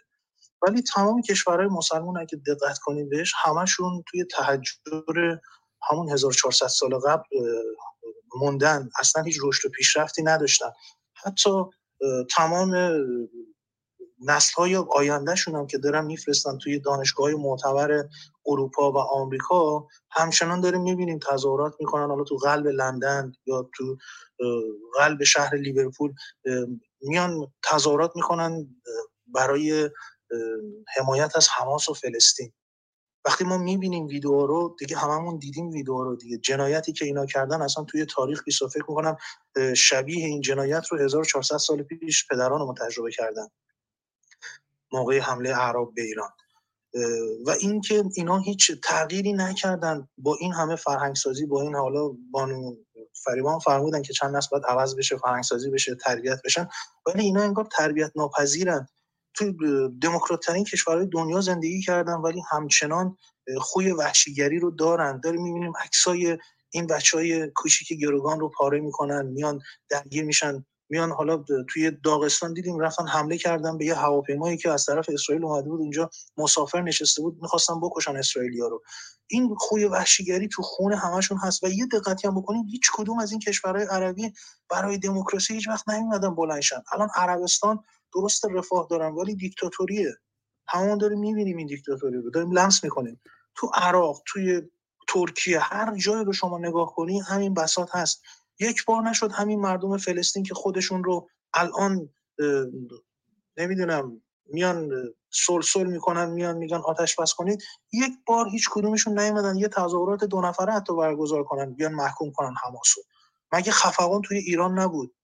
ولی 0.63 0.83
تمام 0.83 1.23
کشورهای 1.23 1.69
مسلمان 1.69 2.19
اگه 2.19 2.41
دقت 2.47 2.79
کنیم 2.79 3.09
بهش 3.09 3.33
همشون 3.45 4.05
توی 4.11 4.25
تحجر 4.25 5.37
همون 5.91 6.09
1400 6.11 6.67
سال 6.67 6.99
قبل 6.99 7.25
موندن. 8.41 8.89
اصلا 9.01 9.23
هیچ 9.23 9.39
رشد 9.43 9.69
و 9.69 9.71
پیشرفتی 9.71 10.23
نداشتن. 10.23 10.71
حتی 11.15 11.51
تمام 12.37 12.75
نسل 14.27 14.55
های 14.57 14.77
آیندهشون 14.77 15.55
هم 15.55 15.67
که 15.67 15.79
دارن 15.79 16.05
میفرستن 16.05 16.59
توی 16.59 16.79
دانشگاه 16.79 17.31
معتبر 17.31 18.05
اروپا 18.47 18.93
و 18.93 18.99
آمریکا 18.99 19.87
همچنان 20.11 20.61
داریم 20.61 20.83
می‌بینیم 20.83 21.19
تظاهرات 21.19 21.75
می‌کنن. 21.81 22.07
حالا 22.09 22.25
تو 22.25 22.37
قلب 22.37 22.67
لندن 22.67 23.33
یا 23.47 23.71
تو 23.75 23.97
قلب 24.95 25.25
شهر 25.25 25.55
لیورپول 25.57 26.15
میان 27.01 27.53
تظاهرات 27.63 28.13
می‌کنن 28.17 28.77
برای 29.27 29.91
حمایت 30.97 31.37
از 31.37 31.49
حماس 31.59 31.89
و 31.89 31.95
فلسطین. 31.95 32.53
وقتی 33.25 33.45
ما 33.45 33.59
می‌بینیم 33.59 34.07
ویدیو 34.07 34.47
رو 34.47 34.77
دیگه 34.79 34.97
هممون 34.97 35.39
دیدیم 35.39 35.71
ویدیو 35.71 36.05
رو 36.05 36.17
دیگه. 36.17 36.39
جنایتی 36.39 36.93
که 36.93 37.05
اینا 37.05 37.27
کردن 37.27 37.63
اصلا 37.63 37.85
توی 37.85 38.07
تاریخ 38.07 38.45
بیست 38.45 38.67
فکر 38.67 38.85
می‌کنم 38.89 39.17
شبیه 39.77 40.27
این 40.27 40.41
جنایت 40.41 40.87
رو 40.87 40.99
1400 40.99 41.57
سال 41.57 41.83
پیش 41.83 42.27
پدران 42.31 42.63
ما 42.63 42.75
تجربه 42.75 43.11
کردن. 43.11 43.49
موقع 44.93 45.19
حمله 45.19 45.51
اعراب 45.51 45.95
به 45.95 46.03
ایران. 46.03 46.31
و 47.47 47.51
اینکه 47.51 48.05
اینا 48.15 48.39
هیچ 48.39 48.73
تغییری 48.85 49.33
نکردن 49.33 50.09
با 50.19 50.37
این 50.41 50.53
همه 50.53 50.77
فرهنگ 50.77 51.17
سازی 51.17 51.47
با 51.47 51.63
این 51.63 51.75
حالا 51.75 52.11
بانو 52.31 52.75
فریبان 53.25 53.59
فرمودن 53.59 54.03
که 54.03 54.13
چند 54.13 54.37
نسل 54.37 54.49
باید 54.53 54.65
عوض 54.67 54.97
بشه 54.97 55.17
فرهنگ 55.17 55.43
سازی 55.43 55.71
بشه 55.71 55.95
تربیت 55.95 56.43
بشن. 56.45 56.69
ولی 57.07 57.23
اینا 57.25 57.43
انگار 57.43 57.69
تربیت 57.73 58.13
ناپذیرن 58.17 58.89
تو 59.35 59.53
دموکراتترین 60.03 60.65
کشورهای 60.65 61.07
دنیا 61.07 61.41
زندگی 61.41 61.81
کردن 61.81 62.15
ولی 62.15 62.43
همچنان 62.51 63.17
خوی 63.59 63.93
وحشیگری 63.93 64.59
رو 64.59 64.71
دارن. 64.71 65.21
داریم 65.21 65.43
می‌بینیم 65.43 65.73
عکسای 65.85 66.39
این 66.71 66.87
بچه 66.87 67.17
های 67.17 67.51
کوچیک 67.51 67.99
گروگان 67.99 68.41
رو 68.41 68.49
پاره 68.49 68.81
می‌کنن 68.81 69.27
میان 69.27 69.61
درگیر 69.91 70.25
میشن 70.25 70.65
میان 70.91 71.11
حالا 71.11 71.45
توی 71.69 71.91
داغستان 71.91 72.53
دیدیم 72.55 72.79
رفتن 72.79 73.07
حمله 73.07 73.39
کردن 73.39 73.79
به 73.79 73.85
یه 73.85 73.95
هواپیمایی 73.95 74.57
که 74.57 74.71
از 74.71 74.85
طرف 74.87 75.07
اسرائیل 75.13 75.45
اومده 75.45 75.69
بود 75.69 75.81
اونجا 75.81 76.11
مسافر 76.37 76.83
نشسته 76.83 77.23
بود 77.23 77.39
می‌خواستن 77.43 77.81
بکشن 77.81 78.17
اسرائیلیا 78.17 78.69
رو. 78.69 78.83
این 79.27 79.55
خوی 79.59 79.85
وحشیگری 79.85 80.49
تو 80.49 80.63
خون 80.63 80.93
همشون 80.93 81.39
هست 81.39 81.65
و 81.65 81.69
یه 81.69 81.87
دقتی 81.87 82.29
هم 82.29 82.41
بکنیم 82.41 82.65
هیچ 82.65 82.91
کدوم 82.95 83.19
از 83.19 83.31
این 83.31 83.41
کشورهای 83.41 83.87
عربی 83.87 84.33
برای 84.71 84.99
دموکراسی 84.99 85.55
هیچ 85.55 85.69
وقت 85.69 85.89
نیومدن 85.89 86.35
بلندشن 86.35 86.83
الان 86.93 87.09
عربستان 87.15 87.85
درست 88.15 88.45
رفاه 88.45 88.87
دارن 88.91 89.13
ولی 89.13 89.35
دیکتاتوریه. 89.35 90.15
همون 90.69 90.99
داریم 90.99 91.19
می‌بینیم 91.19 91.57
این 91.57 91.67
دیکتاتوری 91.67 92.17
رو. 92.17 92.31
داریم 92.31 92.53
لمس 92.53 92.85
می‌کنیم. 92.85 93.21
تو 93.55 93.71
عراق 93.75 94.23
توی 94.27 94.63
ترکیه 95.09 95.59
هر 95.61 95.97
جایی 95.97 96.25
رو 96.25 96.33
شما 96.33 96.59
نگاه 96.59 96.95
کنی 96.95 97.21
همین 97.21 97.55
بساط 97.55 97.89
هست. 97.93 98.23
یک 98.61 98.85
بار 98.85 99.03
نشد 99.03 99.33
همین 99.33 99.61
مردم 99.61 99.97
فلسطین 99.97 100.43
که 100.43 100.55
خودشون 100.55 101.05
رو 101.05 101.29
الان 101.55 102.09
نمی‌دونم 103.57 104.23
میان 104.47 104.91
سلسل 105.31 105.85
می‌کنن 105.85 106.31
میان 106.31 106.57
میگن 106.57 106.77
آتش 106.77 107.17
بس 107.21 107.35
کنید. 107.35 107.63
یک 107.93 108.13
بار 108.27 108.49
هیچ 108.49 108.69
کدومشون 108.73 109.19
نیومدن. 109.21 109.57
یه 109.57 109.69
تظاهرات 109.69 110.25
دو 110.25 110.41
نفره 110.41 110.73
حتی 110.73 110.97
برگزار 110.97 111.45
کنن 111.45 111.75
بیان 111.75 111.93
محکوم 111.93 112.33
کنن 112.33 112.55
حماسو. 112.65 113.01
مگه 113.53 113.73
خفقان 113.73 114.23
توی 114.23 114.39
ایران 114.39 114.79
نبود؟ 114.79 115.15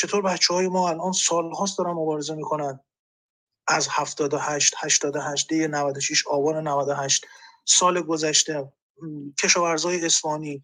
چطور 0.00 0.22
بچه 0.22 0.54
های 0.54 0.68
ما 0.68 0.88
الان 0.88 1.12
سالهاست 1.12 1.78
دارن 1.78 1.90
مبارزه 1.90 2.34
می‌کنن؟ 2.34 2.80
از 3.68 3.88
78 3.90 4.74
88 4.78 5.48
دی 5.48 5.68
96 5.68 6.26
آبان 6.26 6.68
98 6.68 7.26
سال 7.64 8.02
گذشته 8.02 8.72
کشاورزای 9.42 10.06
اسپانی 10.06 10.62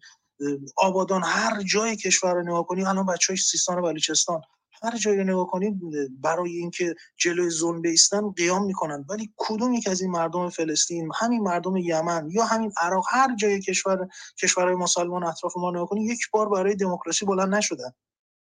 آبادان 0.77 1.23
هر 1.23 1.61
جای 1.61 1.95
کشور 1.95 2.33
رو 2.33 2.41
نگاه 2.41 2.67
کنی 2.67 2.85
الان 2.85 3.05
بچه 3.05 3.33
های 3.33 3.37
سیستان 3.37 3.77
و 3.77 3.81
بلوچستان. 3.81 4.41
هر 4.83 4.97
جایی 4.97 5.17
رو 5.17 5.23
نگاه 5.23 5.47
کنید 5.47 5.75
برای 6.21 6.57
اینکه 6.57 6.95
جلوی 7.17 7.49
ظلم 7.49 7.81
بیستن 7.81 8.31
قیام 8.31 8.65
می‌کنن. 8.65 9.05
ولی 9.09 9.33
کدوم 9.37 9.73
یک 9.73 9.87
از 9.87 10.01
این 10.01 10.11
مردم 10.11 10.49
فلسطین 10.49 11.11
همین 11.15 11.41
مردم 11.41 11.77
یمن 11.77 12.29
یا 12.31 12.45
همین 12.45 12.71
عراق 12.77 13.05
هر 13.09 13.35
جای 13.35 13.61
کشور 13.61 14.07
کشورهای 14.41 14.75
مسلمان 14.75 15.23
اطراف 15.23 15.57
ما 15.57 15.71
نگاه 15.71 15.87
کنید 15.87 16.11
یک 16.11 16.29
بار 16.31 16.49
برای 16.49 16.75
دموکراسی 16.75 17.25
بلند 17.25 17.55
نشدن. 17.55 17.91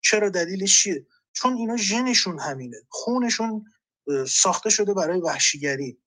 چرا 0.05 0.29
دلیلش 0.29 0.83
چیه؟ 0.83 1.05
چون 1.33 1.53
اینا 1.57 1.77
ژنشون 1.77 2.39
همینه. 2.39 2.77
خونشون 2.89 3.65
ساخته 4.29 4.69
شده 4.69 4.93
برای 4.93 5.21
وحشیگری. 5.21 5.97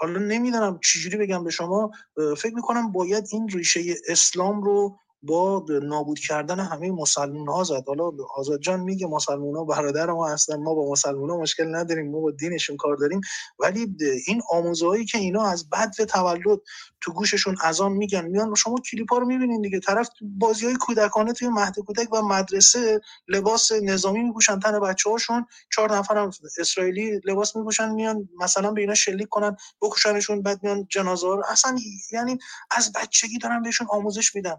حالا 0.00 0.20
نمی‌دونم 0.20 0.80
چجوری 0.84 1.16
بگم 1.16 1.44
به 1.44 1.50
شما 1.50 1.90
فکر 2.38 2.54
می‌کنم 2.54 2.92
باید 2.92 3.24
این 3.32 3.48
ریشه 3.48 3.94
اسلام 4.08 4.62
رو 4.62 4.98
با 5.22 5.66
نابود 5.82 6.18
کردن 6.18 6.60
همه 6.60 6.90
مسلمون 6.92 7.48
ها 7.48 7.64
زد 7.64 7.84
حالا 7.86 8.10
آزاد 8.36 8.60
جان 8.60 8.80
میگه 8.80 9.06
مسلمون 9.06 9.56
ها 9.56 9.64
برادر 9.64 10.06
ما 10.10 10.28
هستن 10.28 10.56
ما 10.62 10.74
با 10.74 10.92
مسلمون 10.92 11.30
ها 11.30 11.38
مشکل 11.38 11.76
نداریم 11.76 12.10
ما 12.10 12.20
با 12.20 12.30
دینشون 12.30 12.76
کار 12.76 12.96
داریم. 12.96 13.20
ولی 13.58 13.96
این 14.26 14.42
آموزهایی 14.50 15.04
که 15.04 15.18
اینا 15.18 15.44
از 15.46 15.70
بد 15.70 15.90
تولد 15.92 16.60
تو 17.00 17.12
گوششون 17.12 17.56
اذان 17.64 17.92
میگن 17.92 18.26
میان 18.26 18.54
شما 18.54 18.76
کلیپ 18.92 19.12
ها 19.12 19.18
رو 19.18 19.26
می‌بینین 19.26 19.60
دیگه. 19.62 19.80
طرف 19.80 20.10
بازی 20.22 20.66
های 20.66 20.76
کودکانه 20.76 21.32
توی 21.32 21.48
مهد 21.48 21.80
کودک 21.80 22.12
و 22.12 22.22
مدرسه 22.22 23.00
لباس 23.28 23.72
نظامی 23.72 24.22
میپوشن 24.22 24.60
تن 24.60 24.80
بچه 24.80 25.10
هاشون 25.10 25.46
چهار 25.72 25.96
نفر 25.96 26.18
هم 26.18 26.30
اسرائیلی 26.58 27.20
لباس 27.24 27.56
میپوشن 27.56 27.92
میان 27.92 28.28
مثلا 28.40 28.70
به 28.72 28.80
اینا 28.80 28.94
شلیک 28.94 29.28
کنن 29.28 29.56
بکشنشون 29.82 30.42
بعد 30.42 30.62
میان 30.62 30.86
جنازه 30.90 31.26
ها 31.28 31.42
اصلا 31.48 31.76
یعنی 32.12 32.38
از 32.70 32.92
بچگی 32.92 33.38
دارن 33.38 33.62
بهشون 33.62 33.86
آموزش 33.90 34.34
میدن. 34.36 34.56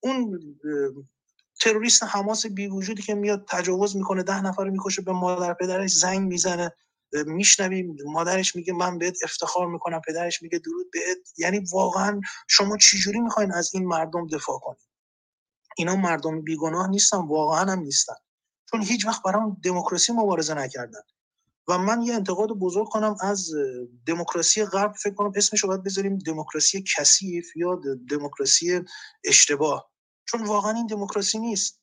اون 0.00 0.40
تروریست 1.60 2.02
حماس 2.02 2.46
بی 2.46 2.66
وجودی 2.66 3.02
که 3.02 3.14
میاد 3.14 3.46
تجاوز 3.48 3.96
می‌کنه 3.96 4.22
ده 4.22 4.40
نفر 4.42 4.64
رو 4.64 4.70
می‌کشه 4.70 5.02
به 5.02 5.12
مادر 5.12 5.54
پدرش 5.54 5.92
زنگ 5.92 6.28
می‌زنه 6.28 6.72
میشنویم 7.12 7.96
مادرش 8.04 8.56
میگه 8.56 8.72
من 8.72 8.98
بهت 8.98 9.16
افتخار 9.24 9.66
می‌کنم 9.66 10.00
پدرش 10.08 10.42
میگه 10.42 10.58
درود 10.58 10.90
بهت. 10.92 11.18
یعنی 11.38 11.64
واقعا 11.72 12.20
شما 12.48 12.76
چجوری 12.76 13.20
می‌خواین 13.20 13.52
از 13.52 13.70
این 13.74 13.86
مردم 13.86 14.26
دفاع 14.26 14.58
کنید؟ 14.58 14.88
اینا 15.76 15.96
مردم 15.96 16.40
بیگناه 16.40 16.90
نیستن 16.90 17.16
واقعا 17.16 17.72
هم 17.72 17.78
نیستن. 17.78 18.14
چون 18.70 18.82
هیچ 18.82 19.06
وقت 19.06 19.22
برای 19.22 19.42
دموکراسی 19.64 20.12
مبارزه 20.12 20.54
نکردن. 20.54 21.00
و 21.68 21.78
من 21.78 22.02
یه 22.02 22.14
انتقاد 22.14 22.48
بزرگ 22.48 22.88
کنم 22.88 23.16
از 23.20 23.50
دموکراسی 24.06 24.64
غرب. 24.64 24.92
فکر 24.92 25.14
کنم 25.14 25.32
اسمش 25.36 25.60
رو 25.60 25.68
باید 25.68 25.82
بذاریم 25.82 26.18
دموکراسی 26.18 26.84
کثیف 26.96 27.56
یا 27.56 27.80
دموکراسی 28.10 28.80
اشتباه. 29.24 29.89
چون 30.30 30.42
واقعا 30.42 30.72
این 30.72 30.86
دموکراسی 30.86 31.38
نیست. 31.38 31.80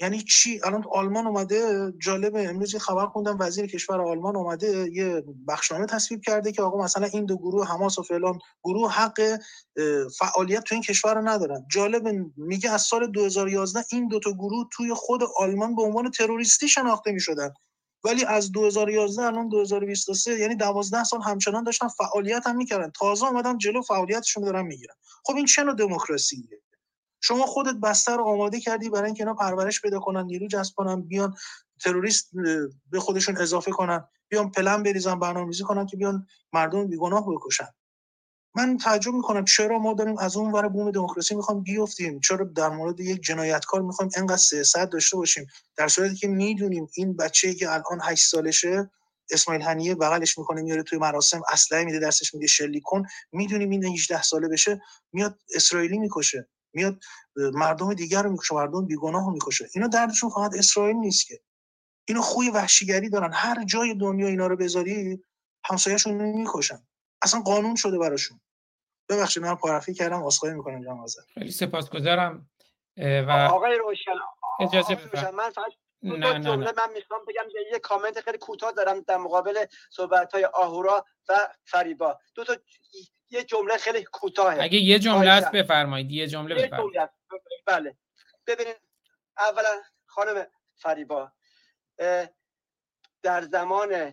یعنی 0.00 0.22
چی؟ 0.22 0.60
الان 0.64 0.84
آلمان 0.90 1.26
اومده 1.26 1.92
جالبه. 2.02 2.48
امروز 2.48 2.76
خبر 2.76 3.06
خوندم 3.06 3.36
وزیر 3.40 3.66
کشور 3.66 4.00
آلمان 4.00 4.36
اومده 4.36 4.90
یه 4.92 5.24
بخشنامه 5.48 5.86
تصویب 5.86 6.20
کرده 6.20 6.52
که 6.52 6.62
آقا 6.62 6.84
مثلا 6.84 7.06
این 7.06 7.24
دو 7.24 7.36
گروه 7.36 7.66
حماس 7.66 7.98
و 7.98 8.02
فلان 8.02 8.38
گروه 8.64 8.92
حق 8.92 9.38
فعالیت 10.18 10.64
تو 10.64 10.74
این 10.74 10.82
کشور 10.82 11.14
رو 11.14 11.28
ندارن. 11.28 11.66
جالبه 11.72 12.24
میگه 12.36 12.70
از 12.70 12.82
سال 12.82 13.10
2011 13.10 13.84
این 13.92 14.08
دو 14.08 14.20
تا 14.20 14.32
گروه 14.32 14.68
توی 14.72 14.94
خود 14.94 15.20
آلمان 15.38 15.74
به 15.74 15.82
عنوان 15.82 16.10
تروریستی 16.10 16.68
شناخته 16.68 17.12
می‌شدن. 17.12 17.54
ولی 18.04 18.24
از 18.24 18.52
2011 18.52 19.22
الان 19.22 19.48
2023 19.48 20.38
یعنی 20.38 20.54
12 20.54 21.04
سال 21.04 21.22
همچنان 21.22 21.64
داشتن 21.64 21.88
فعالیت 21.88 22.46
هم 22.46 22.56
می‌کردن. 22.56 22.90
تازه 22.90 23.26
اومدن 23.26 23.58
جلو 23.58 23.82
فعالیتشون 23.82 24.44
دارن 24.44 24.66
می‌گیرن. 24.66 24.94
خب 25.24 25.36
این 25.36 25.46
چه 25.46 25.62
نوع 25.62 25.74
دموکراسیه؟ 25.74 26.60
شما 27.26 27.46
خودت 27.46 27.74
بستر 27.74 28.20
آماده 28.20 28.60
کردی 28.60 28.88
برای 28.88 29.06
اینکه 29.06 29.22
اینا 29.22 29.34
پرورش 29.34 29.80
پیدا 29.80 30.00
کنن 30.00 30.26
نیرو 30.26 30.46
جذب 30.46 30.74
کنن 30.74 31.00
بیان 31.00 31.34
تروریست 31.80 32.30
به 32.90 33.00
خودشون 33.00 33.36
اضافه 33.36 33.70
کنن 33.70 34.04
بیان 34.28 34.50
پلن 34.50 34.82
بریزن 34.82 35.18
برنامه‌ریزی 35.18 35.64
کنن 35.64 35.86
که 35.86 35.96
بیان 35.96 36.26
مردم 36.52 36.86
بیگناه 36.88 37.26
بکشن. 37.26 37.68
من 38.54 38.76
تعجب 38.76 39.12
می‌کنم 39.12 39.44
چرا 39.44 39.78
ما 39.78 39.94
داریم 39.94 40.18
از 40.18 40.36
اون 40.36 40.52
ور 40.52 40.68
بوم 40.68 40.90
دموکراسی 40.90 41.34
می‌خوام 41.34 41.62
بیفتیم؟ 41.62 42.20
چرا 42.20 42.44
در 42.44 42.68
مورد 42.68 43.00
یک 43.00 43.20
جنایتکار 43.22 43.82
می‌خوایم 43.82 44.10
انقدر 44.16 44.36
سیاست 44.36 44.84
داشته 44.84 45.16
باشیم؟ 45.16 45.46
در 45.76 45.88
صورتی 45.88 46.14
که 46.14 46.28
می‌دونیم 46.28 46.88
این 46.94 47.16
بچه‌ای 47.16 47.54
که 47.54 47.70
الان 47.70 48.00
8 48.02 48.28
سالشه 48.28 48.90
اسماعیل 49.30 49.62
هنیه 49.62 49.94
بغلش 49.94 50.38
می‌کنه 50.38 50.62
میاره 50.62 50.82
توی 50.82 50.98
مراسم 50.98 51.42
اسلحه 51.52 51.84
میده 51.84 51.98
دستش 51.98 52.34
میگه 52.34 52.46
شلیک 52.46 52.82
کن 52.86 53.02
می‌دونیم 53.32 53.70
این 53.70 53.84
18 53.84 54.22
ساله 54.22 54.48
بشه 54.48 54.82
میاد 55.12 55.38
اسرائیلی 55.54 55.98
می‌کشه. 55.98 56.48
میاد 56.74 56.98
مردم 57.36 57.94
دیگر 57.94 58.22
رو 58.22 58.30
می‌کشه 58.30 58.54
مردم 58.54 58.86
بیگناه 58.86 59.24
رو 59.26 59.30
می‌کشه. 59.30 59.68
اینا 59.74 59.86
دردشون 59.86 60.30
فقط 60.30 60.54
اسرائیل 60.54 60.96
نیست 60.96 61.26
که. 61.26 61.40
اینا 62.08 62.20
خوی 62.20 62.50
وحشیگری 62.50 63.10
دارن. 63.10 63.30
هر 63.32 63.64
جای 63.64 63.94
دنیا 63.94 64.26
اینا 64.26 64.46
رو 64.46 64.56
بذاری 64.56 65.24
همسایه‌شون 65.64 66.14
می‌کشن. 66.14 66.86
اصلا 67.22 67.40
قانون 67.40 67.76
شده 67.76 67.98
براشون. 67.98 68.40
ببخشید 69.08 69.42
من 69.42 69.54
پارافی 69.54 69.94
کردم 69.94 70.26
عذرخواهی 70.26 70.54
می‌کنم 70.54 70.82
جناب 70.82 71.00
آذر. 71.00 71.20
خیلی 71.34 71.50
سپاسگزارم 71.50 72.50
و 72.98 73.30
آقای 73.30 73.78
روشن 73.78 74.10
اجازه 74.60 74.94
روشن 74.94 75.30
من 75.30 75.50
فقط 75.50 75.72
دو 76.02 76.16
نه 76.16 76.32
تا 76.32 76.38
نه 76.38 76.44
جمله 76.44 76.66
نه. 76.66 76.72
من 76.76 76.92
می‌خوام 76.92 77.20
بگم 77.28 77.44
یه 77.72 77.78
کامنت 77.78 78.20
خیلی 78.20 78.38
کوتاه 78.38 78.72
دارم 78.72 79.00
در 79.00 79.16
مقابل 79.16 79.66
صحبت 79.90 80.32
های 80.32 80.44
آهورا 80.44 81.04
و 81.28 81.48
فریبا. 81.64 82.18
دو 82.34 82.44
تا 82.44 82.56
یه 83.34 83.44
جمله 83.44 83.76
خیلی 83.76 84.04
کوتاه 84.04 84.56
اگه 84.60 84.78
یه 84.78 84.98
جمله. 84.98 85.30
است 85.30 85.50
بفرمایید 85.50 86.10
یه 86.10 86.26
جمله 86.26 86.54
بفرمایید. 86.54 87.10
بله 87.66 87.96
ببینید 88.46 88.76
اولا 89.38 89.82
خانم 90.06 90.46
فریبا 90.74 91.32
در 93.22 93.42
زمان 93.42 94.12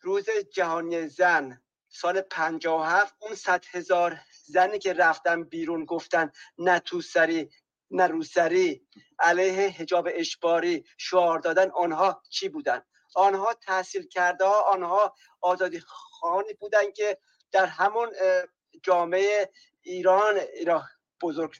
روز 0.00 0.26
جهانی 0.54 1.06
زن 1.08 1.62
سال 1.88 2.20
57 2.20 3.14
اون 3.18 3.34
صد 3.34 3.64
هزار 3.70 4.20
زنی 4.44 4.78
که 4.78 4.92
رفتن 4.92 5.44
بیرون 5.44 5.84
گفتن 5.84 6.30
نه 6.58 6.78
تو 6.78 7.00
سری 7.00 7.50
نه 7.90 8.06
روسری 8.06 8.86
علیه 9.18 9.68
حجاب 9.68 10.08
اجباری 10.10 10.84
شعار 10.98 11.38
دادن 11.38 11.70
آنها 11.70 12.22
چی 12.30 12.48
بودن 12.48 12.82
آنها 13.14 13.54
تحصیل 13.54 14.08
کرده 14.08 14.44
ها 14.44 14.60
آنها 14.62 15.14
آزادی 15.40 15.80
خواهانی 15.80 16.54
بودن 16.54 16.92
که 16.92 17.18
در 17.52 17.66
همون 17.66 18.12
جامعه 18.82 19.50
ایران 19.82 20.36
ایران 20.36 20.88
بزرگ 21.22 21.54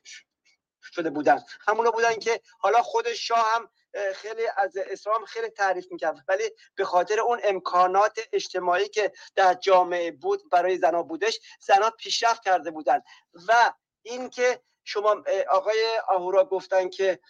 شده 0.82 1.10
بودن. 1.10 1.44
همونا 1.68 1.90
بودن 1.90 2.14
که 2.14 2.40
حالا 2.58 2.82
خود 2.82 3.12
شاه 3.12 3.46
هم 3.54 3.70
خیلی 4.14 4.42
از 4.56 4.76
اسلام 4.76 5.24
خیلی 5.24 5.48
تعریف 5.48 5.86
می‌کرد. 5.92 6.16
ولی 6.28 6.50
به 6.74 6.84
خاطر 6.84 7.20
اون 7.20 7.40
امکانات 7.44 8.20
اجتماعی 8.32 8.88
که 8.88 9.12
در 9.36 9.54
جامعه 9.54 10.10
بود 10.10 10.50
برای 10.50 10.78
زنا 10.78 11.02
بودش 11.02 11.40
زنا 11.60 11.90
پیشرفت 11.90 12.44
کرده 12.44 12.70
بودن. 12.70 13.02
و 13.48 13.72
اینکه 14.02 14.62
شما 14.84 15.24
آقای 15.48 16.00
آهورا 16.08 16.44
گفتن 16.44 16.88
که 16.88 17.20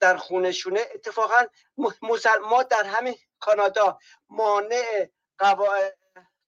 در 0.00 0.16
خونشونه 0.16 0.80
اتفاقا 0.94 1.44
ما 2.42 2.62
در 2.62 2.84
همین 2.84 3.14
کانادا 3.40 3.98
مانع 4.28 5.10
قوا... 5.38 5.78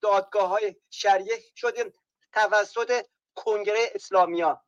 دادگاه 0.02 0.48
های 0.48 0.76
شریعه 0.90 1.38
شدیم 1.56 1.94
توسط 2.32 3.06
کنگره 3.34 3.90
اسلامیان 3.94 4.60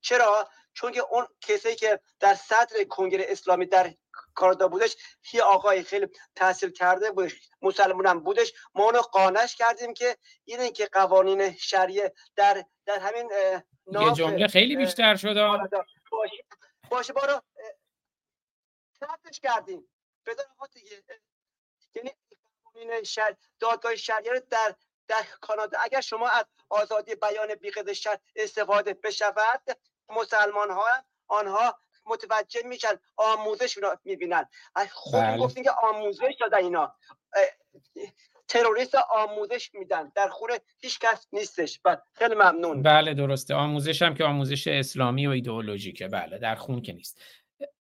چرا؟ 0.00 0.48
چون 0.74 0.92
که 0.92 1.00
اون 1.00 1.26
کسی 1.40 1.74
که 1.74 2.00
در 2.20 2.34
صدر 2.34 2.84
کنگره 2.84 3.24
اسلامی 3.28 3.66
در 3.66 3.94
کانادا 4.34 4.68
بودش 4.68 4.96
یه 5.32 5.42
آقای 5.42 5.82
خیلی 5.82 6.06
تحصیل 6.34 6.70
کرده 6.70 7.10
بودش 7.10 7.50
مسلمان 7.62 8.06
هم 8.06 8.20
بودش. 8.20 8.52
ما 8.74 8.84
اونو 8.84 9.00
قانش 9.00 9.56
کردیم 9.56 9.94
که 9.94 10.16
اینه 10.44 10.70
که 10.70 10.86
قوانین 10.86 11.52
شریعه 11.52 12.12
در 12.36 12.64
در 12.86 12.98
همین 12.98 13.30
یه 13.92 14.12
جمله 14.12 14.46
خیلی 14.46 14.76
بیشتر 14.76 15.16
شد. 15.16 15.34
باشه. 16.10 16.44
باشه 16.90 17.12
بارو 17.12 17.40
کردیم. 19.42 19.88
بدون 20.26 20.44
یعنی 21.94 22.10
قوانین 22.82 23.04
شر... 23.04 23.36
دادگاه 23.60 23.96
شریعه 23.96 24.32
رو 24.32 24.40
در 24.50 24.74
در 25.08 25.22
کانادا. 25.40 25.78
اگر 25.78 26.00
شما 26.00 26.28
از 26.28 26.44
آزادی 26.68 27.14
بیان 27.14 27.54
بیقید 27.54 27.92
شر 27.92 28.18
استفاده 28.36 28.94
بشود 28.94 29.62
مسلمان 30.08 30.70
ها 30.70 30.86
آنها 31.28 31.78
متوجه 32.06 32.62
میشن 32.64 33.00
آموزش 33.16 33.76
رو 33.76 33.96
می‌بینن. 34.04 34.48
خودتون 34.90 35.30
بله. 35.30 35.38
گفتین 35.38 35.64
که 35.64 35.70
آموزش 35.70 36.34
دادن 36.40 36.58
اینا. 36.58 36.94
تروریست 38.48 38.94
آموزش 38.94 39.74
میدن. 39.74 40.12
در 40.14 40.28
خونه 40.28 40.60
هیچ 40.80 40.98
کس 40.98 41.26
نیستش. 41.32 41.80
بله 41.84 42.02
خیلی 42.14 42.34
ممنون. 42.34 42.82
بله 42.82 43.14
درسته. 43.14 43.54
آموزش 43.54 44.02
هم 44.02 44.14
که 44.14 44.24
آموزش 44.24 44.66
اسلامی 44.66 45.26
و 45.26 45.30
ایدئولوژیکه. 45.30 46.08
بله 46.08 46.38
در 46.38 46.54
خون 46.54 46.82
که 46.82 46.92
نیست. 46.92 47.20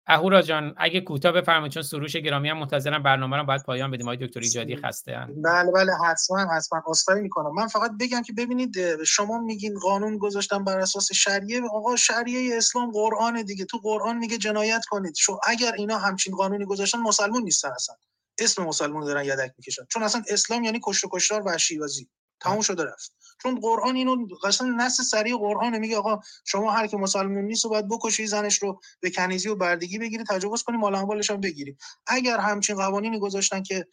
اهورا 0.08 0.42
جان 0.42 0.74
اگه 0.78 1.02
کوتاه 1.02 1.32
بفرمایید 1.32 1.74
چون 1.74 1.84
سروش 1.84 2.16
گرامی 2.16 2.50
هم 2.50 2.58
منتظرم 2.58 3.04
برنامه 3.04 3.38
رو 3.38 3.44
باید 3.44 3.64
پایان 3.64 3.92
بدیم. 3.92 4.08
آقای 4.08 4.28
دکتر 4.28 4.40
ایجادی 4.40 4.76
خسته 4.76 5.12
ان 5.12 5.42
بله 5.42 5.72
بله 5.72 5.92
حتما 6.06 6.40
حتما. 6.56 6.82
عذرخواهی 6.88 7.22
می‌کنم. 7.22 7.54
من 7.56 7.68
فقط 7.68 7.92
بگم 8.00 8.22
که 8.22 8.34
ببینید 8.34 9.04
شما 9.04 9.38
میگین 9.38 9.80
قانون 9.80 10.18
گذاشتن 10.18 10.64
بر 10.64 10.80
اساس 10.80 11.14
شریعه. 11.14 11.62
آقا 11.72 11.96
شریعه 11.96 12.58
اسلام 12.58 12.92
قرآن 12.92 13.42
دیگه. 13.42 13.66
تو 13.66 13.78
قرآن 13.78 14.18
میگه 14.18 14.38
جنایت 14.38 14.82
کنید. 14.90 15.16
شو 15.16 15.40
اگر 15.48 15.72
اینا 15.78 15.98
همچین 15.98 16.36
قانونی 16.36 16.66
گذاشتن 16.66 17.00
مسلمون 17.00 17.44
نیستن 17.44 17.70
اصلا. 17.76 17.96
اسم 18.40 18.64
مسلمون 18.64 19.06
دارن 19.06 19.26
یدک 19.26 19.54
می‌کشن. 19.58 19.84
چون 19.90 20.04
اصلا 20.04 20.22
اسلام 20.30 20.64
یعنی 20.64 20.80
کشت 20.84 21.06
و 21.06 21.10
کشتار 21.14 21.44
وحشی 21.46 21.78
بازی 21.78 22.10
تموم 22.42 22.62
شده 22.62 22.84
رفت. 22.84 23.14
چون 23.44 23.60
قرآن 23.60 23.96
اینو 23.96 24.28
قشنگ 24.44 24.70
نص 24.78 25.02
سریع 25.02 25.38
قرآن 25.38 25.78
میگه 25.78 25.98
آقا 25.98 26.20
شما 26.46 26.72
هر 26.72 26.88
کی 26.88 26.98
مسلمان 26.98 27.44
نیست 27.44 27.66
و 27.66 27.70
باید 27.70 27.90
بکشی 27.90 28.28
زنش 28.28 28.56
رو 28.56 28.82
به 29.00 29.10
کنیزی 29.10 29.50
و 29.50 29.56
بردگی 29.56 30.00
بگیری 30.00 30.24
تجاوز 30.30 30.64
کنی 30.64 30.78
مال 30.78 30.96
اموالش 30.96 31.32
هم 31.32 31.42
بگیری. 31.42 31.78
اگر 32.08 32.38
همچین 32.38 32.76
قوانینی 32.76 33.20
گذاشتن 33.20 33.64
که 33.64 33.88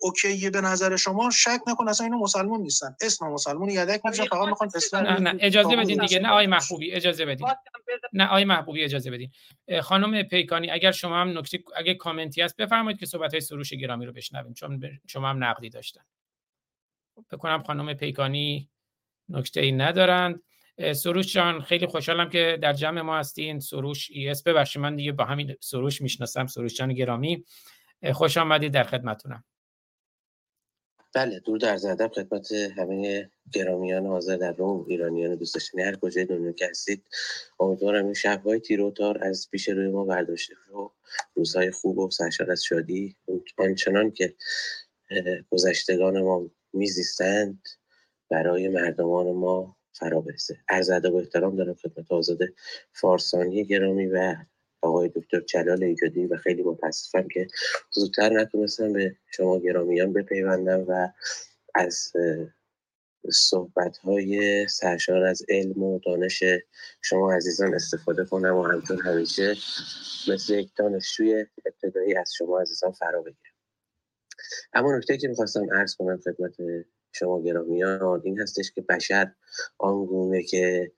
اوکیه 0.00 0.50
به 0.50 0.60
نظر 0.60 0.96
شما 0.96 1.30
شک 1.30 1.60
نکن 1.66 1.88
اصلا 1.88 2.06
اینو 2.06 2.18
مسلمان 2.18 2.60
نیستن. 2.60 2.96
اسم 3.00 3.26
مسلمان 3.26 3.68
یدک 3.68 4.00
میشن 4.04 4.24
فقط 4.24 4.48
می‌خوان 4.48 4.70
اسلام 4.74 5.06
نه 5.06 5.18
نه 5.18 5.38
اجازه 5.40 5.76
بدین 5.76 6.00
دیگه. 6.00 6.18
نه 6.18 6.28
آقای 6.28 6.46
محبوبی 6.46 6.92
اجازه 6.92 7.24
بدین. 7.24 7.48
نه 8.12 8.26
آقای 8.26 8.44
محبوبی 8.44 8.84
اجازه 8.84 9.10
بدین. 9.10 9.30
خانم 9.82 10.22
پیکانی 10.22 10.70
اگر 10.70 10.92
شما 10.92 11.20
هم 11.20 11.38
نکته 11.38 11.58
اگه 11.76 11.94
کامنتی 11.94 12.42
هست 12.42 12.56
بفرمایید 12.56 13.00
که 13.00 13.06
صحبت 13.06 13.32
های 13.32 13.40
سروش 13.40 13.72
گرامی 13.72 14.06
رو 14.06 14.12
بشنویم 14.12 14.54
چون 14.54 14.80
شما 15.06 15.28
هم 15.28 15.44
نقدی 15.44 15.70
داشتن. 15.70 16.00
بکنم 17.32 17.62
خانم 17.62 17.94
پیکانی 17.94 18.70
نکته 19.28 19.60
ای 19.60 19.72
ندارند. 19.72 20.42
سروش 20.94 21.32
جان 21.32 21.60
خیلی 21.60 21.86
خوشحالم 21.86 22.30
که 22.30 22.58
در 22.62 22.72
جمع 22.72 23.00
ما 23.00 23.18
هستین. 23.18 23.60
سروش 23.60 24.10
ای 24.10 24.28
اس 24.28 24.42
ببخشید 24.42 24.82
من 24.82 24.96
دیگه 24.96 25.12
با 25.12 25.24
همین 25.24 25.56
سروش 25.60 26.02
می‌شناسم 26.02 26.46
سروش 26.46 26.74
جان 26.74 26.94
گرامی. 26.94 27.44
خوش 28.12 28.36
آمدید 28.36 28.72
در 28.72 28.84
خدمتونم 28.84 29.44
بله 31.14 31.40
دور 31.40 31.58
در 31.58 31.74
ادب 31.74 32.12
خدمت 32.14 32.52
همه 32.52 33.30
گرامیان 33.52 34.06
حاضر 34.06 34.36
در 34.36 34.52
روم 34.52 34.86
ایرانیان 34.88 35.34
دوست 35.34 35.54
داشتنی 35.54 35.82
هر 35.82 35.96
کجای 35.96 36.24
دنیا 36.24 36.52
که 36.52 36.66
هستید 36.70 37.02
امیدوارم 37.60 38.04
این 38.04 38.14
شبهای 38.14 38.60
تیروتار 38.60 39.24
از 39.24 39.48
پیش 39.50 39.68
روی 39.68 39.88
ما 39.88 40.04
برداشته 40.04 40.54
و 40.74 40.88
روزهای 41.34 41.70
خوب 41.70 41.98
و 41.98 42.10
سرشار 42.10 42.50
از 42.50 42.64
شادی. 42.64 43.16
آنچنان 43.58 44.10
که 44.10 44.34
گذشتگان 45.50 46.22
ما 46.22 46.50
میزیستند 46.76 47.62
برای 48.30 48.68
مردمان 48.68 49.32
ما 49.32 49.76
فرا 49.92 50.20
برسه 50.20 50.58
عرض 50.68 50.90
ادب 50.90 51.14
و 51.14 51.16
احترام 51.16 51.56
دارم 51.56 51.74
خدمت 51.74 52.12
آزاد 52.12 52.38
فارسانی 52.92 53.64
گرامی 53.64 54.06
و 54.06 54.36
آقای 54.82 55.08
دکتر 55.08 55.40
جلال 55.40 55.82
ایجادی 55.84 56.26
و 56.26 56.36
خیلی 56.36 56.62
متاسفم 56.62 57.28
که 57.28 57.48
زودتر 57.90 58.28
نتونستم 58.28 58.92
به 58.92 59.16
شما 59.30 59.58
گرامیان 59.58 60.12
بپیوندم 60.12 60.84
و 60.88 61.08
از 61.74 62.12
صحبت 63.32 63.96
های 63.96 64.66
سرشار 64.68 65.22
از 65.22 65.42
علم 65.48 65.82
و 65.82 66.00
دانش 66.06 66.42
شما 67.02 67.32
عزیزان 67.32 67.74
استفاده 67.74 68.24
کنم 68.24 68.56
و 68.56 68.62
همچون 68.62 69.00
همیشه 69.00 69.54
مثل 70.28 70.54
یک 70.54 70.70
دانشجوی 70.76 71.46
ابتدایی 71.66 72.16
از 72.16 72.32
شما 72.38 72.60
عزیزان 72.60 72.92
فرا 72.92 73.22
بگیرم. 73.22 73.45
اما 74.72 74.96
نکته 74.96 75.16
که 75.16 75.28
می‌خواستم 75.28 75.74
عرض 75.74 75.94
کنم 75.94 76.20
خدمت 76.24 76.54
شما 77.12 77.42
گرامیان 77.42 78.22
این 78.24 78.40
هستش 78.40 78.72
که 78.72 78.80
بشر 78.80 79.32
آنگونه 79.78 80.42
که 80.42 80.92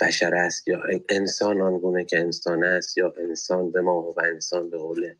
بشر 0.00 0.34
است 0.34 0.68
یا 0.68 0.82
انسان 1.08 1.60
آنگونه 1.60 2.04
که 2.04 2.18
انسان 2.18 2.64
است 2.64 2.98
یا 2.98 3.14
انسان 3.18 3.70
به 3.70 3.80
ما 3.80 4.02
و 4.02 4.20
انسان 4.24 4.70
به 4.70 4.78
قول 4.78 5.14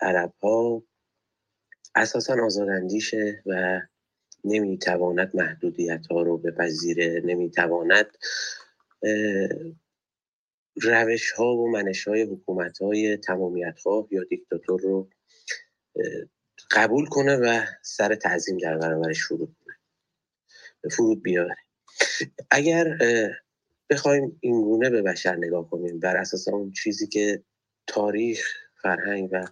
عرب 0.00 0.32
ها 0.42 0.82
اساسا 1.94 2.36
آزاداندیشه 2.44 3.42
و 3.46 3.80
نمی‌تواند 4.44 5.30
محدودیت 5.34 6.06
ها 6.10 6.22
رو 6.22 6.38
بپذیره 6.38 7.22
نمی‌تواند 7.24 8.06
روش 10.82 11.30
ها 11.30 11.56
و 11.56 11.70
منش 11.70 12.08
های 12.08 12.22
حکومت 12.22 12.78
های 12.78 13.16
تمامیت 13.16 13.78
ها 13.86 14.08
یا 14.10 14.24
دیکتاتور 14.24 14.80
رو 14.80 15.08
قبول 16.70 17.06
کنه 17.06 17.36
و 17.36 17.60
سر 17.82 18.14
تعظیم 18.14 18.58
در 18.58 18.78
برابرش 18.78 19.22
فرود 19.22 19.56
فرود 20.90 21.22
بیاره. 21.22 21.56
اگر 22.50 22.98
بخوایم 23.90 24.38
اینگونه 24.40 24.90
به 24.90 25.02
بشر 25.02 25.36
نگاه 25.36 25.70
کنیم 25.70 26.00
بر 26.00 26.16
اساس 26.16 26.48
اون 26.48 26.72
چیزی 26.72 27.06
که 27.06 27.42
تاریخ 27.86 28.46
فرهنگ 28.82 29.28
و 29.32 29.46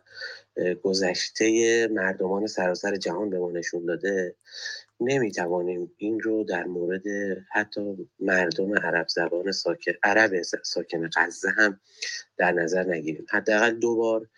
گذشته 0.82 1.88
مردمان 1.88 2.46
سراسر 2.46 2.96
جهان 2.96 3.30
به 3.30 3.38
ما 3.38 3.50
نشون 3.50 3.84
داده 3.84 4.34
نمی‌توانیم 5.00 5.92
این 5.96 6.20
رو 6.20 6.44
در 6.44 6.64
مورد 6.64 7.02
حتی 7.52 8.08
مردم 8.18 8.78
عرب 8.78 9.08
زبان 9.08 9.52
ساکن 9.52 9.92
عرب 10.02 10.42
ساکن 10.42 11.10
غزه 11.16 11.50
هم 11.50 11.80
در 12.36 12.52
نظر 12.52 12.84
نگیریم. 12.84 13.26
حداقل 13.30 13.70
دو 13.70 13.96
بار 13.96 14.28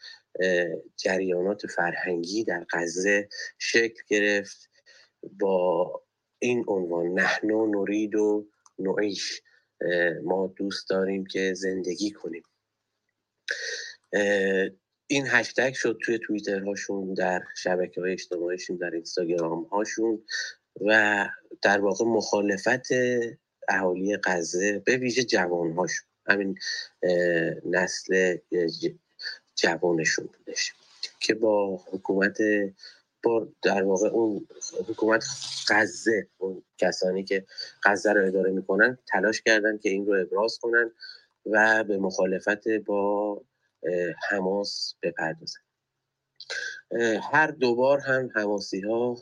جریانات 0.96 1.66
فرهنگی 1.66 2.44
در 2.44 2.66
غزه 2.72 3.28
شکل 3.58 4.02
گرفت 4.08 4.70
با 5.40 6.02
این 6.38 6.64
عنوان 6.68 7.06
نحن 7.06 7.46
نورید 7.46 8.14
و 8.14 8.48
نوعیش 8.78 9.42
ما 10.24 10.54
دوست 10.56 10.90
داریم 10.90 11.26
که 11.26 11.54
زندگی 11.54 12.10
کنیم. 12.10 12.42
این 15.06 15.26
هشتگ 15.26 15.72
شد 15.72 15.98
توی 16.02 16.18
توییتر 16.18 16.60
هاشون 16.60 17.14
در 17.14 17.42
شبکه 17.56 18.00
های 18.00 18.12
اجتماعیشون 18.12 18.76
در 18.76 18.90
اینستاگرام 18.90 19.64
هاشون 19.64 20.24
و 20.80 21.28
در 21.62 21.80
واقع 21.80 22.04
مخالفت 22.04 22.88
اهالی 23.68 24.16
غزه 24.24 24.82
به 24.86 24.96
ویژه 24.96 25.24
جوان 25.24 25.72
هاشون 25.72 26.08
همین 26.26 26.58
نسل 27.64 28.36
جوانشون 29.58 30.26
بودش 30.26 30.74
که 31.20 31.34
با 31.34 31.76
حکومت 31.76 32.38
با 33.22 33.48
در 33.62 33.82
واقع 33.82 34.08
اون 34.08 34.46
حکومت 34.88 35.24
غزه 35.68 36.28
اون 36.38 36.62
کسانی 36.78 37.24
که 37.24 37.46
غزه 37.84 38.12
رو 38.12 38.26
اداره 38.26 38.50
می‌کنن 38.50 38.98
تلاش 39.08 39.42
کردن 39.42 39.78
که 39.78 39.88
این 39.88 40.06
رو 40.06 40.20
ابراز 40.20 40.58
کنن 40.58 40.90
و 41.46 41.84
به 41.84 41.98
مخالفت 41.98 42.68
با 42.68 43.42
حماس 44.28 44.94
بپردازن. 45.02 45.60
هر 47.32 47.46
دوبار 47.46 48.00
هم 48.00 48.30
حماسی 48.34 48.80
ها 48.80 49.16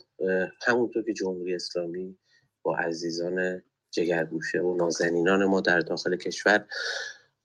همونطور 0.65 1.03
که 1.03 1.13
جمهوری 1.13 1.55
اسلامی 1.55 2.17
با 2.63 2.77
عزیزان 2.77 3.61
جگرگوشه 3.91 4.59
و 4.59 4.77
نازنینان 4.77 5.45
ما 5.45 5.61
در 5.61 5.79
داخل 5.79 6.15
کشور 6.15 6.67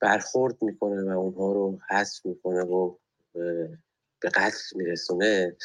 برخورد 0.03 0.61
می‌کنه 0.61 1.03
و 1.03 1.19
اونها 1.19 1.53
رو 1.53 1.79
حذف 1.89 2.25
می‌کنه 2.25 2.61
و 2.63 2.95
به 4.19 4.29
قتل 4.33 4.75
میرسونه. 4.75 5.55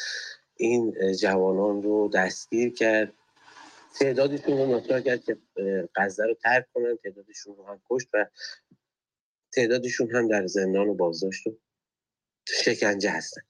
این 0.55 1.13
جوانان 1.13 1.83
رو 1.83 2.09
دستگیر 2.13 2.73
کرد. 2.73 3.13
تعدادشون 3.99 4.57
رو 4.57 4.65
مطرح 4.65 4.99
کرد 4.99 5.23
که 5.23 5.37
غزه 5.95 6.23
رو 6.23 6.33
ترک 6.33 6.65
کنن. 6.73 6.97
تعدادشون 7.03 7.55
رو 7.55 7.65
هم 7.65 7.81
کشت 7.89 8.07
و 8.13 8.25
تعدادشون 9.51 10.15
هم 10.15 10.27
در 10.27 10.47
زندان 10.47 10.87
و 10.87 10.93
بازداشت 10.93 11.47
و 11.47 11.57
شکنجه 12.47 13.09
هستن. 13.09 13.41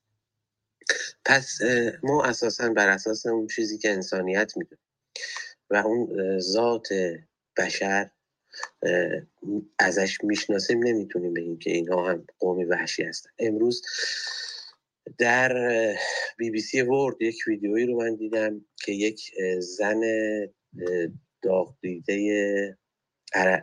پس 1.26 1.60
ما 2.04 2.24
اساسا 2.24 2.70
بر 2.70 2.90
اساس 2.90 3.26
اون 3.26 3.48
چیزی 3.48 3.78
که 3.78 3.92
انسانیت 3.92 4.58
میده 4.58 4.78
و 5.70 5.76
اون 5.76 6.40
ذات 6.40 6.88
بشر 7.58 8.12
ازش 9.80 10.24
می‌شناسیم 10.24 10.84
نمی‌تونیم 10.84 11.34
بگیم 11.34 11.60
که 11.60 11.72
اینها 11.72 12.10
هم 12.10 12.26
قومی 12.40 12.64
وحشی 12.64 13.04
هستن. 13.04 13.30
امروز 13.40 13.82
در 15.18 15.54
بی 16.38 16.50
بی 16.50 16.62
سی 16.62 16.82
ورد 16.82 17.22
یک 17.22 17.44
ویدیویی 17.48 17.86
رو 17.86 17.98
من 17.98 18.16
دیدم 18.16 18.66
که 18.86 18.92
یک 18.92 19.32
زن 19.60 20.02
داغ 21.42 21.76
دیده 21.82 22.78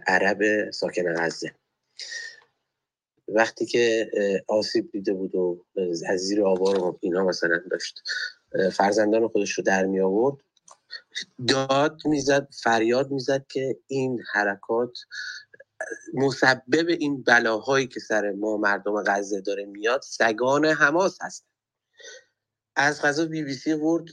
عرب 0.07 0.71
ساکن 0.71 1.15
غزه. 1.15 1.55
وقتی 3.29 3.67
که 3.67 4.11
آسیب 4.49 4.91
دیده 4.93 5.13
بود 5.13 5.35
و 5.35 5.65
از 6.07 6.21
زیر 6.21 6.45
آوار 6.45 6.97
اینا 7.01 7.25
مثلا 7.25 7.63
داشت 7.71 8.03
فرزندان 8.73 9.29
خودش 9.29 9.53
رو 9.53 9.65
در 9.65 9.87
می 9.87 10.01
آورد 10.01 10.37
داد 11.49 12.01
می‌زد 12.05 12.49
فریاد 12.63 13.11
می‌زد 13.11 13.47
که 13.49 13.79
این 13.87 14.23
حرکات 14.33 14.99
مسبب 16.15 16.89
این 16.89 17.23
بلاهایی 17.23 17.87
که 17.87 18.01
سر 18.01 18.31
ما 18.33 18.57
مردم 18.57 19.03
غزه 19.07 19.41
داره 19.41 19.65
میاد 19.65 20.03
سگان 20.03 20.65
حماس 20.65 21.19
هست. 21.21 21.47
از 22.77 23.03
غذا 23.03 23.27
بی 23.27 23.43
بی 23.43 23.55
سی 23.55 23.73
ورد 23.73 24.07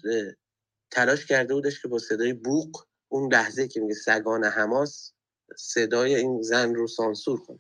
تلاش 0.92 1.26
کرده 1.26 1.54
بودش 1.54 1.82
که 1.82 1.88
با 1.88 2.00
صدای 2.00 2.34
بوق 2.34 2.86
اون 3.08 3.34
لحظه 3.34 3.68
که 3.68 3.80
میگه 3.82 3.94
سگان 3.94 4.44
حماس 4.44 5.14
صدای 5.58 6.16
این 6.16 6.42
زن 6.42 6.76
رو 6.76 6.88
سانسور 6.88 7.40
کنه. 7.46 7.60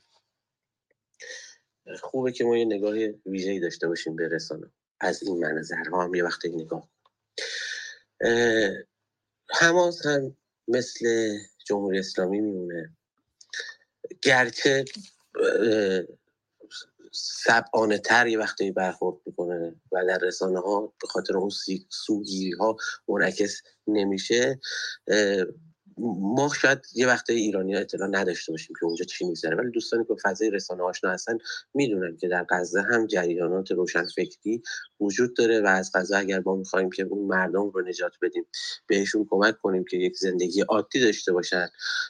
خوبه 2.01 2.31
که 2.31 2.43
ما 2.43 2.57
یه 2.57 2.65
نگاه 2.65 2.95
ویژه‌ای 3.25 3.59
داشته 3.59 3.87
باشیم 3.87 4.15
به 4.15 4.27
رسانه. 4.27 4.71
از 4.99 5.23
این 5.23 5.45
منظرها 5.45 6.03
هم 6.03 6.15
یه 6.15 6.23
وقتی 6.23 6.49
نگاه. 6.49 6.89
حماس 9.53 10.05
هم 10.05 10.37
مثل 10.67 11.33
جمهوری 11.65 11.99
اسلامی 11.99 12.41
میمونه. 12.41 12.95
گرچه 14.21 14.85
سبعانه 17.11 17.97
تر 17.97 18.27
یه 18.27 18.39
وقتی 18.39 18.71
برخورد 18.71 19.17
می‌کنه 19.25 19.75
و 19.91 20.05
در 20.07 20.17
رسانه 20.17 20.59
ها 20.59 20.93
به 21.01 21.07
خاطر 21.07 21.37
اون 21.37 21.51
سوگیری 21.89 22.51
ها 22.51 22.77
منعکس 23.07 23.61
نمیشه 23.87 24.59
ما 25.97 26.49
شاید 26.61 26.79
یه 26.95 27.07
وقته 27.07 27.33
ایرانی 27.33 27.73
ها 27.73 27.79
اطلاع 27.79 28.09
نداشته 28.11 28.51
باشیم 28.51 28.75
که 28.79 28.85
اونجا 28.85 29.05
چی 29.05 29.25
میگذره 29.25 29.55
ولی 29.55 29.71
دوستانی 29.71 30.05
که 30.05 30.15
فضای 30.23 30.49
رسانه 30.49 30.83
آشنا 30.83 31.11
هستن 31.11 31.37
می‌دونن 31.73 32.17
که 32.17 32.27
در 32.27 32.45
غزه 32.49 32.81
هم 32.81 33.07
جریانات 33.07 33.71
روشنفکری 33.71 34.63
وجود 34.99 35.35
داره 35.35 35.61
و 35.61 35.67
از 35.67 35.91
غزه 35.93 36.17
اگر 36.17 36.41
ما 36.45 36.55
می‌خوایم 36.55 36.89
که 36.89 37.03
اون 37.03 37.27
مردم 37.27 37.69
رو 37.69 37.81
نجات 37.81 38.13
بدیم 38.21 38.45
بهشون 38.87 39.27
کمک 39.29 39.57
کنیم 39.57 39.85
که 39.85 39.97
یک 39.97 40.17
زندگی 40.17 40.61
عادی 40.61 40.99
داشته 40.99 41.31
باشن 41.31 41.67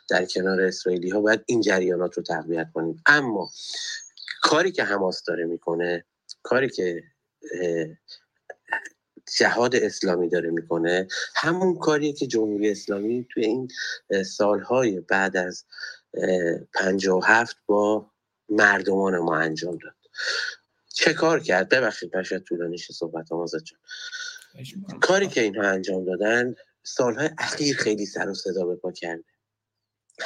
در 0.10 0.26
کنار 0.26 0.61
اسرائیلی 0.61 1.10
ها 1.10 1.22
باید 1.22 1.43
این 1.45 1.61
جریانات 1.61 2.18
رو 2.18 2.23
تقویت 2.23 2.68
کنیم. 2.73 3.03
اما 3.05 3.49
کاری 4.41 4.72
که 4.72 4.84
حماس 4.84 5.23
داره 5.23 5.45
می‌کنه 5.45 6.05
کاری 6.43 6.69
که 6.69 7.03
جهاد 9.37 9.75
اسلامی 9.75 10.29
داره 10.29 10.49
می‌کنه. 10.49 11.07
همون 11.35 11.77
کاریه 11.77 12.13
که 12.13 12.27
جمهوری 12.27 12.71
اسلامی 12.71 13.27
توی 13.29 13.45
این 13.45 13.67
سالهای 14.25 14.99
بعد 14.99 15.37
از 15.37 15.65
پنجاه 16.73 17.17
و 17.17 17.21
هفت 17.23 17.57
با 17.65 18.11
مردمان 18.49 19.17
ما 19.17 19.37
انجام 19.37 19.77
داد. 19.77 19.95
چه 20.93 21.13
کار 21.13 21.39
کرد؟ 21.39 21.69
ببخشید 21.69 22.17
نشد 22.17 22.43
طولانی 22.43 22.77
صحبت 22.77 23.31
آمازد 23.31 23.63
جان. 23.63 23.79
کاری 25.01 25.27
که 25.27 25.41
اینها 25.41 25.67
انجام 25.67 26.05
دادن 26.05 26.55
سالهای 26.83 27.29
اخیر 27.37 27.77
خیلی 27.77 28.05
سر 28.05 28.29
و 28.29 28.33
صدا 28.33 28.65
به 28.65 28.75
پا 28.75 28.91
کرده. 28.91 29.23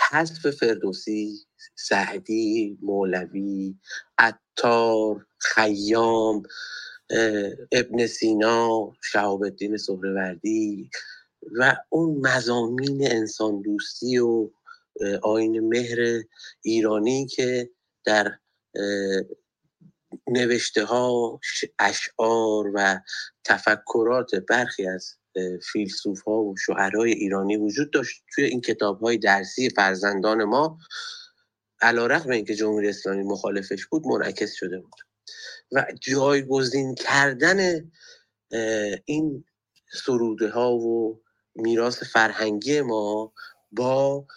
حذف 0.10 0.50
فردوسی 0.50 1.48
سعدی 1.76 2.78
مولوی 2.82 3.76
عطار 4.18 5.26
خیام 5.40 6.44
ابن 7.72 8.08
سینا 8.08 8.94
شهاب 9.04 9.44
الدین 9.44 9.78
سهروردی 9.78 10.90
و 11.60 11.76
اون 11.90 12.28
مزامین 12.28 13.12
انسان 13.12 13.62
دوستی 13.62 14.18
و 14.18 14.50
آین 15.22 15.60
مهر 15.60 16.24
ایرانی 16.62 17.26
که 17.26 17.70
در 18.06 18.38
نوشته 20.28 20.86
ها 20.86 21.40
اشعار 21.80 22.72
و 22.74 23.00
تفکرات 23.44 24.36
برخی 24.36 24.88
از 24.88 25.16
فیلسوف 25.72 26.22
ها 26.22 26.44
و 26.44 26.58
شعرهای 26.58 27.12
ایرانی 27.12 27.58
وجود 27.58 27.92
داشت. 27.92 28.24
توی 28.36 28.44
این 28.44 28.62
کتاب 28.62 29.00
های 29.00 29.18
درسی 29.18 29.70
فرزندان 29.70 30.44
ما 30.44 30.78
علا 31.82 32.08
رقم 32.08 32.30
اینکه 32.30 32.56
جمهوری 32.56 32.90
اسلامی 32.90 33.24
مخالفش 33.24 33.86
بود 33.86 34.08
منعکس 34.08 34.54
شده 34.54 34.80
بود. 34.80 34.96
و 35.72 35.86
جایگزین 36.02 36.96
کردن 36.96 37.92
این 39.06 39.46
سروده 39.94 40.50
ها 40.50 40.76
و 40.76 41.22
میراث 41.56 42.04
فرهنگی 42.04 42.82
ما 42.82 43.34
با 43.72 44.28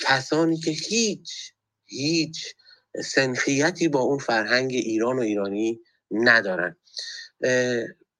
کسانی 0.00 0.56
که 0.56 0.70
هیچ 0.70 1.52
هیچ 1.86 2.54
سنخیتی 3.04 3.88
با 3.88 4.00
اون 4.00 4.18
فرهنگ 4.18 4.72
ایران 4.72 5.18
و 5.18 5.22
ایرانی 5.22 5.80
ندارن. 6.10 6.76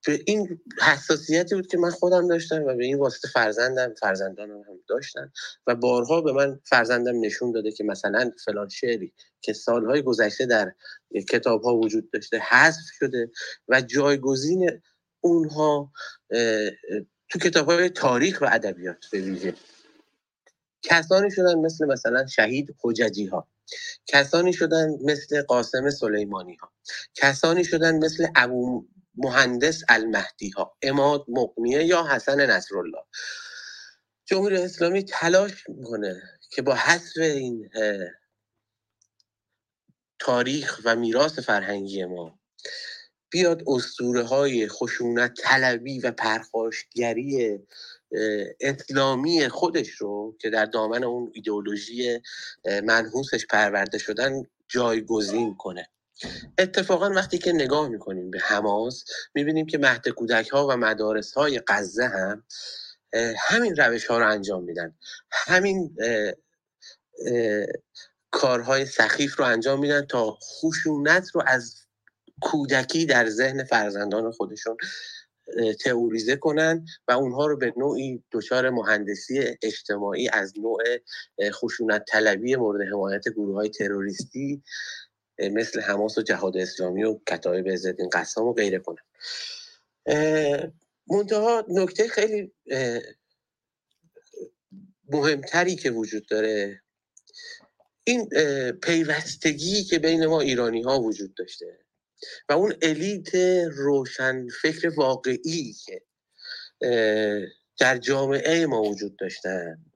به 0.06 0.22
این 0.26 0.60
حساسیتی 0.80 1.54
بود 1.54 1.66
که 1.66 1.78
من 1.78 1.90
خودم 1.90 2.28
داشتم 2.28 2.62
و 2.62 2.74
به 2.74 2.84
این 2.84 2.98
واسطه 2.98 3.28
فرزندم 3.28 3.94
فرزندانم 3.94 4.58
هم 4.60 4.80
داشتن 4.88 5.32
و 5.66 5.74
بارها 5.74 6.20
به 6.20 6.32
من 6.32 6.60
فرزندم 6.64 7.20
نشون 7.20 7.52
داده 7.52 7.72
که 7.72 7.84
مثلا 7.84 8.30
فلان 8.44 8.68
شعری 8.68 9.12
که 9.40 9.52
سالهای 9.52 10.02
گذشته 10.02 10.46
در 10.46 10.72
کتاب 11.28 11.62
ها 11.62 11.76
وجود 11.76 12.10
داشته 12.10 12.38
حذف 12.38 12.84
شده 12.98 13.30
و 13.68 13.80
جایگزین 13.80 14.80
اونها 15.20 15.92
تو 17.28 17.38
کتاب 17.38 17.70
های 17.70 17.88
تاریخ 17.88 18.40
و 18.40 18.46
ادبیات 18.50 19.04
به 19.12 19.20
ویژه. 19.20 19.54
کسانی 20.82 21.30
شدن 21.30 21.58
مثل 21.58 21.86
مثلا 21.86 22.26
شهید 22.26 22.76
حججی 22.78 23.26
ها 23.26 23.48
کسانی 24.06 24.52
شدن 24.52 24.88
مثل 25.04 25.42
قاسم 25.42 25.90
سلیمانی 25.90 26.54
ها 26.54 26.72
کسانی 27.14 27.64
شدن 27.64 27.98
مثل 27.98 28.26
ابو 28.36 28.86
مهندس 29.18 29.82
المهدی 29.88 30.50
ها 30.50 30.76
اماد 30.82 31.24
مقنیه 31.28 31.84
یا 31.84 32.06
حسن 32.06 32.50
نصرالله. 32.50 33.02
جمهوری 34.26 34.56
اسلامی 34.56 35.04
تلاش 35.04 35.68
می‌کنه 35.68 36.22
که 36.50 36.62
با 36.62 36.74
حذف 36.74 37.16
این 37.16 37.70
تاریخ 40.18 40.80
و 40.84 40.96
میراث 40.96 41.38
فرهنگی 41.38 42.04
ما 42.04 42.38
بیاد 43.30 43.62
اسطوره 43.66 44.22
های 44.22 44.68
خشونت 44.68 45.34
طلبی 45.42 46.00
و 46.00 46.10
پرخاشگری 46.10 47.58
اسلامی 48.60 49.48
خودش 49.48 49.88
رو 49.88 50.36
که 50.40 50.50
در 50.50 50.64
دامن 50.64 51.04
اون 51.04 51.30
ایدئولوژی 51.34 52.20
منحوسش 52.84 53.46
پرورده 53.46 53.98
شدن 53.98 54.42
جایگزین 54.68 55.56
کنه. 55.56 55.88
اتفاقا 56.58 57.10
وقتی 57.10 57.38
که 57.38 57.52
نگاه 57.52 57.88
می‌کنیم 57.88 58.30
به 58.30 58.38
حماس 58.38 59.04
می‌بینیم 59.34 59.66
که 59.66 59.78
مهد 59.78 60.08
کودک 60.08 60.48
ها 60.48 60.66
و 60.66 60.76
مدارس 60.76 61.32
های 61.32 61.60
غزه 61.68 62.04
هم 62.04 62.44
همین 63.38 63.76
روش 63.76 64.06
ها 64.06 64.18
رو 64.18 64.28
انجام 64.30 64.64
میدن. 64.64 64.94
همین 65.32 65.96
کارهای 68.30 68.86
سخیف 68.86 69.38
رو 69.38 69.44
انجام 69.44 69.80
میدن 69.80 70.06
تا 70.06 70.38
خشونت 70.42 71.30
رو 71.34 71.42
از 71.46 71.74
کودکی 72.42 73.06
در 73.06 73.28
ذهن 73.28 73.64
فرزندان 73.64 74.30
خودشون 74.30 74.76
تئوریزه 75.84 76.36
کنن 76.36 76.84
و 77.08 77.12
اونها 77.12 77.46
رو 77.46 77.56
به 77.56 77.74
نوعی 77.76 78.24
دچار 78.32 78.70
مهندسی 78.70 79.56
اجتماعی 79.62 80.28
از 80.28 80.58
نوع 80.58 80.82
خشونت 81.50 82.04
طلبی 82.08 82.56
مورد 82.56 82.88
حمایت 82.92 83.28
گروه 83.28 83.54
های 83.54 83.68
تروریستی 83.68 84.62
مثل 85.38 85.80
حماس 85.80 86.18
و 86.18 86.22
جهاد 86.22 86.56
اسلامی 86.56 87.04
و 87.04 87.18
کتایب 87.28 87.68
عزالدین 87.68 88.08
قسام 88.08 88.46
و 88.46 88.52
غیره 88.52 88.78
کنن. 88.78 89.02
منتها 91.10 91.64
نکته 91.68 92.08
خیلی 92.08 92.52
مهمتری 95.08 95.76
که 95.76 95.90
وجود 95.90 96.26
داره 96.26 96.82
این 98.04 98.28
پیوستگی 98.70 99.84
که 99.84 99.98
بین 99.98 100.26
ما 100.26 100.40
ایرانی 100.40 100.82
ها 100.82 101.00
وجود 101.00 101.34
داشته 101.34 101.78
و 102.48 102.52
اون 102.52 102.74
الیت 102.82 103.34
روشن 103.70 104.46
فکر 104.62 104.92
واقعی 104.96 105.72
که 105.84 106.02
در 107.78 107.98
جامعه 107.98 108.66
ما 108.66 108.82
وجود 108.82 109.16
داشتن. 109.16 109.87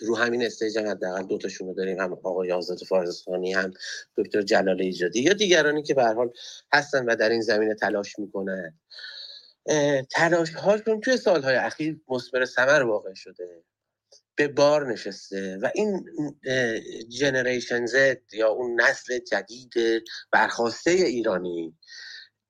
رو 0.00 0.16
همین 0.16 0.46
استیج 0.46 0.78
هم 0.78 0.88
حداقل 0.88 1.26
دو 1.26 1.38
تاشون 1.38 1.68
رو 1.68 1.74
داریم 1.74 2.00
هم 2.00 2.12
آقای 2.12 2.52
آزاد 2.52 2.78
فارزستانی 2.78 3.52
هم 3.52 3.70
دکتر 4.16 4.42
جلال 4.42 4.82
ایجادی 4.82 5.20
یا 5.20 5.32
دیگرانی 5.32 5.82
که 5.82 5.94
به 5.94 6.04
حال 6.04 6.32
هستن 6.72 7.04
و 7.04 7.16
در 7.16 7.28
این 7.28 7.40
زمینه 7.40 7.74
تلاش 7.74 8.18
می‌کنن. 8.18 8.78
تلاش 10.10 10.54
هاشون 10.54 11.00
توی 11.00 11.16
سالهای 11.16 11.56
اخیر 11.56 12.00
مثمر 12.08 12.44
ثمر 12.44 12.82
واقع 12.82 13.14
شده. 13.14 13.64
به 14.36 14.48
بار 14.48 14.92
نشسته 14.92 15.58
و 15.62 15.70
این 15.74 16.04
جنریشن 17.08 17.86
زد 17.86 18.20
یا 18.32 18.48
اون 18.48 18.80
نسل 18.80 19.18
جدید 19.18 19.72
برخواسته 20.32 20.90
ایرانی 20.90 21.78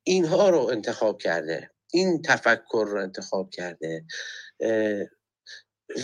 اینها 0.02 0.50
رو 0.50 0.60
انتخاب 0.60 1.18
کرده. 1.18 1.70
این 1.92 2.22
تفکر 2.22 2.86
رو 2.88 3.02
انتخاب 3.02 3.50
کرده. 3.50 4.04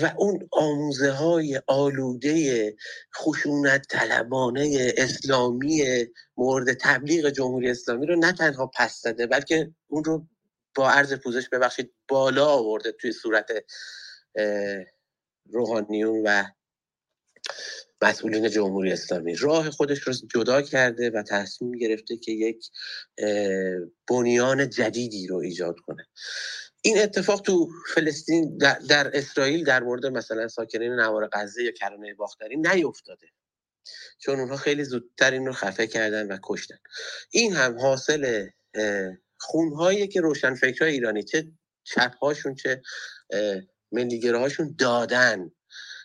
و 0.03 0.13
اون 0.17 0.49
آموزه 0.53 1.11
های 1.11 1.61
آلوده 1.67 2.77
خشونت 3.17 3.87
طلبانه 3.89 4.93
اسلامی 4.97 5.85
مورد 6.37 6.73
تبلیغ 6.73 7.31
جمهوری 7.31 7.71
اسلامی 7.71 8.07
رو 8.07 8.17
نه 8.17 8.33
تنها 8.33 8.67
پس 8.67 9.01
زده 9.03 9.27
بلکه 9.27 9.71
اون 9.87 10.05
رو 10.05 10.27
با 10.75 10.91
عرض 10.91 11.15
پوزش 11.15 11.49
ببخشید 11.49 11.95
بالا 12.09 12.47
آورده 12.47 12.93
توی 12.93 13.13
صورت 13.13 13.51
روحانیون 15.51 16.23
و 16.27 16.45
مسئولین 18.03 18.51
جمهوری 18.51 18.93
اسلامی. 18.93 19.35
راه 19.35 19.71
خودش 19.71 19.99
رو 19.99 20.13
جدا 20.35 20.63
کرده 20.63 21.11
و 21.11 21.23
تصمیم 21.23 21.73
گرفته 21.73 22.17
که 22.17 22.33
یک 22.33 22.71
بنیان 24.09 24.71
جدیدی 24.71 25.27
رو 25.27 25.37
ایجاد 25.37 25.77
کنه. 25.87 26.07
این 26.87 26.99
اتفاق 26.99 27.41
تو 27.41 27.71
فلسطین 27.95 28.59
در, 28.89 29.11
اسرائیل 29.15 29.65
در 29.65 29.83
مورد 29.83 30.07
مثلا 30.07 30.49
ساکنین 30.49 30.93
نوار 30.93 31.29
غزه 31.33 31.63
یا 31.63 31.71
کرانه 31.71 32.15
باختری 32.15 32.57
نیفتاده. 32.57 33.27
چون 34.19 34.41
اونها 34.41 34.57
خیلی 34.57 34.85
زودتر 34.85 35.31
این 35.31 35.47
رو 35.47 35.53
خفه 35.53 35.87
کردن 35.87 36.27
و 36.27 36.39
کشتن. 36.43 36.79
این 37.31 37.53
هم 37.53 37.79
حاصل 37.79 38.47
خونهایی 39.41 40.09
که 40.09 40.21
روشنفکرهای 40.21 40.93
ایرانی 40.93 41.23
چه 41.23 41.53
چپهاشون 41.85 42.55
چه 42.55 42.83
ملیگراهاشون 43.93 44.75
دادن 44.79 45.51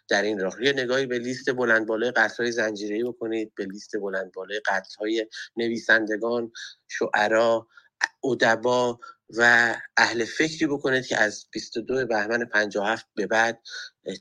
در 0.09 0.21
این 0.21 0.39
راه. 0.39 0.63
یه 0.63 0.73
نگاهی 0.73 1.05
به 1.05 1.19
لیست 1.19 1.51
بلند 1.51 1.87
بالای 1.87 2.11
قتل‌های 2.11 2.51
زنجیره‌ای 2.51 3.03
بکنید 3.03 3.55
به 3.55 3.65
لیست 3.65 3.97
بلند 3.97 4.31
بالای 4.31 4.61
قتل‌های 4.65 5.27
نویسندگان 5.57 6.51
شعرا 6.87 7.67
ادبا 8.23 8.99
و 9.37 9.75
اهل 9.97 10.25
فکری 10.25 10.67
بکنید 10.67 11.05
که 11.05 11.17
از 11.17 11.45
22 11.51 12.05
بهمن 12.05 12.45
57 12.45 13.07
به 13.15 13.27
بعد 13.27 13.59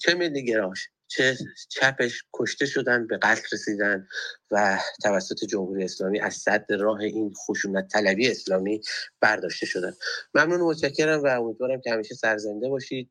چه 0.01 0.14
ملیگراش 0.14 0.89
چه 1.09 1.39
چپش 1.68 2.24
کشته 2.32 2.66
شدن 2.66 3.06
به 3.06 3.18
قتل 3.22 3.43
رسیدن 3.52 4.09
و 4.51 4.78
توسط 5.02 5.44
جمهوری 5.44 5.85
اسلامی 5.85 6.20
از 6.20 6.35
صد 6.35 6.66
راه 6.70 7.01
این 7.01 7.35
خشونت 7.35 7.89
طلبی 7.89 8.30
اسلامی 8.30 8.80
برداشته 9.20 9.66
شدن. 9.66 9.93
ممنون 10.35 10.60
متشکرم 10.60 11.22
و 11.22 11.26
امیدوارم 11.26 11.80
که 11.80 11.93
همیشه 11.93 12.14
سرزنده 12.14 12.68
باشید. 12.68 13.10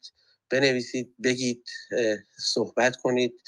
بنویسید 0.50 1.16
بگید 1.24 1.70
صحبت 2.40 2.96
کنید. 2.96 3.42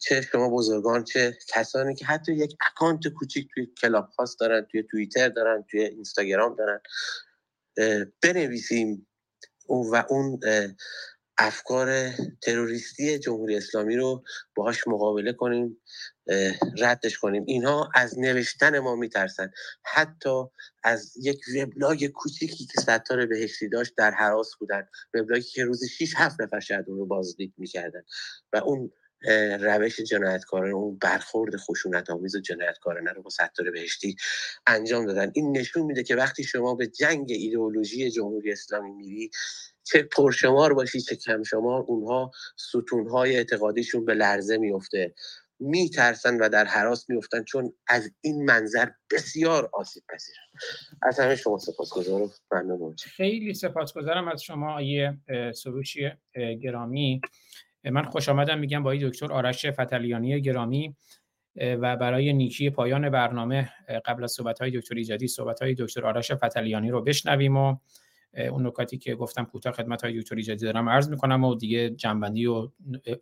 چه 0.00 0.20
شما 0.32 0.48
بزرگان 0.48 1.04
چه 1.04 1.38
کسانی 1.48 1.94
که 1.94 2.04
حتی 2.04 2.32
یک 2.32 2.56
اکانت 2.66 3.08
کوچیک 3.08 3.48
توی 3.54 3.66
کلاب 3.66 4.08
هاست 4.18 4.40
دارن 4.40 4.66
توی 4.70 4.82
توییتر 4.90 5.28
دارن 5.28 5.64
توی 5.70 5.80
اینستاگرام 5.80 6.56
دارن. 6.56 6.80
بنویسیم 8.22 9.06
و 9.68 10.04
اون 10.08 10.40
افکار 11.38 12.10
تروریستی 12.42 13.18
جمهوری 13.18 13.56
اسلامی 13.56 13.96
رو 13.96 14.24
باهاش 14.54 14.88
مقابله 14.88 15.32
کنیم 15.32 15.82
ردش 16.78 17.18
کنیم. 17.18 17.44
اینها 17.46 17.90
از 17.94 18.18
نوشتن 18.18 18.78
ما 18.78 18.96
میترسن. 18.96 19.50
حتی 19.84 20.44
از 20.84 21.12
یک 21.22 21.40
وبلاگ 21.56 22.06
کوچیکی 22.06 22.66
که 22.66 22.80
ستار 22.80 23.26
بهشتی 23.26 23.68
داشت 23.68 23.94
در 23.96 24.10
حراس 24.10 24.56
بودن. 24.58 24.88
وبلاگی 25.14 25.50
که 25.50 25.64
روزی 25.64 25.88
6 25.88 26.14
7 26.16 26.40
نفر 26.40 26.60
شاید 26.60 26.84
اون 26.88 26.98
رو 26.98 27.06
بازدید 27.06 27.54
می‌کردن. 27.56 28.02
و 28.52 28.56
اون 28.56 28.92
روش 29.60 30.00
جنایتکارانه 30.00 30.74
اون 30.74 30.98
برخورد 30.98 31.56
خشونت 31.56 32.10
آمیز 32.10 32.36
و 32.36 32.40
جنایتکارانه 32.40 33.12
رو 33.12 33.22
با 33.22 33.30
ستار 33.30 33.70
بهشتی 33.70 34.16
انجام 34.66 35.06
دادن. 35.06 35.32
این 35.34 35.56
نشون 35.58 35.82
میده 35.82 36.02
که 36.02 36.16
وقتی 36.16 36.44
شما 36.44 36.74
به 36.74 36.86
جنگ 36.86 37.26
ایدئولوژی 37.30 38.10
جمهوری 38.10 38.52
اسلامی 38.52 38.90
میری 38.90 39.30
چه 39.84 40.02
پرشمار 40.02 40.74
باشی 40.74 41.00
چه 41.00 41.16
کم 41.16 41.42
شمار 41.42 41.82
اونها 41.82 42.30
ستونهای 42.56 43.36
اعتقادیشون 43.36 44.04
به 44.04 44.14
لرزه 44.14 44.58
میفته 44.58 45.14
میترسن 45.60 46.36
و 46.36 46.48
در 46.48 46.64
حراس 46.64 47.10
میفتن 47.10 47.44
چون 47.44 47.72
از 47.86 48.10
این 48.20 48.44
منظر 48.44 48.88
بسیار 49.10 49.70
آسیب 49.72 50.02
پذیرن. 50.08 50.42
از 51.02 51.20
همه 51.20 51.36
شما 51.36 51.58
سپاسگزارم. 51.58 52.30
ممنون. 52.52 52.96
خیلی 52.96 53.54
سپاسگزارم 53.54 54.28
از 54.28 54.42
شما 54.42 54.74
آیه 54.74 55.18
سروشی 55.54 56.10
گرامی. 56.62 57.20
من 57.84 58.04
خوش 58.04 58.28
آمدم 58.28 58.58
میگم 58.58 58.82
با 58.82 58.94
دکتر 58.94 59.32
آرش 59.32 59.66
فتلیانی 59.66 60.40
گرامی 60.40 60.94
و 61.56 61.96
برای 61.96 62.32
نیکی 62.32 62.70
پایان 62.70 63.10
برنامه 63.10 63.70
قبل 64.04 64.24
از 64.24 64.32
صحبت 64.32 64.58
های 64.58 64.70
دکتر 64.70 64.94
ایجادی 64.94 65.28
صحبت 65.28 65.62
های 65.62 65.74
دکتر 65.74 66.06
آرش 66.06 66.32
فتلیانی 66.32 66.90
رو 66.90 67.02
بشنویم 67.02 67.56
و 67.56 67.76
اون 68.50 68.66
نکاتی 68.66 68.98
که 68.98 69.14
گفتم 69.14 69.44
کوتاه 69.44 69.72
خدمت 69.72 70.04
های 70.04 70.20
دکتر 70.20 70.36
ایجادی 70.36 70.64
دارم 70.64 70.88
عرض 70.88 71.08
می‌کنم 71.08 71.44
و 71.44 71.54
دیگه 71.54 71.90
جنبندی 71.90 72.46
و 72.46 72.68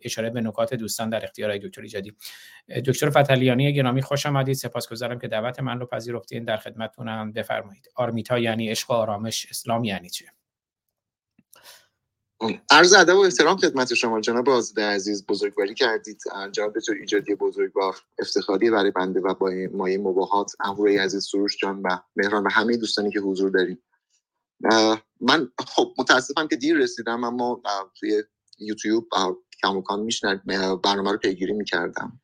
اشاره 0.01 0.29
به 0.29 0.41
نکات 0.41 0.73
دوستان 0.73 1.09
در 1.09 1.23
اختیار 1.23 1.57
دکتر 1.57 1.81
ایجادی. 1.81 2.13
دکتر 2.85 3.09
فتلیانی 3.09 3.73
گرامی 3.73 4.01
خوش 4.01 4.25
آمدید. 4.25 4.55
سپاسگزارم 4.55 5.19
که 5.19 5.27
دعوت 5.27 5.59
من 5.59 5.79
رو 5.79 5.85
پذیرفتین. 5.85 6.43
در 6.43 6.57
خدمتتونم. 6.57 7.31
بفرمایید. 7.31 7.87
آرمیتا 7.95 8.39
یعنی 8.39 8.69
عشق 8.69 8.91
و 8.91 8.93
آرامش. 8.93 9.47
اسلام 9.49 9.83
یعنی 9.83 10.09
چه؟ 10.09 10.25
عرض 12.69 12.93
ادب 12.93 13.15
و 13.15 13.19
احترام 13.19 13.57
خدمت 13.57 13.93
شما 13.93 14.21
جناب 14.21 14.49
آزاده 14.49 14.85
عزیز 14.85 15.25
بزرگواری 15.25 15.73
کردید. 15.73 16.21
جناب 16.51 16.79
دکتر 16.79 16.93
ایجادی 16.93 17.35
بزرگوار 17.35 17.95
افتخاری 18.19 18.69
برای 18.69 18.91
بنده 18.91 19.19
و 19.19 19.33
با 19.33 19.51
مایه 19.73 19.97
مباهات 19.97 20.51
اهورای 20.59 20.97
عزیز 20.97 21.23
سروش 21.23 21.57
جان 21.57 21.81
و 21.81 21.97
مهران 22.15 22.43
و 22.43 22.49
همه 22.49 22.77
دوستانی 22.77 23.11
که 23.11 23.19
حضور 23.19 23.49
داریم. 23.49 23.83
من 25.21 25.51
خب 25.67 25.93
متاسفم 25.97 26.47
که 26.47 26.55
دیر 26.55 26.77
رسیدم 26.77 27.23
اما 27.23 27.61
توی 27.99 28.23
یوتیوب 28.59 29.07
کماکان 29.63 29.99
میشنیدم 29.99 30.35
برنامه 30.75 31.11
رو 31.11 31.17
پیگیری 31.17 31.53
می‌کردم. 31.53 32.21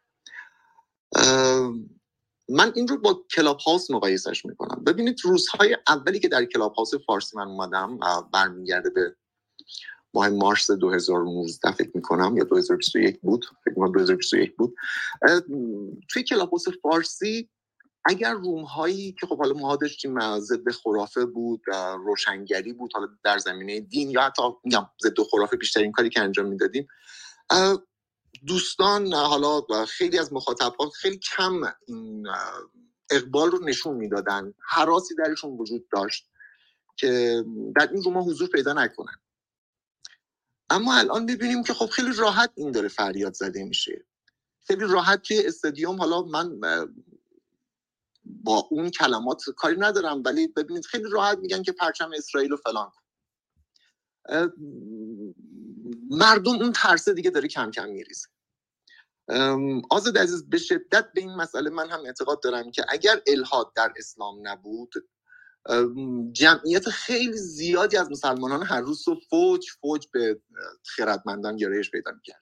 من 2.50 2.72
این 2.76 2.88
رو 2.88 2.98
با 2.98 3.26
کلاب 3.36 3.58
هاوس 3.60 3.92
مقایسش 3.92 4.46
می‌کنم. 4.46 4.84
ببینید 4.84 5.18
روزهای 5.24 5.78
اولی 5.88 6.20
که 6.20 6.28
در 6.28 6.46
کلاب 6.46 6.74
هاوس 6.74 6.92
فارسی 7.08 7.38
من 7.38 7.48
اومدم 7.48 8.00
برمیگرده 8.34 8.90
به 8.90 9.16
ماه 10.16 10.30
مارس 10.30 10.72
2019 10.72 11.72
فکر 11.72 11.92
می‌کنم 11.94 12.38
یا 12.38 12.44
2021 12.44 13.20
بود. 13.22 13.46
فکر 13.46 13.70
می‌کنم 13.70 13.92
2021 13.92 14.56
بود. 14.56 14.76
توی 16.10 16.24
کلاب 16.24 16.50
هاوس 16.50 16.66
فارسی 16.82 17.50
اگر 18.06 18.34
روم 18.34 18.64
هایی 18.64 19.12
که 19.20 19.28
خب 19.28 19.38
حالا 19.38 19.54
ما 19.54 19.76
داشتیم 19.76 20.40
ضد 20.40 20.72
خرافه 20.72 21.26
بود 21.26 21.62
روشنگری 22.06 22.74
بود 22.74 22.92
حالا 22.94 23.08
در 23.24 23.38
زمینه 23.38 23.80
دین 23.80 24.10
یا 24.10 24.22
حتی 24.22 24.42
میگم 24.64 24.90
ضد 25.04 25.20
خرافه 25.32 25.58
بیشترین 25.58 25.92
کاری 25.92 26.10
که 26.10 26.22
انجام 26.22 26.46
می‌دادیم 26.46 26.88
دوستان 28.48 29.14
حالا 29.14 29.62
خیلی 29.88 30.20
از 30.20 30.34
مخاطبان 30.34 30.90
خیلی 30.90 31.18
کم 31.18 31.62
این 31.88 32.28
اقبال 33.10 33.52
رو 33.52 33.60
نشون 33.66 33.96
می‌دادن. 33.96 34.54
حراسی 34.70 35.16
درشون 35.16 35.58
وجود 35.58 35.90
داشت 35.90 36.30
که 36.98 37.44
در 37.76 37.90
این 37.94 38.04
روما 38.04 38.24
حضور 38.24 38.48
پیدا 38.50 38.74
نکنن. 38.74 39.16
اما 40.70 40.96
الان 40.98 41.26
ببینیم 41.26 41.64
که 41.64 41.74
خب 41.74 41.86
خیلی 41.86 42.14
راحت 42.18 42.52
این 42.56 42.72
داره 42.72 42.88
فریاد 42.88 43.34
زده 43.34 43.64
میشه. 43.64 44.06
خیلی 44.68 44.86
راحت 44.86 45.22
توی 45.22 45.48
استادیوم 45.48 45.98
حالا 45.98 46.22
من 46.22 46.60
با 48.26 48.68
اون 48.72 48.90
کلمات 48.90 49.44
کاری 49.58 49.78
ندارم 49.80 50.24
ولی 50.26 50.48
ببینید 50.48 50.86
خیلی 50.86 51.10
راحت 51.12 51.38
میگن 51.38 51.64
که 51.64 51.72
پرچم 51.72 52.12
اسرائیل 52.14 52.54
و 52.54 52.58
فلان. 52.58 52.92
مردم 56.10 56.56
اون 56.56 56.72
ترسه 56.72 57.14
دیگه 57.14 57.30
داره 57.30 57.48
کم 57.48 57.72
کم 57.72 57.90
میریزه. 57.90 58.28
آزاد 59.90 60.18
عزیز 60.18 60.50
به 60.50 60.58
شدت 60.58 61.12
به 61.14 61.22
این 61.22 61.36
مسئله 61.36 61.70
من 61.70 61.90
هم 61.90 62.06
اعتقاد 62.06 62.44
دارم 62.44 62.72
که 62.72 62.86
اگر 62.90 63.22
الهاد 63.28 63.74
در 63.76 63.94
اسلام 63.98 64.48
نبود 64.48 64.94
جمعیت 66.32 66.90
خیلی 66.90 67.38
زیادی 67.38 67.98
از 67.98 68.12
مسلمانان 68.12 68.64
هر 68.64 68.82
روز 68.82 69.08
و 69.08 69.16
فوج 69.30 69.66
فوج 69.82 70.08
به 70.14 70.42
خردمندان 70.84 71.56
گرایش 71.58 71.92
پیدا 71.92 72.12
می‌کردن 72.12 72.40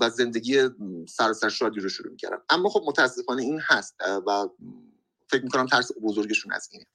و 0.00 0.10
زندگی 0.10 0.68
سر 1.08 1.48
شادی 1.48 1.80
رو 1.80 1.88
شروع 1.88 2.10
می‌کردن. 2.10 2.38
اما 2.50 2.68
خب 2.68 2.84
متاسفانه 2.86 3.42
این 3.42 3.60
هست 3.62 3.96
و 4.26 4.48
فکر 5.30 5.42
می‌کنم 5.42 5.66
ترس 5.66 5.90
بزرگشون 6.02 6.52
از 6.52 6.68
اینه. 6.72 6.86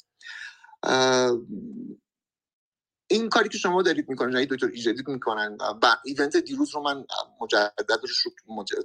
این 3.12 3.30
کاری 3.30 3.50
که 3.50 3.58
شما 3.58 3.82
دارید 3.82 4.10
می‌کنید 4.10 4.34
یعنی 4.34 4.46
دکتر 4.46 4.68
ایجادی 4.68 5.04
می‌کنن 5.08 5.58
و 5.84 5.96
ایونت 6.06 6.38
دیروز 6.38 6.76
رو 6.76 6.82
من 6.82 7.06
مجدد 7.42 8.00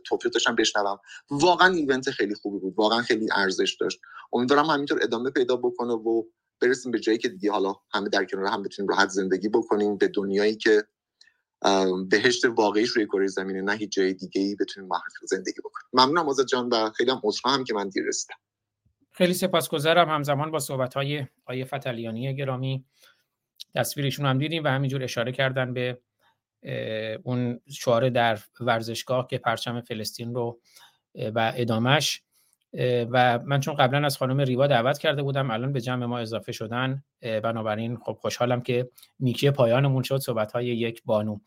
توفیق 0.05 0.33
داشتم 0.33 0.55
بشنوم. 0.55 0.99
واقعا 1.31 1.75
ایونت 1.75 2.11
خیلی 2.11 2.35
خوبی 2.35 2.59
بود. 2.59 2.75
واقعا 2.77 3.03
خیلی 3.03 3.29
ارزش 3.33 3.77
داشت. 3.81 4.01
امیدوارم 4.33 4.67
همینطور 4.67 4.99
ادامه 5.03 5.31
پیدا 5.31 5.57
بکنه 5.57 5.93
و 5.93 6.23
برسیم 6.61 6.93
به 6.93 7.01
جایی 7.01 7.19
که 7.19 7.29
دیگه 7.29 7.53
حالا 7.53 7.75
همه 7.95 8.09
در 8.09 8.25
کنار 8.25 8.47
هم 8.47 8.63
بتونیم 8.63 8.89
راحت 8.89 9.09
زندگی 9.09 9.49
بکنیم 9.49 9.97
به 9.97 10.09
دنیایی 10.09 10.57
که 10.57 10.85
بهشت 12.09 12.45
واقعیش 12.45 12.91
روی 12.91 13.07
کره 13.07 13.27
زمینه 13.27 13.63
نه 13.63 13.73
هیچ 13.73 13.93
جای 13.93 14.15
دیگه 14.15 14.41
ای 14.41 14.57
بتونیم 14.61 14.89
زندگی 15.23 15.61
بکنیم. 15.65 15.89
ممنونم 15.93 16.29
آزاد 16.29 16.47
جان 16.47 16.69
و 16.69 16.91
خیلی 16.91 17.11
هم 17.11 17.21
هم 17.45 17.65
که 17.65 17.75
من 17.75 17.89
دیر 17.89 18.05
رسیدم. 18.07 18.37
خیلی 19.13 19.35
سپاسگزارم. 19.35 20.09
همزمان 20.09 20.51
با 20.51 20.59
صحبت 20.59 20.95
های 20.95 21.27
آیه 21.47 21.65
فتلیانی 21.65 22.37
گرامی. 22.37 22.85
تصویرشون 23.75 24.27
هم 24.27 24.39
دیدیم 24.39 24.65
و 24.65 24.69
همینجور 24.69 25.05
اشاره 25.05 25.33
کردن 25.33 25.75
به 25.75 25.99
اون 27.23 27.61
شعار 27.71 28.09
در 28.09 28.39
ورزشگاه 28.61 29.27
که 29.27 29.39
پرچم 29.39 29.81
فلسطین 29.81 30.35
رو 30.35 30.61
و 31.15 31.53
ادامش 31.57 32.23
و 33.11 33.39
من 33.39 33.61
چون 33.61 33.75
قبلا 33.75 34.07
از 34.07 34.19
خانم 34.19 34.41
ریوا 34.41 34.67
دعوت 34.67 34.99
کرده 34.99 35.23
بودم 35.23 35.51
الان 35.51 35.73
به 35.73 35.81
جمع 35.81 36.07
ما 36.07 36.19
اضافه 36.19 36.53
شدن 36.53 37.05
بنابراین 37.21 37.97
خب 37.97 38.19
خوشحالم 38.21 38.61
که 38.61 38.91
نیکی 39.21 39.51
پایانمون 39.51 40.03
شد 40.03 40.19
صحبت 40.19 40.53
های 40.53 40.67
یک 40.67 41.03
بانو. 41.05 41.39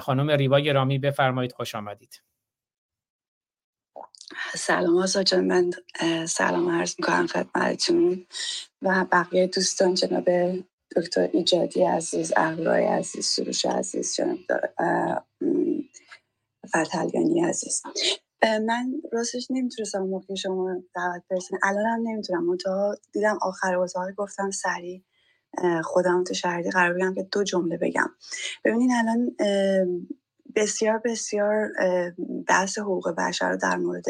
خانم 0.00 0.30
ریوا 0.30 0.60
گرامی 0.60 0.98
بفرمایید 0.98 1.52
خوش 1.52 1.74
آمدید. 1.74 2.22
سلام 4.54 4.98
آزا 4.98 5.22
جان 5.22 5.44
من 5.44 5.70
سلام 6.26 6.70
عرض 6.70 6.94
می‌کنم 6.98 7.26
خدمتتون 7.26 8.26
و 8.82 9.06
بقیه 9.12 9.46
دوستان 9.46 9.94
جناب 9.94 10.28
دکتر 10.96 11.30
ایجادی 11.32 11.84
عزیز 11.84 12.32
اهورای 12.36 12.86
عزیز 12.86 13.26
سروش 13.26 13.66
عزیز 13.66 14.16
جناب 14.16 14.38
فتلیانی 16.68 17.42
عزیز. 17.44 17.82
من 18.44 18.92
راستش 19.12 19.46
نمی‌تونستم 19.50 19.98
موقع 20.00 20.34
شما 20.34 20.82
دعوت 20.94 21.22
برسونم. 21.30 21.60
الان 21.64 21.86
هم 21.86 22.00
نمی‌تونم. 22.08 22.46
منتها 22.46 22.96
دیدم 23.12 23.38
آخر 23.42 23.76
اتاق 23.76 24.12
گفتم 24.16 24.50
سریع 24.50 25.02
خودم 25.84 26.24
تو 26.24 26.34
شهردی 26.34 26.70
قرار 26.70 26.94
بگم 26.94 27.14
که 27.14 27.22
دو 27.32 27.44
جمله 27.44 27.78
بگم. 27.78 28.10
ببینین 28.64 28.92
الان 28.92 29.36
بسیار 30.56 31.02
بسیار 31.04 31.68
بحث 32.48 32.78
حقوق 32.78 33.10
بشر 33.18 33.50
رو 33.50 33.56
در 33.56 33.76
مورد 33.76 34.04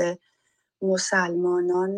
مسلمانان 0.82 1.96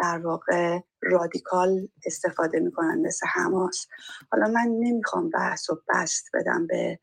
در 0.00 0.18
واقع 0.18 0.78
رادیکال 1.02 1.88
استفاده 2.06 2.60
می‌کنن 2.60 2.98
مثل 3.06 3.26
حماس. 3.26 3.86
حالا 4.32 4.48
من 4.48 4.66
نمی‌خوام 4.80 5.30
بحث 5.30 5.70
و 5.70 5.82
بست 5.88 6.24
بدم 6.34 6.66
به 6.66 6.98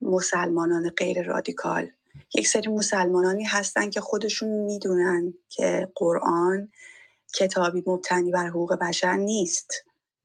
مسلمانان 0.00 0.90
غیر 0.90 1.22
رادیکال. 1.22 1.90
یک 2.34 2.48
سری 2.48 2.68
مسلمانانی 2.70 3.44
هستن 3.44 3.90
که 3.90 4.00
خودشون 4.00 4.48
می‌دونن 4.48 5.34
که 5.48 5.88
قرآن 5.94 6.68
کتابی 7.34 7.82
مبتنی 7.86 8.30
بر 8.30 8.46
حقوق 8.48 8.74
بشر 8.74 9.16
نیست. 9.16 9.70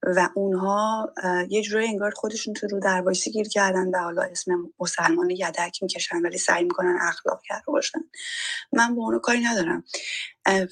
و 0.04 0.30
اونها 0.36 1.14
یه 1.50 1.62
جوری 1.62 1.88
انگار 1.88 2.12
خودشون 2.16 2.54
تو 2.54 2.68
رو 2.68 2.80
دروایسی 2.80 3.32
گیر 3.32 3.48
کردن 3.50 3.90
و 3.90 3.98
حالا 3.98 4.22
اسم 4.22 4.52
مسلمان 4.80 5.30
یدک 5.30 5.84
می‌کشن 5.84 6.22
ولی 6.22 6.38
سعی 6.38 6.64
می‌کنن 6.64 6.98
اخلاق 7.02 7.42
کرده 7.44 7.66
باشن. 7.68 8.00
من 8.74 8.96
با 8.96 9.04
اونو 9.04 9.20
کاری 9.20 9.40
ندارم. 9.40 9.84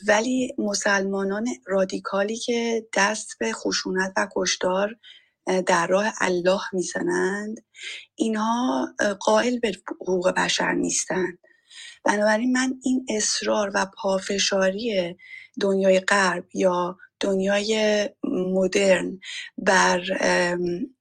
ولی 0.08 0.56
مسلمانان 0.58 1.48
رادیکالی 1.68 2.38
که 2.38 2.88
دست 2.98 3.40
به 3.40 3.54
خشونت 3.54 4.14
و 4.18 4.28
کشتار 4.36 4.96
در 5.68 5.88
راه 5.88 6.14
الله 6.22 6.62
می‌زنند 6.74 7.58
اینها 8.16 8.88
قائل 9.22 9.60
به 9.60 9.72
حقوق 10.02 10.32
بشر 10.38 10.74
نیستند 10.74 11.40
بنابراین 12.06 12.52
من 12.52 12.74
این 12.84 13.06
اصرار 13.10 13.72
و 13.76 13.88
پافشاری 13.98 15.18
دنیای 15.62 16.00
غرب 16.00 16.46
یا 16.56 16.98
دنیای 17.22 18.10
مدرن 18.24 19.20
بر 19.58 20.00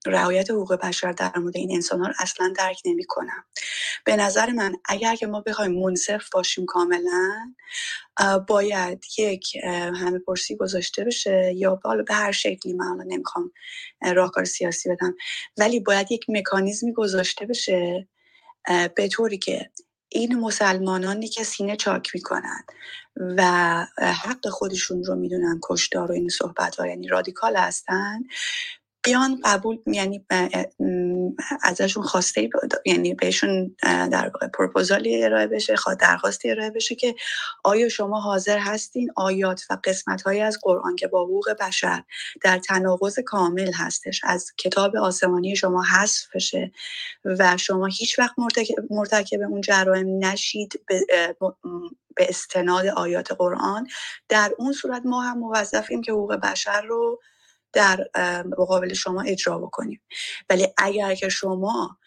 رعایت 0.06 0.51
حقوق 0.51 0.74
بشر 0.74 1.12
در 1.12 1.38
مورد 1.38 1.56
این 1.56 1.72
انسان 1.74 2.01
ها 2.01 2.06
رو 2.06 2.14
اصلا 2.20 2.52
درک 2.56 2.80
نمی 2.84 3.05
کنم 3.05 3.44
به 4.05 4.16
نظر 4.16 4.51
من 4.51 4.74
اگر 4.84 5.16
که 5.16 5.26
ما 5.26 5.40
بخوایم 5.40 5.72
منصف 5.72 6.30
باشیم 6.32 6.66
کاملا 6.66 7.55
باید 8.48 9.05
یک 9.18 9.56
همه 9.94 10.18
پرسی 10.18 10.56
گذاشته 10.56 11.05
بشه 11.05 11.52
یا 11.56 11.80
حالا 11.84 12.02
به 12.02 12.14
هر 12.14 12.32
شکلی 12.32 12.72
من 12.72 12.86
حالا 12.86 13.05
نمی‌خوام 13.05 13.52
راهکار 14.02 14.44
سیاسی 14.44 14.88
بدم 14.88 15.14
ولی 15.59 15.80
باید 15.80 16.12
یک 16.12 16.26
مکانیزمی 16.28 16.92
گذاشته 16.92 17.47
بشه 17.47 18.09
به 18.97 19.09
طوری 19.09 19.38
که 19.38 19.70
این 20.12 20.39
مسلمانانی 20.41 21.28
که 21.28 21.45
سینه 21.45 21.77
چاک 21.77 22.11
می‌کنن 22.15 22.65
و 23.16 23.43
حق 23.99 24.49
خودشون 24.49 25.05
رو 25.05 25.15
می‌دونن 25.16 25.61
کشتار 25.65 26.12
و 26.12 26.15
این 26.15 26.28
صحبت 26.28 26.77
ها 26.77 26.87
یعنی 26.87 27.09
رادیکال 27.09 27.57
هستن. 27.57 28.20
بیان 29.02 29.40
قبول 29.44 29.78
یعنی 29.86 30.27
ازشون 31.62 32.02
خواسته 32.02 32.51
یعنی 32.86 33.14
بهشون 33.14 33.77
در 33.82 34.31
واقع 34.35 34.48
پروپوزالی 34.48 35.24
ارائه 35.24 35.47
بشه 35.47 35.74
درخواستی 36.01 36.51
ارائه 36.51 36.70
بشه 36.70 36.94
که 36.94 37.14
آیا 37.64 37.89
شما 37.89 38.20
حاضر 38.20 38.59
هستین 38.59 39.10
آیات 39.16 39.64
و 39.70 39.78
قسمت 39.85 40.22
های 40.22 40.40
از 40.40 40.59
قرآن 40.62 40.97
که 40.97 41.06
با 41.06 41.24
حقوق 41.24 41.51
بشر 41.60 42.02
در 42.43 42.59
تناقض 42.59 43.18
کامل 43.18 43.72
هستش 43.72 44.20
از 44.24 44.52
کتاب 44.59 44.97
آسمانی 44.97 45.56
شما 45.56 45.82
حذف 45.82 46.27
بشه 46.35 46.72
و 47.24 47.56
شما 47.56 47.86
هیچ 47.86 48.18
وقت 48.18 48.35
مرتکب 48.90 49.40
اون 49.40 49.60
جرائم 49.60 50.24
نشید 50.24 50.85
به, 50.86 51.01
استناد 52.18 52.86
آیات 52.86 53.32
قرآن؟ 53.32 53.86
در 54.28 54.52
اون 54.59 54.72
صورت 54.72 55.02
ما 55.05 55.22
هم 55.22 55.39
موظفیم 55.39 56.02
که 56.02 56.12
حقوق 56.12 56.35
بشر 56.35 56.82
رو 56.82 57.20
در 57.72 58.09
مقابل 58.47 58.94
شما 58.94 59.22
اجرا 59.22 59.59
بکنیم. 59.59 60.02
ولی 60.51 60.68
اگر 60.78 61.14
که 61.14 61.28
شما 61.28 61.98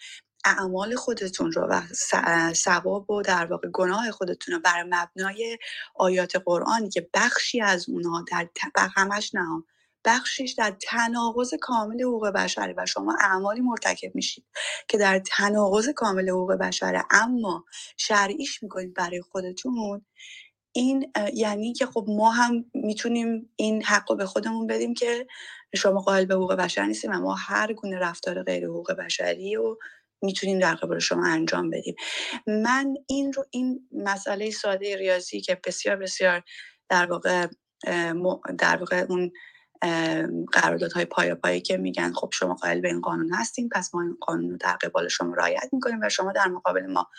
اعمال 0.45 0.95
خودتون 0.95 1.51
رو 1.51 1.61
و 1.61 1.81
ثواب 2.53 3.09
و 3.09 3.21
در 3.21 3.45
واقع 3.45 3.67
گناه 3.69 4.11
خودتون 4.11 4.53
رو 4.53 4.59
بر 4.61 4.83
مبنای 4.83 5.57
آیات 5.95 6.35
قرآنی 6.35 6.89
که 6.89 7.09
بخشی 7.13 7.61
از 7.61 7.89
اونها 7.89 8.25
در 8.31 8.49
همش 8.95 9.35
نه 9.35 9.63
بخشیش 10.05 10.51
در 10.51 10.71
تناقض 10.71 11.53
کامل 11.61 12.01
حقوق 12.01 12.27
بشره 12.27 12.73
و 12.77 12.85
شما 12.85 13.17
اعمالی 13.21 13.61
مرتکب 13.61 14.15
میشید 14.15 14.45
که 14.87 14.97
در 14.97 15.19
تناقض 15.19 15.89
کامل 15.89 16.29
حقوق 16.29 16.53
بشره 16.53 17.03
اما 17.11 17.65
شرعیش 17.97 18.63
می‌کنید 18.63 18.93
برای 18.93 19.21
خودتون 19.21 20.05
این 20.73 21.11
یعنی 21.33 21.73
که 21.73 21.85
خب 21.85 22.05
ما 22.07 22.31
هم 22.31 22.65
می‌تونیم 22.73 23.49
این 23.55 23.83
حق 23.83 24.11
رو 24.11 24.17
به 24.17 24.25
خودمون 24.25 24.67
بدیم 24.67 24.93
که 24.93 25.27
شما 25.75 25.99
قائل 25.99 26.25
به 26.25 26.33
حقوق 26.33 26.53
بشر 26.53 26.85
نیستیم 26.85 27.11
و 27.11 27.19
ما 27.19 27.35
هر 27.35 27.73
گونه 27.73 27.99
رفتار 27.99 28.43
غیر 28.43 28.65
حقوق 28.65 28.91
بشری 28.91 29.55
و 29.55 29.77
می‌تونیم 30.21 30.59
در 30.59 30.75
قبال 30.75 30.99
شما 30.99 31.27
انجام 31.27 31.69
بدیم. 31.69 31.95
من 32.47 32.93
این 33.07 33.33
رو 33.33 33.45
این 33.51 33.87
مسئله 33.91 34.51
ساده 34.51 34.97
ریاضی 34.97 35.41
که 35.41 35.61
بسیار 35.65 35.95
بسیار 35.95 36.43
در 36.89 37.05
واقع 37.05 37.47
در 38.59 38.77
واقع 38.77 39.05
اون 39.09 39.31
قراردادهای 40.51 41.05
پای 41.05 41.35
پایی 41.35 41.61
که 41.61 41.77
میگن 41.77 42.13
خب 42.13 42.29
شما 42.33 42.53
قائل 42.53 42.81
به 42.81 42.87
این 42.87 43.01
قانون 43.01 43.33
هستیم 43.33 43.69
پس 43.69 43.95
ما 43.95 44.01
این 44.01 44.17
قانون 44.21 44.51
رو 44.51 44.57
در 44.57 44.75
قبال 44.75 45.07
شما 45.07 45.33
رعایت 45.33 45.69
می‌کنیم 45.71 45.99
و 46.01 46.09
شما 46.09 46.31
در 46.31 46.47
مقابل 46.47 46.85
ما. 46.85 47.09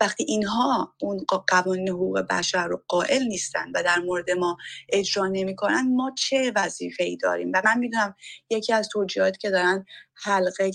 وقتی 0.00 0.24
اینها 0.24 0.94
اون 1.00 1.24
قوانین 1.48 1.88
حقوق 1.88 2.20
بشر 2.20 2.66
رو 2.66 2.82
قائل 2.88 3.22
نیستن 3.22 3.72
و 3.74 3.82
در 3.82 3.98
مورد 3.98 4.30
ما 4.30 4.56
اجرا 4.88 5.26
نمی‌کنن 5.26 5.96
ما 5.96 6.12
چه 6.18 6.52
وظیفه 6.56 7.04
ای 7.04 7.16
داریم؟ 7.16 7.52
و 7.54 7.62
من 7.64 7.78
می‌دونم 7.78 8.14
یکی 8.50 8.72
از 8.72 8.88
توجیهاتی 8.88 9.38
که 9.38 9.50
دارن 9.50 9.84
حلقه 10.14 10.70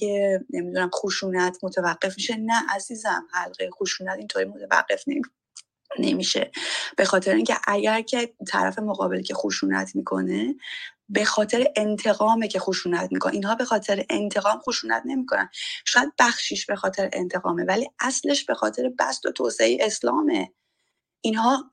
نمی‌دونم 0.50 0.90
خشونت 0.96 1.58
متوقف 1.64 2.18
میشه. 2.18 2.36
نه 2.36 2.64
عزیزم 2.70 3.28
حلقه 3.34 3.70
خشونت 3.70 4.18
اینطوری 4.18 4.46
متوقف 4.46 5.04
نمیشه 5.08 5.32
نمیشه. 6.00 6.52
به 6.98 7.06
خاطر 7.06 7.36
اینکه 7.36 7.58
اگر 7.64 8.02
که 8.02 8.34
طرف 8.48 8.80
مقابل 8.80 9.22
که 9.22 9.34
خشونت 9.34 9.96
می‌کنه 9.96 10.56
به 11.10 11.26
خاطر 11.26 11.68
انتقامه 11.76 12.48
که 12.48 12.60
خشونت 12.60 13.12
می‌کنه. 13.12 13.34
اینها 13.34 13.56
به 13.56 13.66
خاطر 13.66 14.06
انتقام 14.10 14.60
خشونت 14.60 15.04
نمی‌کنن. 15.06 15.50
شاید 15.86 16.14
بخشیش 16.20 16.66
به 16.66 16.76
خاطر 16.76 17.10
انتقامه 17.14 17.64
ولی 17.64 17.90
اصلش 18.00 18.46
به 18.46 18.54
خاطر 18.54 18.92
بست 19.00 19.26
و 19.26 19.32
توسعه 19.32 19.78
اسلامه. 19.82 20.54
اینها 21.22 21.72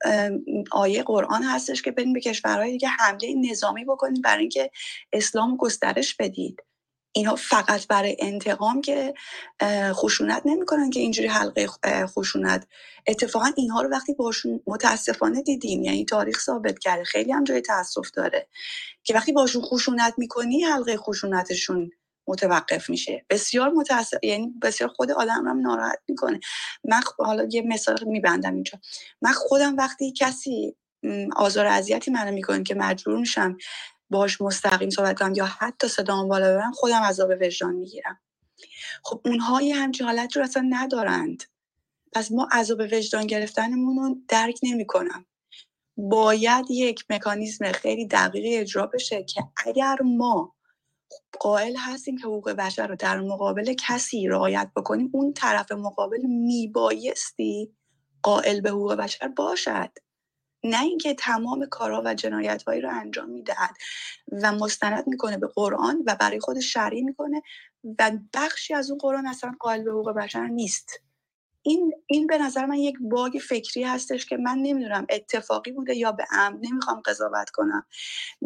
آیه 0.71 1.03
قرآن 1.03 1.43
هستش 1.43 1.83
که 1.83 1.91
برین 1.91 2.13
به 2.13 2.21
کشورهای 2.21 2.73
دیگه 2.73 2.89
حمله 2.89 3.35
نظامی 3.51 3.85
بکنید 3.85 4.23
برای 4.23 4.41
اینکه 4.41 4.71
اسلام 5.13 5.57
گسترش 5.57 6.15
بدید. 6.15 6.63
اینا 7.17 7.37
فقط 7.37 7.87
برای 7.87 8.17
انتقام 8.19 8.81
که 8.81 9.15
خشونت 9.93 10.43
نمی‌کنن 10.45 10.91
که 10.91 11.01
اینجوری 11.01 11.29
حلقه 11.29 11.69
خشونت. 12.07 12.67
اتفاقا 13.07 13.51
اینها 13.57 13.83
رو 13.83 13.91
وقتی 13.91 14.15
باشون 14.15 14.61
متاسفانه 14.67 15.43
دیدیم 15.43 15.83
یعنی 15.83 16.05
تاریخ 16.05 16.41
ثابت 16.41 16.79
کرده 16.79 17.05
خیلی 17.05 17.33
هم 17.33 17.45
جای 17.45 17.61
تاسف 17.61 18.11
داره 18.11 18.49
که 19.05 19.15
وقتی 19.15 19.33
باشون 19.33 19.63
خشونت 19.63 20.15
می‌کنی 20.19 20.63
حلقه 20.63 20.97
خشونتشون 20.97 21.91
متوقف 22.29 22.91
میشه. 22.91 23.25
بسیار 23.31 23.71
متاسف 23.71 24.25
یعنی 24.25 24.55
بسیار 24.63 24.91
خود 24.91 25.11
آدم 25.11 25.49
هم 25.49 25.61
ناراحت 25.61 25.99
می‌کنه. 26.09 26.41
من 26.85 27.01
حالا 27.19 27.49
یه 27.51 27.63
مثال 27.63 27.99
میبندم 28.07 28.55
اینجا. 28.55 28.79
من 29.23 29.33
خودم 29.33 29.77
وقتی 29.77 30.13
کسی 30.13 30.77
آزار 31.37 31.67
اذیتی 31.67 32.11
منو 32.11 32.33
می‌کنه 32.33 32.63
که 32.63 32.75
مجبور 32.75 33.19
میشم 33.19 33.57
باش 34.11 34.41
مستقیم 34.41 34.91
صحبت 34.91 35.19
کنم 35.19 35.35
یا 35.35 35.45
حتی 35.45 35.89
صدام 35.89 36.29
بالا 36.29 36.51
ببرم 36.51 36.73
خودم 36.73 37.03
عذاب 37.03 37.31
وجدان 37.41 37.75
می‌گیرم. 37.75 38.21
خب 39.05 39.21
اونها 39.25 39.63
یه 39.63 39.77
همچین 39.77 40.07
حالت 40.07 40.37
رو 40.37 40.43
اصلا 40.43 40.67
ندارند. 40.71 41.43
پس 42.13 42.33
ما 42.33 42.49
عذاب 42.53 42.79
وجدان 42.93 43.27
گرفتنمون 43.27 43.97
رو 43.97 44.17
درک 44.29 44.59
نمی‌کنم. 44.63 45.27
باید 45.97 46.67
یک 46.71 47.05
مکانیزم 47.11 47.73
خیلی 47.73 48.07
دقیقی 48.07 48.57
اجرا 48.57 48.87
بشه 48.87 49.23
که 49.25 49.45
اگر 49.67 49.97
ما 50.05 50.55
قائل 51.41 51.77
هستیم 51.79 52.19
که 52.19 52.27
حقوق 52.27 52.51
بشر 52.51 52.87
رو 52.87 52.97
در 52.97 53.21
مقابل 53.21 53.75
کسی 53.75 54.29
رعایت 54.29 54.71
بکنیم 54.77 55.11
اون 55.13 55.33
طرف 55.33 55.73
مقابل 55.73 56.23
میبایستی 56.27 57.75
قائل 58.23 58.61
به 58.61 58.71
حقوق 58.71 58.95
بشر 58.95 59.29
باشد. 59.29 59.91
نه 60.65 60.83
اینکه 60.83 61.15
تمام 61.15 61.67
کارها 61.67 62.03
و 62.05 62.15
جنایتهایی 62.15 62.81
رو 62.81 62.91
انجام 62.91 63.31
می‌دهد 63.31 63.77
و 64.43 64.53
مستند 64.53 65.09
می‌کنه 65.09 65.39
به 65.39 65.47
قرآن 65.47 66.03
و 66.07 66.17
برای 66.21 66.41
خودش 66.41 66.73
شرعی 66.73 67.03
می‌کنه 67.03 67.43
و 67.99 68.13
بخشی 68.35 68.75
از 68.75 68.91
اون 68.91 68.99
قرآن 68.99 69.27
اصلا 69.27 69.55
قائل 69.61 69.83
به 69.85 69.91
حقوق 69.91 70.13
بشر 70.13 70.47
نیست. 70.49 70.91
این 71.63 71.93
این 72.07 72.27
به 72.27 72.39
نظر 72.39 72.67
من 72.67 72.77
یک 72.77 72.97
باگ 73.01 73.39
فکری 73.49 73.85
هستش 73.85 74.27
که 74.27 74.37
من 74.37 74.59
نمی‌دونم 74.59 75.07
اتفاقی 75.11 75.73
بوده 75.73 75.97
یا 75.97 76.13
به 76.13 76.27
عمد 76.33 76.61
نمی‌خوام 76.63 77.03
قضاوت 77.07 77.51
کنم. 77.51 77.87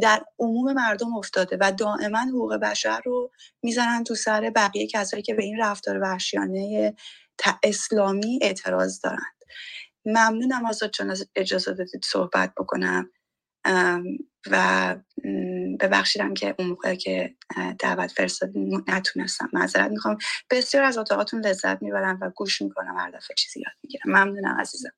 در 0.03 0.25
عموم 0.39 0.73
مردم 0.73 1.17
افتاده 1.17 1.59
و 1.61 1.73
دائما 1.73 2.19
حقوق 2.21 2.55
بشر 2.57 3.03
رو 3.05 3.31
می‌زنن 3.63 4.05
تو 4.05 4.15
سر 4.15 4.53
بقیه 4.57 4.87
کسایی 4.87 5.23
که 5.23 5.35
به 5.35 5.45
این 5.45 5.59
رفتار 5.61 6.01
وحشیانه 6.03 6.95
اسلامی 7.65 8.39
اعتراض 8.43 9.01
دارند 9.01 9.38
ممنونم 10.05 10.67
آزاد 10.67 10.91
چون 10.91 11.11
از 11.11 11.31
اجازه 11.37 11.75
دادید 11.75 12.05
صحبت 12.05 12.53
بکنم. 12.57 13.11
و 14.51 14.97
ببخشیدم 15.81 16.35
که 16.35 16.55
اون 16.59 16.69
موقع 16.69 16.95
که 16.95 17.35
دعوت 17.79 18.13
فرستادین 18.13 18.85
نتونستم 18.89 19.49
معذرت 19.53 19.91
می‌خوام. 19.91 20.19
بسیار 20.51 20.85
از 20.85 20.99
اتاقاتون 20.99 21.47
لذت 21.47 21.83
می‌برم 21.83 22.19
و 22.23 22.31
گوش 22.31 22.63
می‌کنم 22.63 22.97
هر 22.99 23.11
دفعه 23.11 23.35
چیزی 23.39 23.61
یاد 23.61 23.75
می‌گیرم. 23.83 24.03
ممنونم 24.07 24.57
عزیزم. 24.61 24.91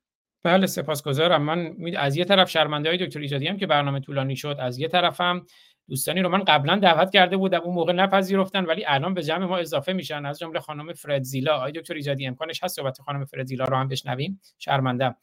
بله 0.43 0.67
سپاسگزارم. 0.67 1.43
من 1.43 1.75
از 1.97 2.15
یه 2.15 2.25
طرف 2.25 2.49
شرمنده 2.49 2.89
های 2.89 3.07
دکتر 3.07 3.19
ایجادی 3.19 3.47
هم 3.47 3.57
که 3.57 3.67
برنامه 3.67 3.99
طولانی 3.99 4.35
شد 4.35 4.57
از 4.59 4.79
یه 4.79 4.87
طرفم 4.87 5.45
دوستانی 5.89 6.21
رو 6.21 6.29
من 6.29 6.43
قبلا 6.43 6.75
دعوت 6.75 7.11
کرده 7.13 7.37
بودم 7.37 7.61
اون 7.61 7.75
موقع 7.75 7.93
نپذیرفتن 7.93 8.65
ولی 8.65 8.85
الان 8.87 9.13
به 9.13 9.23
جمع 9.23 9.45
ما 9.45 9.57
اضافه 9.57 9.93
میشن. 9.93 10.25
از 10.25 10.39
جمله 10.39 10.59
خانم 10.59 10.93
فردزیلا 10.93 11.55
آقای 11.55 11.71
دکتر 11.71 11.93
ایجادی 11.93 12.27
امکانش 12.27 12.63
هست 12.63 12.75
صحبت 12.75 13.01
خانم 13.01 13.25
فردزیلا 13.25 13.65
رو 13.65 13.77
هم 13.77 13.87
بشنویم. 13.87 14.41
شرمنده 14.57 15.15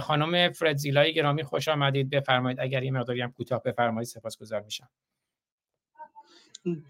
خانم 0.00 0.52
فردزیلای 0.52 1.14
گرامی 1.14 1.42
خوش 1.42 1.68
آمدید. 1.68 2.10
بفرمایید 2.10 2.60
اگر 2.60 2.82
یه 2.82 2.90
مقداری 2.90 3.20
هم 3.20 3.32
کوتاه 3.32 3.62
بفرمایید 3.62 4.08
سپاسگزار 4.08 4.60
میشم. 4.60 4.88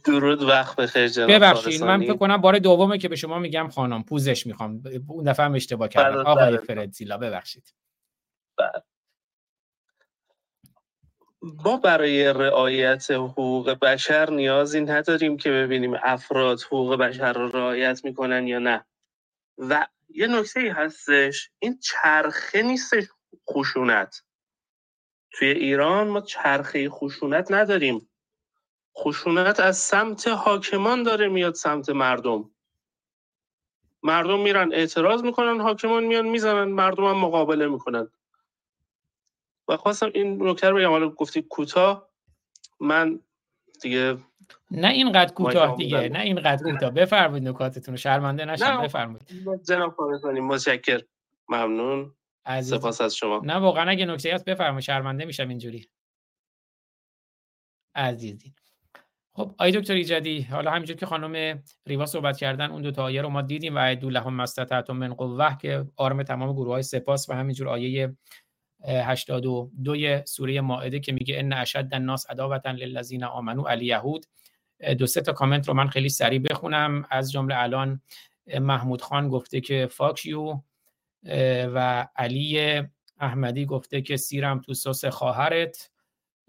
درود 0.05 0.43
وقت 0.43 0.77
بخیر 0.77 1.09
جناب 1.09 1.31
ببخشید 1.31 1.85
من 1.85 2.01
فکر 2.01 2.17
کنم 2.17 2.37
بار 2.37 2.59
دومه 2.59 2.99
که 2.99 3.09
به 3.09 3.17
شما 3.17 3.39
میگم 3.39 3.69
خانم. 3.69 4.03
پوزش 4.03 4.47
می‌خوام. 4.47 4.83
اون 5.09 5.25
دفعه 5.25 5.47
هم 5.47 5.55
اشتباه 5.55 5.89
کردم. 5.89 6.17
بله، 6.17 6.25
آقای 6.25 6.57
بله. 6.57 6.57
فردزیلا 6.57 7.19
ببخشید. 7.19 7.75
ما 11.43 11.77
برای 11.77 12.25
رعایت 12.33 13.11
حقوق 13.11 13.71
بشر 13.71 14.31
نیازی 14.31 14.81
نداریم 14.81 15.37
که 15.37 15.51
ببینیم 15.51 15.95
افراد 16.03 16.61
حقوق 16.63 16.97
بشر 16.97 17.33
رو 17.33 17.49
رعایت 17.49 18.05
می‌کنن 18.05 18.47
یا 18.47 18.59
نه. 18.59 18.85
و 19.59 19.87
یه 20.09 20.27
نکته 20.27 20.61
ای 20.61 20.69
هستش 20.69 21.51
این 21.59 21.79
چرخه 21.79 22.63
نیستش 22.63 23.05
خشونت. 23.51 24.23
توی 25.33 25.49
ایران 25.49 26.09
ما 26.09 26.21
چرخه 26.21 26.91
خشونت 26.91 27.53
نداریم. 27.53 28.11
خشونت 28.99 29.61
از 29.61 29.77
سمت 29.79 30.29
حاکمان 30.29 31.03
داره 31.03 31.29
میاد 31.29 31.55
سمت 31.55 31.91
مردم. 31.91 32.51
مردم 34.03 34.41
میرن 34.41 34.73
اعتراض 34.73 35.23
می‌کنن 35.23 35.61
حاکمان 35.61 36.05
میان 36.05 36.29
می‌زنن 36.29 36.65
مردم 36.73 37.05
هم 37.05 37.17
مقابله 37.17 37.67
می‌کنن. 37.69 38.09
و 39.69 39.77
خواستم 39.77 40.11
این 40.15 40.49
نکته 40.49 40.71
رو 40.71 40.77
بگم. 40.77 40.91
حالا 40.91 41.09
گفتی 41.09 41.43
کوتاه. 41.43 42.09
من 42.81 43.21
دیگه 43.83 44.19
نه 44.71 44.89
اینقدر 44.89 45.35
کوتاه 45.35 45.77
دیگه. 45.77 46.09
نه 46.09 46.21
اینقدر 46.21 46.73
کوتاه. 46.73 46.91
بفرمایید 46.91 47.49
نکاتتون 47.49 47.93
رو. 47.93 47.99
شرمنده 47.99 48.45
نشم. 48.45 48.83
بفرمایید. 48.83 49.23
جناب 49.69 49.95
فارسانی 49.95 50.41
متشکر 50.41 51.03
ممنون. 51.49 52.15
عزیز. 52.47 52.75
سپاس 52.75 53.01
از 53.01 53.17
شما. 53.17 53.41
نه 53.45 53.55
واقعا 53.55 53.91
اگه 53.91 54.07
نکته 54.07 54.35
هست 54.35 54.45
بفرمایید. 54.45 54.85
شرمنده 54.85 55.25
میشم 55.25 55.49
اینجوری. 55.49 55.89
عزیزی. 57.95 58.55
خب 59.33 59.55
آی 59.59 59.73
دکتر 59.73 59.95
ایجادی 59.95 60.41
حالا 60.41 60.71
همینجور 60.71 60.97
که 60.97 61.07
خانم 61.07 61.63
ریوا 61.87 62.07
صحبت 62.07 62.37
کردن 62.37 62.71
اون 62.71 62.83
دو 62.83 62.91
تا 62.91 63.03
آیه 63.03 63.23
رو 63.23 63.29
ما 63.29 63.43
دیدیم 63.43 63.77
و 63.77 63.79
ادو 63.79 64.11
لهم 64.11 64.35
مستطعتم 64.35 64.97
من 64.97 65.15
قوه 65.15 65.59
که 65.59 65.87
آرم 65.97 66.23
تمام 66.23 66.53
گروه 66.53 66.73
های 66.73 66.83
سپاس 66.83 67.29
و 67.29 67.33
همینجور 67.33 67.69
آیه 67.69 68.17
82 68.85 70.25
سوره 70.25 70.61
مائده 70.61 71.01
که 71.01 71.13
میگه 71.13 71.39
ان 71.39 71.53
اشد 71.53 71.89
الناس 71.93 72.31
عداوتا 72.31 72.71
للذین 72.71 73.25
آمنوا 73.25 73.69
الیهود 73.69 74.27
دو 74.99 75.07
سه 75.07 75.21
تا 75.21 75.33
کامنت 75.33 75.69
رو 75.69 75.75
من 75.75 75.89
خیلی 75.89 76.09
سریع 76.09 76.39
بخونم. 76.39 77.07
از 77.11 77.33
جمله 77.33 77.59
الان 77.59 78.01
محمود 78.61 79.03
خان 79.03 79.29
گفته 79.29 79.61
که 79.61 79.89
fuck 79.91 80.30
you 80.30 80.59
و 81.75 82.09
علی 82.17 82.83
احمدی 83.21 83.67
گفته 83.67 84.03
که 84.03 84.17
سیرم 84.17 84.61
تو 84.61 84.75
سس 84.75 85.05
خواهرت. 85.05 85.91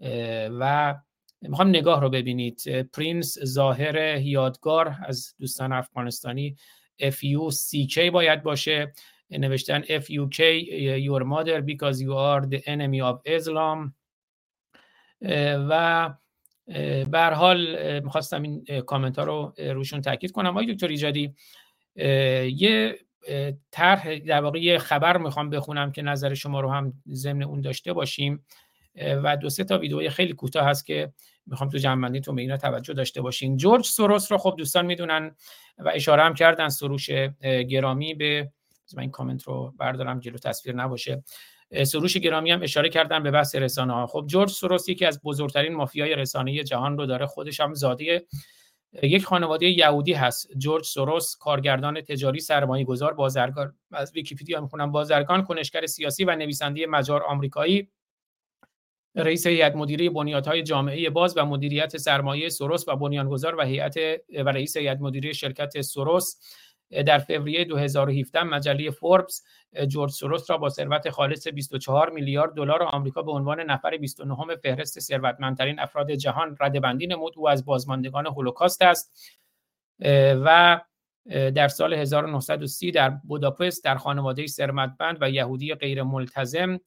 اه، 0.00 0.48
و 0.60 0.94
می‌خوام 1.42 1.68
نگاه 1.68 2.00
رو 2.00 2.10
ببینید. 2.10 2.62
پرینس 2.82 3.38
ظاهر 3.38 4.16
یادگار 4.20 4.96
از 5.06 5.34
دوستان 5.38 5.72
افغانستانی 5.72 6.56
FUCK 7.02 7.98
باید 8.12 8.42
باشه. 8.42 8.92
نوشتن 9.30 9.82
FUK 9.82 10.38
your 11.08 11.24
mother 11.24 11.60
because 11.62 12.00
you 12.00 12.14
are 12.14 12.46
the 12.46 12.60
enemy 12.66 13.00
of 13.00 13.20
Islam. 13.38 13.92
اه، 15.22 15.66
و 15.70 16.10
به 17.04 17.18
هر 17.18 17.32
حال 17.32 18.00
می‌خواستم 18.00 18.42
این 18.42 18.64
کامنت 18.86 19.18
ها 19.18 19.24
رو 19.24 19.54
روشون 19.58 20.00
تاکید 20.00 20.32
کنم. 20.32 20.50
آقای 20.50 20.74
دکتر 20.74 20.88
ایجادی 20.88 21.34
یه 22.56 22.98
طرح 23.70 24.18
در 24.18 24.40
واقع 24.40 24.58
یه 24.58 24.78
خبر 24.78 25.16
می‌خوام 25.16 25.50
بخونم 25.50 25.92
که 25.92 26.02
نظر 26.02 26.34
شما 26.34 26.60
رو 26.60 26.70
هم 26.70 26.92
ضمن 27.08 27.42
اون 27.42 27.60
داشته 27.60 27.92
باشیم. 27.92 28.44
و 28.96 29.36
دو 29.36 29.50
سه 29.50 29.64
تا 29.64 29.78
ویدئوی 29.78 30.10
خیلی 30.10 30.32
کوتاه 30.32 30.66
هست 30.66 30.86
که 30.86 31.12
می‌خوام 31.46 31.70
تو 31.70 31.78
جمع 31.78 32.08
به 32.08 32.42
اینا 32.42 32.56
توجه 32.56 32.94
داشته 32.94 33.20
باشین. 33.20 33.56
جورج 33.56 33.84
سوروس 33.84 34.32
رو 34.32 34.38
خب 34.38 34.54
دوستان 34.58 34.86
می‌دونن 34.86 35.36
و 35.78 35.90
اشاره 35.94 36.22
هم 36.22 36.34
کردن 36.34 36.68
سروش 36.68 37.10
گرامی 37.68 38.14
به 38.14 38.52
من 38.94 39.00
این 39.00 39.10
کامنت 39.10 39.42
رو 39.42 39.74
بردارم 39.78 40.20
جلو 40.20 40.38
تصویر 40.38 40.76
نباشه. 40.76 41.24
سروش 41.84 42.16
گرامی 42.16 42.50
هم 42.50 42.62
اشاره 42.62 42.88
کردن 42.88 43.22
به 43.22 43.30
بحث 43.30 43.54
رسانه 43.54 43.92
ها 43.92 44.06
خب 44.06 44.24
جورج 44.26 44.50
سوروس 44.50 44.88
یکی 44.88 45.06
از 45.06 45.20
بزرگترین 45.22 45.74
مافیای 45.74 46.14
رسانه 46.14 46.64
جهان 46.64 46.98
رو 46.98 47.06
داره 47.06 47.26
خودش 47.26 47.60
هم 47.60 47.74
زاده 47.74 48.26
یک 49.02 49.24
خانواده 49.24 49.66
یهودی 49.66 50.12
هست. 50.12 50.48
جورج 50.56 50.84
سوروس 50.84 51.36
کارگردان 51.36 52.00
تجاری 52.00 52.40
سرمایه 52.40 52.84
گذار 52.84 53.14
بازرگان. 53.14 53.74
از 53.92 54.12
ویکیپدیا 54.14 54.60
می‌خونم. 54.60 54.92
بازرگان 54.92 55.44
کنشگر 55.44 55.86
سیاسی 55.86 56.24
و 56.24 56.36
نویسنده 56.36 56.86
مجار 56.86 57.22
آمریکایی. 57.22 57.88
رئیس 59.14 59.46
هیئت 59.46 59.76
مدیره 59.76 60.10
بنیادهای 60.10 60.62
جامعه 60.62 61.10
باز 61.10 61.36
و 61.36 61.44
مدیریت 61.44 61.96
سرمایه 61.96 62.48
سوروس 62.48 62.88
و 62.88 62.96
بنیانگذار 62.96 63.54
و 63.54 63.62
هیئت 63.62 63.96
و 64.44 64.48
رئیس 64.48 64.76
هیئت 64.76 65.00
مدیره 65.00 65.32
شرکت 65.32 65.80
سوروس 65.80 66.36
در 66.90 67.18
فوریه 67.18 67.64
2017 67.64 68.42
مجله 68.42 68.90
فوربس 68.90 69.44
جورج 69.88 70.10
سوروس 70.10 70.50
را 70.50 70.58
با 70.58 70.68
ثروت 70.68 71.10
خالص 71.10 71.48
24 71.48 72.10
میلیارد 72.10 72.54
دلار 72.54 72.82
آمریکا 72.82 73.22
به 73.22 73.32
عنوان 73.32 73.60
نفر 73.60 73.96
29 73.96 74.56
فهرست 74.56 75.00
ثروتمندترین 75.00 75.78
افراد 75.78 76.10
جهان 76.10 76.56
ردبندی 76.60 77.06
نمود. 77.06 77.32
او 77.36 77.48
از 77.48 77.64
بازماندگان 77.64 78.26
هولوکاست 78.26 78.82
است 78.82 79.12
و 80.44 80.80
در 81.54 81.68
سال 81.68 81.94
1930 81.94 82.90
در 82.90 83.10
بوداپست 83.10 83.84
در 83.84 83.96
خانواده 83.96 84.46
ثروتمند 84.46 85.18
و 85.20 85.30
یهودی 85.30 85.74
غیر 85.74 86.02
ملتزم 86.02 86.80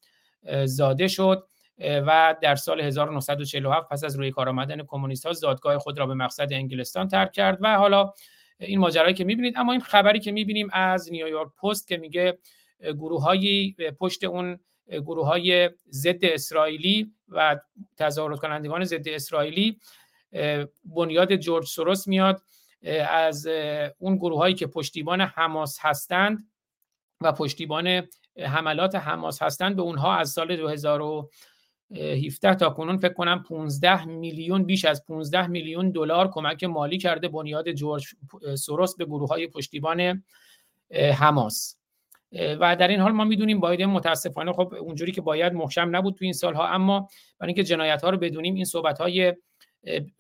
زاده 0.66 1.08
شد 1.08 1.48
و 1.80 2.36
در 2.42 2.56
سال 2.56 2.82
1947 2.82 3.90
پس 3.90 4.04
از 4.04 4.16
روی 4.16 4.32
کار 4.32 4.50
آمدن 4.50 4.84
کمونیست 4.84 5.26
ها 5.26 5.34
زادگاه 5.34 5.78
خود 5.78 6.00
را 6.00 6.06
به 6.06 6.14
مقصد 6.14 6.54
انگلستان 6.54 7.08
ترک 7.08 7.32
کرد 7.32 7.58
و 7.62 7.78
حالا 7.78 8.14
این 8.66 8.80
ماجرایی 8.80 9.14
که 9.14 9.24
می‌بینید 9.24 9.58
اما 9.58 9.72
این 9.72 9.82
خبری 9.82 10.20
که 10.20 10.32
می‌بینیم 10.32 10.70
از 10.74 11.12
نیویورک 11.12 11.50
پست 11.64 11.88
که 11.88 11.98
میگه 11.98 12.38
گروههایی 12.80 13.76
پشت 14.00 14.24
اون 14.24 14.60
گروه 14.92 15.28
های 15.28 15.70
ضد 15.92 16.26
اسرائیلی 16.26 17.12
و 17.30 17.60
تظاهرات 17.98 18.40
کنندگان 18.40 18.84
ضد 18.84 19.08
اسرائیلی 19.08 19.80
بنیاد 20.86 21.36
جورج 21.36 21.66
سوروس 21.66 22.08
میاد 22.08 22.42
از 23.10 23.48
اون 23.98 24.16
گروه 24.18 24.38
هایی 24.38 24.56
که 24.56 24.68
پشتیبان 24.68 25.22
حماس 25.22 25.78
هستند 25.82 26.48
و 27.22 27.32
پشتیبان 27.32 28.08
حملات 28.40 28.96
حماس 28.96 29.42
هستند 29.42 29.76
به 29.76 29.82
اونها 29.82 30.16
از 30.16 30.30
سال 30.30 30.56
2017 31.94 32.56
تا 32.56 32.70
کنون 32.70 32.98
فکر 32.98 33.14
کنم 33.14 33.44
15 33.44 34.06
میلیون 34.06 34.64
بیش 34.64 34.86
از 34.86 35.06
15 35.06 35.48
میلیون 35.48 35.90
دلار 35.90 36.32
کمک 36.32 36.64
مالی 36.64 36.98
کرده 36.98 37.28
بنیاد 37.28 37.72
جورج 37.72 38.06
سوروس 38.56 38.96
به 38.96 39.06
گروه 39.06 39.30
های 39.30 39.48
پشتیبان 39.48 40.24
حماس. 41.14 41.78
و 42.60 42.76
در 42.76 42.88
این 42.88 43.00
حال 43.00 43.12
ما 43.12 43.24
می‌دونیم 43.24 43.60
بایدن 43.60 43.86
متاسفانه 43.86 44.54
خب 44.54 44.74
اونجوری 44.80 45.12
که 45.12 45.22
باید 45.22 45.54
محکم 45.54 45.96
نبود 45.96 46.16
تو 46.16 46.24
این 46.26 46.34
سالها 46.34 46.68
اما 46.68 47.10
برای 47.40 47.50
اینکه 47.50 47.64
جنایت 47.64 48.02
ها 48.02 48.10
رو 48.10 48.18
بدونیم 48.18 48.56
این 48.56 48.66
صحبت 48.66 49.02
های 49.02 49.34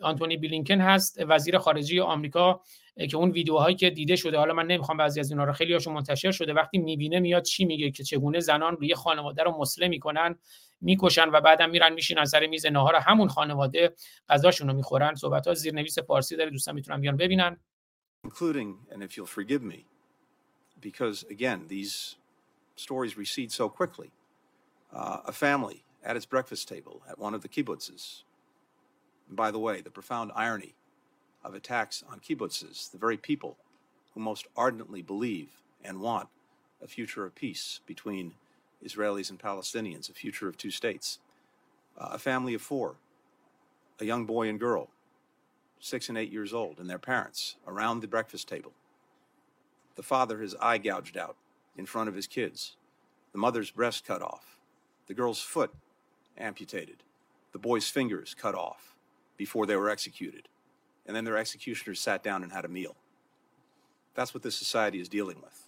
آنتونی 0.01 0.37
بلینکن 0.37 0.81
هست 0.81 1.19
وزیر 1.27 1.57
خارجه 1.57 2.01
آمریکا 2.01 2.61
که 3.09 3.17
اون 3.17 3.31
ویدیوهایی 3.31 3.75
که 3.75 3.89
دیده 3.89 4.15
شده 4.15 4.37
حالا 4.37 4.53
من 4.53 4.67
نمی‌خوام 4.67 4.97
بعضی 4.97 5.19
از 5.19 5.31
اینا 5.31 5.43
رو 5.43 5.53
خیلی 5.53 5.73
هاشون 5.73 5.93
منتشر 5.93 6.31
شده 6.31 6.53
وقتی 6.53 6.77
می‌بینه 6.77 7.19
میاد 7.19 7.43
چی 7.43 7.65
میگه 7.65 7.91
که 7.91 8.03
چگونه 8.03 8.39
زنان 8.39 8.75
روی 8.75 8.95
خانواده 8.95 9.43
رو 9.43 9.57
مسله 9.57 9.87
می‌کنن 9.87 10.35
می‌کشن 10.81 11.29
و 11.29 11.41
بعدم 11.41 11.69
میرن 11.69 11.93
میشینن 11.93 12.25
سر 12.25 12.47
میز 12.47 12.65
نهار 12.65 12.95
همون 12.95 13.27
خانواده 13.27 13.95
غذاشون 14.29 14.67
رو 14.67 14.73
می‌خورن. 14.73 15.15
صحبت 15.15 15.47
ها 15.47 15.53
زیرنویس 15.53 15.99
فارسی 15.99 16.35
داره 16.35 16.49
دوستان 16.49 16.75
می‌تونن 16.75 17.01
بیان 17.01 17.17
ببینن. 17.17 17.59
Including 18.27 18.69
and 18.91 19.03
if 19.03 19.17
you'll 19.17 19.35
forgive 19.39 19.63
me 19.63 19.79
because 20.81 21.23
again 21.29 21.59
these 21.67 22.15
stories 22.75 23.17
recede 23.17 23.51
so 23.51 23.69
quickly. 23.69 24.11
Uh, 24.93 25.19
a 25.25 25.31
family 25.31 25.79
at 26.09 26.15
its 26.15 26.25
breakfast 26.25 26.67
table 26.73 26.95
at 27.11 27.17
one 27.25 27.33
of 27.33 27.41
the 27.41 27.49
kibbutzes. 27.55 28.03
And 29.27 29.35
by 29.37 29.51
the 29.51 29.59
way 29.59 29.81
the 29.81 29.89
profound 29.89 30.31
irony 30.35 30.73
of 31.43 31.53
attacks 31.53 32.03
on 32.09 32.19
kibbutzes 32.19 32.91
the 32.91 32.97
very 32.97 33.17
people 33.17 33.57
who 34.13 34.19
most 34.19 34.47
ardently 34.55 35.01
believe 35.01 35.61
and 35.83 35.99
want 35.99 36.29
a 36.81 36.87
future 36.87 37.25
of 37.25 37.35
peace 37.35 37.79
between 37.85 38.33
Israelis 38.85 39.29
and 39.29 39.39
Palestinians, 39.39 40.09
a 40.09 40.13
future 40.13 40.47
of 40.47 40.57
two 40.57 40.71
states. 40.71 41.19
Uh, 41.97 42.09
a 42.11 42.19
family 42.19 42.53
of 42.53 42.61
four, 42.61 42.95
a 43.99 44.05
young 44.05 44.25
boy 44.25 44.49
and 44.49 44.59
girl, 44.59 44.89
six 45.79 46.09
and 46.09 46.17
eight 46.17 46.31
years 46.31 46.53
old, 46.53 46.79
and 46.79 46.89
their 46.89 46.99
parents 46.99 47.55
around 47.67 47.99
the 47.99 48.07
breakfast 48.07 48.47
table. 48.47 48.73
The 49.95 50.03
father, 50.03 50.39
his 50.39 50.55
eye 50.55 50.79
gouged 50.79 51.17
out 51.17 51.35
in 51.77 51.85
front 51.85 52.09
of 52.09 52.15
his 52.15 52.27
kids, 52.27 52.75
the 53.31 53.37
mother's 53.37 53.69
breast 53.69 54.05
cut 54.05 54.21
off, 54.21 54.57
the 55.07 55.13
girl's 55.13 55.41
foot 55.41 55.71
amputated, 56.37 57.03
the 57.51 57.59
boy's 57.59 57.89
fingers 57.89 58.33
cut 58.33 58.55
off 58.55 58.92
before 59.37 59.65
they 59.65 59.75
were 59.75 59.89
executed. 59.89 60.47
And 61.05 61.15
then 61.15 61.25
their 61.25 61.37
executioners 61.37 61.99
sat 61.99 62.23
down 62.23 62.43
and 62.43 62.51
had 62.51 62.65
a 62.65 62.69
meal. 62.69 62.95
That's 64.15 64.33
what 64.33 64.43
this 64.43 64.55
society 64.55 64.99
is 64.99 65.09
dealing 65.09 65.37
with. 65.41 65.67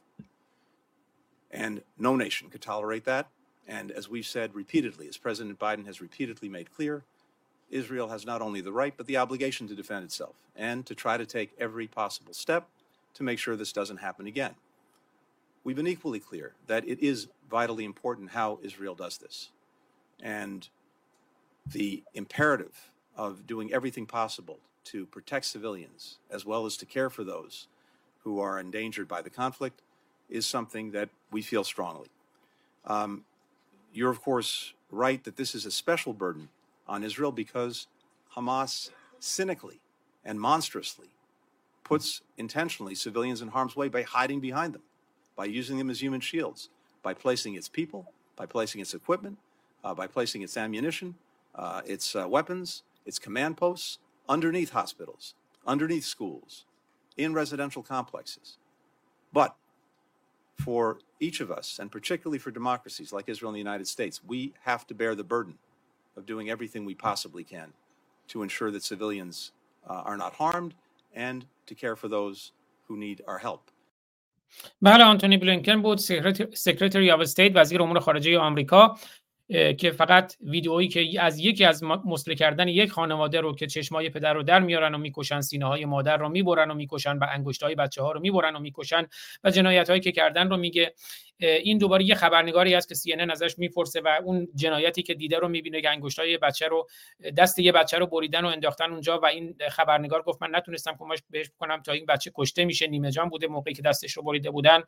And 1.52 1.82
no 1.98 2.16
nation 2.16 2.50
could 2.50 2.62
tolerate 2.62 3.06
that. 3.06 3.28
And 3.68 3.92
as 3.92 4.10
we've 4.10 4.26
said 4.26 4.54
repeatedly, 4.54 5.08
as 5.08 5.18
President 5.18 5.60
Biden 5.60 5.86
has 5.86 6.02
repeatedly 6.02 6.50
made 6.50 6.74
clear, 6.74 7.04
Israel 7.72 8.10
has 8.10 8.26
not 8.26 8.42
only 8.42 8.62
the 8.62 8.72
right, 8.72 8.94
but 8.96 9.08
the 9.08 9.18
obligation 9.18 9.68
to 9.68 9.76
defend 9.76 10.06
itself 10.06 10.36
and 10.56 10.86
to 10.86 10.94
try 10.94 11.18
to 11.18 11.26
take 11.26 11.56
every 11.60 11.88
possible 11.88 12.34
step 12.34 12.68
to 13.16 13.24
make 13.24 13.40
sure 13.40 13.56
this 13.56 13.74
doesn't 13.74 13.98
happen 13.98 14.28
again. 14.28 14.56
We've 15.64 15.76
been 15.76 15.88
equally 15.88 16.20
clear 16.20 16.54
that 16.68 16.88
it 16.88 17.00
is 17.00 17.28
vitally 17.50 17.86
important 17.86 18.32
how 18.32 18.60
Israel 18.62 18.94
does 18.94 19.18
this. 19.18 19.50
And 20.22 20.68
the 21.66 22.04
imperative 22.14 22.92
of 23.16 23.48
doing 23.48 23.74
everything 23.74 24.06
possible 24.06 24.60
to 24.86 25.06
protect 25.08 25.46
civilians 25.46 26.18
as 26.30 26.46
well 26.46 26.66
as 26.66 26.78
to 26.78 26.86
care 26.86 27.10
for 27.10 27.24
those 27.24 27.68
who 28.24 28.40
are 28.40 28.60
endangered 28.60 29.08
by 29.08 29.22
the 29.22 29.30
conflict 29.30 29.82
is 30.30 30.46
something 30.46 30.92
that 30.92 31.10
we 31.32 31.42
feel 31.42 31.64
strongly. 31.64 32.08
Um, 32.86 33.24
you're, 33.94 34.10
of 34.10 34.22
course, 34.22 34.74
right 34.92 35.24
that 35.24 35.38
this 35.38 35.56
is 35.56 35.66
a 35.66 35.72
special 35.72 36.14
burden 36.14 36.50
on 36.88 37.04
Israel 37.04 37.32
because 37.32 37.88
Hamas 38.36 38.90
cynically 39.20 39.80
and 40.24 40.40
monstrously 40.40 41.10
puts 41.84 42.22
intentionally 42.38 42.96
civilians 42.96 43.42
in 43.42 43.50
harm's 43.50 43.76
way 43.76 43.88
by 43.88 44.02
hiding 44.02 44.40
behind 44.40 44.74
them, 44.74 44.82
by 45.36 45.46
using 45.46 45.78
them 45.78 45.90
as 45.90 46.02
human 46.02 46.20
shields, 46.20 46.70
by 47.04 47.14
placing 47.14 47.54
its 47.56 47.70
people, 47.70 48.12
by 48.36 48.46
placing 48.46 48.82
its 48.82 48.94
equipment, 48.94 49.38
uh, 49.84 49.94
by 49.94 50.08
placing 50.08 50.42
its 50.42 50.58
ammunition, 50.58 51.16
uh, 51.54 51.82
its 51.86 52.16
uh, 52.16 52.28
weapons, 52.28 52.84
its 53.07 53.19
command 53.19 53.57
posts 53.57 53.99
underneath 54.29 54.71
hospitals, 54.71 55.35
underneath 55.67 56.05
schools, 56.05 56.65
in 57.17 57.35
residential 57.35 57.83
complexes. 57.83 58.59
But 59.33 59.55
for 60.59 60.99
each 61.21 61.41
of 61.41 61.51
us, 61.51 61.79
and 61.81 61.91
particularly 61.91 62.39
for 62.39 62.51
democracies 62.51 63.13
like 63.13 63.29
Israel 63.29 63.51
and 63.51 63.57
the 63.57 63.61
United 63.69 63.89
States, 63.89 64.21
we 64.27 64.53
have 64.63 64.87
to 64.89 64.95
bear 64.95 65.15
the 65.15 65.25
burden 65.25 65.55
of 66.17 66.27
doing 66.27 66.51
everything 66.51 66.85
we 66.85 66.95
possibly 66.95 67.45
can 67.45 67.73
to 68.29 68.43
ensure 68.43 68.71
that 68.71 68.83
civilians 68.83 69.53
uh, 69.89 70.03
are 70.05 70.17
not 70.17 70.35
harmed 70.35 70.75
and 71.15 71.47
to 71.67 71.75
care 71.75 71.97
for 71.97 72.09
those 72.09 72.53
who 72.87 72.97
need 72.97 73.23
our 73.27 73.39
help. 73.39 73.71
بله 74.83 75.05
آنتونی 75.05 75.39
بلینکن 75.39 75.83
بود 75.83 75.99
سکرتری 76.55 77.11
آف 77.11 77.21
استیت 77.21 77.53
وزیر 77.57 77.83
امور 77.83 78.01
خارجه 78.01 78.39
آمریکا 78.39 78.99
که 79.50 79.92
فقط 79.98 80.36
ویدئویی 80.42 80.88
که 80.88 81.22
از 81.22 81.40
یکی 81.40 81.66
از 81.66 81.84
مسله 81.84 82.36
کردن 82.36 82.68
یک 82.68 82.92
خانواده 82.92 83.42
رو 83.42 83.56
که 83.56 83.68
چشمای 83.68 84.10
پدر 84.10 84.34
رو 84.34 84.44
در 84.44 84.60
میارن 84.60 84.96
و 84.96 84.98
می‌کشن 84.98 85.42
سینه 85.42 85.66
های 85.66 85.86
مادر 85.86 86.18
رو 86.18 86.30
می‌برن 86.30 86.72
و 86.72 86.74
می‌کشن 86.74 87.18
و 87.18 87.26
انگشت 87.32 87.64
های 87.64 87.76
بچه 87.76 88.02
ها 88.02 88.12
رو 88.12 88.20
می‌برن 88.20 88.56
و 88.56 88.60
می‌کشن 88.60 89.08
و 89.44 89.52
جنایت 89.52 89.90
هایی 89.90 90.02
که 90.02 90.12
کردن 90.12 90.50
رو 90.50 90.58
میگه. 90.58 90.94
این 91.40 91.78
دوباره 91.78 92.04
یه 92.04 92.16
خبرنگاری 92.16 92.74
هست 92.74 92.90
که 92.90 92.96
CNN 92.96 93.32
ازش 93.32 93.60
می‌پرسه 93.60 94.02
و 94.02 94.20
اون 94.24 94.48
جنایتی 94.56 95.04
که 95.04 95.14
دیده 95.14 95.40
رو 95.40 95.48
می‌بینه 95.48 95.82
که 95.82 95.90
انگشت 95.90 96.20
های 96.20 96.38
بچه 96.38 96.68
رو 96.68 96.88
دست 97.38 97.60
یه 97.60 97.72
بچه 97.72 97.98
رو 97.98 98.08
بریدن 98.08 98.46
و 98.46 98.48
انداختن 98.48 98.92
اونجا 98.92 99.20
و 99.20 99.26
این 99.26 99.56
خبرنگار 99.70 100.22
گفت 100.22 100.42
من 100.42 100.56
نتونستم 100.56 100.96
کمک 101.00 101.22
بهش 101.30 101.50
بکنم 101.50 101.82
تا 101.82 101.92
این 101.92 102.06
بچه 102.06 102.32
کشته 102.36 102.66
میشه. 102.66 102.88
نیمه 102.88 103.12
جان 103.12 103.30
بوده 103.30 103.48
موقعی 103.48 103.74
که 103.74 103.82
دستش 103.82 104.18
رو 104.18 104.24
بریده 104.24 104.52
بودن. 104.52 104.82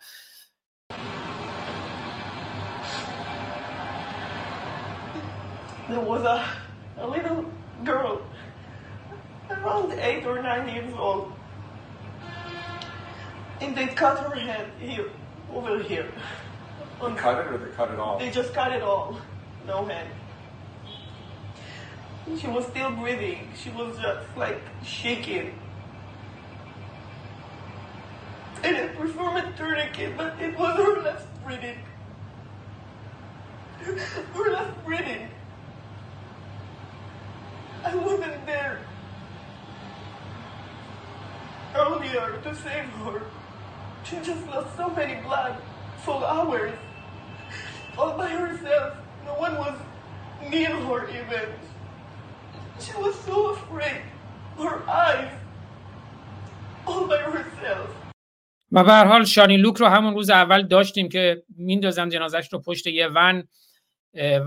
There 5.89 5.99
was 6.01 6.23
a, 6.23 6.45
a 6.97 7.07
little 7.07 7.45
girl 7.83 8.21
around 9.49 9.93
eight 9.93 10.25
or 10.25 10.41
nine 10.41 10.67
years 10.67 10.93
old. 10.97 11.31
And 13.61 13.75
they 13.75 13.87
cut 13.87 14.19
her 14.19 14.35
hand 14.35 14.71
here, 14.79 15.09
over 15.53 15.79
here. 15.81 16.11
They 17.01 17.13
cut 17.15 17.45
it 17.45 17.53
or 17.53 17.57
they 17.57 17.71
cut 17.71 17.91
it 17.91 17.99
off? 17.99 18.19
They 18.19 18.29
just 18.29 18.53
cut 18.53 18.71
it 18.71 18.81
all. 18.81 19.19
No 19.65 19.85
hand. 19.85 20.09
She 22.39 22.47
was 22.47 22.65
still 22.67 22.91
breathing. 22.91 23.49
She 23.55 23.69
was 23.69 23.97
just 23.97 24.27
like 24.35 24.59
shaking. 24.83 25.57
And 28.63 28.75
I 28.75 28.87
performed 28.89 29.37
a 29.37 29.51
tourniquet, 29.57 30.17
but 30.17 30.39
it 30.41 30.57
was 30.57 30.75
her 30.75 31.01
last 31.01 31.27
breathing. 31.45 31.77
Her 34.33 34.51
last 34.51 34.85
breathing. 34.85 35.29
I 37.87 37.95
wasn't 37.95 38.45
there 38.45 38.77
earlier 41.83 42.27
to 42.45 42.51
save 42.65 42.89
her. 43.03 43.21
She 44.07 44.15
just 44.29 44.43
lost 44.51 44.69
so 44.79 44.85
many 44.99 45.15
blood 45.25 45.53
for 46.03 46.17
hours. 46.35 46.73
All 47.97 48.11
by 48.21 48.29
herself. 48.43 48.89
No 49.27 49.33
one 49.45 49.55
was 49.63 49.75
near 50.51 50.73
her 50.87 51.01
even. 51.19 51.47
She 52.83 52.93
was 53.03 53.15
so 53.27 53.37
afraid. 53.55 54.01
Her 54.63 54.77
eyes. 55.05 55.31
All 56.87 57.03
by 57.07 57.21
herself. 57.35 57.89
و 58.71 58.83
به 58.83 58.93
حال 58.93 59.25
شانی 59.25 59.57
لوک 59.57 59.77
رو 59.77 59.87
همون 59.87 60.13
روز 60.13 60.29
اول 60.29 60.67
داشتیم 60.67 61.09
که 61.09 61.43
میندازن 61.57 62.09
جنازش 62.09 62.53
رو 62.53 62.59
پشت 62.59 62.87
یه 62.87 63.07
ون 63.07 63.47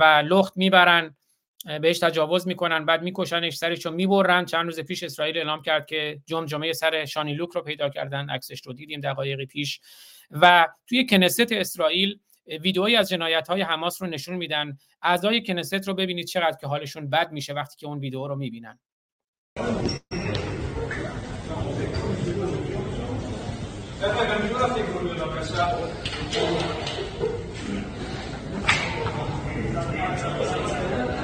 و 0.01 0.05
لخت 0.27 0.57
می‌برن 0.57 1.17
بهش 1.65 1.99
تجاوز 1.99 2.49
می‌کنن 2.49 2.85
بعد 2.85 3.03
میکشنش 3.03 3.57
سرش 3.57 3.87
رو 3.87 3.93
می‌برن. 3.93 4.45
چند 4.45 4.65
روز 4.65 4.81
پیش 4.81 5.03
اسرائیل 5.03 5.39
اعلام 5.39 5.62
کرد 5.62 5.87
که 5.87 6.20
جمجمه 6.27 6.73
سر 6.73 7.05
شانی 7.05 7.35
لوک 7.35 7.51
رو 7.51 7.62
پیدا 7.62 7.89
کردن 7.89 8.31
عکسش 8.31 8.66
رو 8.66 8.73
دیدیم 8.73 9.01
دقایقی 9.01 9.47
پیش. 9.47 9.81
و 10.31 10.69
توی 10.87 11.07
کنست 11.07 11.53
اسرائیل 11.53 12.19
ویدئویی 12.47 12.97
از 12.97 13.09
جنایت 13.09 13.49
های 13.49 13.62
حماس 13.62 14.03
رو 14.03 14.09
نشون 14.09 14.37
میدن. 14.37 14.78
اعضای 15.03 15.43
کنست 15.47 15.89
رو 15.89 15.95
ببینید 15.95 16.27
چقدر 16.27 16.57
که 16.61 16.66
حالشون 16.66 17.11
بد 17.11 17.32
میشه 17.32 17.53
وقتی 17.53 17.77
که 17.78 17.87
اون 17.87 17.99
ویدئو 17.99 18.28
رو 18.28 18.37
می‌بینن. 18.37 18.78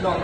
ولی 0.07 0.15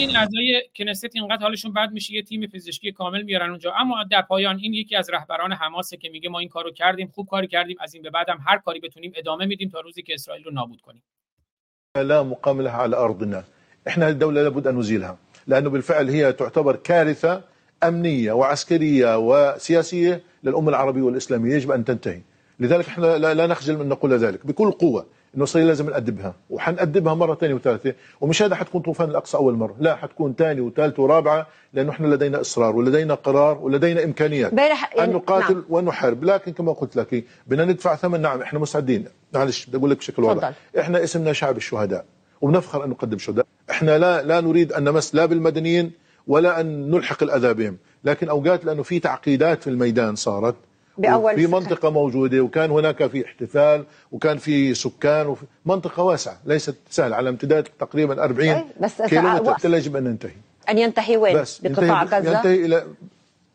این 0.00 0.16
اعضای 0.16 0.62
کنست 0.76 1.04
اینقدر 1.14 1.42
حالشون 1.42 1.72
بد 1.72 1.92
میشه 1.92 2.14
یه 2.14 2.22
تیم 2.22 2.46
پزشکی 2.46 2.92
کامل 2.92 3.22
میارن 3.22 3.50
اونجا. 3.50 3.74
اما 3.78 4.04
در 4.10 4.22
پایان 4.22 4.58
این 4.58 4.74
یکی 4.74 4.96
از 4.96 5.10
رهبران 5.10 5.52
حماسه 5.52 5.96
که 5.96 6.08
میگه 6.08 6.28
ما 6.28 6.38
این 6.38 6.48
کارو 6.48 6.70
کردیم 6.70 7.12
خوب 7.14 7.26
کاری 7.26 7.46
کردیم 7.46 7.76
از 7.80 7.94
این 7.94 8.02
به 8.02 8.10
بعدم 8.10 8.38
هر 8.46 8.58
کاری 8.58 8.80
بتونیم 8.80 9.12
ادامه 9.16 9.46
میدیم 9.46 9.68
تا 9.68 9.80
روزی 9.80 10.02
که 10.02 10.14
اسرائیل 10.14 10.44
رو 10.44 10.50
نابود 10.50 10.80
کنیم. 10.80 11.02
لا 11.96 12.24
مقام 12.24 12.60
لها 12.60 12.82
على 12.82 12.94
ارضنا 12.94 13.42
احنا 13.86 14.06
الدوله 14.06 14.42
لابد 14.42 14.66
ان 14.66 14.76
نزيلها 14.76 15.18
لانه 15.46 15.68
بالفعل 15.68 16.10
هي 16.10 16.32
تعتبر 16.32 16.76
كارثه 16.76 17.44
أمنية 17.84 18.32
وعسكرية 18.32 19.18
وسياسية 19.18 20.22
للأمة 20.44 20.68
العربية 20.68 21.02
والإسلامية 21.02 21.54
يجب 21.54 21.70
أن 21.70 21.84
تنتهي. 21.84 22.20
لذلك 22.60 22.88
إحنا 22.88 23.18
لا 23.18 23.46
نخجل 23.46 23.78
من 23.78 23.88
نقول 23.88 24.12
ذلك. 24.12 24.46
بكل 24.46 24.70
قوة 24.70 25.06
إنه 25.36 25.44
اسرائيل 25.44 25.68
لازم 25.68 25.90
نأدبها 25.90 26.34
وحنأدبها 26.50 27.14
مرة 27.14 27.34
ثانية 27.34 27.54
وثالثه 27.54 27.94
ومش 28.20 28.42
هذا 28.42 28.54
حتكون 28.54 28.82
طوفان 28.82 29.10
الأقصى 29.10 29.36
أول 29.36 29.54
مرة 29.54 29.76
لا 29.80 29.96
حتكون 29.96 30.34
ثانية 30.38 30.60
وثالثة 30.60 31.02
ورابعة 31.02 31.46
لأنه 31.72 31.90
إحنا 31.90 32.06
لدينا 32.06 32.40
إصرار 32.40 32.76
ولدينا 32.76 33.14
قرار 33.14 33.58
ولدينا 33.58 34.04
إمكانيات 34.04 34.52
أن 34.98 35.10
نقاتل 35.10 35.54
نعم. 35.54 35.64
ونحارب. 35.68 36.24
لكن 36.24 36.52
كما 36.52 36.72
قلت 36.72 36.96
لك 36.96 37.24
بدنا 37.46 37.64
ندفع 37.64 37.96
ثمن. 37.96 38.20
نعم 38.20 38.42
إحنا 38.42 38.58
مستعدين 38.58 39.04
معلش 39.34 39.66
بدي 39.66 39.76
أقول 39.76 39.90
لك 39.90 39.98
بشكل 39.98 40.22
واضح. 40.22 40.52
إحنا 40.78 41.04
اسمنا 41.04 41.32
شعب 41.32 41.56
الشهداء 41.56 42.04
وبنفخر 42.40 42.84
أن 42.84 42.90
نقدم 42.90 43.18
شهداء. 43.18 43.46
إحنا 43.70 43.98
لا 43.98 44.22
لا 44.22 44.40
نريد 44.40 44.72
أن 44.72 44.84
نمس 44.84 45.14
لا 45.14 45.26
بالمدنيين 45.26 45.92
ولا 46.28 46.60
أن 46.60 46.90
نلحق 46.90 47.22
الأذى 47.22 47.54
بهم. 47.54 47.76
لكن 48.04 48.28
أوقات 48.28 48.64
لأنه 48.64 48.82
في 48.82 49.00
تعقيدات 49.00 49.62
في 49.62 49.70
الميدان 49.70 50.16
صارت 50.16 50.54
بأول 50.98 51.34
في 51.34 51.46
منطقة 51.46 51.90
موجودة 51.90 52.40
وكان 52.40 52.70
هناك 52.70 53.06
في 53.06 53.24
احتفال 53.26 53.84
وكان 54.12 54.38
في 54.38 54.74
سكان 54.74 55.26
وفي 55.26 55.44
منطقة 55.66 56.02
واسعة 56.02 56.38
ليست 56.44 56.74
سهلة. 56.90 57.16
على 57.16 57.28
امتداد 57.28 57.68
تقريبا 57.78 58.24
40 58.24 58.64
بس 58.80 59.02
كيلومتر. 59.02 59.74
يجب 59.74 59.96
أن 59.96 60.04
ننتهي 60.04 60.32
أن 60.68 60.78
ينتهي 60.78 61.16
وين؟ 61.16 61.36
بس 61.36 61.58
بقطاع 61.58 62.02
ينتهي, 62.02 62.20
غزة؟ 62.20 62.36
ينتهي 62.36 62.64
إلى 62.64 62.86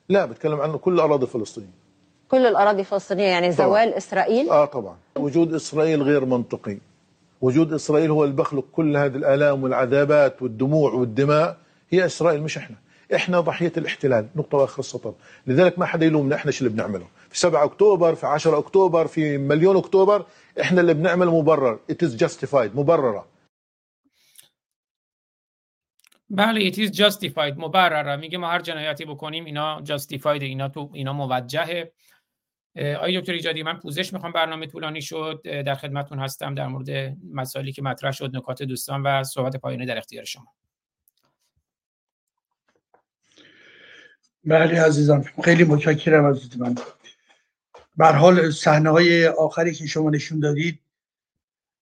لا 0.09 0.25
بتكلم 0.25 0.61
عنه 0.61 0.77
كل 0.77 0.99
أراضي 0.99 1.25
فلسطين 1.27 1.67
كل 2.29 2.45
الأراضي 2.45 2.79
الفلسطينية 2.79 3.23
يعني 3.23 3.53
طبعاً. 3.53 3.67
زوال 3.67 3.93
إسرائيل؟ 3.93 4.49
آه 4.49 4.65
طبعا. 4.65 4.95
وجود 5.15 5.53
إسرائيل 5.53 6.01
غير 6.01 6.25
منطقي. 6.25 6.77
وجود 7.41 7.73
إسرائيل 7.73 8.11
هو 8.11 8.23
اللي 8.23 8.35
بخلق 8.35 8.65
كل 8.71 8.97
هذه 8.97 9.15
الآلام 9.15 9.63
والعذابات 9.63 10.41
والدموع 10.41 10.91
والدماء. 10.93 11.57
هي 11.93 12.05
اسرائيل 12.05 12.43
مش 12.43 12.57
احنا 12.57 12.75
احنا 13.15 13.39
ضحيه 13.39 13.73
الاحتلال. 13.77 14.29
نقطه 14.35 14.57
واخر 14.57 14.79
السطر. 14.79 15.15
لذلك 15.47 15.79
ما 15.79 15.85
حدا 15.85 16.05
يلومنا. 16.05 16.35
احنا 16.35 16.51
شو 16.51 16.65
اللي 16.65 16.75
بنعمله؟ 16.75 17.07
في 17.29 17.39
7 17.39 17.63
اكتوبر 17.63 18.15
في 18.15 18.27
10 18.27 18.57
اكتوبر 18.57 19.07
في 19.07 19.37
مليون 19.37 19.77
اكتوبر 19.77 20.25
احنا 20.61 20.81
اللي 20.81 20.93
بنعمل 20.93 21.27
مبرر. 21.27 21.79
It 21.91 22.07
is 22.07 22.09
justified. 22.09 22.75
مبرره 22.75 23.27
بله 26.29 26.71
it 26.71 26.73
is 26.73 26.91
justified. 26.91 27.57
مبرره 27.57 28.15
میگه 28.15 28.37
ما 28.37 28.51
هر 28.51 28.61
جنایتی 28.61 29.05
بکنیم 29.05 29.45
اینا 29.45 29.83
justified 29.85 30.41
اینا 30.41 30.67
تو 30.67 30.89
اینا 30.93 31.13
موجهه. 31.13 31.91
آقای 32.77 33.21
دکتر 33.21 33.33
ایجادی 33.33 33.63
من 33.63 33.79
پوزش 33.79 34.13
می‌خوام 34.13 34.31
برنامه 34.31 34.67
طولانی 34.67 35.01
شد. 35.01 35.41
در 35.43 35.75
خدمتتون 35.75 36.19
هستم 36.19 36.55
در 36.55 36.67
مورد 36.67 37.17
مسائلی 37.33 37.71
که 37.71 37.81
مطرح 37.81 38.11
شد 38.11 38.35
نکات 38.35 38.63
دوستان 38.63 39.03
و 39.03 39.23
صحبت 39.23 39.55
پایانی 39.55 39.85
در 39.85 39.97
اختیار 39.97 40.23
شما. 40.23 40.47
بله 44.45 44.81
عزیزم. 44.81 45.23
خیلی 45.43 45.63
متشکرم 45.63 46.25
از 46.25 46.57
من 46.57 46.75
به 47.97 48.05
هر 48.05 48.11
حال 48.11 48.51
صحنه 48.51 48.89
های 48.89 49.27
آخری 49.27 49.73
که 49.73 49.87
شما 49.87 50.09
نشون 50.09 50.39
دادید 50.39 50.79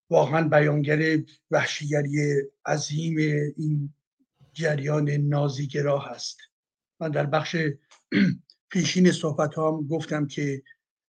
واقعا 0.10 0.48
بیانگر 0.48 1.24
وحشیگری 1.52 2.42
عظیم 2.66 3.18
این 3.58 3.94
جریان 4.54 5.10
نازیگرا 5.10 6.00
هست. 6.00 6.38
من 7.00 7.12
در 7.12 7.26
بخش 7.26 7.56
پیشین 8.70 9.12
صحبت 9.12 9.58
هم 9.58 9.88
گفتم 9.88 10.28
که 10.28 10.64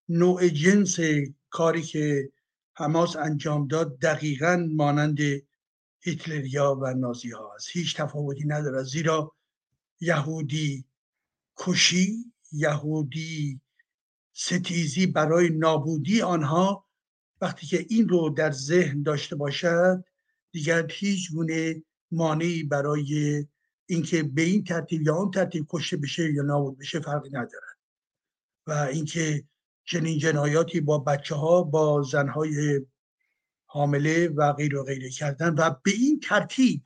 نوع 0.08 0.48
جنس 0.48 0.98
کاری 1.50 1.82
که 1.82 2.32
حماس 2.74 3.16
انجام 3.16 3.66
داد 3.66 3.98
دقیقا 3.98 4.68
مانند 4.70 5.18
هیتلریا 6.00 6.78
و 6.82 6.94
نازی 6.94 7.30
ها 7.30 7.54
است. 7.54 7.68
هیچ 7.72 7.96
تفاوتی 7.96 8.44
ندارد 8.46 8.84
زیرا 8.84 9.32
یهودی 10.00 10.84
کشی 11.56 12.32
یهودی 12.52 13.60
ستیزی 14.32 15.06
برای 15.06 15.50
نابودی 15.50 16.22
آنها. 16.22 16.86
وقتی 17.40 17.66
که 17.66 17.86
این 17.88 18.08
رو 18.08 18.30
در 18.30 18.50
ذهن 18.50 19.02
داشته 19.02 19.36
باشد 19.36 20.04
دیگر 20.52 20.88
هیچ 20.90 21.32
گونه 21.32 21.82
مانعی 22.10 22.62
برای 22.62 23.44
اینکه 23.86 24.22
به 24.22 24.42
این 24.42 24.64
ترتیب 24.64 25.02
یا 25.02 25.14
آن 25.14 25.30
ترتیب 25.30 25.66
کشته 25.70 25.96
بشه 25.96 26.32
یا 26.32 26.42
نابود 26.42 26.78
بشه 26.78 27.00
فرقی 27.00 27.28
ندارد. 27.28 27.78
و 28.66 28.72
اینکه 28.72 29.44
چنین 29.84 30.18
جنایاتی 30.18 30.80
با 30.80 30.98
بچه 30.98 31.34
ها 31.34 31.62
با 31.62 32.02
زنهای 32.02 32.80
حامله 33.66 34.28
و 34.28 34.52
غیر 34.52 34.76
و 34.76 34.84
غیره 34.84 35.10
کردن. 35.10 35.54
و 35.54 35.70
به 35.84 35.90
این 35.90 36.20
ترتیب 36.20 36.82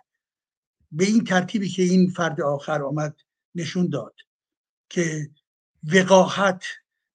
به 0.92 1.04
این 1.04 1.24
ترتیبی 1.24 1.68
که 1.68 1.82
این 1.82 2.10
فرد 2.10 2.40
آخر 2.40 2.82
آمد 2.82 3.16
نشون 3.54 3.88
داد. 3.88 4.14
که 4.88 5.30
وقاحت 5.92 6.64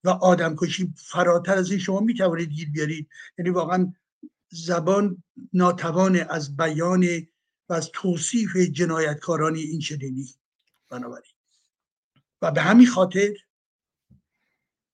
و 0.04 0.10
آدمکشی 0.10 0.94
فراتر 0.98 1.54
از 1.54 1.70
این 1.70 1.80
شما 1.80 2.00
می 2.00 2.14
توانید 2.14 2.50
گیر 2.50 2.70
بیارید. 2.70 3.10
یعنی 3.38 3.50
واقعا 3.50 3.94
زبان 4.50 5.24
ناتوان 5.54 6.16
از 6.16 6.58
بیان 6.58 7.28
و 7.70 7.74
از 7.74 7.90
توصیف 7.94 8.56
جنایتکاران 8.56 9.56
این 9.56 9.80
چنینی. 9.80 10.36
بنابراین. 10.90 11.32
و 12.42 12.52
به 12.52 12.62
همین 12.62 12.88
خاطر 12.88 13.34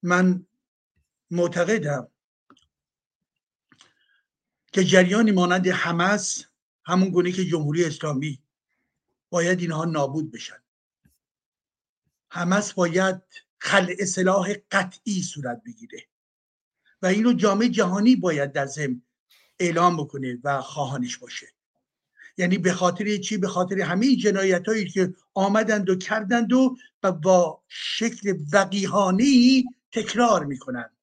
من 0.03 0.45
معتقدم 1.31 2.11
که 4.73 4.83
جریانی 4.83 5.31
مانند 5.31 5.67
حماس 5.67 6.43
همون 6.85 7.09
گونه 7.09 7.31
که 7.31 7.45
جمهوری 7.45 7.85
اسلامی 7.85 8.41
باید 9.29 9.59
اینها 9.59 9.85
نابود 9.85 10.31
بشن. 10.31 10.66
حماس 12.29 12.73
باید 12.73 13.21
خلع 13.59 14.05
سلاح 14.05 14.53
قطعی 14.71 15.21
صورت 15.21 15.61
بگیره. 15.65 16.03
و 17.01 17.05
اینو 17.05 17.33
جامعه 17.33 17.69
جهانی 17.69 18.15
باید 18.15 18.51
در 18.51 18.65
ضمن 18.65 19.01
اعلام 19.59 19.97
بکنه 19.97 20.39
و 20.43 20.61
خواهانش 20.61 21.17
باشه. 21.17 21.47
یعنی 22.37 22.57
به 22.57 22.73
خاطر 22.73 23.17
چی؟ 23.17 23.37
به 23.37 23.47
خاطر 23.47 23.81
همه 23.81 24.15
جنایت 24.15 24.67
هایی 24.67 24.89
که 24.89 25.13
آمدند 25.33 25.89
و 25.89 25.95
کردند 25.95 26.53
و 26.53 26.77
با 27.23 27.63
شکل 27.67 28.37
وقیحانه 28.53 29.23
ای 29.23 29.65
تکرار 29.91 30.45
می‌کنند. 30.45 30.97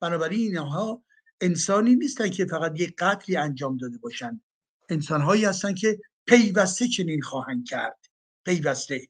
بنابراین 0.00 0.40
اینها 0.40 1.02
انسانی 1.40 1.96
نیستن 1.96 2.30
که 2.30 2.44
فقط 2.44 2.80
یک 2.80 2.96
قتلی 2.98 3.36
انجام 3.36 3.76
داده 3.76 3.98
باشند. 3.98 4.40
انسان 4.88 5.20
هایی 5.20 5.44
هستن 5.44 5.74
که 5.74 6.00
پیوسته 6.26 6.88
چنین 6.88 7.22
خواهند 7.22 7.68
کرد. 7.68 7.98
پیوسته. 8.44 9.08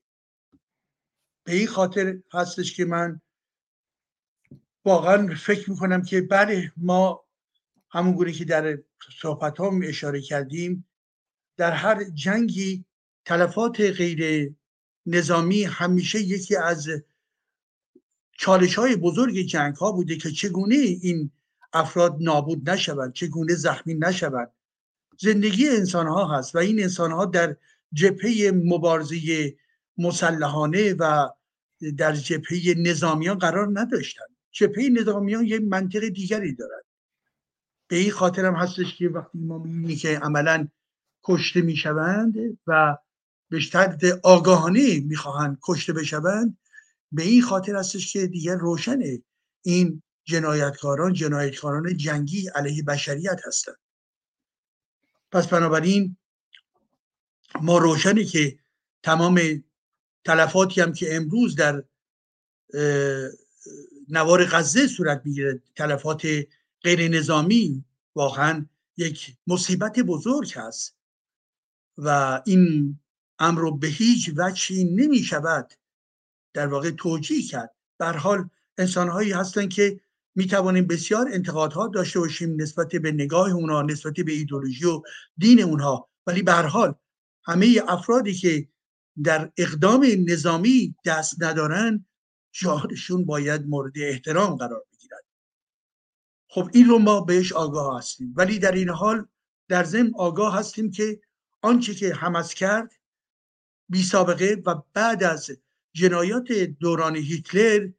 به 1.46 1.54
این 1.54 1.66
خاطر 1.66 2.18
هستش 2.32 2.76
که 2.76 2.84
من 2.84 3.20
واقعا 4.84 5.34
فکر 5.34 5.70
می‌کنم 5.70 6.02
که 6.02 6.20
بله 6.20 6.72
ما 6.76 7.24
همون 7.90 8.12
گونه 8.12 8.32
که 8.32 8.44
در 8.44 8.78
صحبت 9.20 9.60
هم 9.60 9.80
اشاره 9.84 10.20
کردیم 10.20 10.88
در 11.56 11.72
هر 11.72 12.04
جنگی 12.04 12.84
تلفات 13.24 13.80
غیر 13.80 14.52
نظامی 15.06 15.64
همیشه 15.64 16.20
یکی 16.20 16.56
از 16.56 16.88
چالش 18.32 18.74
های 18.74 18.96
بزرگ 18.96 19.42
جنگ 19.42 19.76
ها 19.76 19.92
بوده 19.92 20.16
که 20.16 20.30
چگونه 20.30 20.74
این 20.74 21.30
افراد 21.72 22.16
نابود 22.20 22.70
نشوند 22.70 23.12
چگونه 23.12 23.54
زخمی 23.54 23.94
نشوند. 23.94 24.50
زندگی 25.18 25.68
انسان 25.68 26.06
ها 26.06 26.38
هست 26.38 26.54
و 26.54 26.58
این 26.58 26.82
انسان 26.82 27.12
ها 27.12 27.24
در 27.24 27.56
جبهه 27.92 28.50
مبارزه 28.54 29.54
مسلحانه 29.98 30.94
و 30.94 31.28
در 31.96 32.12
جبهه 32.12 32.74
نظامیان 32.76 33.38
قرار 33.38 33.80
نداشتن. 33.80 34.24
جبهه 34.50 34.88
نظامیان 34.88 35.44
یک 35.44 35.62
منطق 35.62 36.08
دیگری 36.08 36.54
دارد 36.54 36.84
به 37.88 37.96
این 37.96 38.10
خاطر 38.10 38.44
هم 38.44 38.54
هستش 38.54 38.96
که 38.96 39.08
وقتی 39.08 39.38
ما 39.38 39.58
می‌بینی 39.58 39.96
که 39.96 40.18
عملا 40.18 40.68
کشته 41.24 41.60
می‌شوند 41.62 42.58
و 42.66 42.96
به 43.50 43.60
شرط 43.60 44.04
آگاهانه 44.22 45.00
می‌خواهند 45.00 45.58
کشته 45.62 45.92
بشوند 45.92 46.58
به 47.12 47.22
این 47.22 47.42
خاطر 47.42 47.76
هستش 47.76 48.12
که 48.12 48.26
دیگر 48.26 48.56
روشنه. 48.56 49.22
این 49.62 50.02
جنایتکاران 50.24 51.12
جنایتکاران 51.12 51.96
جنگی 51.96 52.48
علیه 52.48 52.82
بشریت 52.82 53.40
هستند. 53.46 53.76
پس 55.32 55.46
بنابراین 55.46 56.16
ما 57.60 57.78
روشنه 57.78 58.24
که 58.24 58.58
تمام 59.02 59.40
تلفاتی 60.26 60.80
هم 60.80 60.92
که 60.92 61.16
امروز 61.16 61.56
در 61.56 61.84
نوار 64.08 64.44
غزه 64.44 64.86
صورت 64.86 65.22
می‌گیره. 65.24 65.62
تلفات 65.76 66.26
غیر 66.82 67.08
نظامی 67.08 67.84
واقعا 68.14 68.66
یک 68.96 69.36
مصیبت 69.46 70.00
بزرگ 70.00 70.52
هست 70.54 70.96
و 71.98 72.42
این 72.46 72.98
امر 73.38 73.60
رو 73.60 73.76
به 73.76 73.86
هیچ 73.86 74.30
وجهی 74.36 74.84
نمی 74.84 75.18
شود 75.18 75.72
در 76.54 76.66
واقع 76.66 76.90
توجیه 76.90 77.42
کرد. 77.42 77.74
بر 77.98 78.16
حال 78.16 78.48
انسان 78.78 79.08
هایی 79.08 79.32
هستن 79.32 79.68
که 79.68 80.00
می 80.34 80.46
توانیم 80.46 80.86
بسیار 80.86 81.28
انتقادها 81.32 81.88
داشته 81.88 82.20
باشیم 82.20 82.62
نسبت 82.62 82.88
به 82.88 83.12
نگاه 83.12 83.50
اونها 83.50 83.82
نسبت 83.82 84.12
به 84.12 84.32
ایدولوژی 84.32 84.84
و 84.84 85.02
دین 85.38 85.62
اونها. 85.62 86.08
ولی 86.26 86.42
به 86.42 86.52
حال 86.52 86.94
همه 87.44 87.82
افرادی 87.88 88.34
که 88.34 88.68
در 89.22 89.52
اقدام 89.56 90.06
نظامی 90.28 90.94
دست 91.04 91.42
ندارن 91.42 92.06
جهادشون 92.52 93.24
باید 93.24 93.66
مورد 93.66 93.92
احترام 93.96 94.56
قرار 94.56 94.84
بگیرد 94.92 95.24
خب 96.50 96.70
این 96.72 96.86
رو 96.86 96.98
ما 96.98 97.20
بهش 97.20 97.52
آگاه 97.52 97.98
هستیم. 97.98 98.34
ولی 98.36 98.58
در 98.58 98.72
این 98.72 98.88
حال 98.88 99.26
در 99.68 99.84
ضمن 99.84 100.12
آگاه 100.14 100.58
هستیم 100.58 100.90
که 100.90 101.20
آنچه 101.62 101.94
که 101.94 102.14
حمس 102.14 102.54
کرد 102.54 102.92
بی 103.88 104.02
سابقه 104.02 104.62
و 104.66 104.74
بعد 104.92 105.24
از 105.24 105.50
جنایات 105.92 106.52
دوران 106.52 107.16
هیتلر 107.16 107.90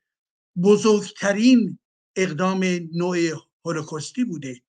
بزرگترین 0.64 1.80
اقدام 2.16 2.64
نوع 2.94 3.18
هولوکاستی 3.66 4.24
بوده. 4.24 4.62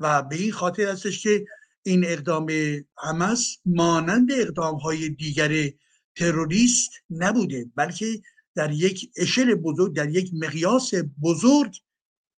و 0.00 0.22
به 0.22 0.36
این 0.36 0.52
خاطر 0.52 0.88
هستش 0.88 1.22
که 1.22 1.46
این 1.88 2.04
اقدام 2.06 2.50
حماس 2.96 3.56
مانند 3.64 4.32
اقدام 4.32 4.76
های 4.76 5.08
دیگر 5.08 5.70
تروریست 6.16 6.90
نبوده 7.10 7.66
بلکه 7.74 8.22
در 8.54 8.70
یک 8.70 9.10
اشل 9.16 9.54
بزرگ 9.54 9.96
در 9.96 10.08
یک 10.08 10.30
مقیاس 10.34 10.90
بزرگ 11.22 11.76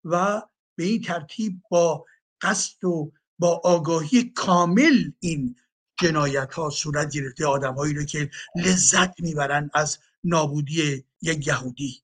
و 0.05 0.43
به 0.77 0.85
این 0.85 1.03
ترتیب 1.03 1.63
با 1.71 2.05
قصد 2.41 2.85
و 2.85 3.13
با 3.39 3.61
آگاهی 3.65 4.25
کامل 4.25 5.11
این 5.21 5.57
جنایت 6.01 6.55
ها 6.55 6.71
صورت 6.71 7.13
گرفته 7.13 7.47
آدم 7.47 7.75
هایی 7.75 7.95
رو 7.95 8.05
که 8.05 8.31
لذت 8.57 9.21
می‌برند 9.21 9.71
از 9.75 9.99
نابودی 10.25 11.05
یک 11.23 11.47
یهودی. 11.47 12.03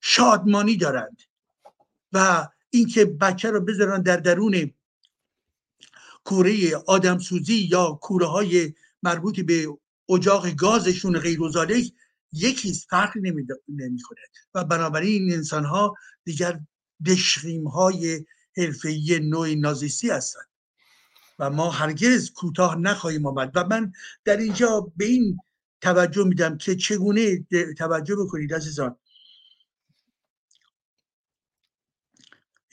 شادمانی 0.00 0.76
دارند 0.76 1.22
و 2.12 2.48
اینکه 2.70 3.04
بچه 3.04 3.50
رو 3.50 3.60
بذارن 3.60 4.02
در 4.02 4.16
درون 4.16 4.72
کوره 6.24 6.76
آدمسوزی 6.76 7.68
یا 7.70 7.98
کوره 8.02 8.26
های 8.26 8.74
مربوط 9.02 9.40
به 9.40 9.68
اجاق 10.08 10.50
گازشون 10.50 11.18
غیر 11.18 11.42
و 11.42 11.66
یکی 12.32 12.72
فرق 12.72 13.16
نمی‌کنه. 13.68 14.20
و 14.54 14.64
بنابراین 14.64 15.22
این 15.22 15.32
انسان 15.32 15.64
ها 15.64 15.94
دیگر 16.24 16.60
دشخیم 17.06 17.68
های 17.68 18.24
حرفه‌ای 18.56 19.20
نوع 19.22 19.54
نازیستی 19.54 20.10
هستند. 20.10 20.48
و 21.38 21.50
ما 21.50 21.70
هرگز 21.70 22.30
کوتاه 22.30 22.76
نخواهیم 22.76 23.26
آمد. 23.26 23.52
و 23.54 23.64
من 23.64 23.92
در 24.24 24.36
اینجا 24.36 24.92
به 24.96 25.04
این 25.04 25.38
توجه 25.80 26.24
میدم 26.24 26.58
که 26.58 26.76
چگونه 26.76 27.46
توجه 27.78 28.16
بکنید 28.16 28.54
عزیزان. 28.54 28.96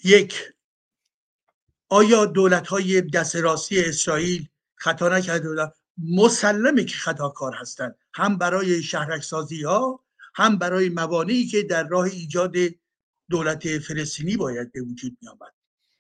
یک 0.03 0.53
آیا 1.90 2.25
دولت 2.25 2.67
های 2.67 3.01
دست 3.01 3.35
راستی 3.35 3.80
اسرائیل 3.80 4.48
خطا 4.75 5.09
نکرده 5.09 5.74
مسلمه 5.98 6.83
که 6.83 6.95
خطاکار 6.95 7.53
هستند 7.56 7.95
هم 8.14 8.38
برای 8.38 8.83
شهرک 8.83 9.24
سازی 9.24 9.64
ها 9.64 10.03
هم 10.35 10.57
برای 10.57 10.90
موانعی 10.90 11.48
که 11.48 11.64
در 11.64 11.88
راه 11.88 12.06
ایجاد 12.06 12.56
دولت 13.30 13.80
فلسطینی 13.80 14.38
باید 14.38 14.72
به 14.72 14.82
وجود 14.82 15.17
می 15.22 15.27
آمد 15.27 15.53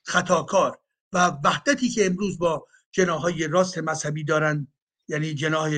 خطاکار 0.03 0.79
و 1.13 1.27
وحدتی 1.43 1.89
که 1.89 2.05
امروز 2.05 2.39
با 2.39 2.67
جناهای 2.91 3.47
راست 3.47 3.77
مذهبی 3.77 4.23
دارند 4.23 4.73
یعنی 5.07 5.33
جناح 5.33 5.71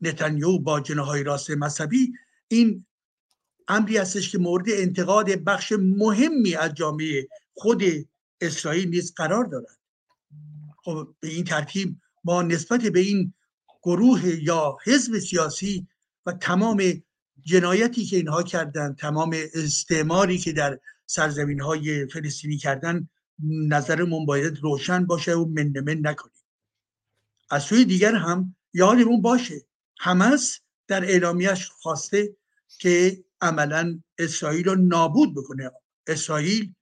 نتانیاهو 0.00 0.58
با 0.58 0.80
جناهای 0.80 1.22
راست 1.22 1.50
مذهبی 1.50 2.12
این 2.48 2.86
امری 3.68 3.96
هستش 3.96 4.32
که 4.32 4.38
مورد 4.38 4.66
انتقاد 4.68 5.30
بخش 5.30 5.72
مهمی 5.78 6.54
از 6.54 6.74
جامعه 6.74 7.28
خود 7.54 7.82
اسرائیل 8.40 8.88
نیز 8.88 9.14
قرار 9.14 9.44
دارد. 9.44 9.78
خب 10.84 11.14
به 11.20 11.28
این 11.28 11.44
ترتیب 11.44 11.96
ما 12.24 12.42
نسبت 12.42 12.80
به 12.80 13.00
این 13.00 13.34
گروه 13.82 14.26
یا 14.42 14.76
حزب 14.84 15.18
سیاسی 15.18 15.88
و 16.26 16.32
تمام 16.32 16.82
جنایتی 17.42 18.04
که 18.04 18.16
اینها 18.16 18.42
کردن 18.42 18.94
تمام 18.94 19.36
استعماری 19.54 20.38
که 20.38 20.52
در 20.52 20.78
سرزمین 21.06 21.60
های 21.60 22.06
فلسطینی 22.06 22.56
کردن 22.56 23.08
نظرمون 23.44 24.26
باید 24.26 24.58
روشن 24.62 25.06
باشه 25.06 25.34
و 25.34 25.44
من 25.44 25.72
من 25.86 25.98
نکنیم. 26.02 26.34
از 27.50 27.62
سوی 27.62 27.84
دیگر 27.84 28.14
هم 28.14 28.56
یادمون 28.74 29.22
باشه 29.22 29.66
همس 29.98 30.60
در 30.88 31.04
اعلامیش 31.04 31.68
خواسته 31.68 32.36
که 32.78 33.24
عملا 33.40 34.00
اسرائیل 34.18 34.64
رو 34.64 34.74
نابود 34.74 35.34
بکنه. 35.34 35.70
اسرائیل 36.06 36.74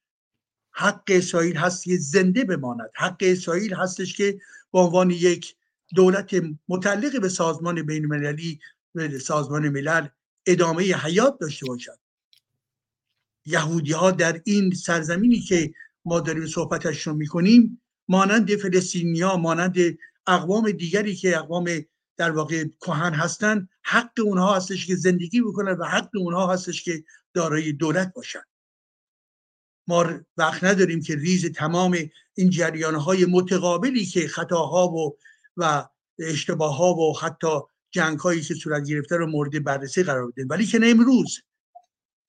حق 0.77 1.03
اسرائیل 1.09 1.57
هست 1.57 1.85
که 1.85 1.97
زنده 1.97 2.45
بماند. 2.45 2.91
حق 2.95 3.17
اسرائیل 3.21 3.75
هستش 3.75 4.17
که 4.17 4.39
به 4.73 4.79
عنوان 4.79 5.11
یک 5.11 5.57
دولت 5.95 6.43
متعلق 6.69 7.21
به 7.21 7.29
سازمان 7.29 7.83
بین 7.83 8.05
المللی 8.05 8.61
سازمان 9.21 9.69
ملل 9.69 10.07
ادامه 10.47 10.83
حیات 10.83 11.39
داشته 11.41 11.67
باشد. 11.67 11.99
یهودی 13.47 13.93
ها 13.93 14.11
در 14.11 14.41
این 14.45 14.71
سرزمینی 14.71 15.41
که 15.41 15.73
ما 16.05 16.21
داریم 16.21 16.47
صحبتش 16.47 17.07
رو 17.07 17.15
می‌کنیم 17.15 17.83
مانند 18.09 18.57
فلسطینیا 18.57 19.37
مانند 19.37 19.77
اقوام 20.27 20.71
دیگری 20.71 21.17
که 21.17 21.39
اقوام 21.39 21.71
در 22.17 22.31
واقع 22.31 22.65
کهن 22.81 23.15
هستند 23.15 23.69
حق 23.83 24.13
اونها 24.21 24.57
هستش 24.57 24.87
که 24.87 24.97
زندگی 24.97 25.41
بکنن 25.41 25.73
و 25.73 25.85
حق 25.85 26.11
اونها 26.17 26.53
هستش 26.53 26.83
که 26.83 27.05
دارای 27.35 27.73
دولت 27.73 28.13
باشن. 28.15 28.43
ما 29.89 30.21
وقت 30.37 30.65
نداریم 30.65 31.03
که 31.03 31.15
ریز 31.17 31.53
تمام 31.53 31.99
این 32.35 32.51
جریان 32.51 32.95
های 32.95 33.25
متقابلی 33.25 34.07
که 34.07 34.29
خطاها 34.29 34.89
و 34.89 35.17
و 35.57 35.89
اشتباه 36.19 36.77
ها 36.77 36.95
و 36.95 37.19
حتی 37.19 37.61
جنگ 37.91 38.19
هایی 38.19 38.41
که 38.41 38.55
صورت 38.55 38.85
گرفته 38.85 39.17
رو 39.17 39.27
مورد 39.27 39.65
بررسی 39.65 40.03
قرار 40.03 40.31
بدیم. 40.31 40.47
ولی 40.51 40.67
که 40.67 40.81
امروز. 40.83 41.39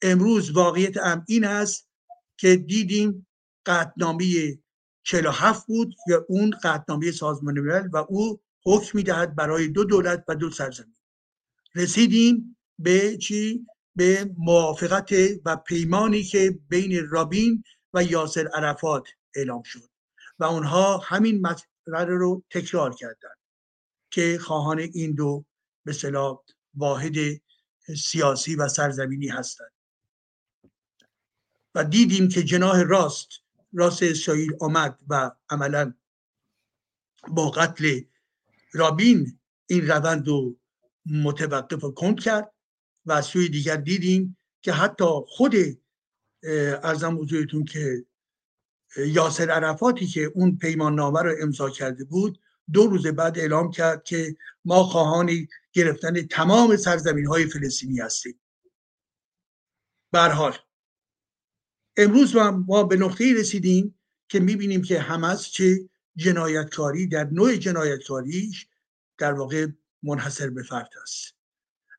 امروز 0.02 0.52
واقعیت 0.52 0.98
ام 0.98 1.26
این 1.28 1.44
است 1.44 1.90
که 2.38 2.56
دیدیم 2.56 3.28
قطنامه 3.66 4.58
47 5.04 5.68
بود 5.68 5.96
یا 6.08 6.26
اون 6.30 6.56
قطنامه 6.64 7.12
سازمان 7.12 7.60
ملل 7.60 7.90
و 7.94 7.98
او 7.98 8.40
حکم 8.66 8.98
می‌دهد 8.98 9.36
برای 9.36 9.68
دو 9.68 9.84
دولت 9.84 10.24
و 10.28 10.36
دو 10.36 10.50
سرزمین. 10.50 10.96
رسیدیم 11.76 12.58
به 12.80 13.18
چی؟ 13.18 13.66
به 13.98 14.32
موافقت 14.38 15.12
و 15.46 15.56
پیمانی 15.56 16.24
که 16.24 16.60
بین 16.70 17.08
رابین 17.10 17.64
و 17.94 18.04
یاسر 18.04 18.48
عرفات 18.48 19.08
اعلام 19.36 19.64
شد 19.64 19.90
و 20.40 20.44
اونها 20.44 20.98
همین 20.98 21.42
مطلب 21.42 22.10
رو 22.10 22.44
تکرار 22.50 22.96
کردند 22.96 23.38
که 24.12 24.38
خواهان 24.42 24.80
این 24.80 25.16
دو 25.16 25.46
به 25.86 25.94
صلاح 25.94 26.44
واحد 26.76 27.16
سیاسی 27.98 28.56
و 28.56 28.68
سرزمینی 28.68 29.28
هستند. 29.28 29.72
و 31.76 31.84
دیدیم 31.84 32.30
که 32.30 32.44
جناه 32.44 32.84
راست 32.84 33.30
راست 33.74 34.04
اسرائیل 34.04 34.52
آمد 34.62 35.00
و 35.10 35.32
عملا 35.50 35.94
با 37.28 37.50
قتل 37.50 38.02
رابین 38.74 39.40
این 39.68 39.88
روند 39.88 40.28
رو 40.28 40.58
متوقف 41.06 41.84
و 41.84 41.92
کند 41.92 42.20
کرد. 42.20 42.54
و 43.08 43.12
از 43.12 43.26
سوی 43.26 43.50
دیگر 43.50 43.76
دیدیم 43.76 44.38
که 44.62 44.72
حتی 44.72 45.06
خود 45.28 45.56
ارزم 46.84 47.22
حضورتون 47.22 47.66
که 47.66 48.06
یاسر 48.98 49.50
عرفاتی 49.50 50.08
که 50.08 50.32
اون 50.36 50.58
پیمان 50.58 50.96
نامه 50.96 51.22
رو 51.22 51.36
امضا 51.42 51.70
کرده 51.70 52.04
بود 52.04 52.42
دو 52.74 52.88
روز 52.88 53.08
بعد 53.08 53.40
اعلام 53.40 53.72
کرد 53.72 54.04
که 54.04 54.36
ما 54.66 54.84
خواهان 54.84 55.48
گرفتن 55.74 56.22
تمام 56.22 56.76
سرزمین 56.76 57.26
های 57.26 57.46
فلسطینی 57.46 58.00
هستیم. 58.00 58.40
حال 60.14 60.58
امروز 61.98 62.36
ما 62.36 62.84
به 62.84 62.96
نقطه 62.96 63.34
رسیدیم 63.34 64.00
که 64.30 64.40
می‌بینیم 64.40 64.82
که 64.82 65.00
همز 65.00 65.44
چه 65.44 65.90
جنایتکاری 66.16 67.08
در 67.08 67.24
نوع 67.24 67.56
جنایتکاریش 67.56 68.68
در 69.18 69.34
واقع 69.34 69.68
منحصر 70.04 70.50
به 70.50 70.64
فرد 70.64 70.90
است 71.02 71.37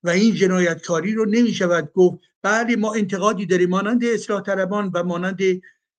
و 0.05 0.11
این 0.11 0.35
جنایتکاری 0.35 1.15
رو 1.15 1.25
نمی 1.25 1.55
شود 1.55 1.93
گفت. 1.95 2.19
بله 2.43 2.77
ما 2.77 2.95
انتقادی 2.95 3.47
داریم 3.47 3.69
مانند 3.69 4.05
اصلاح 4.05 4.43
طلبان 4.43 4.91
و 4.95 5.05
مانند 5.05 5.39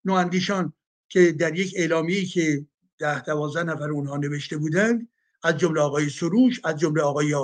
نواندیشان 0.05 0.73
که 1.09 1.31
در 1.31 1.55
یک 1.55 1.73
اعلامیه‌ای 1.77 2.25
که 2.25 2.65
ده 2.99 3.23
دوازده 3.23 3.63
نفر 3.63 3.91
اونها 3.91 4.17
نوشته 4.17 4.57
بودند 4.57 5.07
از 5.43 5.57
جمله 5.57 5.81
آقای 5.81 6.09
سروش 6.09 6.61
از 6.63 6.79
جمله 6.79 7.01
آقای 7.01 7.35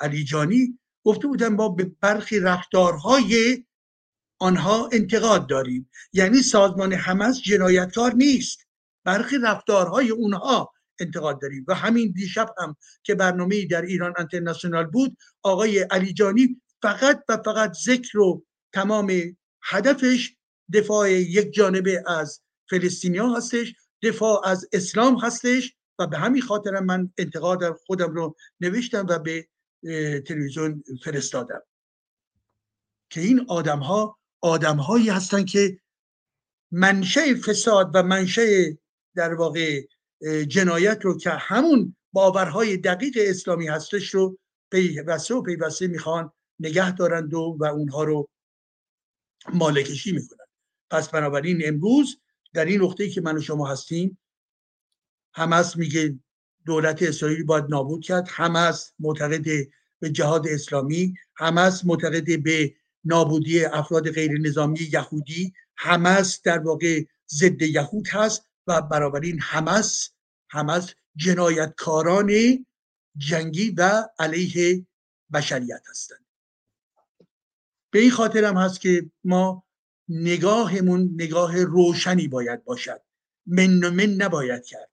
علی 0.00 0.24
جانی 0.24 0.78
گفته 1.04 1.26
بودن 1.28 1.48
ما 1.48 1.68
به 1.68 1.92
برخی 2.00 2.40
رفتارهای 2.40 3.64
آنها 4.38 4.88
انتقاد 4.92 5.46
داریم. 5.46 5.90
یعنی 6.12 6.42
سازمان 6.42 6.92
حماس 6.92 7.42
جنایتکار 7.42 8.14
نیست. 8.14 8.66
برخی 9.04 9.36
رفتارهای 9.42 10.10
اونها 10.10 10.72
انتقاد 11.00 11.40
داریم. 11.40 11.64
و 11.68 11.74
همین 11.74 12.12
دیشب 12.12 12.54
هم 12.58 12.76
که 13.02 13.14
برنامه 13.14 13.66
در 13.66 13.82
ایران 13.82 14.14
انترنشنال 14.18 14.84
بود 14.84 15.16
آقای 15.42 15.78
علیجانی 15.78 16.60
فقط 16.82 17.24
و 17.28 17.36
فقط 17.44 17.72
ذکر 17.84 18.18
و 18.18 18.44
تمام 18.72 19.12
هدفش 19.62 20.36
دفاع 20.72 21.10
یک 21.10 21.52
جانبه 21.52 22.04
از 22.06 22.40
فلسطینیا 22.70 23.28
هستش 23.28 23.74
دفاع 24.02 24.46
از 24.46 24.68
اسلام 24.72 25.18
هستش 25.18 25.74
و 25.98 26.06
به 26.06 26.18
همین 26.18 26.42
خاطر 26.42 26.80
من 26.80 27.12
انتقاد 27.18 27.72
خودم 27.72 28.14
رو 28.14 28.36
نوشتم 28.60 29.06
و 29.08 29.18
به 29.18 29.48
تلویزیون 30.20 30.84
فرستادم. 31.04 31.62
که 33.10 33.20
این 33.20 33.46
آدم 33.48 33.78
ها 33.78 34.18
آدم 34.40 34.76
هایی 34.76 35.08
هستن 35.08 35.44
که 35.44 35.78
منشه 36.70 37.34
فساد 37.34 37.90
و 37.94 38.02
منشه 38.02 38.78
در 39.14 39.34
واقع 39.34 39.82
جنایت 40.48 40.98
رو 41.02 41.18
که 41.18 41.30
همون 41.30 41.96
باورهای 42.12 42.76
دقیق 42.76 43.18
اسلامی 43.20 43.66
هستش 43.66 44.14
رو 44.14 44.38
پیوسته 44.70 45.34
و 45.34 45.42
پیوسته 45.42 45.86
می‌خوان 45.86 46.32
نگه 46.60 46.94
دارند 46.94 47.34
و, 47.34 47.56
و 47.60 47.64
اونها 47.64 48.04
رو 48.04 48.28
مالکشی 49.52 50.12
می‌کنن. 50.12 50.46
پس 50.90 51.08
بنابراین 51.08 51.62
امروز 51.64 52.20
در 52.54 52.64
این 52.64 52.82
نقطه 52.82 53.08
که 53.08 53.20
من 53.20 53.36
و 53.36 53.40
شما 53.40 53.66
هستیم 53.68 54.18
همس 55.34 55.76
میگه 55.76 56.18
دولت 56.66 57.02
اسرائیل 57.02 57.44
باید 57.44 57.64
نابود 57.68 58.04
کرد. 58.04 58.28
همس 58.30 58.92
معتقد 58.98 59.46
به 60.00 60.10
جهاد 60.10 60.48
اسلامی 60.48 61.14
همس 61.36 61.84
معتقد 61.84 62.42
به 62.42 62.74
نابودی 63.04 63.64
افراد 63.64 64.10
غیر 64.10 64.38
نظامی 64.38 64.78
یهودی 64.92 65.52
همس 65.76 66.40
در 66.44 66.58
واقع 66.58 67.04
ضد 67.30 67.62
یهود 67.62 68.08
هست. 68.08 68.51
و 68.66 68.82
بنابراین 68.82 69.38
همس 69.40 70.10
همس 70.50 70.94
جنایتکاران 71.16 72.30
جنگی 73.16 73.70
و 73.70 74.08
علیه 74.18 74.86
بشریت 75.32 75.82
هستند. 75.90 76.26
به 77.90 77.98
این 77.98 78.10
خاطر 78.10 78.44
هم 78.44 78.56
هست 78.56 78.80
که 78.80 79.10
ما 79.24 79.64
نگاهمون 80.08 81.10
نگاه 81.14 81.64
روشنی 81.64 82.28
باید 82.28 82.64
باشد. 82.64 83.02
من 83.46 83.84
و 83.84 83.90
من 83.90 84.04
نباید 84.04 84.64
کرد. 84.64 84.90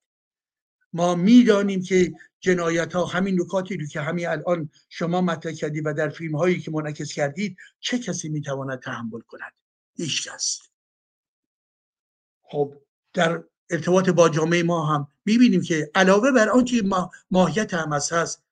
ما 0.94 1.16
می‌دانیم 1.16 1.84
که 1.84 2.14
جنایت 2.40 2.94
ها 2.94 3.06
همین 3.06 3.42
نکاتی 3.42 3.78
رو 3.78 3.88
که 3.88 4.02
همین 4.02 4.28
الان 4.28 4.70
شما 4.90 5.22
مطرح 5.22 5.54
کردید 5.54 5.86
و 5.86 5.94
در 5.94 6.10
فیلم 6.10 6.36
هایی 6.36 6.60
که 6.60 6.72
منعکس 6.72 7.14
کردید 7.14 7.58
چه 7.80 8.00
کسی 8.00 8.30
می‌تواند 8.30 8.80
تحمل 8.80 9.20
کند؟ 9.20 9.54
هیچ 9.96 10.28
کس. 10.28 10.60
خب 12.42 12.76
در 13.14 13.44
ارتباط 13.70 14.10
با 14.10 14.30
جامعه 14.30 14.64
ما 14.64 14.86
هم 14.86 15.08
می‌بینیم 15.26 15.62
که 15.62 15.92
علاوه 15.96 16.32
بر 16.32 16.50
آنچه 16.50 16.82
ما 16.82 17.12
ماهیت 17.32 17.74
حماس 17.74 18.14
هست 18.14 18.44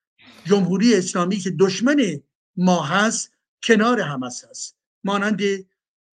جمهوری 0.44 0.94
اسلامی 0.94 1.36
که 1.36 1.50
دشمن 1.50 2.20
ما 2.56 2.82
هست 2.82 3.32
کنار 3.62 4.00
حماس 4.00 4.44
هست. 4.44 4.76
مانند 5.04 5.40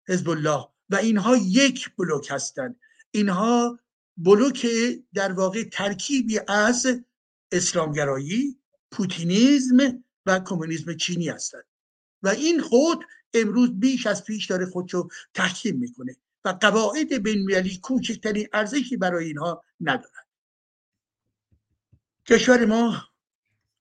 حزب 0.08 0.28
الله 0.30 0.68
و 0.90 0.96
اینها 0.96 1.36
یک 1.36 1.90
بلوک 1.98 2.28
هستند. 2.30 2.76
اینها 3.10 3.78
بلوک 4.16 4.66
در 5.14 5.32
واقع 5.32 5.64
ترکیبی 5.64 6.40
از 6.48 6.86
اسلامگرایی 7.52 8.58
پوتینیزم 8.90 10.04
و 10.26 10.40
کمونیسم 10.40 10.96
چینی 10.96 11.28
هستند. 11.28 11.64
و 12.22 12.28
این 12.28 12.60
خود 12.60 13.04
امروز 13.34 13.80
بیش 13.80 14.06
از 14.06 14.24
پیش 14.24 14.46
داره 14.46 14.66
خودشو 14.66 15.08
تحکیم 15.34 15.76
می‌کنه. 15.76 16.16
و 16.44 16.48
قواعد 16.48 17.22
بینالمللی 17.22 17.78
کوچکترین 17.78 18.48
ارزشی 18.52 18.96
برای 18.96 19.26
اینها 19.26 19.64
ندارد. 19.80 20.26
کشور 22.28 22.64
ما 22.66 23.08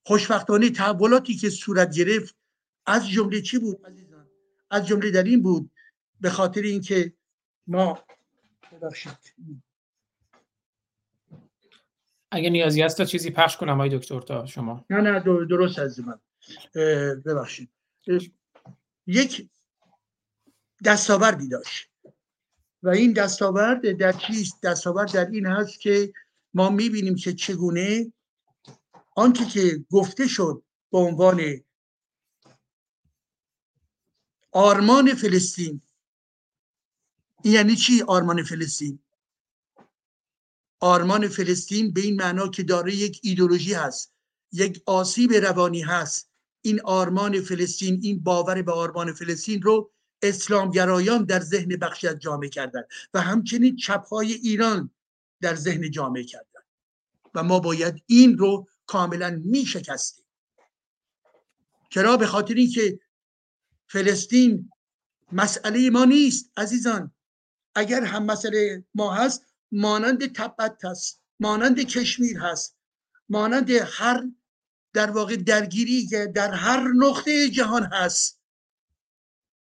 خوشبختانه 0.05 0.69
تحولاتی 0.69 1.35
که 1.35 1.49
صورت 1.49 1.95
گرفت 1.95 2.35
از 2.85 3.09
جمله 3.09 3.41
چی 3.41 3.59
بود 3.59 3.85
عزیزان؟ 3.85 4.29
از 4.71 4.87
جمله 4.87 5.11
در 5.11 5.23
این 5.23 5.41
بود 5.43 5.71
به 6.21 6.29
خاطر 6.29 6.61
اینکه 6.61 7.13
ما 7.67 8.05
ببخشید. 8.71 9.33
اگه 12.31 12.49
نیازی 12.49 12.81
هست 12.81 12.97
تا 12.97 13.05
چیزی 13.05 13.29
پخش 13.31 13.57
کنم 13.57 13.73
آقای 13.73 13.97
دکتر 13.99 14.21
تا 14.21 14.45
شما. 14.45 14.85
نه 14.89 15.01
نه 15.01 15.19
در- 15.19 15.45
درست 15.49 15.79
از 15.79 15.99
من. 15.99 16.19
ببخشید. 17.25 17.69
یک 19.07 19.49
دستاوردی 20.85 21.47
داشت. 21.49 21.90
و 22.83 22.89
این 22.89 23.13
دستاورد 23.13 23.97
در 23.97 24.11
چیست؟ 24.11 24.61
دستاورد 24.63 25.13
در 25.13 25.25
این 25.25 25.45
هست 25.45 25.79
که 25.79 26.13
ما 26.53 26.69
می‌بینیم 26.69 27.15
که 27.15 27.33
چگونه 27.33 28.13
آنچه 29.15 29.45
که 29.45 29.85
گفته 29.91 30.27
شد 30.27 30.63
به 30.91 30.97
عنوان 30.97 31.41
آرمان 34.51 35.13
فلسطین. 35.13 35.81
یعنی 37.43 37.75
چی 37.75 38.01
آرمان 38.01 38.43
فلسطین؟ 38.43 38.99
آرمان 40.79 41.27
فلسطین 41.27 41.93
به 41.93 42.01
این 42.01 42.15
معنا 42.15 42.47
که 42.47 42.63
داره 42.63 42.95
یک 42.95 43.19
ایدولوژی 43.23 43.73
هست 43.73 44.13
یک 44.51 44.83
آسیب 44.85 45.33
روانی 45.33 45.81
هست. 45.81 46.29
این 46.61 46.81
آرمان 46.81 47.41
فلسطین 47.41 47.99
این 48.03 48.23
باور 48.23 48.61
به 48.61 48.71
آرمان 48.71 49.13
فلسطین 49.13 49.61
رو 49.61 49.91
اسلامگرایان 50.23 51.25
در 51.25 51.39
ذهن 51.39 51.75
بخشی 51.75 52.07
از 52.07 52.19
جامعه 52.19 52.49
کردن 52.49 52.83
و 53.13 53.21
همچنین 53.21 53.75
چپهای 53.75 54.33
ایران 54.33 54.91
در 55.41 55.55
ذهن 55.55 55.91
جامعه 55.91 56.23
کردن. 56.23 56.61
و 57.35 57.43
ما 57.43 57.59
باید 57.59 58.03
این 58.05 58.37
رو 58.37 58.67
کاملا 58.85 59.41
می 59.45 59.65
شکستیم 59.65 60.25
چرا؟ 61.89 62.17
به 62.17 62.27
خاطر 62.27 62.53
اینکه 62.53 62.99
فلسطین 63.87 64.71
مسئله 65.31 65.89
ما 65.89 66.05
نیست 66.05 66.51
عزیزان. 66.57 67.11
اگر 67.75 68.03
هم 68.03 68.25
مسئله 68.25 68.85
ما 68.95 69.13
هست 69.13 69.45
مانند 69.71 70.33
تبت 70.33 70.85
هست 70.85 71.21
مانند 71.39 71.79
کشمیر 71.79 72.37
هست 72.39 72.77
مانند 73.29 73.69
هر 73.69 74.23
در 74.93 75.11
واقع 75.11 75.35
درگیری 75.35 76.07
که 76.07 76.31
در 76.35 76.53
هر 76.53 76.87
نقطه 76.95 77.49
جهان 77.49 77.83
هست. 77.83 78.40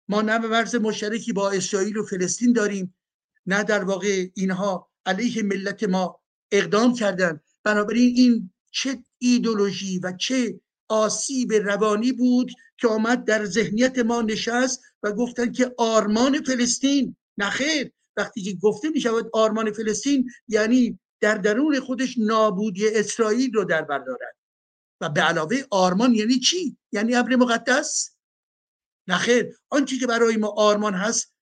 ما 0.07 0.21
نه 0.21 0.37
مرز 0.37 0.75
مشترکی 0.75 1.33
با 1.33 1.51
اسرائیل 1.51 1.97
و 1.97 2.05
فلسطین 2.05 2.53
داریم 2.53 2.95
نه 3.45 3.63
در 3.63 3.83
واقع 3.83 4.27
اینها 4.33 4.89
علیه 5.05 5.43
ملت 5.43 5.83
ما 5.83 6.19
اقدام 6.51 6.93
کردن. 6.93 7.39
بنابراین 7.63 8.15
این 8.15 8.51
چه 8.71 9.03
ایدولوژی 9.17 9.99
و 9.99 10.11
چه 10.11 10.59
آسیب 10.89 11.53
روانی 11.53 12.11
بود 12.11 12.51
که 12.77 12.87
آمد 12.87 13.25
در 13.25 13.45
ذهنیت 13.45 13.99
ما 13.99 14.21
نشست 14.21 14.81
و 15.03 15.11
گفتن 15.11 15.51
که 15.51 15.73
آرمان 15.77 16.43
فلسطین. 16.43 17.15
نخیر 17.37 17.91
وقتی 18.17 18.41
که 18.41 18.53
گفته 18.53 18.89
می 18.89 19.01
شود 19.01 19.29
آرمان 19.33 19.71
فلسطین 19.71 20.29
یعنی 20.47 20.99
در 21.19 21.37
درون 21.37 21.79
خودش 21.79 22.15
نابودی 22.17 22.89
اسرائیل 22.89 23.53
رو 23.53 23.63
در 23.63 23.81
بر 23.81 23.99
دارد. 23.99 24.35
و 25.01 25.09
به 25.09 25.21
علاوه 25.21 25.57
آرمان 25.71 26.15
یعنی 26.15 26.39
چی؟ 26.39 26.77
یعنی 26.91 27.15
ابر 27.15 27.35
مقدس؟ 27.35 28.11
نخیر 29.07 29.57
آنچه 29.69 29.97
که 29.97 30.07
برای 30.07 30.37
ما 30.37 30.47
آرمان 30.47 30.93
هست 30.93 31.33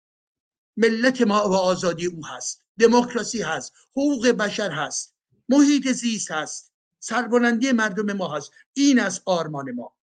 ملت 0.77 1.21
ما 1.21 1.49
و 1.49 1.53
آزادی 1.53 2.05
او 2.05 2.25
هست 2.25 2.63
دموکراسی 2.79 3.41
هست 3.41 3.73
حقوق 3.91 4.27
بشر 4.27 4.71
هست 4.71 5.15
محیط 5.49 5.91
زیست 5.91 6.31
هست 6.31 6.73
سربلندی 6.99 7.71
مردم 7.71 8.13
ما 8.13 8.35
هست 8.35 8.51
این 8.73 8.99
از 8.99 9.21
آرمان 9.25 9.71
ما. 9.71 9.95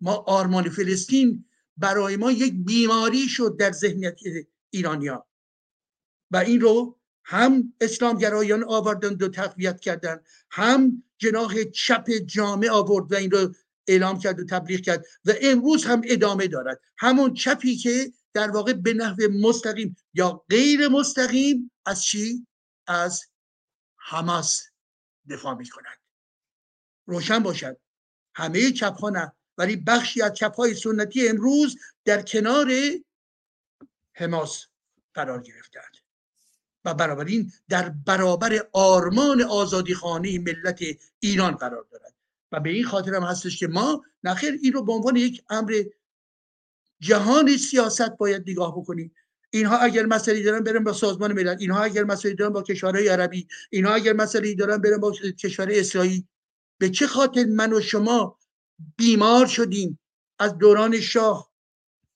ما 0.00 0.14
آرمان 0.14 0.68
فلسطین 0.68 1.44
برای 1.76 2.16
ما 2.16 2.32
یک 2.32 2.54
بیماری 2.54 3.28
شد 3.28 3.56
در 3.58 3.72
ذهنیت 3.72 4.20
ایرانیان 4.70 5.22
و 6.30 6.36
این 6.36 6.60
رو 6.60 6.98
هم 7.24 7.74
اسلامگرایان 7.80 8.64
آوردند 8.64 9.22
و 9.22 9.28
تقویت 9.28 9.80
کردند 9.80 10.26
هم 10.50 11.02
جناح 11.18 11.64
چپ 11.64 12.10
جامعه 12.10 12.70
آورد 12.70 13.12
و 13.12 13.16
این 13.16 13.30
رو 13.30 13.54
اعلام 13.88 14.18
کرد 14.18 14.40
و 14.40 14.44
تبلیغ 14.44 14.80
کرد 14.80 15.04
و 15.24 15.32
امروز 15.42 15.84
هم 15.84 16.02
ادامه 16.04 16.46
دارد. 16.46 16.80
همون 16.98 17.34
چپی 17.34 17.76
که 17.76 18.12
در 18.32 18.50
واقع 18.50 18.72
به 18.72 18.94
نحو 18.94 19.28
مستقیم 19.32 19.96
یا 20.14 20.44
غیر 20.50 20.88
مستقیم 20.88 21.70
از 21.86 22.04
چی؟ 22.04 22.46
از 22.86 23.24
حماس 23.96 24.62
دفاع 25.30 25.54
می 25.54 25.68
کند 25.68 25.98
روشن 27.06 27.38
باشد. 27.38 27.76
همه 28.34 28.72
چپ 28.72 29.00
ها 29.00 29.10
نه 29.10 29.32
ولی 29.58 29.76
بخشی 29.76 30.22
از 30.22 30.34
چپ 30.34 30.54
های 30.54 30.74
سنتی 30.74 31.28
امروز 31.28 31.76
در 32.04 32.22
کنار 32.22 32.72
حماس 34.12 34.66
قرار 35.14 35.42
گرفتند. 35.42 35.96
و 36.84 36.94
بنابراین 36.94 37.52
در 37.68 37.88
برابر 37.88 38.68
آرمان 38.72 39.42
آزادی 39.42 39.94
خانه 39.94 40.38
ملت 40.38 40.80
ایران 41.20 41.54
قرار 41.54 41.86
دارد. 41.90 42.14
و 42.52 42.60
به 42.60 42.70
این 42.70 42.84
خاطر 42.84 43.14
هم 43.14 43.22
هستش 43.22 43.58
که 43.58 43.68
ما 43.68 44.04
نخیر 44.24 44.58
این 44.62 44.72
رو 44.72 44.84
به 44.84 44.92
عنوان 44.92 45.16
یک 45.16 45.42
امر 45.50 45.82
جهان 47.00 47.56
سیاست 47.56 48.10
باید 48.10 48.50
نگاه 48.50 48.78
بکنیم. 48.78 49.14
اینها 49.50 49.78
اگر 49.78 50.06
مسئله 50.06 50.42
دارن 50.42 50.64
برن 50.64 50.84
با 50.84 50.92
سازمان 50.92 51.32
ملل 51.32 51.56
اینها 51.60 51.82
اگر 51.82 52.04
مسئله 52.04 52.34
دارن 52.34 52.52
با 52.52 52.62
کشورهای 52.62 53.08
عربی 53.08 53.48
اینها 53.70 53.94
اگر 53.94 54.12
مسئله 54.12 54.54
دارن 54.54 54.78
برن 54.78 54.98
با 54.98 55.12
کشور 55.12 55.68
اسرائیل. 55.70 56.24
به 56.78 56.90
چه 56.90 57.06
خاطر 57.06 57.44
من 57.44 57.72
و 57.72 57.80
شما 57.80 58.38
بیمار 58.96 59.46
شدیم 59.46 59.98
از 60.38 60.58
دوران 60.58 61.00
شاه 61.00 61.52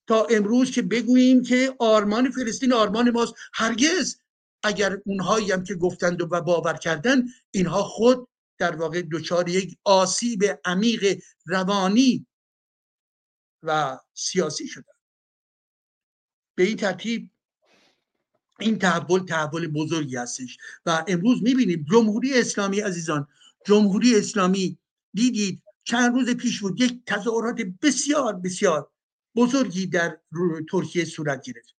تا 0.06 0.24
امروز 0.24 0.70
که 0.70 0.82
بگوییم 0.82 1.42
که 1.42 1.76
آرمان 1.78 2.30
فلسطین 2.30 2.72
آرمان 2.72 3.10
ماست؟ 3.10 3.34
هرگز. 3.54 4.16
اگر 4.62 4.98
اونهایی 5.06 5.52
هم 5.52 5.64
که 5.64 5.74
گفتند 5.74 6.32
و 6.32 6.40
باور 6.40 6.74
کردن 6.74 7.22
اینها 7.50 7.82
خود 7.82 8.28
در 8.58 8.76
واقع 8.76 9.02
دچار 9.12 9.48
یک 9.48 9.78
آسیب 9.84 10.44
عمیق 10.64 11.22
روانی 11.46 12.26
و 13.62 13.98
سیاسی 14.14 14.68
شدن. 14.68 14.92
به 16.54 16.62
این 16.62 16.76
ترتیب 16.76 17.30
این 18.58 18.78
تحول 18.78 19.24
تحول 19.26 19.66
بزرگی 19.66 20.16
هستش 20.16 20.58
و 20.86 21.04
امروز 21.08 21.42
می‌بینیم 21.42 21.86
جمهوری 21.90 22.40
اسلامی 22.40 22.80
عزیزان 22.80 23.28
جمهوری 23.66 24.16
اسلامی 24.16 24.78
دیدید 25.14 25.62
چند 25.84 26.14
روز 26.14 26.30
پیش 26.30 26.60
بود 26.60 26.80
یک 26.80 27.02
تظاهرات 27.06 27.56
بسیار 27.82 28.36
بسیار 28.36 28.90
بزرگی 29.36 29.86
در 29.86 30.20
ترکیه 30.70 31.04
صورت 31.04 31.42
گرفت. 31.42 31.74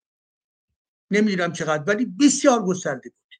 نمی‌دونم 1.11 1.53
چقدر 1.53 1.83
ولی 1.83 2.05
بسیار 2.05 2.65
گسترده 2.65 3.09
بود 3.09 3.35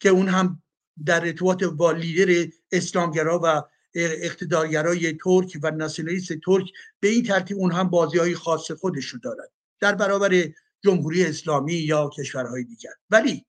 که 0.00 0.08
اون 0.08 0.28
هم 0.28 0.62
در 1.06 1.26
ارتباط 1.26 1.64
با 1.64 1.92
لیدر 1.92 2.52
اسلامگرا 2.72 3.40
و 3.42 3.62
اقتدارگرای 3.94 5.12
ترک 5.12 5.58
و 5.62 5.70
ناسیونالیست 5.70 6.32
ترک 6.32 6.70
به 7.00 7.08
این 7.08 7.22
ترتیب 7.22 7.56
اون 7.56 7.72
هم 7.72 7.90
بازی 7.90 8.18
های 8.18 8.34
خاص 8.34 8.70
خودش 8.70 9.04
رو 9.04 9.18
دارد 9.18 9.50
در 9.80 9.94
برابر 9.94 10.48
جمهوری 10.84 11.24
اسلامی 11.24 11.74
یا 11.74 12.10
کشورهای 12.18 12.64
دیگر. 12.64 12.92
ولی 13.10 13.46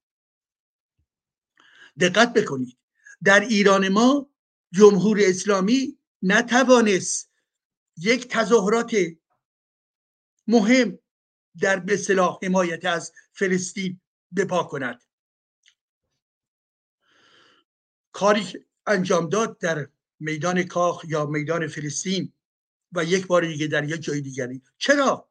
دقت 2.00 2.32
بکنید 2.32 2.78
در 3.24 3.40
ایران 3.40 3.88
ما 3.88 4.30
جمهوری 4.72 5.26
اسلامی 5.26 5.98
نتوانست 6.22 7.30
یک 7.96 8.28
تظاهرات 8.28 8.96
مهم 10.46 10.98
در 11.60 11.78
به 11.78 11.98
حمایت 12.42 12.84
از 12.84 13.12
فلسطین 13.32 14.00
بپا 14.36 14.62
کند. 14.62 15.02
کاری 18.12 18.44
که 18.44 18.64
انجام 18.86 19.28
داد 19.28 19.58
در 19.58 19.88
میدان 20.20 20.62
کاخ 20.62 21.04
یا 21.08 21.26
میدان 21.26 21.66
فلسطین 21.66 22.32
و 22.92 23.04
یک 23.04 23.26
بار 23.26 23.46
دیگه 23.46 23.66
در 23.66 23.84
یک 23.84 24.00
جای 24.00 24.20
دیگری. 24.20 24.62
چرا؟ 24.78 25.28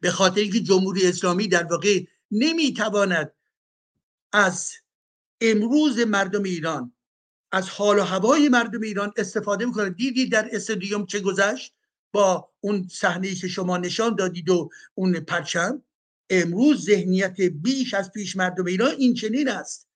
به 0.00 0.10
خاطر 0.10 0.40
اینکه 0.40 0.60
جمهوری 0.60 1.06
اسلامی 1.06 1.48
در 1.48 1.64
واقع 1.64 2.04
نمی‌تواند 2.30 3.32
از 4.32 4.72
امروز 5.40 5.98
مردم 5.98 6.42
ایران 6.42 6.92
از 7.52 7.68
حال 7.68 7.98
و 7.98 8.02
هوای 8.02 8.48
مردم 8.48 8.80
ایران 8.80 9.12
استفاده 9.16 9.66
می‌کنه 9.66 9.90
دیدی 9.90 10.28
در 10.28 10.48
استادیوم 10.52 11.06
چه 11.06 11.20
گذشت؟ 11.20 11.74
با 12.12 12.50
اون 12.60 12.88
صحنه 12.90 13.34
که 13.34 13.48
شما 13.48 13.76
نشان 13.76 14.14
دادید 14.14 14.50
و 14.50 14.70
اون 14.94 15.20
پرچم. 15.20 15.82
امروز 16.30 16.84
ذهنیت 16.84 17.40
بیش 17.40 17.94
از 17.94 18.12
پیش 18.12 18.36
مردم 18.36 18.64
ایران 18.64 18.90
این 18.98 19.14
چنین 19.14 19.48
است. 19.48 19.87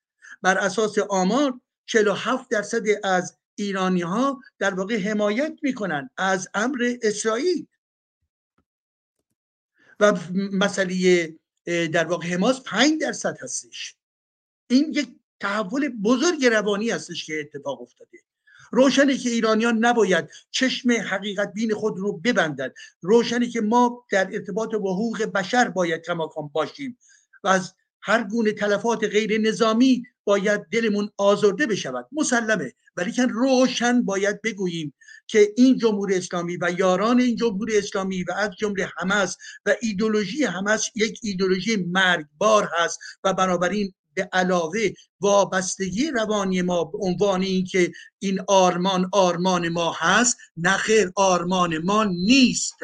بر 0.43 0.59
اساس 0.59 0.99
آمار 0.99 1.61
47 1.87 2.51
درصد 2.51 2.83
از 3.05 3.37
ایرانی 3.55 4.03
ها 4.03 4.41
در 4.59 4.75
واقع 4.75 4.99
حمایت 4.99 5.59
می‌کنن 5.62 6.11
از 6.17 6.49
امر 6.55 6.97
اسرائیل. 7.03 7.67
و 10.01 10.19
مسئله 10.53 11.29
در 11.67 12.05
واقع 12.05 12.27
حماس 12.27 12.61
5 12.61 13.01
درصد 13.01 13.39
هستش. 13.43 13.97
این 14.71 14.93
یک 14.93 15.09
تحول 15.41 15.89
بزرگ 15.89 16.47
روانی 16.47 16.91
هستش 16.91 17.27
که 17.27 17.41
اتفاق 17.41 17.83
افتاده. 17.83 18.19
روشنه 18.73 19.17
که 19.17 19.31
ایرانیان 19.31 19.85
نباید 19.85 20.31
چشم 20.51 20.91
حقیقت 20.91 21.53
بین 21.53 21.75
خود 21.75 21.99
رو 21.99 22.12
ببندند 22.12 22.75
روشنه 23.01 23.49
که 23.49 23.61
ما 23.61 24.07
در 24.11 24.29
ارتباط 24.33 24.75
با 24.75 24.95
حقوق 24.95 25.23
بشر 25.23 25.69
باید 25.69 26.03
کماکان 26.03 26.49
باشیم. 26.49 26.99
و 27.45 27.49
از 27.49 27.75
هر 28.01 28.25
گونه 28.25 28.53
تلفات 28.53 29.05
غیر 29.05 29.41
نظامی 29.41 30.07
باید 30.25 30.60
دلمون 30.73 31.10
آزرده 31.18 31.67
بشود. 31.67 32.09
مسلمه. 32.12 32.73
ولی 32.97 33.12
که 33.12 33.26
روشن 33.26 34.02
باید 34.02 34.42
بگوییم 34.42 34.94
که 35.26 35.52
این 35.57 35.78
جمهوری 35.78 36.15
اسلامی 36.15 36.57
و 36.57 36.75
یاران 36.78 37.20
این 37.20 37.36
جمهوری 37.36 37.78
اسلامی 37.78 38.23
و 38.23 38.33
از 38.33 38.51
جمله 38.59 38.91
حماس 38.99 39.36
و 39.67 39.75
ایدولوژی 39.83 40.44
حماس 40.44 40.89
یک 40.94 41.20
ایدولوژی 41.23 41.76
مرگبار 41.76 42.68
هست 42.78 42.99
و 43.25 43.34
بنابراین 43.34 43.94
به 44.15 44.28
علاوه 44.33 44.89
وابستگی 45.20 46.10
روانی 46.10 46.62
ما 46.62 46.84
به 46.84 46.99
عنوان 46.99 47.42
اینکه 47.42 47.92
این 48.18 48.41
آرمان 48.49 49.09
آرمان 49.12 49.68
ما 49.68 49.94
هست 49.99 50.36
نخیر 50.57 51.12
آرمان 51.17 51.78
ما 51.78 52.05
نیست. 52.05 52.76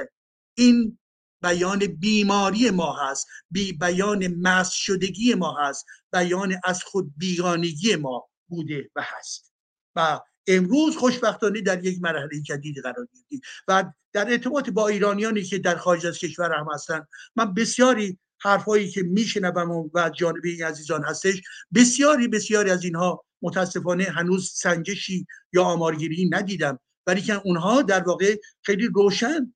این 0.55 0.98
بیان 1.42 1.78
بیماری 1.86 2.70
ما 2.70 2.92
هست 2.92 3.26
بی 3.50 3.73
بیان 3.73 4.26
مس 4.26 4.70
شدگی 4.70 5.34
ما 5.34 5.57
هست 5.60 5.86
بیان 6.12 6.60
از 6.65 6.83
خود 6.84 7.12
بیگانگی 7.17 7.97
ما 7.97 8.28
بوده 8.49 8.91
و 8.97 9.02
هست. 9.05 9.52
و 9.97 10.20
امروز 10.47 10.97
خوشبختانه 10.97 11.60
در 11.60 11.84
یک 11.84 12.02
مرحله 12.02 12.41
جدید 12.41 12.78
قرار 12.78 13.08
گرفتیم. 13.15 13.41
و 13.68 13.92
در 14.12 14.31
ارتباط 14.31 14.70
با 14.70 14.89
ایرانیانی 14.89 15.42
که 15.42 15.58
در 15.58 15.76
خارج 15.76 16.07
از 16.07 16.18
کشور 16.18 16.52
هم 16.52 16.67
هستن 16.75 17.07
من 17.36 17.55
بسیاری 17.55 18.18
حرفایی 18.41 18.91
که 18.91 19.02
میشنوم 19.02 19.91
و 19.94 20.10
جانب 20.10 20.44
این 20.44 20.65
عزیزان 20.65 21.05
هستش 21.05 21.41
بسیاری 21.75 22.28
بسیاری 22.28 22.70
از 22.70 22.84
اینها 22.84 23.25
متاسفانه 23.42 24.05
هنوز 24.05 24.52
سنجشی 24.55 25.26
یا 25.52 25.65
آمارگیری 25.65 26.28
ندیدم. 26.33 26.81
ولی 27.07 27.23
که 27.23 27.41
اونها 27.44 27.83
در 27.83 28.02
واقع 28.02 28.36
خیلی 28.62 28.86
روشن 28.94 29.55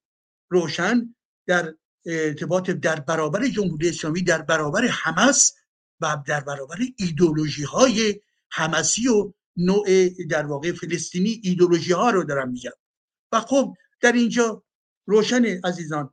روشن 0.51 1.15
در 1.47 1.75
ارتباط 2.07 2.71
در 2.71 3.01
برابر 3.01 3.49
جمهوری 3.49 3.89
اسلامی 3.89 4.23
در 4.23 4.43
برابر 4.43 4.87
حماس 4.87 5.55
و 6.01 6.23
در 6.27 6.41
برابر 6.41 6.79
ایدولوژی 6.97 7.63
های 7.63 8.21
حمسی 8.51 9.09
و 9.09 9.33
نوع 9.57 10.09
در 10.31 10.47
واقع 10.47 10.73
فلسطینی 10.73 11.41
ایدولوژی 11.45 11.93
ها 11.93 12.11
رو 12.11 12.25
دارم 12.25 12.51
میگم. 12.51 12.71
و 13.33 13.41
خب 13.41 13.75
در 14.01 14.13
اینجا 14.13 14.65
روشن 15.07 15.45
عزیزان 15.65 16.11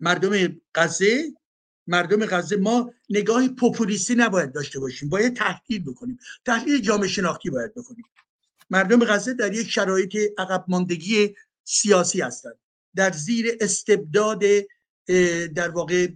مردم 0.00 0.60
غزه 0.74 1.32
مردم 1.86 2.26
غزه 2.26 2.56
ما 2.56 2.92
نگاهی 3.10 3.48
پوپولیستی 3.48 4.14
نباید 4.14 4.52
داشته 4.52 4.80
باشیم 4.80 5.08
باید 5.08 5.36
تحلیل 5.36 5.84
بکنیم 5.84 6.18
تحلیل 6.44 6.80
جامعه 6.80 7.08
شناختی 7.08 7.50
باید 7.50 7.74
بکنیم. 7.74 8.04
مردم 8.70 9.04
غزه 9.04 9.34
در 9.34 9.52
یک 9.52 9.70
شرایط 9.70 10.16
عقب 10.38 10.64
ماندگی 10.68 11.34
سیاسی 11.64 12.20
هستند. 12.20 12.58
در 12.96 13.12
زیر 13.12 13.56
استبداد 13.60 14.42
در 15.54 15.70
واقع 15.70 16.08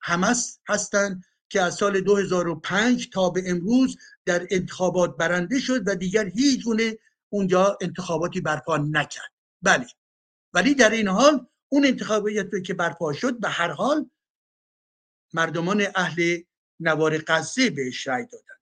حماس 0.00 0.58
هستند 0.68 1.24
که 1.48 1.62
از 1.62 1.74
سال 1.74 2.00
2005 2.00 3.10
تا 3.10 3.30
به 3.30 3.42
امروز 3.46 3.96
در 4.24 4.46
انتخابات 4.50 5.16
برنده 5.16 5.60
شد 5.60 5.88
و 5.88 5.94
دیگر 5.94 6.28
هیچ 6.28 6.64
گونه 6.64 6.98
اونجا 7.28 7.78
انتخاباتی 7.80 8.40
برپا 8.40 8.76
نکرد. 8.76 9.32
بله. 9.62 9.86
ولی 10.54 10.74
در 10.74 10.90
این 10.90 11.08
حال 11.08 11.46
اون 11.68 11.86
انتخابات 11.86 12.62
که 12.66 12.74
برپا 12.74 13.12
شد 13.12 13.40
به 13.40 13.48
هر 13.48 13.70
حال 13.70 14.10
مردمان 15.32 15.86
اهل 15.94 16.38
نوار 16.80 17.18
غزه 17.26 17.70
بهش 17.70 18.06
رأی 18.06 18.26
دادن. 18.26 18.54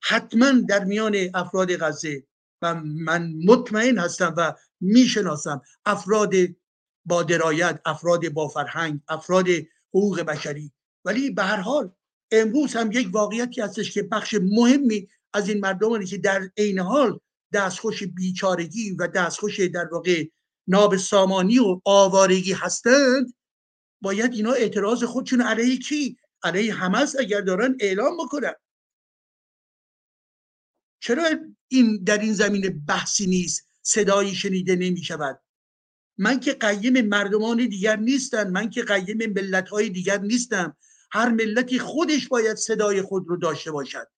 حتما 0.00 0.50
در 0.68 0.84
میان 0.84 1.16
افراد 1.34 1.76
غزه 1.76 2.22
و 2.62 2.74
من 2.84 3.32
مطمئن 3.44 3.98
هستم 3.98 4.34
و 4.36 4.54
می‌شناسم 4.80 5.62
افراد 5.84 6.32
با 7.08 7.22
درایت 7.22 7.80
افراد 7.84 8.28
با 8.28 8.48
فرهنگ 8.48 9.00
افراد 9.08 9.46
حقوق 9.94 10.20
بشری. 10.20 10.72
ولی 11.04 11.30
به 11.30 11.42
هر 11.42 11.60
حال 11.60 11.92
امروز 12.30 12.76
هم 12.76 12.92
یک 12.92 13.08
واقعیتی 13.12 13.60
هستش 13.60 13.90
که 13.90 14.02
بخش 14.02 14.34
مهمی 14.42 15.08
از 15.32 15.48
این 15.48 15.60
مردمانی 15.60 16.06
که 16.06 16.18
در 16.18 16.50
عین 16.56 16.78
حال 16.78 17.20
دستخوش 17.52 18.02
بیچارگی 18.02 18.90
و 18.90 19.06
دستخوش 19.06 19.60
در 19.60 19.88
واقع 19.92 20.24
ناب 20.66 20.96
سامانی 20.96 21.58
و 21.58 21.80
آوارگی 21.84 22.52
هستند 22.52 23.34
باید 24.02 24.32
اینا 24.32 24.52
اعتراض 24.52 25.04
خودشون 25.04 25.40
علیه 25.40 25.78
کی؟ 25.78 26.18
علیه 26.42 26.74
حماس 26.74 27.16
اگر 27.18 27.40
دارن 27.40 27.76
اعلام 27.80 28.16
بکنن. 28.16 28.54
چرا 31.00 31.28
این 31.68 32.04
در 32.04 32.18
این 32.18 32.32
زمینه 32.32 32.70
بحثی 32.70 33.26
نیست؟ 33.26 33.68
صدایی 33.82 34.34
شنیده 34.34 34.76
نمی 34.76 35.02
شود 35.02 35.40
من 36.18 36.40
که 36.40 36.52
قیم 36.52 37.08
مردمان 37.08 37.56
دیگر 37.56 37.96
نیستم 37.96 38.50
من 38.50 38.70
که 38.70 38.82
قیم 38.82 39.32
ملت 39.32 39.68
های 39.68 39.90
دیگر 39.90 40.18
نیستم. 40.18 40.76
هر 41.12 41.28
ملتی 41.28 41.78
خودش 41.78 42.28
باید 42.28 42.56
صدای 42.56 43.02
خود 43.02 43.24
رو 43.28 43.36
داشته 43.36 43.70
باشد. 43.70 44.08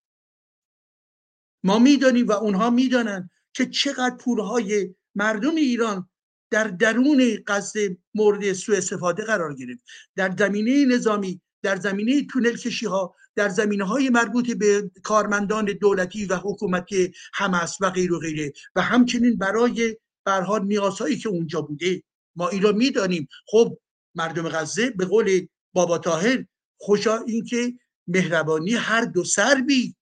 ما 1.64 1.78
می‌دانیم 1.78 2.26
و 2.26 2.32
اونها 2.32 2.70
می‌دانند 2.70 3.30
که 3.52 3.66
چقدر 3.66 4.16
پولهای 4.16 4.94
مردم 5.14 5.54
ایران 5.54 6.08
در 6.50 6.64
درون 6.64 7.38
قصد 7.46 7.80
مورد 8.14 8.52
سوء 8.52 8.76
استفاده 8.76 9.24
قرار 9.24 9.54
گرفت. 9.54 9.84
در 10.16 10.34
زمینه 10.38 10.84
نظامی 10.84 11.40
در 11.62 11.76
زمینه 11.76 12.26
تونل 12.26 12.56
کشی 12.56 12.86
ها 12.86 13.14
در 13.34 13.48
زمینه 13.48 13.84
های 13.84 14.10
مربوط 14.10 14.50
به 14.50 14.90
کارمندان 15.02 15.64
دولتی 15.64 16.26
و 16.26 16.36
حکومتی 16.36 17.12
حماس 17.34 17.76
و 17.80 17.90
غیر 17.90 18.12
و 18.12 18.18
غیره. 18.18 18.52
و 18.74 18.82
همچنین 18.82 19.36
برای 19.38 19.96
برها 20.30 20.58
نیازهایی 20.58 21.18
که 21.18 21.28
اونجا 21.28 21.60
بوده 21.62 22.02
ما 22.36 22.48
این 22.48 22.62
را 22.62 22.72
می‌دانیم. 22.72 23.28
خب 23.46 23.78
مردم 24.14 24.48
غزه 24.48 24.90
به 24.90 25.04
قول 25.06 25.46
بابا 25.74 25.98
تاهر 25.98 26.46
خوشا 26.80 27.18
اینکه 27.18 27.78
مهربانی 28.06 28.74
هر 28.74 29.04
دو 29.04 29.24
سر 29.24 29.54
بی. 29.54 29.96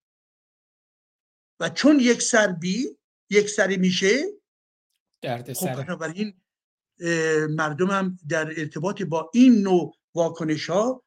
و 1.60 1.68
چون 1.68 2.00
یک 2.00 2.22
سر 2.22 2.52
بی 2.52 2.96
یک 3.30 3.48
سری 3.48 3.76
میشه 3.76 4.24
درد 5.22 5.52
خب 5.52 5.74
بنابراین 5.74 6.40
مردم 7.50 7.90
هم 7.90 8.18
در 8.28 8.60
ارتباط 8.60 9.02
با 9.02 9.30
این 9.34 9.62
نوع 9.62 9.96
واکنش 10.14 10.70
ها 10.70 11.04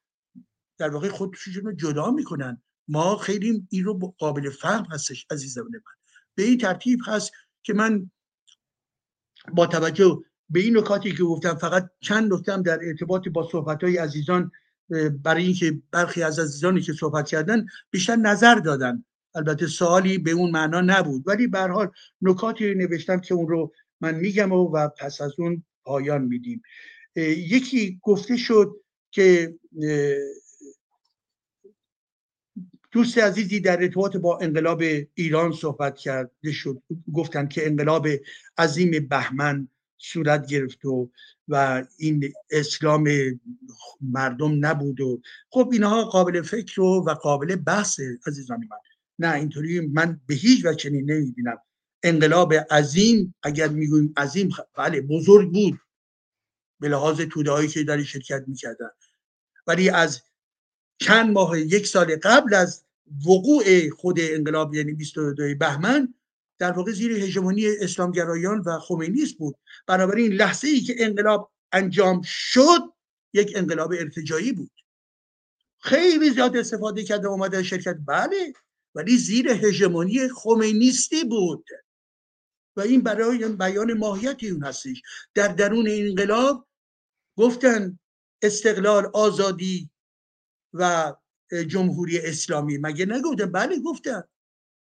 در 0.78 0.90
واقع 0.90 1.10
خودشون 1.10 1.66
رو 1.66 1.72
جدا 1.72 2.12
می‌کنن. 2.12 2.64
ما 2.88 3.18
خیلی 3.18 3.68
این 3.70 3.84
رو 3.84 4.16
قابل 4.18 4.50
فهم 4.50 4.86
هستش 4.92 5.26
عزیزان 5.32 5.66
من. 5.66 5.82
به 6.36 6.44
این 6.44 6.58
ترتیب 6.58 7.00
هست 7.06 7.32
که 7.64 7.74
من 7.74 8.12
با 9.54 9.68
توجه 9.68 10.24
به 10.50 10.60
این 10.60 10.78
نکاتی 10.78 11.12
که 11.12 11.24
گفتم 11.24 11.56
فقط 11.56 11.90
چند 12.00 12.34
نکتم 12.34 12.62
در 12.62 12.80
ارتباط 12.84 13.28
با 13.28 13.50
صحبت 13.52 13.84
های 13.84 13.98
عزیزان 13.98 14.52
برای 15.24 15.44
اینکه 15.44 15.82
برخی 15.92 16.24
از 16.24 16.40
عزیزانی 16.40 16.82
که 16.82 16.94
صحبت 16.94 17.28
کردن 17.28 17.66
بیشتر 17.92 18.16
نظر 18.16 18.56
دادن. 18.56 19.04
البته 19.36 19.68
سوالی 19.68 20.18
به 20.18 20.32
اون 20.32 20.52
معنا 20.52 20.82
نبود 20.82 21.24
ولی 21.28 21.48
به 21.48 21.60
حال 21.60 21.92
نکاتی 22.22 22.76
نوشتم 22.76 23.20
که 23.20 23.34
اون 23.34 23.48
رو 23.48 23.74
من 24.02 24.16
میگم 24.16 24.52
و, 24.52 24.72
و 24.74 24.90
پس 25.00 25.22
از 25.22 25.34
اون 25.38 25.64
پایان 25.84 26.22
میدیم. 26.22 26.62
یکی 27.16 28.00
گفته 28.04 28.38
شد 28.38 28.76
که 29.12 29.56
دوست 32.92 33.18
عزیزی 33.18 33.60
در 33.60 33.82
ارتباط 33.82 34.18
با 34.18 34.40
انقلاب 34.40 34.84
ایران 35.14 35.52
صحبت 35.52 35.98
کرده 35.98 36.52
شد. 36.52 36.82
گفتند 37.14 37.50
که 37.50 37.68
انقلاب 37.68 38.08
عظیم 38.58 39.08
بهمن 39.08 39.68
صورت 39.98 40.48
گرفت 40.48 40.86
و 40.86 41.12
و 41.48 41.84
این 41.98 42.34
اسلام 42.50 43.10
مردم 44.02 44.66
نبود 44.66 45.02
و 45.02 45.22
خب 45.50 45.70
اینها 45.74 46.04
قابل 46.04 46.42
فکر 46.42 46.82
و, 46.82 47.04
و 47.08 47.14
قابل 47.14 47.56
بحث 47.56 48.00
عزیزان 48.28 48.60
من. 48.60 48.78
نه 49.20 49.36
اینطوری 49.36 49.80
من 49.80 50.22
به 50.28 50.36
هیچ 50.36 50.66
وجه 50.66 50.78
چنین 50.78 51.12
نمی‌بینم. 51.12 51.58
انقلاب 52.04 52.54
عظیم 52.54 53.36
اگر 53.44 53.68
می‌گوییم 53.68 54.14
عظیم 54.18 54.50
بله 54.78 55.02
بزرگ 55.02 55.52
بود. 55.52 55.80
به 56.80 56.90
لحاظ 56.90 57.22
توده 57.22 57.68
که 57.68 57.84
در 57.84 58.04
شرکت 58.04 58.44
می‌کردن. 58.48 58.90
ولی 59.68 59.90
از 59.90 60.22
چند 61.02 61.32
ماه 61.32 61.60
یک 61.60 61.88
سال 61.88 62.16
قبل 62.24 62.54
از 62.54 62.84
وقوع 63.28 63.90
خود 63.90 64.18
انقلاب 64.20 64.76
یعنی 64.76 64.94
22 64.94 65.56
بهمن 65.60 66.14
در 66.58 66.72
واقع 66.72 66.92
زیر 66.92 67.12
هژمونی 67.12 67.68
اسلامگرایان 67.68 68.60
و 68.60 68.80
خمینیست 68.80 69.38
بود. 69.38 69.56
بنابراین 69.88 70.32
لحظه 70.32 70.68
ای 70.68 70.82
که 70.82 70.96
انقلاب 70.98 71.52
انجام 71.72 72.22
شد 72.26 72.94
یک 73.34 73.54
انقلاب 73.56 73.92
ارتجایی 73.92 74.52
بود. 74.52 74.72
خیلی 75.80 76.30
زیاد 76.30 76.58
استفاده 76.58 77.04
کرده 77.04 77.28
اومده 77.28 77.64
شرکت. 77.64 77.98
بله 78.06 78.54
ولی 78.96 79.18
زیر 79.18 79.50
هژمونی 79.50 80.28
خمینیستی 80.28 81.24
بود. 81.24 81.66
و 82.76 82.82
این 82.82 83.02
برای 83.02 83.48
بیان 83.48 83.94
ماهیت 83.94 84.44
اون 84.44 84.64
هستش. 84.64 85.02
در 85.34 85.48
درون 85.48 85.86
انقلاب 85.90 86.68
گفتن 87.38 88.00
استقلال 88.42 89.10
آزادی 89.14 89.91
و 90.74 91.14
جمهوری 91.68 92.20
اسلامی. 92.20 92.78
مگه 92.78 93.06
نگفتن 93.06 93.52
بله 93.52 93.80
گفتن 93.80 94.24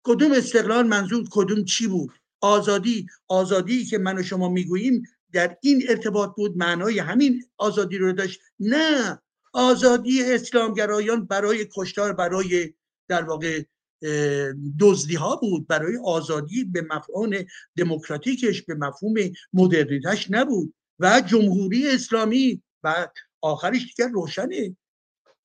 کدوم 0.02 0.32
استقلال 0.32 0.86
منظور 0.86 1.24
کدوم 1.30 1.64
چی 1.64 1.86
بود؟ 1.86 2.10
آزادی 2.40 3.06
آزادی 3.28 3.84
که 3.84 3.98
من 3.98 4.18
و 4.18 4.22
شما 4.22 4.48
می‌گوییم 4.48 5.02
در 5.32 5.56
این 5.60 5.82
ارتباط 5.88 6.30
بود 6.36 6.56
معنای 6.56 6.98
همین 6.98 7.44
آزادی 7.56 7.98
رو 7.98 8.12
داشت. 8.12 8.40
نه 8.60 9.18
آزادی 9.52 10.24
اسلامگرایان 10.24 11.26
برای 11.26 11.66
کشتار 11.76 12.12
برای 12.12 12.74
در 13.08 13.22
واقع 13.22 13.62
دزدی 14.80 15.14
ها 15.14 15.36
بود 15.36 15.66
برای 15.66 15.96
آزادی 16.04 16.64
به 16.64 16.82
مفهوم 16.82 17.30
دموکراتیکش 17.76 18.62
به 18.62 18.74
مفهوم 18.74 19.14
مدرنیتش 19.52 20.30
نبود. 20.30 20.74
و 20.98 21.22
جمهوری 21.26 21.88
اسلامی 21.88 22.62
و 22.82 23.08
آخرش 23.40 23.94
دیگر 23.96 24.08
روشنه. 24.08 24.76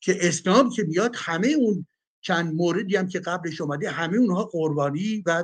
که 0.06 0.18
اسلام 0.28 0.70
که 0.70 0.84
بیاد 0.84 1.12
همه 1.16 1.48
اون 1.48 1.88
چند 2.22 2.54
موردی 2.54 2.96
هم 2.96 3.08
که 3.08 3.20
قبلش 3.20 3.62
اومده 3.62 3.90
همه 3.90 4.18
اونها 4.18 4.44
قربانی 4.44 5.24
و 5.26 5.44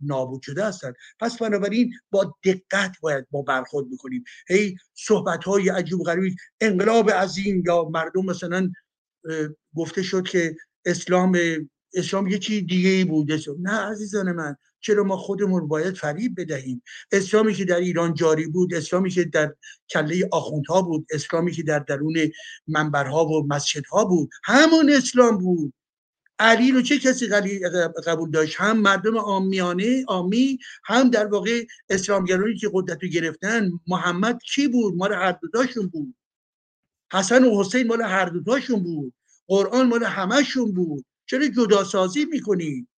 نابود 0.00 0.42
شده 0.42 0.64
هستن. 0.64 0.92
پس 1.20 1.38
بنابراین 1.38 1.92
با 2.10 2.36
دقت 2.44 2.92
باید 3.00 3.26
ما 3.32 3.42
برخورد 3.42 3.86
بکنیم 3.90 4.24
هی 4.48 4.76
صحبت 4.94 5.44
های 5.44 5.68
عجیب 5.68 5.98
غریب 5.98 6.34
انقلاب 6.60 7.10
عظیم 7.10 7.62
یا 7.66 7.84
مردم 7.84 8.24
مثلا 8.24 8.70
گفته 9.76 10.02
شد 10.02 10.22
که 10.28 10.56
اسلام 10.84 11.38
اسلام 11.94 12.26
یه 12.26 12.38
چیز 12.38 12.66
دیگه 12.66 12.88
ای 12.88 13.04
بود 13.04 13.32
نه 13.60 13.72
عزیزان 13.72 14.32
من 14.32 14.56
چرا 14.86 15.04
ما 15.04 15.16
خودمون 15.16 15.68
باید 15.68 15.94
فریب 15.94 16.40
بدهیم؟ 16.40 16.82
اسلامی 17.12 17.54
که 17.54 17.64
در 17.64 17.76
ایران 17.76 18.14
جاری 18.14 18.46
بود 18.46 18.74
اسلامی 18.74 19.10
که 19.10 19.24
در 19.24 19.54
کله 19.90 20.28
آخوندها 20.32 20.82
بود 20.82 21.06
اسلامی 21.10 21.52
که 21.52 21.62
در 21.62 21.78
درون 21.78 22.16
منبرها 22.68 23.26
و 23.26 23.46
مسجدها 23.46 24.04
بود 24.04 24.30
همون 24.44 24.90
اسلام 24.90 25.38
بود. 25.38 25.72
علی 26.38 26.72
رو 26.72 26.82
چه 26.82 26.98
کسی 26.98 27.26
قبول 28.06 28.30
داشت؟ 28.30 28.56
هم 28.58 28.78
مردم 28.78 29.16
آمیانه 29.16 30.04
آمی 30.08 30.58
هم 30.84 31.10
در 31.10 31.26
واقع 31.26 31.64
اسلامگرایی 31.90 32.56
که 32.56 32.70
قدرت 32.72 33.02
رو 33.02 33.08
گرفتن. 33.08 33.70
محمد 33.86 34.42
کی 34.42 34.68
بود؟ 34.68 34.96
مال 34.96 35.12
هر 35.12 35.32
دوتاشون 35.32 35.86
بود. 35.86 36.14
حسن 37.12 37.44
و 37.44 37.60
حسین 37.60 37.86
مال 37.86 38.02
هر 38.02 38.24
دوتاشون 38.24 38.82
بود. 38.82 39.14
قرآن 39.46 39.88
مال 39.88 40.04
همهشون 40.04 40.72
بود. 40.72 41.04
چرا 41.26 41.48
جداسازی 41.48 42.24
می‌کنی؟ 42.24 42.88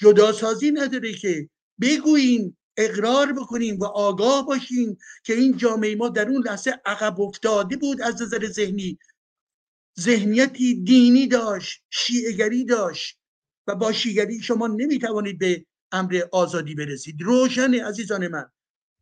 جداسازی 0.00 0.70
نداره 0.70 1.12
که 1.12 1.48
بگوییم 1.80 2.56
اقرار 2.76 3.32
بکنیم 3.32 3.78
و 3.78 3.84
آگاه 3.84 4.46
باشیم 4.46 4.98
که 5.24 5.34
این 5.34 5.56
جامعه 5.56 5.96
ما 5.96 6.08
در 6.08 6.28
اون 6.28 6.42
لحظه 6.46 6.80
عقب 6.84 7.20
افتاده 7.20 7.76
بود 7.76 8.02
از 8.02 8.22
نظر 8.22 8.46
ذهنی. 8.46 8.98
ذهنیتی 10.00 10.74
دینی 10.74 11.26
داشت 11.26 11.82
شیعگری 11.90 12.64
داشت 12.64 13.18
و 13.66 13.74
با 13.74 13.92
شیعگری 13.92 14.40
شما 14.40 14.66
نمی‌توانید 14.66 15.38
به 15.38 15.66
امر 15.92 16.20
آزادی 16.32 16.74
برسید. 16.74 17.22
روشن 17.22 17.74
عزیزان 17.74 18.28
من. 18.28 18.50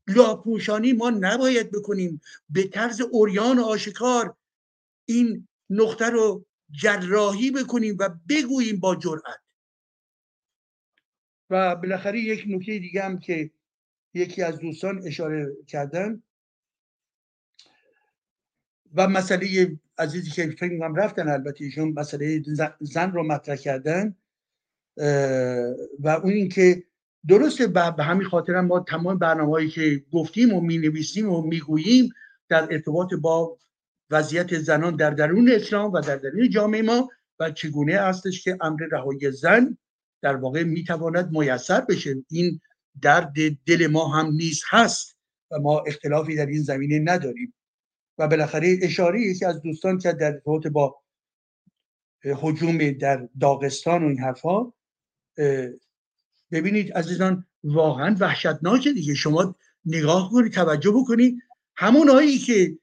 لاپوشانی 0.08 0.92
ما 0.92 1.10
نباید 1.10 1.70
بکنیم. 1.70 2.20
به 2.50 2.68
طرز 2.68 3.00
اوریان 3.00 3.58
آشکار 3.58 4.36
این 5.04 5.48
نقطه 5.70 6.06
رو 6.06 6.46
جراحی 6.70 7.50
بکنیم 7.50 7.96
و 8.00 8.10
بگوییم 8.28 8.80
با 8.80 8.96
جرأت. 8.96 9.47
و 11.50 11.76
بالاخره 11.76 12.20
یک 12.20 12.44
نکته 12.48 12.78
دیگه 12.78 13.02
هم 13.02 13.18
که 13.18 13.50
یکی 14.14 14.42
از 14.42 14.58
دوستان 14.58 15.06
اشاره 15.06 15.52
کردن. 15.66 16.22
و 18.94 19.08
مسئله 19.08 19.78
عزیزی 19.98 20.30
که 20.30 20.50
فکر 20.50 20.72
می‌کنم 20.72 20.94
رفتن 20.94 21.28
البته 21.28 21.64
ایشون 21.64 21.92
مسئله 21.92 22.42
زن 22.80 23.12
رو 23.12 23.22
مطرح 23.22 23.56
کردن 23.56 24.16
و 25.98 26.08
اون 26.08 26.32
اینکه 26.32 26.84
درسته 27.28 27.66
به 27.66 27.82
همین 27.82 28.28
خاطر 28.28 28.60
ما 28.60 28.80
تمام 28.80 29.18
برنامه 29.18 29.50
هایی 29.50 29.70
که 29.70 30.04
گفتیم 30.12 30.54
و 30.54 30.60
می 30.60 30.78
نویسیم 30.78 31.30
و 31.30 31.42
می‌گوییم 31.42 32.10
در 32.48 32.62
ارتباط 32.70 33.14
با 33.14 33.58
وضعیت 34.10 34.58
زنان 34.58 34.96
در 34.96 35.10
درون 35.10 35.50
اسلام 35.52 35.92
و 35.92 36.00
در 36.00 36.16
درون 36.16 36.48
جامعه 36.50 36.82
ما 36.82 37.10
و 37.40 37.50
چگونه 37.50 38.00
هستش 38.00 38.44
که 38.44 38.58
امر 38.60 38.80
رهایی 38.92 39.30
زن 39.30 39.78
در 40.22 40.36
واقع 40.36 40.62
می‌تواند 40.62 41.30
میسر 41.30 41.80
بشه. 41.80 42.24
این 42.30 42.60
درد 43.02 43.34
دل 43.66 43.86
ما 43.86 44.08
هم 44.08 44.26
نیز 44.26 44.62
هست 44.68 45.16
و 45.50 45.58
ما 45.58 45.80
اختلافی 45.80 46.36
در 46.36 46.46
این 46.46 46.62
زمینه 46.62 46.98
نداریم. 47.12 47.54
و 48.18 48.28
بالاخره 48.28 48.78
اشاره 48.82 49.20
یکی 49.20 49.44
از 49.44 49.62
دوستان 49.62 49.98
که 49.98 50.12
در 50.12 50.26
ارتباط 50.26 50.66
با 50.66 51.02
حجوم 52.24 52.90
در 52.90 53.28
داغستان 53.40 54.04
و 54.04 54.06
این 54.08 54.18
حرفها 54.18 54.74
ببینید 56.52 56.92
عزیزان 56.92 57.46
واقعا 57.64 58.16
وحشتناکه 58.20 58.92
دیگه. 58.92 59.14
شما 59.14 59.56
نگاه 59.84 60.30
کنید 60.32 60.52
توجه 60.52 60.90
بکنید. 60.90 61.38
همون 61.76 62.08
هایی 62.08 62.38
که 62.38 62.78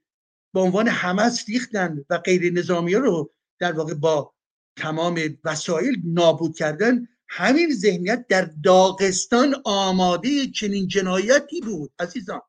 به 0.53 0.59
عنوان 0.59 0.87
حمس 0.87 1.49
ریختن 1.49 2.05
و 2.09 2.17
غیر 2.17 2.53
نظامی 2.53 2.95
رو 2.95 3.33
در 3.59 3.71
واقع 3.71 3.93
با 3.93 4.33
تمام 4.75 5.19
وسایل 5.43 6.01
نابود 6.05 6.55
کردن 6.55 7.07
همین 7.37 7.73
ذهنیت 7.73 8.25
در 8.27 8.49
داغستان 8.63 9.55
آماده 9.65 10.47
چنین 10.47 10.87
جنایتی 10.87 11.61
بود. 11.61 11.91
عزیزان 11.99 12.41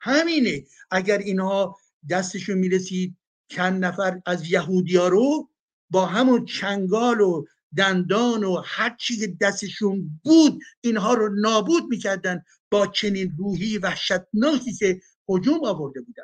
همینه. 0.00 0.64
اگر 0.90 1.18
اینها 1.18 1.78
دستشون 2.10 2.58
می‌رسید 2.58 3.16
چند 3.48 3.84
نفر 3.84 4.20
از 4.26 4.50
یهودیا 4.50 5.08
رو 5.08 5.50
با 5.90 6.06
همون 6.06 6.44
چنگال 6.44 7.20
و 7.20 7.44
دندان 7.76 8.44
و 8.44 8.62
هر 8.64 8.96
چی 8.96 9.16
که 9.16 9.26
دستشون 9.40 10.20
بود 10.24 10.62
اینها 10.80 11.14
رو 11.14 11.34
نابود 11.40 11.82
می‌کردن 11.88 12.44
با 12.70 12.86
چنین 12.86 13.34
روحی 13.38 13.78
وحشتناکی 13.78 14.72
که 14.72 15.00
هجوم 15.28 15.64
آورده 15.64 16.00
بودن. 16.00 16.22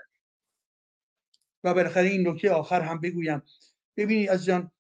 و 1.65 1.75
بالاخره 1.75 2.09
این 2.09 2.29
نکته 2.29 2.51
آخر 2.51 2.81
هم 2.81 3.01
بگویم. 3.01 3.43
ببینید 3.97 4.31
عزیزان 4.31 4.71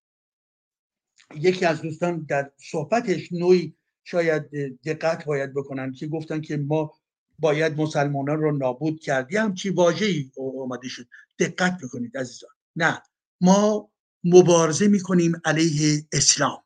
یکی 1.37 1.65
از 1.65 1.83
دوستان 1.83 2.27
در 2.29 2.51
صحبتش 2.57 3.33
نوعی 3.33 3.75
شاید 4.05 4.51
دقت 4.85 5.25
باید 5.25 5.55
بکنن 5.55 5.93
که 5.93 6.07
گفتن 6.07 6.41
که 6.41 6.57
ما 6.57 6.95
باید 7.39 7.81
مسلمانان 7.81 8.41
رو 8.41 8.57
نابود 8.57 9.01
کردی 9.01 9.37
چی 9.55 9.71
واژه‌ای 9.71 10.31
اومده 10.37 10.89
شد. 10.89 11.07
دقت 11.39 11.79
بکنید 11.83 12.19
عزیزان. 12.19 12.51
نه 12.77 13.03
ما 13.41 13.91
مبارزه 14.25 14.89
می‌کنیم 14.89 15.41
علیه 15.45 16.07
اسلام. 16.13 16.63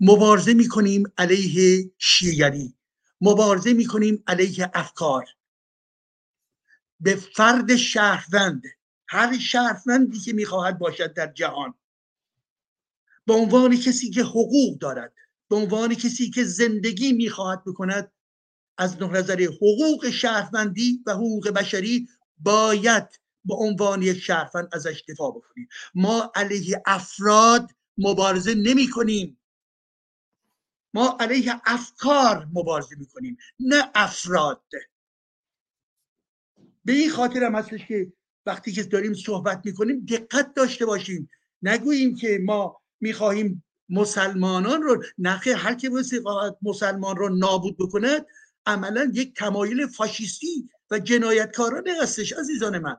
مبارزه 0.00 0.54
می‌کنیم 0.54 1.04
علیه 1.18 1.90
شیعری 1.98 2.74
مبارزه 3.20 3.72
می‌کنیم 3.72 4.22
علیه 4.26 4.70
افکار. 4.74 5.24
به 7.00 7.16
فرد 7.16 7.76
شهروند 7.76 8.62
هر 9.08 9.38
شهروندی 9.38 10.18
که 10.18 10.32
می‌خواهد 10.32 10.78
باشد 10.78 11.14
در 11.14 11.32
جهان 11.32 11.74
به 13.26 13.34
عنوان 13.34 13.76
کسی 13.76 14.10
که 14.10 14.22
حقوق 14.22 14.78
دارد 14.78 15.14
به 15.50 15.56
عنوان 15.56 15.94
کسی 15.94 16.30
که 16.30 16.44
زندگی 16.44 17.12
می‌خواهد 17.12 17.64
بکند 17.64 18.12
از 18.78 19.02
نظر 19.02 19.42
حقوق 19.42 20.10
شهروندی 20.10 21.02
و 21.06 21.12
حقوق 21.12 21.48
بشری 21.48 22.08
باید 22.38 23.20
به 23.44 23.54
عنوان 23.54 24.02
یک 24.02 24.18
شهروند 24.18 24.68
ازش 24.72 25.02
دفاع 25.08 25.30
بکنیم. 25.30 25.68
ما 25.94 26.32
علیه 26.34 26.82
افراد 26.86 27.70
مبارزه 27.98 28.54
نمی 28.54 28.88
کنیم 28.88 29.40
ما 30.94 31.16
علیه 31.20 31.60
افکار 31.64 32.48
مبارزه 32.52 32.96
می 32.96 33.06
کنیم 33.06 33.36
نه 33.60 33.90
افراد. 33.94 34.62
به 36.84 36.92
این 36.92 37.10
خاطر 37.10 37.44
هم 37.44 37.54
هستش 37.54 37.86
که 37.86 38.12
وقتی 38.46 38.72
که 38.72 38.82
داریم 38.82 39.14
صحبت 39.14 39.62
می‌کنیم 39.64 40.06
دقت 40.06 40.54
داشته 40.54 40.86
باشیم. 40.86 41.30
نگوییم 41.62 42.16
که 42.16 42.38
ما 42.44 42.81
می‌خواهیم 43.02 43.64
مسلمانان 43.88 44.82
رو 44.82 45.02
نخه 45.18 45.54
هر 45.56 45.74
که 45.74 45.90
مسلمان 46.62 47.16
رو 47.16 47.28
نابود 47.28 47.76
بکند 47.78 48.26
عملا 48.66 49.12
یک 49.14 49.36
تمایل 49.36 49.86
فاشیستی 49.86 50.68
و 50.90 50.98
جنایتکارانه 50.98 51.90
هستش 52.02 52.32
عزیزان 52.32 52.78
من. 52.78 52.96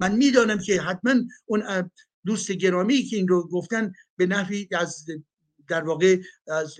من 0.00 0.16
می‌دانم 0.16 0.58
که 0.58 0.80
حتما 0.80 1.14
اون 1.46 1.90
دوست 2.26 2.52
گرامی 2.52 3.02
که 3.02 3.16
این 3.16 3.28
رو 3.28 3.48
گفتن 3.48 3.92
به 4.16 4.26
نحوی 4.26 4.68
از 4.72 5.06
در 5.68 5.84
واقع 5.84 6.20
از 6.46 6.76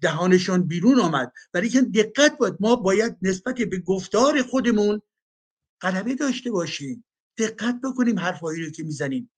دهانشان 0.00 0.62
بیرون 0.62 1.00
آمد. 1.00 1.32
ولی 1.54 1.68
که 1.68 1.80
دقت 1.82 2.38
باید 2.38 2.54
ما 2.60 2.76
باید 2.76 3.16
نسبت 3.22 3.54
به 3.54 3.78
گفتار 3.78 4.42
خودمون 4.42 5.02
غلبه 5.80 6.14
داشته 6.14 6.50
باشیم. 6.50 7.04
دقت 7.38 7.80
بکنیم 7.84 8.18
حرفایی 8.18 8.64
رو 8.64 8.70
که 8.70 8.82
می‌زنیم. 8.82 9.30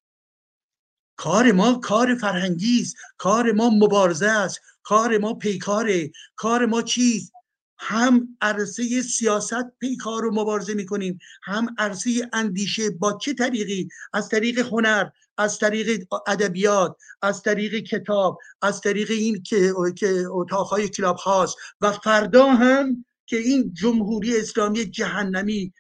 کار 1.19 1.53
ما 1.53 1.75
کار 1.75 2.15
فرهنگی 2.15 2.81
است 2.81 2.97
کار 3.17 3.53
ما 3.53 3.71
مبارزه 3.71 4.27
است 4.27 4.61
کار 4.83 5.19
ما 5.19 5.35
پیکاره 5.35 6.11
کار 6.37 6.67
ما 6.67 6.83
چیست 6.83 7.33
هم 7.79 8.37
عرصه 8.41 9.03
سیاست 9.03 9.79
پیکار 9.81 10.25
و 10.25 10.35
مبارزه 10.35 10.75
می‌کنیم 10.75 11.19
هم 11.43 11.75
عرصه 11.79 12.31
اندیشه 12.33 12.91
با 12.91 13.19
چه 13.23 13.35
طریقی؟ 13.35 13.89
از 14.13 14.29
طریق 14.29 14.59
هنر 14.59 15.09
از 15.39 15.59
طریق 15.59 16.07
ادبیات 16.27 16.97
از 17.23 17.43
طریق 17.43 17.75
کتاب 17.75 18.39
از 18.63 18.81
طریق 18.81 19.11
این 19.11 19.43
که 19.43 19.73
که 19.97 20.25
اتاقهای 20.29 20.89
کلاب 20.89 21.17
هاوس 21.17 21.57
و 21.81 21.93
فردا 21.93 22.47
هم 22.47 23.05
که 23.27 23.37
این 23.37 23.75
جمهوری 23.75 24.37
اسلامی 24.37 24.85
جهنمی 24.85 25.73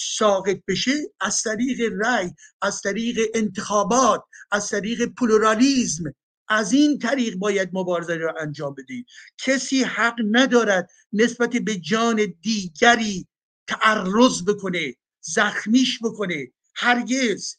ساقط 0.00 0.58
بشه 0.68 0.92
از 1.20 1.42
طریق 1.42 1.92
رأی 2.00 2.30
از 2.62 2.80
طریق 2.80 3.18
انتخابات 3.34 4.24
از 4.50 4.68
طریق 4.68 5.04
پلورالیزم. 5.04 6.14
از 6.48 6.72
این 6.72 6.98
طریق 6.98 7.34
باید 7.34 7.70
مبارزه 7.72 8.16
را 8.16 8.34
انجام 8.40 8.74
بدید 8.74 9.06
کسی 9.38 9.82
حق 9.82 10.14
ندارد 10.30 10.90
نسبت 11.12 11.50
به 11.50 11.76
جان 11.76 12.34
دیگری 12.40 13.26
تعرض 13.66 14.42
بکنه 14.44 14.96
زخمیش 15.20 15.98
بکنه. 16.02 16.52
هرگز. 16.74 17.56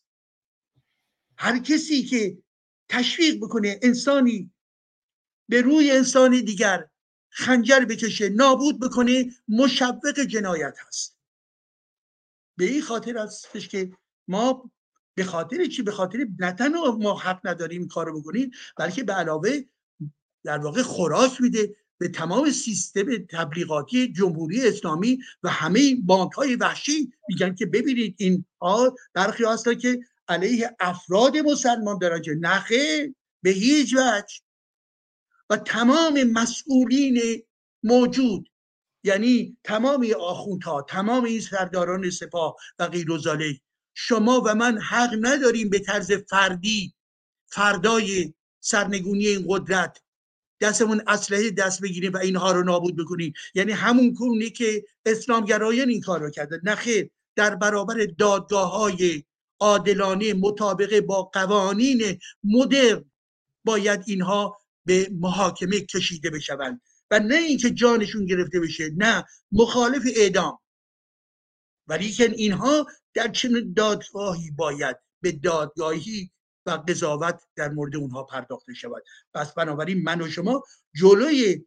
هر 1.38 1.60
کسی 1.60 2.04
که 2.04 2.38
تشویق 2.90 3.38
بکنه 3.44 3.80
انسانی 3.82 4.52
به 5.50 5.62
روی 5.62 5.92
انسانی 5.92 6.42
دیگر 6.42 6.88
خنجر 7.30 7.80
بکشه 7.80 8.30
نابود 8.30 8.80
بکنه 8.80 9.32
مشوق 9.48 10.20
جنایت 10.20 10.76
هست. 10.88 11.13
به 12.58 12.66
این 12.66 12.82
خاطر 12.82 13.18
هستش 13.18 13.68
که 13.68 13.92
ما 14.28 14.72
به 15.16 15.24
خاطر 15.24 15.66
چی؟ 15.66 15.82
به 15.82 15.92
خاطر 15.92 16.28
نه 16.40 16.78
ما 17.00 17.18
حق 17.18 17.48
نداریم 17.48 17.82
این 17.82 17.88
کارو 17.88 18.22
بکنیم 18.22 18.52
بلکه 18.78 19.04
به 19.04 19.14
علاوه 19.14 19.62
در 20.44 20.58
واقع 20.58 20.82
خوراک 20.82 21.42
میده 21.42 21.76
به 21.98 22.10
تمام 22.10 22.52
سیستم 22.52 23.26
تبلیغاتی 23.30 24.14
جمهوری 24.14 24.68
اسلامی 24.68 25.20
و 25.44 25.50
همه 25.50 25.96
بانک 25.96 26.32
های 26.32 26.56
وحشی 26.56 27.14
میگن 27.30 27.56
که 27.56 27.66
ببینید 27.66 28.16
این 28.18 28.46
ها 28.62 28.96
برخی 29.14 29.44
هستن 29.46 29.76
که 29.76 30.00
علیه 30.28 30.76
افراد 30.80 31.38
مسلمان 31.38 31.98
درجه 31.98 32.34
نخه 32.34 33.16
به 33.42 33.50
هیچ 33.50 33.94
وجه. 33.94 34.42
و 35.50 35.58
تمام 35.58 36.24
مسئولین 36.24 37.44
موجود 37.84 38.50
یعنی 39.04 39.58
تمام 39.64 40.08
آخوندها 40.20 40.82
تمام 40.82 41.24
این 41.24 41.42
سرداران 41.42 42.10
سپاه 42.10 42.56
و 42.80 42.88
غیر 42.88 43.12
و 43.12 43.20
شما 43.94 44.42
و 44.46 44.56
من 44.56 44.78
حق 44.78 45.18
نداریم 45.22 45.70
به 45.70 45.80
طرز 45.80 46.12
فردی 46.12 46.94
فردای 47.48 48.34
سرنگونی 48.60 49.28
این 49.28 49.46
قدرت 49.48 50.02
دستمون 50.62 51.02
اسلحه 51.08 51.52
دست 51.52 51.82
بگیریم 51.82 52.14
و 52.14 52.18
اینها 52.18 52.52
رو 52.52 52.64
نابود 52.64 52.96
بکنیم. 52.96 53.34
یعنی 53.56 53.72
همون 53.72 54.14
کونی 54.14 54.50
که 54.50 54.86
اسلامگرایان 55.06 55.90
این 55.90 56.02
کار 56.02 56.20
رو 56.20 56.30
کردن 56.30 56.60
نخیر 56.64 57.10
در 57.36 57.56
برابر 57.56 58.06
دادگاه 58.18 58.72
های 58.72 59.24
عادلانه 59.60 60.34
مطابقه 60.34 61.02
با 61.02 61.24
قوانین 61.24 62.20
مدرن 62.44 63.06
باید 63.66 64.04
اینها 64.08 64.58
به 64.86 65.10
محاکمه 65.14 65.80
کشیده 65.80 66.30
بشوند. 66.30 66.82
و 67.14 67.20
نه 67.20 67.36
اینکه 67.36 67.70
جانشون 67.70 68.26
گرفته 68.26 68.60
بشه 68.60 68.90
نه. 68.98 69.26
مخالف 69.52 70.04
اعدام. 70.16 70.60
ولی 71.88 72.12
که 72.12 72.32
اینها 72.32 72.88
در 73.14 73.28
چنین 73.28 73.74
دادگاهی 73.74 74.52
باید 74.52 74.98
به 75.22 75.32
دادگاهی 75.32 76.32
و 76.66 76.72
قضاوت 76.72 77.42
در 77.56 77.70
مورد 77.70 77.96
اونها 77.96 78.24
پرداخته 78.24 78.74
شود. 78.74 79.04
پس 79.34 79.54
بنابراین 79.54 80.04
من 80.04 80.22
و 80.22 80.30
شما 80.30 80.64
جلوی 80.96 81.66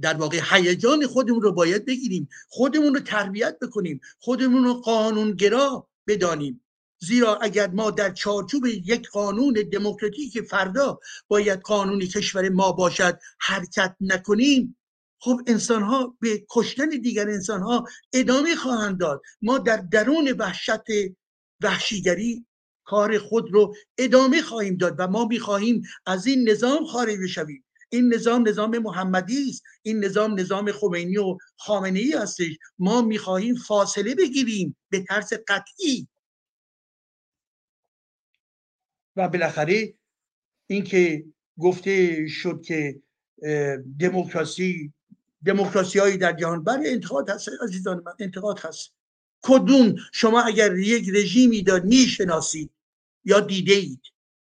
در 0.00 0.14
واقع 0.14 0.40
هیجان 0.50 1.06
خودمون 1.06 1.42
رو 1.42 1.52
باید 1.52 1.84
بگیریم 1.84 2.28
خودمون 2.48 2.94
رو 2.94 3.00
تربیت 3.00 3.58
بکنیم 3.58 4.00
خودمون 4.18 4.64
رو 4.64 4.74
قانونگرا 4.74 5.88
بدانیم. 6.06 6.64
زیرا 7.02 7.36
اگر 7.36 7.70
ما 7.70 7.90
در 7.90 8.12
چارچوب 8.12 8.66
یک 8.66 9.08
قانون 9.08 9.52
دموکراتیک 9.72 10.40
فردا 10.40 11.00
باید 11.28 11.60
قانون 11.60 12.00
کشور 12.00 12.48
ما 12.48 12.72
باشد 12.72 13.18
حرکت 13.40 13.96
نکنیم 14.00 14.76
خب 15.18 15.40
انسان 15.46 15.82
ها 15.82 16.16
به 16.20 16.44
کشتن 16.50 16.88
دیگر 16.88 17.28
انسان 17.28 17.62
ها 17.62 17.84
ادامه 18.12 18.54
خواهند 18.54 19.00
داد. 19.00 19.22
ما 19.42 19.58
در 19.58 19.76
درون 19.76 20.32
وحشت 20.38 20.80
وحشیگری 21.62 22.46
کار 22.84 23.18
خود 23.18 23.52
رو 23.52 23.74
ادامه 23.98 24.42
خواهیم 24.42 24.76
داد 24.76 24.94
و 24.98 25.08
ما 25.08 25.24
می‌خواهیم 25.24 25.82
از 26.06 26.26
این 26.26 26.48
نظام 26.48 26.86
خارج 26.86 27.18
بشویم. 27.24 27.64
این 27.88 28.14
نظام 28.14 28.48
نظام 28.48 28.78
محمدی 28.78 29.48
است. 29.50 29.62
این 29.82 30.04
نظام 30.04 30.40
نظام 30.40 30.72
خمینی 30.72 31.16
و 31.16 31.36
خامنه 31.56 31.98
ای 31.98 32.12
هستش. 32.12 32.52
ما 32.78 33.02
می‌خواهیم 33.02 33.54
فاصله 33.54 34.14
بگیریم 34.14 34.76
به 34.90 35.04
طرز 35.08 35.32
قطعی. 35.48 36.08
و 39.16 39.28
بالاخره 39.28 39.94
اینکه 40.66 41.24
گفته 41.58 42.26
شد 42.28 42.62
که 42.62 43.02
دموکراسی 44.00 44.92
دموکراسی 45.44 45.98
هایی 45.98 46.16
در 46.16 46.32
جهان. 46.32 46.64
برای 46.64 46.90
انتقاد 46.90 47.30
هست 47.30 47.48
عزیزان 47.62 48.02
من 48.06 48.12
انتقاد 48.18 48.58
هست. 48.58 48.92
کدوم؟ 49.42 49.94
شما 50.12 50.42
اگر 50.42 50.78
یک 50.78 51.08
رژیمی 51.14 51.62
دار 51.62 51.80
می‌شناسید 51.80 52.70
یا 53.24 53.40
دیده 53.40 53.72
اید 53.74 54.02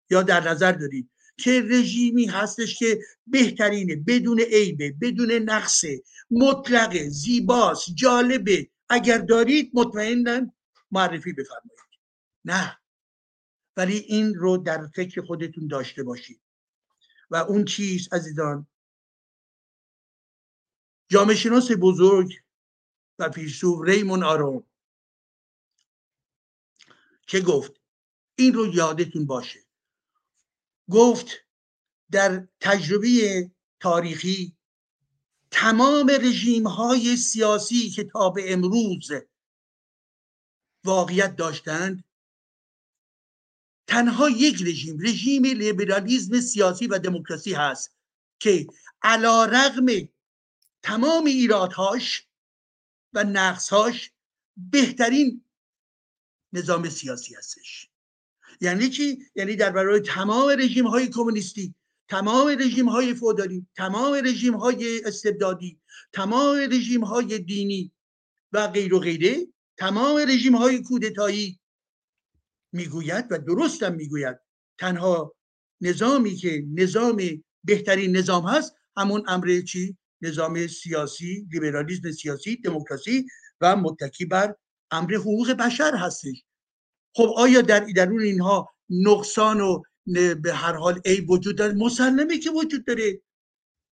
یا 0.09 0.23
در 0.23 0.49
نظر 0.49 0.71
دارید 0.71 1.09
که 1.37 1.61
رژیمی 1.69 2.25
هستش 2.25 2.79
که 2.79 2.99
بهترینه 3.27 3.95
بدون 3.95 4.39
عیبه 4.39 4.91
بدون 5.01 5.31
نقصه 5.31 6.03
مطلقه 6.31 7.09
زیباست 7.09 7.85
جالبه. 7.95 8.69
اگر 8.89 9.17
دارید 9.17 9.71
مطمئنا 9.73 10.51
معرفی 10.91 11.33
بفرمایید. 11.33 11.79
نه. 12.45 12.77
ولی 13.77 13.97
این 13.97 14.35
رو 14.35 14.57
در 14.57 14.87
فکر 14.87 15.21
خودتون 15.21 15.67
داشته 15.67 16.03
باشید. 16.03 16.41
و 17.29 17.35
اون 17.35 17.65
چیز 17.65 18.13
عزیزان؟ 18.13 18.67
جامعه 21.07 21.35
شناس 21.35 21.71
بزرگ 21.81 22.33
و 23.19 23.29
فیلسوف 23.29 23.87
ریمون 23.87 24.23
آرون 24.23 24.63
که 27.27 27.39
گفت 27.39 27.81
این 28.35 28.53
رو 28.53 28.73
یادتون 28.75 29.25
باشه. 29.25 29.59
گفت 30.89 31.27
در 32.11 32.47
تجربه 32.59 33.51
تاریخی 33.79 34.57
تمام 35.51 36.11
رژیم 36.21 36.67
های 36.67 37.17
سیاسی 37.17 37.89
که 37.89 38.03
تا 38.03 38.29
به 38.29 38.53
امروز 38.53 39.11
واقعیت 40.83 41.35
داشتند 41.35 42.03
تنها 43.87 44.29
یک 44.29 44.61
رژیم 44.61 44.97
رژیم 45.01 45.45
لیبرالیزم 45.45 46.39
سیاسی 46.39 46.87
و 46.87 46.99
دموکراسی 46.99 47.53
هست 47.53 47.97
که 48.39 48.67
علا 49.01 49.45
رغم 49.45 49.85
تمام 50.83 51.25
ایرادهاش 51.25 52.27
و 53.13 53.23
نقصهاش 53.23 54.11
بهترین 54.57 55.43
نظام 56.53 56.89
سیاسی 56.89 57.35
هستش. 57.35 57.89
یعنی 58.61 58.89
چی؟ 58.89 59.19
یعنی 59.35 59.55
در 59.55 59.71
برابر 59.71 59.99
تمام 59.99 60.49
رژیم 60.49 60.87
های 60.87 61.07
کمونیستی 61.07 61.75
تمام 62.07 62.47
رژیم 62.47 62.89
های 62.89 63.13
فودالی 63.13 63.67
تمام 63.75 64.13
رژیم 64.13 64.53
های 64.55 65.03
استبدادی 65.05 65.79
تمام 66.11 66.55
رژیم 66.55 67.03
های 67.03 67.39
دینی 67.39 67.91
و 68.51 68.67
غیر 68.67 68.93
و 68.93 68.99
غیره 68.99 69.47
تمام 69.77 70.17
رژیم 70.17 70.55
های 70.55 70.81
کودتایی 70.81 71.59
می‌گوید 72.73 73.25
و 73.31 73.37
درستم 73.37 73.95
می‌گوید. 73.95 74.39
تنها 74.79 75.35
نظامی 75.81 76.35
که 76.35 76.65
نظام 76.73 77.21
بهترین 77.63 78.17
نظام 78.17 78.45
هست 78.47 78.75
همون 78.97 79.23
امر 79.27 79.61
چی؟ 79.67 79.97
نظام 80.21 80.67
سیاسی 80.67 81.47
لیبرالیسم 81.51 82.11
سیاسی 82.11 82.55
دموکراسی 82.55 83.25
و 83.61 83.75
متکی 83.75 84.25
بر 84.25 84.55
امر 84.91 85.13
حقوق 85.13 85.51
بشر 85.51 85.95
هستش. 85.95 86.43
خب 87.15 87.33
آیا 87.37 87.61
در 87.61 87.79
درون 87.79 88.21
اینها 88.21 88.69
نقصان 88.89 89.61
و 89.61 89.81
به 90.41 90.53
هر 90.53 90.73
حال 90.73 91.01
ای 91.05 91.21
وجود 91.21 91.57
داره؟ 91.57 91.73
مسلمه 91.73 92.37
که 92.37 92.51
وجود 92.51 92.85
داره. 92.85 93.21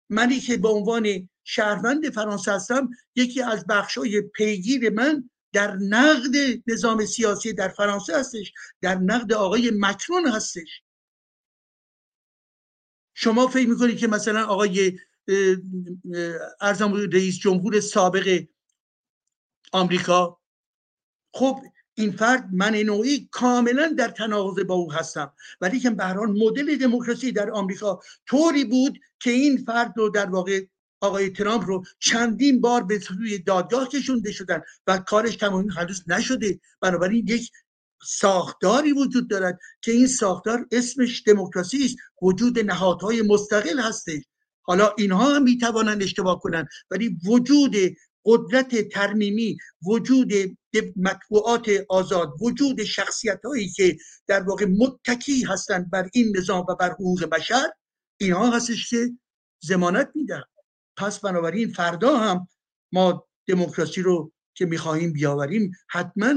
منی 0.09 0.39
که 0.39 0.57
به 0.57 0.67
عنوان 0.67 1.29
شهروند 1.43 2.09
فرانسه 2.09 2.51
هستم 2.51 2.89
یکی 3.15 3.41
از 3.41 3.65
بخشای 3.69 4.21
پیگیر 4.21 4.89
من 4.89 5.29
در 5.55 5.75
نقد 5.75 6.35
نظام 6.67 7.05
سیاسی 7.05 7.53
در 7.53 7.67
فرانسه 7.67 8.17
هستش 8.19 8.53
در 8.81 8.95
نقد 8.95 9.33
آقای 9.33 9.71
مکرون 9.75 10.27
هستش. 10.27 10.81
شما 13.13 13.47
فکر 13.47 13.69
می‌کنید 13.69 13.97
که 13.97 14.07
مثلا 14.07 14.45
آقای 14.45 14.99
ارزم 16.61 16.93
رئیس 16.93 17.39
جمهور 17.39 17.79
سابق 17.79 18.43
آمریکا؟ 19.71 20.41
خب 21.33 21.59
این 21.93 22.11
فرد 22.11 22.49
من 22.53 22.75
نوعی 22.75 23.29
کاملا 23.31 23.95
در 23.97 24.09
تناقض 24.09 24.59
با 24.59 24.75
او 24.75 24.93
هستم. 24.93 25.33
ولی 25.61 25.79
که 25.79 25.89
به 25.89 26.13
مدل 26.13 26.77
دموکراسی 26.77 27.31
در 27.31 27.51
آمریکا 27.51 27.99
طوری 28.25 28.65
بود 28.65 28.99
که 29.19 29.31
این 29.31 29.57
فرد 29.57 29.93
رو 29.97 30.09
در 30.09 30.29
واقع 30.29 30.65
آقای 31.01 31.29
ترامپ 31.29 31.63
رو 31.65 31.83
چندین 31.99 32.61
بار 32.61 32.83
به 32.83 32.99
سوی 32.99 33.37
دادگاه 33.37 33.87
کشونده 33.87 34.31
شدن 34.31 34.61
و 34.87 34.97
کارش 34.97 35.35
تمامی 35.35 35.69
هنوز 35.73 36.03
نشده. 36.07 36.59
بنابراین 36.81 37.25
یک 37.27 37.51
ساختاری 38.03 38.91
وجود 38.91 39.29
دارد 39.29 39.59
که 39.81 39.91
این 39.91 40.07
ساختار 40.07 40.65
اسمش 40.71 41.23
دموکراسی 41.25 41.85
است 41.85 41.95
وجود 42.21 42.59
نهادهای 42.59 43.21
مستقل 43.21 43.79
هستش. 43.79 44.23
حالا 44.61 44.93
اینها 44.97 45.35
هم 45.35 45.43
می‌توانند 45.43 46.03
اشتباه 46.03 46.39
کنند 46.39 46.67
ولی 46.91 47.17
وجود 47.25 47.75
قدرت 48.25 48.89
ترمیمی 48.89 49.57
وجود 49.85 50.31
مطبوعات 50.95 51.69
آزاد 51.89 52.33
وجود 52.41 52.83
شخصیت 52.83 53.39
هایی 53.45 53.69
که 53.69 53.97
در 54.27 54.43
واقع 54.43 54.65
متکی 54.65 55.43
هستند 55.43 55.89
بر 55.91 56.09
این 56.13 56.37
نظام 56.37 56.65
و 56.69 56.75
بر 56.75 56.89
حقوق 56.89 57.25
بشر 57.25 57.69
اینها 58.17 58.51
هستش 58.51 58.89
که 58.89 59.11
زمانت 59.59 60.11
میدن 60.15 60.43
پس 60.97 61.19
بنابراین 61.19 61.69
فردا 61.73 62.17
هم 62.17 62.47
ما 62.91 63.27
دموکراسی 63.47 64.01
رو 64.01 64.31
که 64.53 64.65
می‌خواهیم 64.65 65.13
بیاوریم 65.13 65.71
حتما 65.89 66.33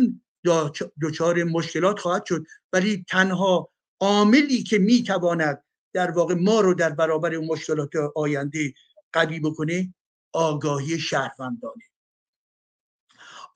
دچار 1.02 1.44
مشکلات 1.44 1.98
خواهد 1.98 2.24
شد. 2.26 2.44
ولی 2.72 3.04
تنها 3.08 3.70
عاملی 4.00 4.62
که 4.62 4.78
می‌تواند 4.78 5.64
در 5.92 6.10
واقع 6.10 6.34
ما 6.34 6.60
رو 6.60 6.74
در 6.74 6.90
برابر 6.90 7.38
مشکلات 7.38 7.90
آینده 8.16 8.74
قوی 9.12 9.40
بکنه 9.40 9.94
آگاهی 10.32 10.98
شهروندانه. 10.98 11.82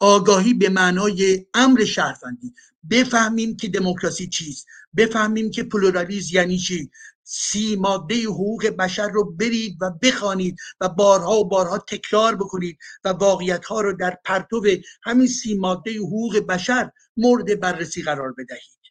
آگاهی 0.01 0.55
به 0.55 0.69
معنای 0.69 1.47
امر 1.55 1.85
شهروندی. 1.85 2.55
بفهمیم 2.91 3.57
که 3.57 3.69
دموکراسی 3.69 4.27
چیست. 4.27 4.67
بفهمیم 4.97 5.51
که 5.51 5.65
پلورالیز 5.65 6.35
یعنی 6.35 6.59
چی. 6.59 6.91
سی 7.35 7.77
ماده 7.77 8.23
حقوق 8.25 8.67
بشر 8.67 9.09
رو 9.09 9.33
برید 9.33 9.77
و 9.81 9.91
بخوانید 10.03 10.57
و 10.81 10.89
بارها 10.89 11.41
و 11.41 11.49
بارها 11.49 11.79
تکرار 11.79 12.37
بکنید 12.37 12.79
و 13.05 13.09
واقعیت 13.09 13.65
ها 13.65 13.81
رو 13.81 13.93
در 13.93 14.19
پرتو 14.25 14.67
همین 15.03 15.27
سی 15.27 15.55
ماده 15.55 15.99
حقوق 15.99 16.39
بشر 16.39 16.91
مورد 17.17 17.61
بررسی 17.61 18.03
قرار 18.03 18.33
بدهید. 18.33 18.83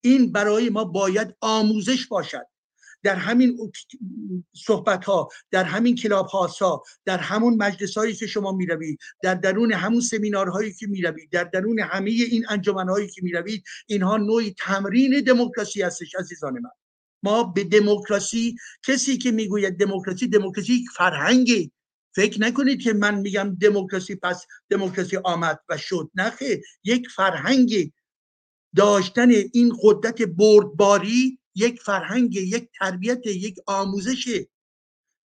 این 0.00 0.32
برای 0.32 0.70
ما 0.70 0.84
باید 0.84 1.36
آموزش 1.40 2.06
باشد. 2.06 2.46
در 3.02 3.14
همین 3.14 3.72
صحبت 4.66 5.04
ها 5.04 5.28
در 5.50 5.64
همین 5.64 5.96
کلاب 5.96 6.26
ها 6.26 6.82
در 7.04 7.18
همون 7.18 7.54
مجلس 7.54 7.98
هایی 7.98 8.14
که 8.14 8.26
شما 8.26 8.52
می 8.52 8.66
در 9.22 9.34
درون 9.34 9.72
همون 9.72 10.00
سمینارهایی 10.00 10.72
که 10.72 10.86
می 10.86 11.02
در 11.32 11.44
درون 11.44 11.80
همه 11.80 12.10
این 12.10 12.44
انجمن 12.48 12.88
هایی 12.88 13.08
که 13.08 13.22
می 13.22 13.32
روید 13.32 13.64
اینها 13.86 14.16
نوعی 14.16 14.54
تمرین 14.58 15.20
دموکراسی 15.26 15.82
هستش 15.82 16.14
عزیزان 16.14 16.52
من. 16.52 16.70
ما 17.22 17.42
به 17.42 17.64
دموکراسی 17.64 18.56
کسی 18.86 19.18
که 19.18 19.30
می‌گوید 19.30 19.78
دموکراسی 19.78 20.28
دموکراسی 20.28 20.72
یک 20.72 20.90
فرهنگه. 20.96 21.70
فکر 22.14 22.40
نکنید 22.40 22.82
که 22.82 22.92
من 22.92 23.14
میگم 23.14 23.56
دموکراسی 23.60 24.14
پس 24.14 24.46
دموکراسی 24.70 25.16
آمد 25.16 25.60
و 25.68 25.76
شد. 25.76 26.10
نخه 26.14 26.62
یک 26.84 27.08
فرهنگ 27.08 27.92
داشتن 28.76 29.30
این 29.30 29.72
قدرت 29.82 30.22
بردباری 30.22 31.38
یک 31.54 31.80
فرهنگ 31.80 32.34
یک 32.34 32.68
تربیت 32.78 33.26
یک 33.26 33.56
آموزش 33.66 34.44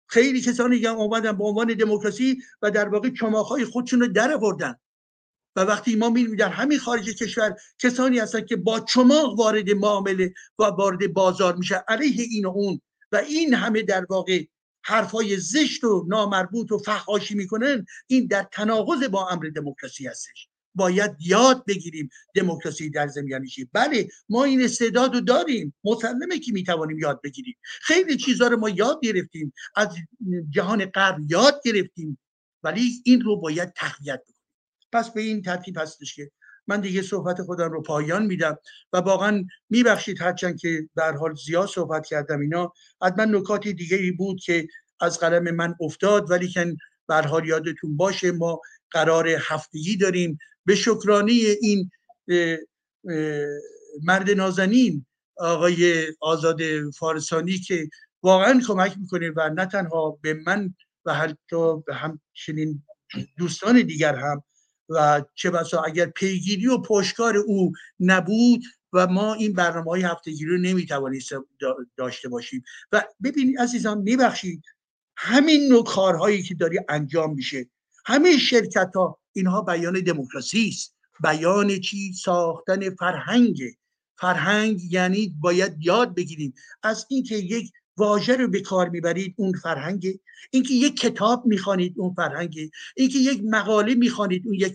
خیلی 0.08 0.40
کسانی 0.40 0.86
هم 0.86 0.96
اومدن 0.96 1.32
به 1.32 1.44
عنوان 1.44 1.74
دموکراسی 1.74 2.42
و 2.62 2.70
در 2.70 2.88
واقع 2.88 3.10
چماخهای 3.10 3.64
خودشون 3.64 4.00
رو 4.00 4.06
در 4.06 4.32
آوردن 4.32 4.74
و 5.56 5.60
وقتی 5.60 5.96
ما 5.96 6.10
می‌بینیم 6.10 6.36
در 6.36 6.48
همین 6.48 6.78
خارج 6.78 7.10
کشور 7.10 7.56
کسانی 7.78 8.18
هستن 8.18 8.40
که 8.40 8.56
با 8.56 8.80
چماق 8.80 9.38
وارد 9.38 9.70
معامله 9.70 10.34
و 10.58 10.64
وارد 10.64 11.12
بازار 11.12 11.56
میشه 11.56 11.84
علیه 11.88 12.26
این 12.30 12.46
و 12.46 12.48
اون. 12.48 12.80
و 13.12 13.16
این 13.16 13.54
همه 13.54 13.82
در 13.82 14.06
واقع 14.10 14.44
حرفای 14.84 15.36
زشت 15.36 15.84
و 15.84 16.06
نامربوط 16.08 16.72
و 16.72 16.78
فحاشی 16.78 17.34
می‌کنن. 17.34 17.86
این 18.06 18.26
در 18.26 18.48
تناقض 18.52 19.04
با 19.04 19.28
امر 19.28 19.50
دموکراسی 19.56 20.06
هستش. 20.06 20.48
باید 20.74 21.10
یاد 21.20 21.64
بگیریم 21.66 22.10
دموکراسی 22.34 22.90
در 22.90 23.08
زمین 23.08 23.46
چی. 23.46 23.68
بله 23.72 24.08
ما 24.28 24.44
این 24.44 24.62
استعداد 24.62 25.14
رو 25.14 25.20
داریم. 25.20 25.74
مسلمه 25.84 26.38
که 26.38 26.52
می‌توانیم 26.52 26.98
یاد 26.98 27.20
بگیریم. 27.22 27.54
خیلی 27.62 28.16
چیزها 28.16 28.48
رو 28.48 28.56
ما 28.56 28.68
یاد 28.68 29.00
گرفتیم. 29.02 29.52
از 29.76 29.96
جهان 30.50 30.84
غرب 30.84 31.16
یاد 31.30 31.60
گرفتیم. 31.64 32.18
ولی 32.62 33.02
این 33.04 33.20
رو 33.20 33.36
باید 33.36 33.72
تقویت 33.72 34.20
بکنیم. 34.20 34.41
پس 34.92 35.10
به 35.10 35.20
این 35.20 35.42
ترتیب 35.42 35.78
هستش 35.78 36.14
که 36.14 36.30
من 36.66 36.80
دیگه 36.80 37.02
صحبت 37.02 37.42
خودم 37.42 37.70
رو 37.70 37.82
پایان 37.82 38.26
میدم 38.26 38.58
و 38.92 38.96
واقعا 38.96 39.44
میبخشید 39.70 40.22
هرچند 40.22 40.60
که 40.60 40.88
در 40.96 41.12
حال 41.12 41.34
زیاد 41.34 41.68
صحبت 41.68 42.06
کردم 42.06 42.40
اینا. 42.40 42.72
حتما 43.02 43.24
نکاتی 43.24 43.72
دیگه 43.72 43.96
ای 43.96 44.10
بود 44.10 44.40
که 44.40 44.68
از 45.00 45.18
قلم 45.18 45.54
من 45.54 45.74
افتاد 45.80 46.30
ولی 46.30 46.48
که 46.48 46.76
به 47.08 47.14
حال 47.14 47.48
یادتون 47.48 47.96
باشه 47.96 48.32
ما 48.32 48.60
قرار 48.90 49.28
هفتگی 49.28 49.96
داریم. 49.96 50.38
به 50.66 50.74
شکرانه 50.74 51.32
این 51.32 51.90
مرد 54.02 54.30
نازنین 54.30 55.06
آقای 55.36 56.06
آزاد 56.20 56.60
فارسانی 56.90 57.58
که 57.58 57.88
واقعا 58.22 58.60
کمک 58.66 58.98
می‌کنه 58.98 59.32
و 59.36 59.50
نه 59.54 59.66
تنها 59.66 60.18
به 60.22 60.34
من 60.34 60.74
و 61.04 61.14
حتی 61.14 61.82
به 61.86 61.94
همچنین 61.94 62.82
دوستان 63.38 63.82
دیگر 63.82 64.14
هم 64.14 64.42
و 64.94 65.24
چه 65.34 65.50
بسا 65.50 65.82
اگر 65.82 66.06
پیگیری 66.06 66.66
و 66.66 66.78
پشکار 66.78 67.36
او 67.36 67.72
نبود 68.00 68.62
و 68.92 69.06
ما 69.06 69.34
این 69.34 69.52
برنامه 69.52 69.90
های 69.90 70.02
هفتگیری 70.02 70.50
رو 70.50 70.58
نمی‌توانیم 70.58 71.20
داشته 71.96 72.28
باشیم. 72.28 72.62
و 72.92 73.04
ببینید 73.22 73.58
عزیزان 73.58 73.98
میبخشید 73.98 74.62
همین 75.16 75.68
نوع 75.68 75.84
کارهایی 75.84 76.42
که 76.42 76.54
داری 76.54 76.80
انجام 76.88 77.34
میشه 77.34 77.66
همه 78.06 78.38
شرکت 78.38 78.90
ها 78.94 79.18
اینها 79.32 79.62
بیان 79.62 80.00
دموکراسی 80.00 80.68
است. 80.68 80.96
بیان 81.22 81.78
چی؟ 81.80 82.12
ساختن 82.12 82.90
فرهنگ. 82.90 83.60
فرهنگ 84.18 84.80
یعنی 84.90 85.36
باید 85.40 85.76
یاد 85.80 86.14
بگیریم. 86.14 86.54
از 86.82 87.06
اینکه 87.10 87.36
یک 87.36 87.72
واژه 87.96 88.36
رو 88.36 88.48
به 88.48 88.60
کار 88.60 88.88
می‌برید 88.88 89.34
اون 89.38 89.52
فرهنگ. 89.52 90.06
اینکه 90.50 90.74
یک 90.74 90.96
کتاب 90.96 91.46
می‌خوانید 91.46 91.94
اون 91.96 92.14
فرهنگ. 92.14 92.70
اینکه 92.96 93.18
یک 93.18 93.40
مقاله 93.44 93.94
می‌خوانید 93.94 94.42
اون 94.46 94.54
یک 94.54 94.74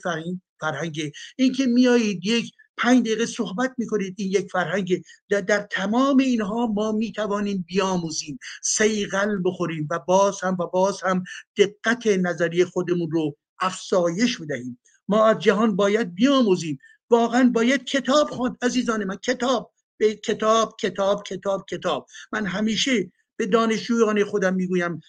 فرهنگ 0.60 1.12
اینکه 1.38 1.66
میایید 1.66 2.26
یک 2.26 2.52
پنج 2.78 3.02
دقیقه 3.02 3.26
صحبت 3.26 3.74
می‌کنید 3.78 4.16
این 4.18 4.32
یک 4.32 4.52
فرهنگ. 4.52 5.04
در, 5.30 5.42
در 5.42 5.68
تمام 5.72 6.18
اینها 6.18 6.68
ما 6.68 6.92
می‌توانیم 6.92 7.66
بیاموزیم 7.68 8.40
سیغل 8.64 9.42
بخوریم 9.46 9.88
و 9.92 10.00
باز 10.00 10.42
هم 10.42 10.58
و 10.60 10.68
باز 10.68 11.04
هم 11.04 11.24
دقت 11.58 12.08
نظری 12.08 12.66
خودمون 12.66 13.12
رو 13.12 13.36
افسایش 13.60 14.38
بدهیم 14.38 14.80
ما 15.08 15.26
از 15.26 15.40
جهان 15.40 15.76
باید 15.76 16.14
بیاموزیم. 16.14 16.80
واقعا 17.10 17.52
باید 17.56 17.84
کتاب 17.84 18.30
خواند 18.30 18.58
عزیزان 18.62 19.04
من 19.04 19.16
کتاب. 19.16 19.72
به 19.98 20.16
کتاب 20.16 20.76
کتاب 20.80 21.24
کتاب 21.24 21.66
کتاب. 21.70 22.08
من 22.32 22.46
همیشه 22.46 23.12
به 23.38 23.46
دانشجویان 23.46 24.24
خودم 24.24 24.56
می‌گویم 24.56 25.02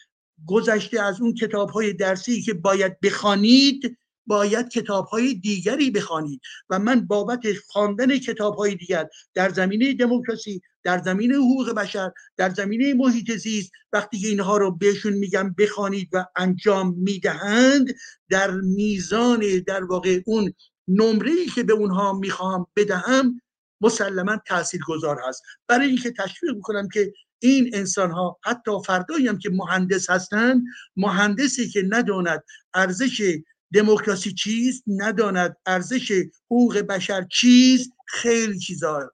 گذشته 0.46 1.02
از 1.02 1.20
اون 1.20 1.34
کتاب 1.34 1.70
های 1.70 1.92
درسی 1.92 2.42
که 2.42 2.54
باید 2.54 3.00
بخوانید 3.00 3.98
باید 4.26 4.68
کتاب 4.68 5.06
های 5.06 5.34
دیگری 5.34 5.90
بخوانید. 5.90 6.40
و 6.70 6.78
من 6.78 7.06
بابت 7.06 7.46
خواندن 7.68 8.18
کتاب 8.18 8.54
های 8.54 8.74
دیگر 8.74 9.06
در 9.34 9.48
زمینه 9.48 9.94
دموکراسی 9.94 10.60
در 10.82 11.02
زمینه 11.02 11.36
حقوق 11.36 11.70
بشر 11.70 12.10
در 12.36 12.50
زمینه 12.50 12.94
محیط 12.94 13.32
زیست 13.32 13.70
وقتی 13.92 14.18
که 14.18 14.28
اینها 14.28 14.56
رو 14.56 14.70
بهشون 14.76 15.12
میگم 15.12 15.54
بخوانید 15.58 16.08
و 16.12 16.24
انجام 16.36 16.94
می‌دهند 16.94 17.94
در 18.28 18.50
میزان 18.50 19.42
در 19.66 19.84
واقع 19.84 20.20
اون 20.26 20.52
نمره 20.88 21.46
که 21.54 21.62
به 21.62 21.72
اونها 21.72 22.12
می‌خوام 22.12 22.66
بدهم 22.76 23.40
مسلما 23.80 24.36
تاثیر 24.46 24.80
گذار 24.86 25.20
هست. 25.28 25.42
برای 25.68 25.86
اینکه 25.86 26.10
تشویق 26.10 26.54
می‌کنم 26.54 26.88
که 26.88 27.12
این 27.38 27.70
انسان 27.74 28.10
ها 28.10 28.38
حتی 28.44 28.70
فردایی 28.86 29.28
هم 29.28 29.38
که 29.38 29.50
مهندس 29.50 30.10
هستند 30.10 30.62
مهندسی 30.96 31.68
که 31.68 31.82
نداند 31.88 32.44
ارزش 32.74 33.38
دموکراسی 33.72 34.32
چیست 34.32 34.84
نداند 34.86 35.56
ارزش 35.66 36.24
حقوق 36.46 36.78
بشر 36.78 37.26
چیست 37.32 37.90
خیلی 38.06 38.58
چیزا 38.58 39.12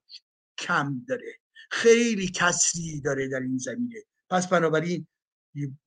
کم 0.59 1.05
داره. 1.09 1.39
خیلی 1.71 2.29
کسری 2.29 3.01
داره 3.01 3.29
در 3.29 3.41
این 3.41 3.59
زمینه. 3.59 4.03
پس 4.31 4.49
بنابراین 4.49 5.07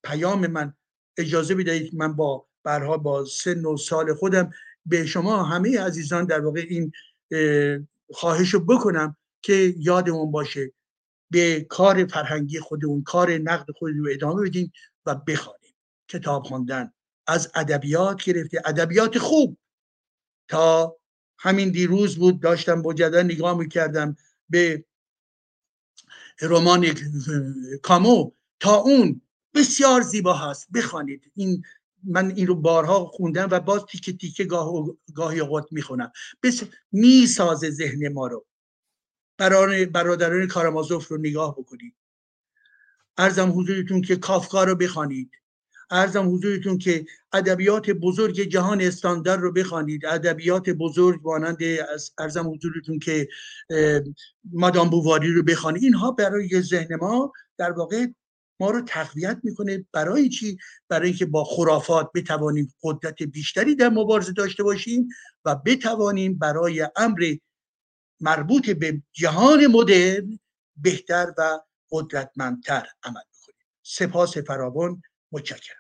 پیام 0.04 0.48
من 0.48 0.74
اجازه 1.18 1.56
بدهید 1.56 1.96
من 1.96 2.14
با 2.16 2.48
برها 2.64 2.98
با 2.98 3.26
سن 3.26 3.66
و 3.66 3.78
سال 3.78 4.14
خودم 4.14 4.52
به 4.86 5.06
شما 5.06 5.44
همه 5.44 5.80
عزیزان 5.80 6.26
در 6.26 6.40
واقع 6.40 6.66
این 6.70 6.92
خواهش 8.14 8.56
بکنم 8.56 9.18
که 9.42 9.74
یادمون 9.77 10.32
باشه 10.32 10.74
به 11.32 11.66
کار 11.69 12.06
فرهنگی 12.06 12.60
خودمون 12.60 13.03
کار 13.03 13.32
نقد 13.38 13.72
خودمون 13.72 14.11
ادامه 14.11 14.50
بدیم 14.50 14.72
و 15.06 15.16
بخوانیم. 15.16 15.76
کتاب 16.10 16.44
خواندن 16.44 16.94
از 17.27 17.52
ادبیات 17.56 18.24
گرفته. 18.24 18.61
ادبیات 18.66 19.18
خوب. 19.18 19.58
تا 20.48 20.98
همین 21.40 21.72
دیروز 21.72 22.18
بود 22.18 22.42
داشتم 22.42 22.74
مجددا 22.74 23.22
نگاه 23.22 23.58
می‌کردم 23.58 24.16
به 24.50 24.86
رمان 26.42 26.86
کامو. 27.82 28.32
تا 28.60 28.76
اون 28.76 29.22
بسیار 29.53 30.02
زیبا 30.02 30.34
هست. 30.34 30.68
بخوانید. 30.74 31.32
این 31.36 31.64
من 32.08 32.32
این 32.36 32.48
رو 32.48 32.56
بارها 32.56 33.06
خوندم 33.06 33.48
و 33.52 33.60
باز 33.60 33.86
تیکه 33.86 34.14
تیکه 34.14 34.44
گاه 34.44 34.88
گاهی 35.16 35.40
اوقات 35.40 35.68
می‌خونم. 35.72 36.11
بس 36.44 36.64
می‌سازه 36.92 37.69
ذهن 37.69 38.14
ما 38.14 38.27
رو. 38.27 38.45
برای 39.38 39.86
برادران 39.86 40.48
کارامازوف 40.48 41.08
رو 41.08 41.18
نگاه 41.18 41.56
بکنید. 41.58 41.95
ارزم 43.18 43.60
حضورتون 43.60 44.02
که 44.02 44.16
کافکا 44.16 44.64
رو 44.64 44.76
بخوانید. 44.76 45.32
ارزم 45.92 46.36
حضورتون 46.36 46.77
که 46.77 47.06
ادبیات 47.34 47.90
بزرگ 47.90 48.42
جهان 48.42 48.82
استاندار 48.82 49.38
رو 49.38 49.52
بخوانید. 49.52 50.06
ادبیات 50.06 50.69
بزرگ 50.69 51.22
مانند 51.24 51.58
ارزم 52.18 52.53
حضورتون 52.53 53.00
که 53.00 53.27
مادام 54.53 54.90
بوواری 54.90 55.34
رو 55.34 55.44
بخوانید. 55.44 55.84
اینها 55.84 56.11
برای 56.11 56.61
ذهن 56.61 56.95
ما 56.95 57.34
در 57.58 57.72
واقع 57.72 58.08
ما 58.60 58.72
رو 58.72 58.82
تقویت 58.82 59.38
می‌کنه 59.44 59.86
برای 59.92 60.30
چی؟ 60.30 60.58
برای 60.90 61.10
اینکه 61.10 61.26
با 61.26 61.44
خرافات 61.44 62.10
بتوانیم 62.16 62.74
قدرت 62.84 63.24
بیشتری 63.24 63.76
در 63.76 63.90
مبارزه 63.90 64.34
داشته 64.34 64.64
باشیم 64.64 65.10
و 65.45 65.56
بتوانیم 65.56 66.38
برای 66.38 66.88
امر 66.95 67.36
مربوط 68.19 68.69
به 68.69 69.02
جهان 69.14 69.68
مدرن 69.68 70.40
بهتر 70.77 71.34
و 71.38 71.60
قدرتمندتر 71.92 72.88
عمل 73.03 73.22
بکنیم. 73.34 73.68
سپاس 73.84 74.38
فراوان. 74.38 75.02
متشکرم. 75.32 75.77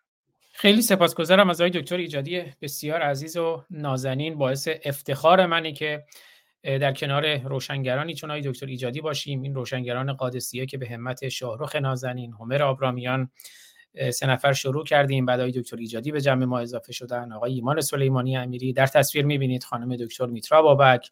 خیلی 0.53 0.81
سپاسگزارم 0.81 1.49
از 1.49 1.61
آقای 1.61 1.81
دکتر 1.81 1.97
ایجادی 1.97 2.43
بسیار 2.61 3.01
عزیز 3.01 3.37
و 3.37 3.63
نازنین 3.69 4.37
باعث 4.37 4.67
افتخار 4.83 5.45
منی 5.45 5.73
که 5.73 6.05
در 6.67 6.93
کنار 6.93 7.37
روشنگرانی 7.37 8.13
چون 8.13 8.31
آقای 8.31 8.41
دکتر 8.41 8.65
ایجادی 8.65 9.01
باشیم 9.01 9.41
این 9.41 9.55
روشنگران 9.55 10.13
قادسیه 10.13 10.65
که 10.65 10.77
به 10.77 10.89
همت 10.89 11.29
شاهرخ 11.29 11.75
نازنین 11.75 12.33
همر 12.33 12.63
آبرامیان 12.63 13.29
سه 14.11 14.27
نفر 14.27 14.53
شروع 14.53 14.83
کردیم. 14.83 15.25
بعد 15.25 15.39
آقای 15.39 15.51
دکتر 15.51 15.77
ایجادی 15.77 16.11
به 16.11 16.21
جمع 16.21 16.45
ما 16.45 16.59
اضافه 16.59 16.93
شدن. 16.93 17.31
آقای 17.31 17.53
ایمان 17.53 17.81
سلیمانی 17.81 18.37
امیری 18.37 18.73
در 18.73 18.87
تصویر 18.87 19.25
می‌بینید. 19.25 19.63
خانم 19.63 19.95
دکتر 19.95 20.25
میترا 20.25 20.61
بابک 20.61 21.09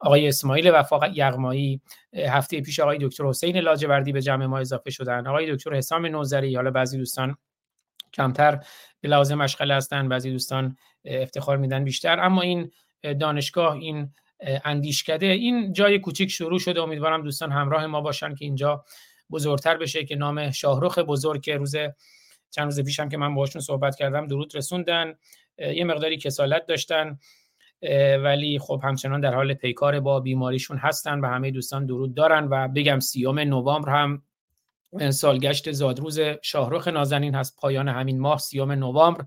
آقای 0.00 0.28
اسماعیل 0.28 0.70
وفاق 0.70 1.18
یغمایی. 1.18 1.80
هفته 2.28 2.60
پیش 2.60 2.80
آقای 2.80 2.98
دکتر 3.00 3.24
حسین 3.24 3.56
لاجوردی 3.58 4.12
به 4.12 4.22
جمع 4.22 4.46
ما 4.46 4.58
اضافه 4.58 4.90
شدن. 4.90 5.26
آقای 5.26 5.54
دکتر 5.54 5.74
حسام 5.74 6.06
نوزری 6.06 6.54
حالا 6.56 6.70
بعضی 6.70 6.98
دوستان 6.98 7.36
کمتر 8.12 8.60
به 9.00 9.08
لازم 9.08 9.34
مشغله 9.34 9.74
هستن 9.74 10.08
بعضی 10.08 10.30
دوستان 10.30 10.76
افتخار 11.04 11.56
میدن 11.56 11.84
بیشتر. 11.84 12.20
اما 12.20 12.42
این 12.42 12.70
دانشگاه 13.20 13.72
این 13.72 14.14
اندیشکده. 14.40 15.26
این 15.26 15.72
جای 15.72 15.98
کوچیک 15.98 16.30
شروع 16.30 16.58
شده. 16.58 16.80
امیدوارم 16.80 17.22
دوستان 17.22 17.52
همراه 17.52 17.86
ما 17.86 18.00
باشن 18.00 18.34
که 18.34 18.44
اینجا 18.44 18.84
بزرگتر 19.30 19.76
بشه 19.76 20.04
که 20.04 20.16
نام 20.16 20.50
شاهرخ 20.50 20.98
بزرگ 20.98 21.42
که 21.42 21.56
روز 21.56 21.74
چند 22.50 22.64
روز 22.64 22.80
پیشم 22.80 23.08
که 23.08 23.16
من 23.16 23.34
باهاشون 23.34 23.62
صحبت 23.62 23.96
کردم 23.96 24.26
درود 24.26 24.56
رسوندن. 24.56 25.14
یه 25.58 25.84
مقداری 25.84 26.16
کسالت 26.16 26.66
داشتن 26.66 27.18
ولی 28.22 28.58
خب 28.58 28.80
همچنان 28.84 29.20
در 29.20 29.34
حال 29.34 29.54
پیکار 29.54 30.00
با 30.00 30.20
بیماریشون 30.20 30.78
هستن 30.78 31.20
و 31.20 31.26
همه 31.26 31.50
دوستان 31.50 31.86
درود 31.86 32.14
دارن 32.14 32.48
و 32.50 32.68
بگم 32.68 33.00
سیوم 33.00 33.38
نوامبر 33.38 33.88
هم 33.88 34.22
سالگشت 35.10 35.72
زادروز 35.72 36.20
شاهرخ 36.42 36.88
نازنین 36.88 37.34
هست. 37.34 37.56
پایان 37.60 37.88
همین 37.88 38.20
ماه 38.20 38.38
سیوم 38.38 38.72
نوامبر. 38.72 39.24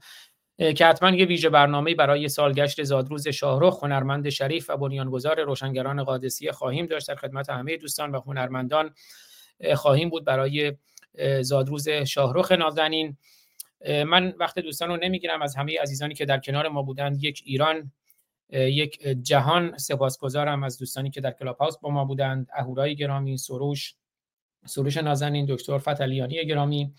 که 0.62 0.86
حتما 0.86 1.10
یه 1.10 1.26
ویژه 1.26 1.50
برنامه 1.50 1.96
برای 1.96 2.30
سالگشت 2.30 2.84
زادروز 2.84 3.28
شاهرخ 3.28 3.84
هنرمند 3.84 4.30
شریف 4.30 4.70
و 4.70 4.78
بنیانگذار 4.78 5.44
روشنگران 5.44 6.04
قادسیه 6.04 6.52
خواهیم 6.52 6.86
داشت. 6.86 7.08
در 7.08 7.16
خدمت 7.16 7.50
همه 7.50 7.78
دوستان 7.78 8.12
و 8.12 8.22
هنرمندان 8.22 8.94
خواهیم 9.76 10.10
بود 10.10 10.26
برای 10.26 10.74
زادروز 11.42 11.90
شاهرخ 11.90 12.52
نازنین. 12.52 13.18
من 13.88 14.34
وقت 14.40 14.60
دوستان 14.60 14.90
رو 14.90 14.98
نمی‌گیرم. 14.98 15.42
از 15.42 15.56
همه 15.56 15.80
عزیزانی 15.82 16.14
که 16.14 16.26
در 16.26 16.40
کنار 16.40 16.68
ما 16.68 16.82
بودند 16.82 17.24
یک 17.24 17.42
ایران 17.46 17.92
یک 18.52 19.02
جهان. 19.02 19.78
سپاسگزارم 19.78 20.64
از 20.64 20.78
دوستانی 20.78 21.10
که 21.10 21.22
در 21.22 21.32
کلاب 21.32 21.58
هاوس 21.58 21.78
با 21.78 21.90
ما 21.90 22.06
بودند. 22.06 22.48
اهورای 22.54 22.96
گرامی 22.96 23.38
سروش 23.38 23.96
سروش 24.66 24.98
نازنین 24.98 25.46
دکتر 25.50 25.78
فتلیانی 25.78 26.46
گرامی 26.46 26.94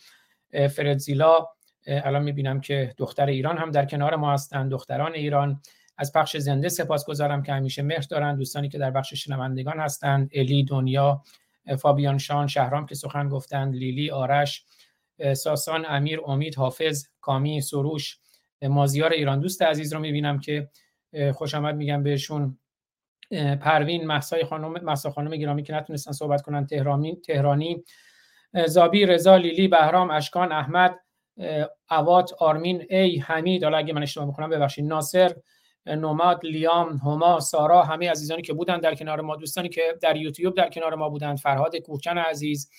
فرزیلا 0.71 1.47
الان 1.87 2.23
می‌بینم 2.23 2.61
که 2.61 2.95
دختر 2.97 3.27
ایران 3.27 3.59
هم 3.59 3.71
در 3.71 3.85
کنار 3.85 4.17
ما 4.17 4.33
هستند 4.33 4.71
دختران 4.71 5.15
ایران. 5.15 5.61
از 5.99 6.13
پخش 6.13 6.37
زنده 6.37 6.69
سپاسگزارم 6.69 7.43
که 7.43 7.53
همیشه 7.53 7.83
مهر 7.83 8.05
دارن 8.11 8.37
دوستانی 8.37 8.69
که 8.69 8.79
در 8.79 8.91
بخش 8.91 9.15
شنوندگان 9.15 9.81
هستند 9.81 10.31
الی 10.35 10.65
دنیا 10.65 11.23
فابیان 11.79 12.19
شان 12.19 12.47
شهرام 12.47 12.87
که 12.87 12.95
سخن 12.95 13.29
گفتند 13.29 13.75
لیلی 13.75 14.11
آرش 14.11 14.65
ساسان 15.33 15.85
امیر 15.89 16.21
امید 16.27 16.55
حافظ 16.55 17.07
کامی 17.21 17.61
سروش 17.61 18.19
مازیار 18.63 19.13
ایران. 19.13 19.41
دوست 19.41 19.63
عزیز 19.63 19.93
رو 19.93 20.01
می‌بینم 20.01 20.39
که 20.41 20.69
خوش 21.35 21.55
آمد 21.55 21.77
میگم 21.77 22.03
بهشون. 22.03 22.59
پروین 23.61 24.07
محسای 24.07 24.45
خانم 24.45 24.73
محسا 24.73 25.11
خانم 25.11 25.37
گرامی 25.37 25.63
که 25.63 25.75
نتونستن 25.75 26.13
صحبت 26.13 26.43
کنن 26.43 26.67
تهرانی 26.67 27.17
تهرانی 27.17 27.85
زابی 28.67 29.07
رضا 29.07 29.37
لیلی 29.37 29.69
بهرام 29.69 30.11
اشکان 30.11 30.53
احمد 30.53 31.01
اوات 31.91 32.33
آرمین 32.39 32.87
ای 32.91 33.19
حمید 33.19 33.65
حالا 33.65 33.77
اگه 33.77 33.93
من 33.93 34.03
اشتباه 34.03 34.29
بکنم 34.29 34.51
ببخشید 34.51 34.85
ناصر 34.85 35.35
نوماد 35.87 36.41
لیام 36.45 36.97
هما 36.97 37.41
سارا 37.41 37.83
همه 37.83 38.11
عزیزانی 38.11 38.43
که 38.43 38.53
بودن 38.53 38.79
در 38.79 38.95
کنار 38.95 39.21
ما 39.21 39.37
دوستانی 39.37 39.69
که 39.69 39.99
در 40.03 40.17
یوتیوب 40.17 40.55
در 40.55 40.69
کنار 40.69 40.95
ما 40.95 41.09
بودن 41.09 41.37
فرهاد 41.37 41.77
کوچن 41.77 42.19
عزیز 42.19 42.71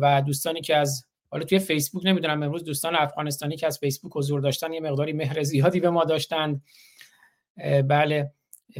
و 0.00 0.22
دوستانی 0.26 0.60
که 0.60 0.76
از 0.76 1.06
حالا 1.30 1.44
توی 1.44 1.58
فیسبوک 1.58 2.06
نمی‌دونم 2.06 2.42
امروز 2.42 2.64
دوستان 2.64 2.96
افغانستانی 2.96 3.56
که 3.56 3.66
از 3.66 3.78
فیسبوک 3.78 4.12
حضور 4.14 4.40
داشتن 4.40 4.72
یه 4.72 4.80
مقداری 4.80 5.12
مهر 5.12 5.42
زیادی 5.42 5.80
به 5.80 5.90
ما 5.90 6.04
داشتند. 6.04 6.62
بله 7.88 8.30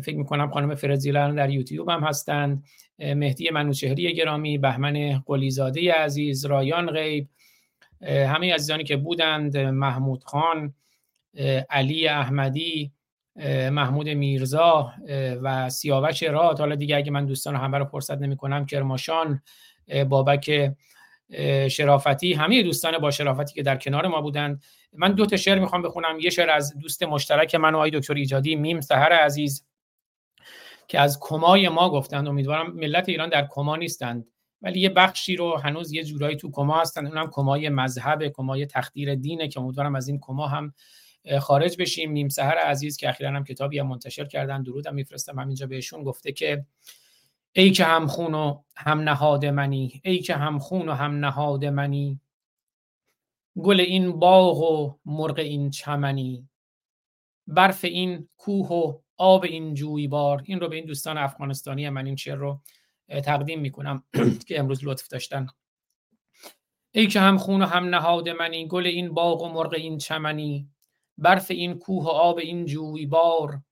فکر 0.03 0.17
می‌کنم 0.17 0.51
خانم 0.51 0.75
فرزیلان 0.75 1.35
در 1.35 1.51
یوتیوب 1.51 1.89
هم 1.89 2.01
هستند. 2.01 2.65
مهدی 2.99 3.51
منوچهری 3.51 4.15
گرامی 4.15 4.59
بهمن 4.59 5.23
قلیزاده 5.27 5.93
عزیز 5.93 6.45
رایان 6.45 6.91
غیب 6.91 7.29
همه 8.03 8.55
عزیزانی 8.55 8.85
که 8.85 8.97
بودند 8.97 9.57
محمود 9.57 10.25
خان 10.25 10.75
علی 11.71 12.09
احمدی 12.09 12.93
محمود 13.71 14.09
میرزا 14.09 14.93
و 15.43 15.71
سیاوش 15.71 16.23
راد 16.23 16.59
حالا 16.59 16.75
دیگه 16.75 16.97
اگه 16.97 17.11
من 17.11 17.27
دوستان 17.27 17.57
همه 17.57 17.79
رو 17.79 17.85
فرصت 17.85 18.19
نمی 18.19 18.37
کنم 18.37 18.67
کرماشان 18.67 19.43
بابک 20.09 20.73
شرافتی 21.69 22.33
همه 22.33 22.63
دوستان 22.63 22.99
با 22.99 23.11
شرافتی 23.11 23.55
که 23.55 23.63
در 23.63 23.77
کنار 23.77 24.07
ما 24.07 24.21
بودند. 24.21 24.63
من 24.93 25.13
دو 25.13 25.27
تا 25.27 25.37
شعر 25.37 25.59
می‌خوام 25.59 25.83
بخونم. 25.83 26.19
یه 26.21 26.31
شعر 26.31 26.51
از 26.51 26.79
دوست 26.79 27.03
مشترک 27.03 27.55
من 27.55 27.75
و 27.75 27.77
آقای 27.77 27.91
دکتر 27.91 28.15
ایجادی 28.15 28.57
میم 28.57 28.81
سهر 28.81 29.13
عزیز 29.13 29.67
که 30.89 31.01
از 31.01 31.19
کمای 31.21 31.69
ما 31.69 31.91
گفتند. 31.91 32.29
امیدوارم 32.29 32.73
ملت 32.73 33.09
ایران 33.09 33.29
در 33.29 33.47
کما 33.51 33.77
نیستند. 33.77 34.32
ولی 34.63 34.81
یه 34.81 34.89
بخشی 34.89 35.37
رو 35.37 35.57
هنوز 35.59 35.93
یه 35.93 36.05
جورایی 36.05 36.37
تو 36.37 36.51
کما 36.51 36.81
هستن. 36.81 37.07
اونم 37.07 37.31
کمای 37.31 37.69
مذهب 37.69 38.29
کمای 38.29 38.67
تخدیر 38.67 39.15
دینه 39.15 39.49
که 39.49 39.61
امیدوارم 39.61 39.95
از 39.95 40.09
این 40.09 40.19
کما 40.19 40.47
هم 40.47 40.73
خارج 41.41 41.77
بشیم. 41.79 42.13
نیم 42.13 42.29
سهر 42.29 42.59
عزیز 42.59 42.97
که 42.97 43.09
اخیرا 43.09 43.31
هم 43.31 43.45
کتابی 43.45 43.79
هم 43.79 43.87
منتشر 43.87 44.25
کردن 44.25 44.63
درودم 44.63 44.95
میفرستم 44.95 45.39
همینجا 45.39 45.67
بهشون. 45.67 46.03
گفته 46.03 46.33
که 46.33 46.67
ای 47.53 47.71
که 47.71 47.85
هم 47.85 48.07
خون 48.07 48.35
و 48.35 48.63
هم 48.77 49.01
نهاد 49.01 49.47
منی 49.47 50.01
ای 50.05 50.19
که 50.19 50.35
هم 50.35 50.59
خون 50.59 50.89
و 50.89 50.93
هم 50.93 51.25
نهاد 51.25 51.65
منی 51.65 52.21
گل 53.63 53.81
این 53.81 54.19
باغ 54.19 54.61
و 54.61 54.95
مرغ 55.05 55.39
این 55.39 55.71
چمنی 55.71 56.49
برف 57.47 57.85
این 57.85 58.29
کوه 58.37 58.69
و 58.69 58.99
آب 59.17 59.45
این 59.45 59.75
جویبار. 59.75 60.43
این 60.45 60.61
رو 60.61 60.69
به 60.69 60.77
این 60.77 60.85
دوستان 60.85 61.19
افغانستانی 61.19 61.89
من 61.89 62.07
این 62.07 62.17
شعر 62.17 62.37
رو 62.37 62.61
تقدیم 63.21 63.61
می‌کنم 63.61 64.05
که 64.49 64.59
امروز 64.59 64.81
لطف 64.85 65.09
داشتن. 65.09 65.47
ای 66.95 67.07
که 67.07 67.21
هم 67.21 67.39
خون 67.39 67.63
و 67.63 67.67
هم 67.67 67.85
نهاد 67.85 68.29
منی 68.29 68.69
گل 68.69 68.87
این 68.87 69.15
باغ 69.15 69.43
و 69.43 69.49
مرغ 69.49 69.75
این 69.75 69.99
چمنی. 69.99 70.69
برف 71.19 71.51
این 71.51 71.79
کوه 71.79 72.05
و 72.05 72.09
آب 72.09 72.39
این 72.39 72.65
جویبار 72.65 73.63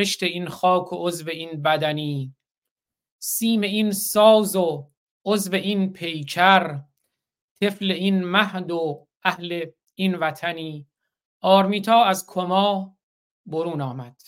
خشت 0.00 0.22
این 0.22 0.48
خاک 0.48 0.92
و 0.92 1.08
عضو 1.08 1.30
این 1.30 1.62
بدنی. 1.62 2.34
سیم 3.18 3.60
این 3.60 3.92
ساز 3.92 4.56
و 4.56 4.90
عضو 5.24 5.54
این 5.54 5.92
پیکر. 5.92 6.80
طفل 7.60 7.90
این 7.90 8.24
مهد 8.24 8.70
و 8.70 9.06
اهل 9.24 9.66
این 9.94 10.14
وطنی. 10.14 10.86
آرمیتا 11.40 12.04
از 12.04 12.26
کما 12.26 12.96
برون 13.46 13.80
آمد. 13.80 14.20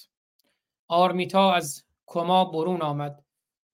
آرمیتا 0.88 1.52
از 1.52 1.84
کما 2.06 2.44
برون 2.44 2.82
آمد. 2.82 3.24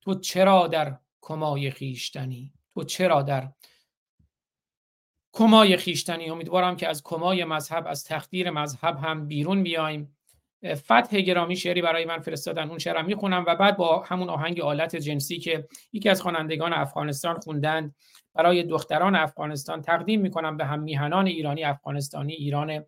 تو 0.09 0.15
چرا 0.15 0.67
در 0.67 0.99
کمای 1.21 1.71
خیشتنی 1.71 2.53
تو 2.75 2.85
چرا 2.85 3.23
در 3.23 3.53
کمای 5.33 5.77
خیشتنی 5.77 6.31
امیدوارم 6.31 6.77
که 6.77 6.89
از 6.89 7.03
کمای 7.03 7.45
مذهب 7.45 7.87
از 7.87 8.05
تخدیر 8.05 8.51
مذهب 8.51 8.99
هم 8.99 9.27
بیرون 9.27 9.63
بیایم. 9.63 10.17
فتح 10.75 11.21
گرامی 11.21 11.57
شعری 11.57 11.83
برای 11.83 12.05
من 12.05 12.19
فرستادن. 12.19 12.69
اون 12.69 12.79
شعرم 12.79 13.05
می‌خونم 13.05 13.45
و 13.47 13.57
بعد 13.57 13.77
با 13.77 14.03
همون 14.03 14.29
آهنگ 14.29 14.61
آلت 14.61 14.97
جنسی 14.97 15.39
که 15.39 15.69
یکی 15.93 16.09
از 16.09 16.23
خوانندگان 16.23 16.73
افغانستان 16.73 17.41
خوندن 17.41 17.95
برای 18.35 18.63
دختران 18.63 19.15
افغانستان 19.15 19.83
تقدیم 19.83 20.21
می‌کنم 20.21 20.57
به 20.57 20.65
هم 20.65 20.81
میهنان 20.81 21.27
ایرانی 21.27 21.65
افغانستانی 21.65 22.33
ایران 22.33 22.85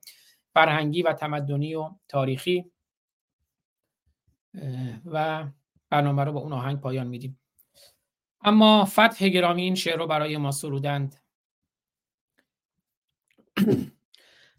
فرهنگی 0.54 1.02
و 1.02 1.12
تمدنی 1.12 1.74
و 1.74 1.90
تاریخی. 2.08 2.64
و 5.04 5.44
برنامه 5.90 6.24
رو 6.24 6.32
با 6.32 6.40
اون 6.40 6.52
آهنگ 6.52 6.80
پایان 6.80 7.06
میدیم. 7.06 7.40
اما 8.44 8.84
فتح 8.84 9.28
گرامی 9.28 9.62
این 9.62 9.74
شعر 9.74 9.96
رو 9.98 10.06
برای 10.06 10.36
ما 10.36 10.50
سرودند. 10.50 11.16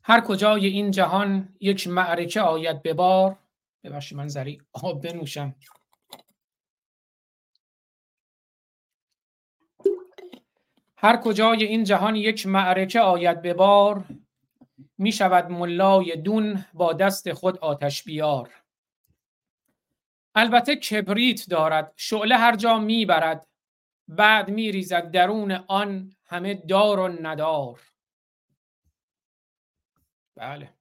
هر 0.03 0.21
کجای 0.21 0.67
این 0.67 0.91
جهان 0.91 1.55
یک 1.59 1.87
معرکه 1.87 2.41
آید 2.41 2.81
به 2.81 2.93
بار. 2.93 3.37
ببخشید 3.83 4.17
من 4.17 4.27
زری 4.27 4.61
آب 4.73 5.01
بنوشم. 5.01 5.55
هر 10.97 11.17
کجای 11.17 11.63
این 11.63 11.83
جهان 11.83 12.15
یک 12.15 12.47
معرکه 12.47 12.99
آید 12.99 13.41
به 13.41 13.53
بار. 13.53 14.05
می 14.97 15.11
شود 15.11 15.51
ملای 15.51 16.15
دون 16.15 16.65
با 16.73 16.93
دست 16.93 17.33
خود 17.33 17.57
آتش 17.57 18.03
بیار. 18.03 18.60
البته 20.35 20.75
کبریت 20.75 21.49
دارد 21.49 21.93
شعله 21.95 22.37
هر 22.37 22.55
جا 22.55 22.77
می 22.79 23.05
برد 23.05 23.47
بعد 24.07 24.49
می 24.49 24.71
ریزد 24.71 25.11
درون 25.11 25.51
آن 25.51 26.15
همه 26.25 26.53
دار 26.53 26.99
و 26.99 27.07
ندار. 27.07 27.81
بله. 30.35 30.73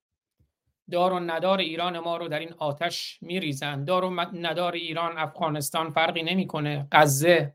دار 0.90 1.12
و 1.12 1.20
ندار 1.20 1.58
ایران 1.58 1.98
ما 1.98 2.16
رو 2.16 2.28
در 2.28 2.38
این 2.38 2.54
آتش 2.58 3.18
میریزند. 3.22 3.86
دار 3.86 4.04
و 4.04 4.20
ندار 4.20 4.72
ایران 4.72 5.18
افغانستان 5.18 5.90
فرقی 5.90 6.22
نمی‌کنه. 6.22 6.88
غزه. 6.92 7.54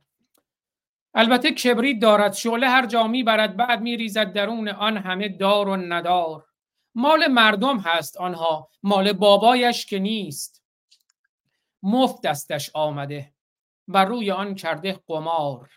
البته 1.14 1.52
کبریت 1.52 2.02
دارد 2.02 2.34
شعله 2.34 2.70
هر 2.70 2.86
جا 2.86 3.08
می‌برد 3.08 3.56
بعد 3.56 3.82
میریزد 3.82 4.34
درون 4.34 4.68
آن 4.70 4.98
همه 4.98 5.30
دار 5.30 5.70
و 5.70 5.76
ندار. 5.76 6.46
مال 6.96 7.28
مردم 7.28 7.80
هست 7.80 8.18
آنها 8.18 8.70
مال 8.84 9.14
بابایش 9.14 9.86
که 9.86 10.00
نیست. 10.00 10.65
مفت 11.86 12.22
دستش 12.22 12.72
آمده 12.74 13.34
و 13.88 14.06
روی 14.06 14.32
آن 14.32 14.56
کرده 14.56 15.00
قمار. 15.08 15.70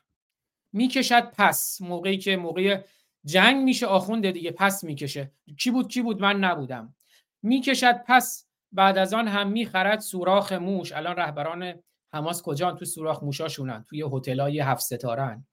می‌کشد 0.72 1.32
پس. 1.38 1.78
موقعی 1.80 2.18
که 2.18 2.36
موقع 2.36 2.80
جنگ 3.24 3.64
میشه 3.64 3.86
آخونده 3.86 4.32
دیگه 4.32 4.50
پس 4.50 4.84
می‌کشه. 4.84 5.32
کی 5.58 5.70
بود 5.70 5.88
کی 5.88 6.02
بود؟ 6.02 6.20
من 6.20 6.36
نبودم. 6.36 6.94
می‌کشد 7.42 8.04
پس. 8.06 8.46
بعد 8.72 8.98
از 8.98 9.14
آن 9.14 9.28
هم 9.28 9.48
می‌خرد 9.48 10.00
سوراخ 10.00 10.52
موش. 10.52 10.92
الان 10.92 11.16
رهبران 11.16 11.74
حماس 12.12 12.42
کجان؟ 12.42 12.76
تو 12.76 12.84
سوراخ 12.84 13.22
موشاشونن. 13.22 13.84
توی 13.88 14.04
هتلای 14.12 14.60
هفت 14.60 14.82
ستارن. 14.82 15.46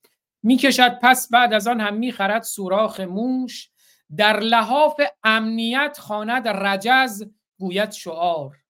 می‌کشد 0.43 0.99
پس. 1.01 1.31
بعد 1.31 1.53
از 1.53 1.67
آن 1.67 1.81
هم 1.81 1.93
می‌خرد 1.95 2.43
سوراخ 2.43 2.99
موش. 2.99 3.69
در 4.17 4.39
لحاف 4.39 5.01
امنیت 5.23 5.97
خواند 6.01 6.47
رجز 6.47 7.23
گوید 7.59 7.91
شعار. 7.91 8.64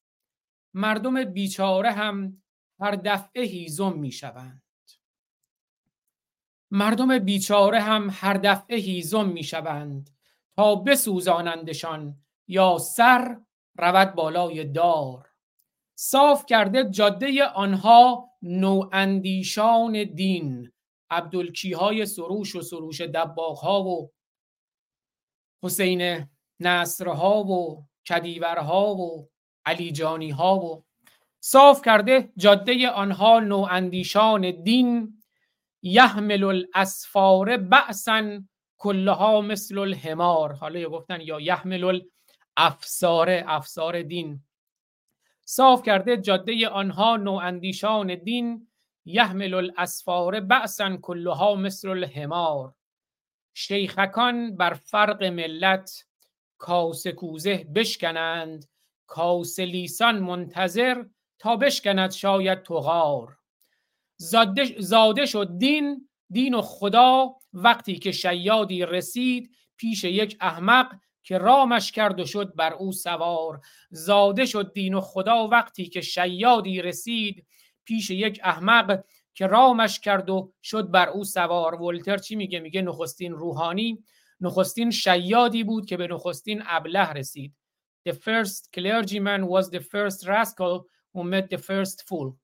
مردم 0.77 1.23
بیچاره 1.23 1.91
هم 1.91 2.43
هر 2.79 2.95
دفعه 2.95 3.43
هیزم 3.43 3.93
می‌شوند. 3.93 4.63
مردم 6.71 7.19
بیچاره 7.19 7.81
هم 7.81 8.09
هر 8.11 8.33
دفعه 8.33 8.77
هیزم 8.77 9.29
می‌شوند 9.29 10.09
تا 10.55 10.75
بسوزانندشان 10.75 12.17
یا 12.47 12.77
سر 12.77 13.37
رود 13.77 14.15
بالای 14.15 14.63
دار. 14.63 15.29
صاف 15.97 16.45
کرده 16.45 16.89
جاده 16.89 17.43
آنها 17.43 18.29
نواندیشان 18.41 20.03
دین 20.03 20.71
عبدالکیهای 21.09 22.05
سروش 22.05 22.55
و 22.55 22.61
سروش 22.61 23.01
دباغها 23.01 23.83
و 23.83 24.11
حسین 25.63 26.29
نصرها 26.59 27.43
و 27.43 27.87
کدیورها 28.09 28.95
و 28.95 29.29
علیجانی 29.65 30.29
ها 30.29 30.59
و 30.59 30.83
صاف 31.39 31.81
کرده 31.81 32.29
جاده 32.37 32.89
آنها 32.89 33.39
نواندیشان 33.39 34.63
دین 34.63 35.21
یحمل 35.81 36.43
الاسفار 36.43 37.57
بعثا 37.57 38.43
کلها 38.77 39.41
مثل 39.41 39.77
الحمار. 39.77 40.53
حالا 40.53 40.79
یا 40.79 40.89
گفتن 40.89 41.21
یا 41.21 41.39
یحمل 41.39 42.01
الافسار 42.57 43.43
افسار 43.47 44.01
دین. 44.01 44.43
صاف 45.45 45.83
کرده 45.83 46.17
جاده 46.17 46.67
آنها 46.67 47.17
نواندیشان 47.17 48.15
دین 48.15 48.67
یحمل 49.05 49.53
الاسفار 49.53 50.39
بعثا 50.39 50.97
کلها 51.01 51.55
مثل 51.55 51.89
الحمار. 51.89 52.73
شیخکان 53.53 54.55
بر 54.55 54.73
فرق 54.73 55.23
ملت 55.23 56.05
کاس 56.57 57.07
کوزه 57.07 57.63
بشکنند. 57.75 58.65
کاس 59.07 59.59
لیسان 59.59 60.19
منتظر 60.19 61.03
تا 61.39 61.55
بشکند 61.55 62.11
شاید 62.11 62.63
تغار 62.63 63.37
زاده, 64.17 64.75
زاده 64.79 65.25
شد 65.25 65.57
دین 65.57 66.09
دین 66.31 66.53
و 66.53 66.61
خدا 66.61 67.35
وقتی 67.53 67.95
که 67.95 68.11
شیادی 68.11 68.85
رسید 68.85 69.51
پیش 69.77 70.03
یک 70.03 70.37
احمق 70.41 70.95
که 71.23 71.37
رامش 71.37 71.91
کرد 71.91 72.19
و 72.19 72.25
شد 72.25 72.55
بر 72.55 72.73
او 72.73 72.91
سوار. 72.91 73.61
زاده 73.89 74.45
شد 74.45 74.73
دین 74.73 74.93
و 74.93 75.01
خدا 75.01 75.47
وقتی 75.47 75.85
که 75.85 76.01
شیادی 76.01 76.81
رسید 76.81 77.45
پیش 77.85 78.09
یک 78.09 78.39
احمق 78.43 79.03
که 79.33 79.47
رامش 79.47 79.99
کرد 79.99 80.29
و 80.29 80.53
شد 80.63 80.91
بر 80.91 81.09
او 81.09 81.23
سوار. 81.23 81.81
ولتر 81.81 82.17
چی 82.17 82.35
میگه؟ 82.35 82.59
میگه 82.59 82.81
نخستین 82.81 83.31
روحانی. 83.31 84.03
نخستین 84.41 84.91
شیادی 84.91 85.63
بود 85.63 85.85
که 85.85 85.97
به 85.97 86.07
نخستین 86.07 86.63
ابله 86.65 87.13
رسید. 87.13 87.53
The 88.05 88.13
first 88.13 88.71
clergyman 88.71 89.47
was 89.47 89.69
the 89.69 89.79
first 89.79 90.27
rascal 90.27 90.85
who 91.13 91.23
met 91.23 91.49
the 91.49 91.57
first 91.57 92.07
fool. 92.07 92.37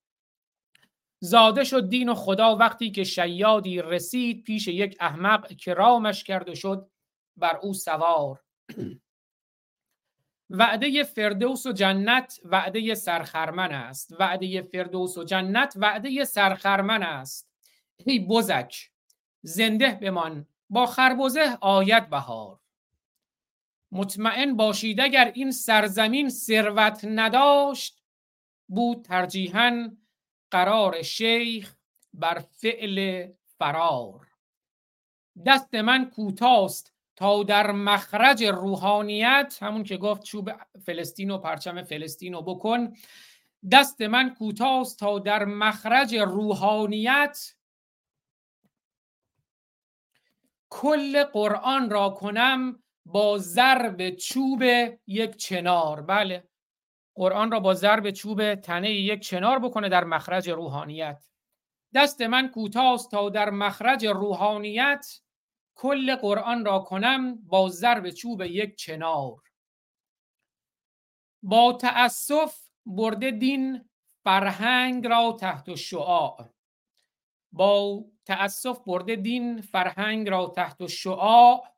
زاده 1.24 1.64
شد 1.64 1.90
دین 1.90 2.10
و 2.10 2.14
خدا 2.14 2.56
وقتی 2.56 2.92
که 2.92 3.04
شیادی 3.04 3.82
رسید 3.82 4.44
پیش 4.44 4.68
یک 4.68 4.98
احمق 5.00 5.48
که 5.48 5.74
رامش 5.74 6.24
کرد 6.24 6.50
و 6.50 6.56
شد 6.56 6.90
بر 7.38 7.60
او 7.62 7.74
سوار. 7.74 8.44
وعده 10.50 11.04
فردوس 11.04 11.66
و 11.66 11.72
جنت 11.72 12.40
وعده 12.44 12.96
سرخرمن 12.96 13.72
است. 13.72 14.16
وعده 14.20 14.62
فردوس 14.62 15.18
و 15.18 15.24
جنت 15.24 15.74
وعده 15.78 16.26
سرخرمن 16.26 17.04
است. 17.04 17.50
ای 18.06 18.20
بزک 18.20 18.92
زنده 19.42 20.00
بمان 20.02 20.46
با 20.70 20.86
خربزه 20.86 21.58
آید 21.62 22.10
بهار. 22.10 22.61
مطمئن 23.92 24.56
باشید 24.56 25.02
اگر 25.02 25.32
این 25.36 25.52
سرزمین 25.52 26.30
ثروت 26.30 27.06
نداشت 27.06 28.02
بود 28.68 29.06
ترجیحاً 29.06 29.90
قرار 30.52 31.02
شیخ 31.02 31.76
بر 32.14 32.40
فعل 32.40 33.28
فرار. 33.58 34.28
دست 35.46 35.76
من 35.76 36.10
کوتاست 36.10 36.94
تا 37.16 37.44
در 37.44 37.72
مخرج 37.72 38.44
روحانیت 38.44 39.58
همون 39.62 39.84
که 39.84 39.98
گفت 39.98 40.24
چوب 40.24 40.52
فلسطین 40.86 41.32
و 41.32 41.38
پرچم 41.38 41.84
فلسطین 41.84 42.34
رو 42.34 42.42
بکن. 42.42 42.94
دست 43.72 44.02
من 44.02 44.36
کوتاست 44.36 45.00
تا 45.00 45.20
در 45.20 45.46
مخرج 45.46 46.16
روحانیت 46.16 47.56
کل 50.70 51.24
قرآن 51.24 51.90
را 51.90 52.10
کنم 52.10 52.84
با 53.06 53.38
ضرب 53.38 54.10
چوب 54.10 54.64
یک 55.08 55.36
چنار. 55.36 56.02
بله. 56.02 56.48
قرآن 57.16 57.52
را 57.52 57.60
با 57.60 57.74
ضرب 57.74 58.12
چوب 58.12 58.56
تنه 58.56 58.92
یک 58.92 59.20
چنار 59.20 59.60
بکنه 59.60 59.90
در 59.90 60.04
مخرج 60.04 60.50
روحانیت. 60.50 61.24
دست 61.94 62.22
من 62.22 62.48
کوتاست 62.48 63.12
تا 63.12 63.30
در 63.30 63.50
مخرج 63.50 64.06
روحانیت 64.06 65.06
کل 65.76 66.16
قرآن 66.16 66.66
را 66.66 66.80
کنم 66.80 67.36
با 67.36 67.70
ضرب 67.70 68.10
چوب 68.10 68.42
یک 68.42 68.76
چنار. 68.76 69.42
با 71.44 71.74
تأسف 71.74 72.58
برده 72.86 73.32
دین 73.32 73.90
فرهنگ 74.24 75.08
را 75.08 75.38
تحت 75.40 75.76
شعاع. 75.76 76.50
با 77.52 78.06
تأسف 78.26 78.80
برده 78.88 79.16
دین 79.16 79.62
فرهنگ 79.62 80.30
را 80.30 80.48
تحت 80.48 80.88
شعاع 80.88 81.72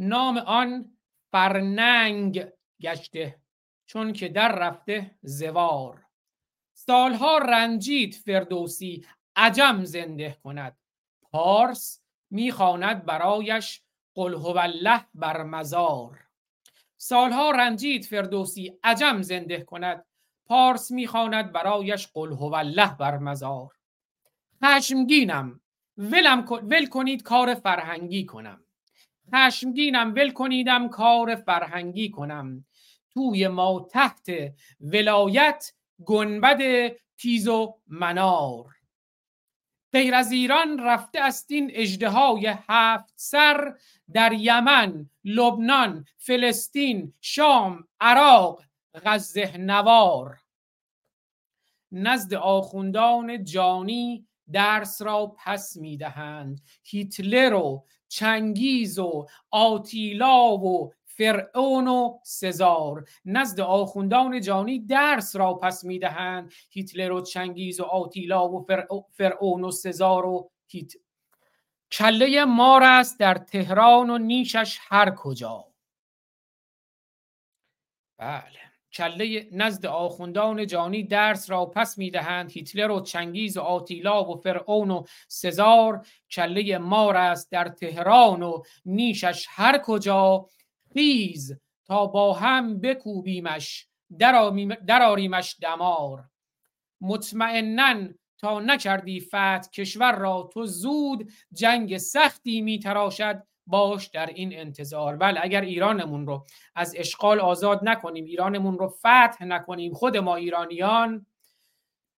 نام 0.00 0.38
آن 0.38 0.96
فرننگ 1.32 2.46
گشته 2.80 3.40
چون 3.86 4.12
که 4.12 4.28
در 4.28 4.52
رفته 4.52 5.10
زوار. 5.22 6.06
سالها 6.72 7.38
رنجید 7.38 8.14
فردوسی 8.14 9.06
عجم 9.36 9.84
زنده 9.84 10.38
کند. 10.44 10.76
پارس 11.22 12.02
می‌خواند 12.30 13.04
برایش 13.04 13.82
قل 14.14 14.34
هو 14.34 14.58
الله 14.58 15.06
بر 15.14 15.42
مزار. 15.42 16.26
سالها 16.96 17.50
رنجید 17.50 18.04
فردوسی 18.04 18.78
عجم 18.84 19.22
زنده 19.22 19.62
کند. 19.62 20.04
پارس 20.46 20.90
می‌خواند 20.90 21.52
برایش 21.52 22.08
قل 22.14 22.32
هو 22.32 22.54
الله 22.54 22.96
بر 22.96 23.18
مزار. 23.18 23.76
خشمگینم 24.64 25.60
ولم 25.96 26.44
ول 26.48 26.86
کنید 26.86 27.22
کار 27.22 27.54
فرهنگی 27.54 28.24
کنم. 28.24 28.64
خشمگینم 29.34 30.14
ول 30.14 30.30
کنیدم 30.30 30.88
کار 30.88 31.34
فرهنگی 31.34 32.10
کنم. 32.10 32.66
توی 33.10 33.48
ما 33.48 33.88
تحت 33.90 34.26
ولایت 34.80 35.72
گنبد 36.04 36.92
تیز 37.18 37.48
و 37.48 37.78
منار. 37.86 38.74
غیر 39.92 40.14
از 40.14 40.32
ایران 40.32 40.78
رفته 40.78 41.20
است 41.20 41.50
این 41.50 41.70
اجدهای 41.74 42.54
هفت 42.68 43.12
سر 43.16 43.74
در 44.12 44.32
یمن، 44.32 45.10
لبنان، 45.24 46.04
فلسطین، 46.18 47.14
شام، 47.20 47.88
عراق، 48.00 48.62
غزه 49.04 49.56
نوار. 49.56 50.38
نزد 51.92 52.34
آخوندان 52.34 53.44
جانی 53.44 54.26
درس 54.52 55.02
را 55.02 55.34
پس 55.38 55.76
می‌دهند. 55.76 56.60
هیتلر 56.82 57.54
و 57.54 57.84
چنگیز 58.10 58.98
و 58.98 59.26
آتیلا 59.50 60.56
و 60.56 60.92
فرعون 61.04 61.88
و 61.88 62.18
سزار. 62.24 63.08
نزد 63.24 63.60
آخوندان 63.60 64.40
جانی 64.40 64.78
درس 64.78 65.36
را 65.36 65.54
پس 65.54 65.84
می‌دهند. 65.84 66.52
هیتلر 66.70 67.12
و 67.12 67.20
چنگیز 67.20 67.80
و 67.80 67.84
آتیلا 67.84 68.48
و 68.48 68.66
فرعون 69.10 69.64
و 69.64 69.70
سزار 69.70 70.26
و 70.26 70.50
هیت. 70.66 70.92
کله 71.92 72.44
مار 72.44 72.82
است 72.82 73.18
در 73.18 73.34
تهران 73.34 74.10
و 74.10 74.18
نیشش 74.18 74.78
هر 74.82 75.10
کجا. 75.10 75.66
بله. 78.18 78.69
کله 78.92 79.48
نزد 79.52 79.86
آخوندان 79.86 80.66
جانی 80.66 81.02
درس 81.02 81.50
را 81.50 81.66
پس 81.66 81.98
می‌دهند. 81.98 82.52
هیتلر 82.52 82.90
و 82.90 83.00
چنگیز 83.00 83.56
و 83.56 83.60
آتیلا 83.60 84.24
و 84.24 84.36
فرعون 84.36 84.90
و 84.90 85.04
سزار. 85.28 86.06
کله 86.30 86.78
مار 86.78 87.16
است 87.16 87.50
در 87.50 87.68
تهران 87.68 88.42
و 88.42 88.62
نیشش 88.84 89.46
هر 89.48 89.78
کجا. 89.78 90.46
خیز 90.94 91.52
تا 91.86 92.06
با 92.06 92.32
هم 92.32 92.80
بکوبیمش 92.80 93.86
درآریمش 94.86 95.56
دمار. 95.62 96.24
مطمئنا 97.00 98.08
تا 98.38 98.60
نکردی 98.60 99.20
فتح 99.20 99.70
کشور 99.74 100.18
را 100.18 100.50
تو 100.52 100.66
زود 100.66 101.30
جنگ 101.52 101.98
سختی 101.98 102.60
میتراشد. 102.60 103.42
باش 103.70 104.06
در 104.06 104.26
این 104.26 104.58
انتظار. 104.58 105.16
بله 105.16 105.40
اگر 105.42 105.60
ایرانمون 105.60 106.26
رو 106.26 106.46
از 106.74 106.94
اشغال 106.98 107.40
آزاد 107.40 107.80
نکنیم 107.82 108.24
ایرانمون 108.24 108.78
رو 108.78 108.88
فتح 108.88 109.44
نکنیم 109.44 109.92
خود 109.92 110.16
ما 110.16 110.36
ایرانیان 110.36 111.26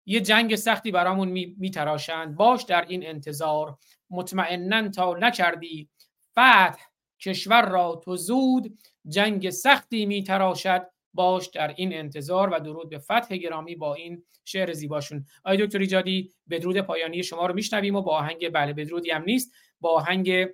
یه 0.06 0.20
جنگ 0.20 0.56
سختی 0.56 0.90
برامون 0.90 1.28
میتراشند. 1.58 2.36
باش 2.36 2.62
در 2.62 2.84
این 2.88 3.06
انتظار. 3.06 3.78
مطمئنا 4.10 4.88
تا 4.88 5.14
نکردی 5.14 5.88
فتح 6.32 6.76
کشور 7.20 7.68
را 7.68 8.00
تو 8.04 8.16
زود 8.16 8.78
جنگ 9.08 9.50
سختی 9.50 10.06
میتراشد. 10.06 10.88
باش 11.14 11.46
در 11.46 11.74
این 11.76 11.94
انتظار 11.94 12.48
و 12.48 12.58
درود 12.58 12.88
به 12.88 12.98
فتح 12.98 13.36
گرامی 13.36 13.76
با 13.76 13.94
این 13.94 14.22
شعر 14.44 14.72
زیباشون. 14.72 15.26
آی 15.44 15.66
دکتر 15.66 15.78
ایجادی 15.78 16.32
بدرود 16.50 16.80
پایانی 16.80 17.22
شما 17.22 17.46
رو 17.46 17.54
میشنویم 17.54 17.96
و 17.96 18.02
با 18.02 18.16
آهنگ 18.18 18.48
بله 18.48 18.72
بدرودی 18.72 19.10
هم 19.10 19.22
نیست. 19.22 19.52
با 19.80 19.90
آهنگ 19.90 20.46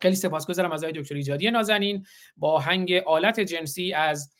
خیلی 0.00 0.14
سپاسگزارم 0.14 0.72
از 0.72 0.84
آقای 0.84 1.00
دکتر 1.00 1.14
ایجادی 1.14 1.50
نازنین 1.50 2.06
با 2.36 2.52
آهنگ 2.52 2.92
آلت 2.92 3.40
جنسی 3.40 3.92
از 3.92 4.32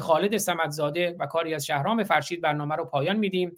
خالد 0.00 0.36
سمدزاده 0.36 1.16
و 1.18 1.26
کاری 1.26 1.54
از 1.54 1.66
شهرام 1.66 2.04
فرشید 2.04 2.40
برنامه 2.40 2.76
رو 2.76 2.84
پایان 2.84 3.16
میدیم. 3.16 3.56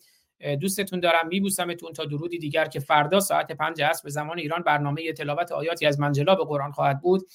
دوستتون 0.61 1.01
دارم 1.01 1.29
میبوسمتون 1.29 1.93
تا 1.93 2.05
درودی 2.05 2.39
دیگر 2.39 2.65
که 2.65 2.81
فردا 2.81 3.21
ساعت 3.21 3.53
پنج 3.53 3.83
عصر 3.83 4.01
به 4.05 4.11
زمان 4.11 4.39
ایران 4.39 4.63
برنامه 4.63 5.13
تلاوت 5.13 5.53
آیاتی 5.53 5.87
از 5.87 6.01
منجلا 6.01 6.35
به 6.35 6.45
قرآن 6.45 6.73
خواهد 6.73 7.01
بود. 7.01 7.29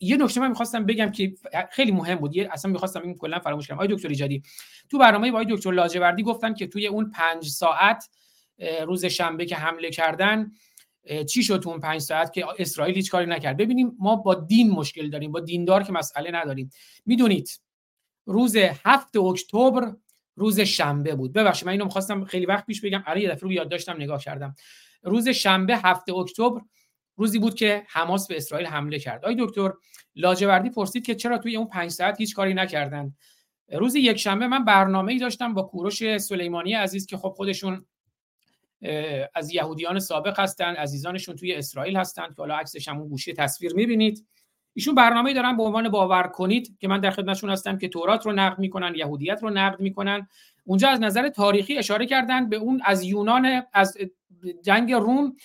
یه 0.00 0.16
نکته 0.16 0.40
من 0.40 0.48
می‌خواستم 0.48 0.86
بگم 0.86 1.10
که 1.10 1.34
خیلی 1.70 1.92
مهم 1.92 2.14
بود. 2.14 2.36
یه 2.36 2.48
اصلا 2.52 2.70
می‌خواستم 2.70 3.02
این 3.02 3.14
کلا 3.14 3.38
فراموش 3.38 3.68
کنم. 3.68 3.76
آقای 3.76 3.88
دکتر 3.88 4.08
ایجادی 4.08 4.42
تو 4.90 4.98
برنامه 4.98 5.32
با 5.32 5.44
دکتر 5.44 5.72
لاجوردی 5.72 6.22
گفتن 6.22 6.54
که 6.54 6.66
توی 6.66 6.86
اون 6.86 7.10
پنج 7.10 7.48
ساعت 7.48 8.08
روز 8.86 9.04
شنبه 9.04 9.46
که 9.46 9.56
حمله 9.56 9.90
کردن 9.90 10.52
چی 11.28 11.42
شد 11.42 11.60
تو 11.60 11.70
اون 11.70 11.80
پنج 11.80 12.00
ساعت 12.00 12.32
که 12.32 12.46
اسرائیل 12.58 12.94
هیچ 12.94 13.10
کاری 13.10 13.26
نکرد؟ 13.26 13.56
ببینیم 13.56 13.96
ما 13.98 14.16
با 14.16 14.34
دین 14.34 14.70
مشکل 14.70 15.10
داریم 15.10 15.32
با 15.32 15.40
دیندار 15.40 15.82
که 15.82 15.92
مسئله 15.92 16.30
نداریم. 16.30 16.70
می‌دونید 17.06 17.60
روز 18.26 18.56
هفت 18.56 19.16
اکتبر 19.16 19.92
روز 20.36 20.60
شنبه 20.60 21.14
بود. 21.14 21.32
ببخشید 21.32 21.66
من 21.66 21.72
اینو 21.72 21.84
می‌خواستم 21.84 22.24
خیلی 22.24 22.46
وقت 22.46 22.66
پیش 22.66 22.80
بگم. 22.80 23.04
آره 23.06 23.22
یه 23.22 23.28
دفعه 23.28 23.40
رو 23.40 23.52
یاد 23.52 23.70
داشتم 23.70 23.96
نگاه 23.96 24.20
کردم. 24.20 24.54
روز 25.02 25.28
شنبه 25.28 25.76
هفت 25.76 26.10
اکتبر 26.10 26.60
روزی 27.16 27.38
بود 27.38 27.54
که 27.54 27.82
حماس 27.88 28.28
به 28.28 28.36
اسرائیل 28.36 28.66
حمله 28.66 28.98
کرد. 28.98 29.24
آقای 29.24 29.36
دکتر 29.38 29.72
لاجوردی 30.16 30.70
پرسید 30.70 31.06
که 31.06 31.14
چرا 31.14 31.38
توی 31.38 31.56
اون 31.56 31.66
پنج 31.66 31.90
ساعت 31.90 32.20
هیچ 32.20 32.34
کاری 32.34 32.54
نکردند 32.54 33.16
روز 33.72 33.94
یک 33.94 34.16
شنبه 34.16 34.46
من 34.46 34.64
برنامه 34.64 35.12
ای 35.12 35.18
داشتم 35.18 35.54
با 35.54 35.62
کوروش 35.62 36.18
سلیمانی 36.18 36.72
عزیز 36.72 37.06
که 37.06 37.16
خب 37.16 37.28
خودشون 37.36 37.86
از 39.34 39.54
یهودیان 39.54 39.98
سابق 39.98 40.40
هستن 40.40 40.74
عزیزانشون 40.74 41.36
توی 41.36 41.54
اسرائیل 41.54 41.96
هستن 41.96 42.26
که 42.26 42.34
حالا 42.38 42.56
عکسش 42.56 42.88
هم 42.88 43.08
گوشی 43.08 43.32
تصویر 43.32 43.74
می‌بینید. 43.74 44.26
ایشون 44.74 44.94
برنامه 44.94 45.34
دارن 45.34 45.56
به 45.56 45.62
عنوان 45.62 45.88
باور 45.88 46.22
کنید 46.22 46.76
که 46.80 46.88
من 46.88 47.00
در 47.00 47.10
خدمتشون 47.10 47.50
هستم 47.50 47.78
که 47.78 47.88
تورات 47.88 48.26
رو 48.26 48.32
نقد 48.32 48.58
می‌کنن 48.58 48.94
یهودیت 48.94 49.38
رو 49.42 49.50
نقد 49.50 49.80
می‌کنن. 49.80 50.28
اونجا 50.64 50.88
از 50.88 51.00
نظر 51.00 51.28
تاریخی 51.28 51.78
اشاره 51.78 52.06
کردن 52.06 52.48
به 52.48 52.56
اون 52.56 52.80
از 52.84 53.02
یونان 53.02 53.62
از 53.72 53.96
جنگ 54.64 54.92
روم 54.92 55.36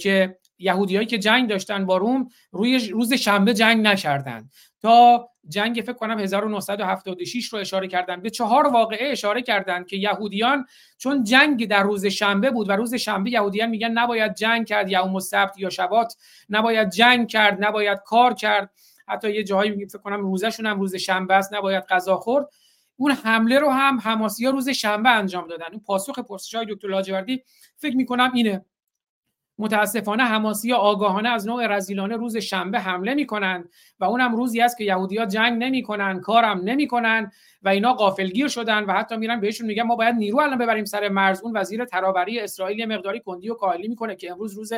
که 0.00 0.38
یهودیایی 0.58 1.06
که 1.06 1.18
جنگ 1.18 1.48
داشتن 1.48 1.86
با 1.86 1.96
روم 1.96 2.28
روی 2.50 2.88
روز 2.88 3.12
شنبه 3.12 3.54
جنگ 3.54 3.86
نکردن. 3.86 4.50
تا 4.82 5.28
جنگ 5.48 5.82
فکر 5.86 5.92
کنم 5.92 6.18
1976 6.18 7.52
رو 7.52 7.58
اشاره 7.58 7.88
کردن. 7.88 8.20
به 8.20 8.30
چهار 8.30 8.68
واقعه 8.68 9.12
اشاره 9.12 9.42
کردن 9.42 9.84
که 9.84 9.96
یهودیان 9.96 10.66
چون 10.98 11.24
جنگ 11.24 11.68
در 11.68 11.82
روز 11.82 12.06
شنبه 12.06 12.50
بود 12.50 12.68
و 12.68 12.72
روز 12.72 12.94
شنبه 12.94 13.30
یهودیان 13.30 13.68
میگن 13.68 13.90
نباید 13.90 14.34
جنگ 14.34 14.66
کرد 14.66 14.90
یوم 14.90 15.14
السبت 15.14 15.58
یا 15.58 15.70
شبات 15.70 16.16
نباید 16.50 16.90
جنگ 16.90 17.28
کرد 17.28 17.64
نباید 17.64 17.98
کار 18.04 18.34
کرد. 18.34 18.70
حتی 19.08 19.32
یه 19.32 19.44
جاهایی 19.44 19.86
فکر 19.86 19.98
کنم 19.98 20.20
روزشون 20.20 20.66
هم 20.66 20.80
روز 20.80 20.94
شنبه 20.94 21.34
است 21.34 21.54
نباید 21.54 21.84
غذا 21.84 22.16
خورد. 22.16 22.48
اون 22.96 23.10
حمله 23.10 23.58
رو 23.58 23.70
هم 23.70 24.00
حماسی 24.00 24.46
ها 24.46 24.50
روز 24.50 24.68
شنبه 24.68 25.10
انجام 25.10 25.48
دادن. 25.48 25.66
اون 25.72 25.80
پاسخ 25.80 26.18
پرسش 26.18 26.54
های 26.54 26.66
دکتر 26.68 26.88
لاجوردی 26.88 27.42
فکر 27.76 27.96
می‌کنم 27.96 28.30
اینه. 28.34 28.64
متاسفانه 29.58 30.22
حماسی 30.22 30.72
آگاهانه 30.72 31.28
از 31.28 31.46
نوع 31.46 31.66
رزیلانه 31.66 32.16
روز 32.16 32.36
شنبه 32.36 32.80
حمله 32.80 33.14
می‌کنند 33.14 33.70
و 34.00 34.04
اونم 34.04 34.36
روزی 34.36 34.60
است 34.60 34.78
که 34.78 34.84
یهودیا 34.84 35.26
جنگ 35.26 35.64
نمی‌کنن 35.64 36.20
کارم 36.20 36.60
نمی‌کنن 36.60 37.32
و 37.62 37.68
اینا 37.68 37.94
غافلگیر 37.94 38.48
شدن 38.48 38.84
و 38.84 38.92
حتی 38.92 39.16
میرن 39.16 39.40
بهشون 39.40 39.66
میگن 39.66 39.82
ما 39.82 39.96
باید 39.96 40.14
نیرو 40.14 40.38
الان 40.38 40.58
ببریم 40.58 40.84
سر 40.84 41.08
مرز. 41.08 41.42
اون 41.42 41.56
وزیر 41.56 41.84
ترابری 41.84 42.40
اسرائیل 42.40 42.84
مقداری 42.84 43.20
کندی 43.20 43.50
و 43.50 43.54
کاهلی 43.54 43.88
می‌کنه 43.88 44.16
که 44.16 44.30
امروز 44.30 44.54
روز 44.54 44.72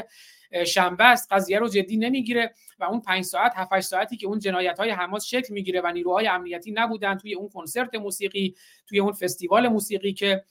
شنبه 0.66 1.04
است. 1.04 1.32
قضیه 1.32 1.58
رو 1.58 1.68
جدی 1.68 1.96
نمی‌گیره 1.96 2.54
و 2.78 2.84
اون 2.84 3.00
5 3.00 3.24
ساعت 3.24 3.52
7 3.56 3.80
ساعتی 3.80 4.16
که 4.16 4.26
اون 4.26 4.38
جنایت 4.38 4.78
های 4.78 4.90
حماس 4.90 5.26
شکل 5.26 5.54
می‌گیره 5.54 5.80
و 5.80 5.92
نیروهای 5.92 6.28
امنیتی 6.28 6.72
نبودن 6.72 7.16
توی 7.16 7.34
اون 7.34 7.48
کنسرت 7.48 7.94
موسیقی 7.94 8.54
توی 8.88 9.00
اون 9.00 9.12
فستیوال 9.12 9.68
موسیقی 9.68 10.12
که 10.12 10.44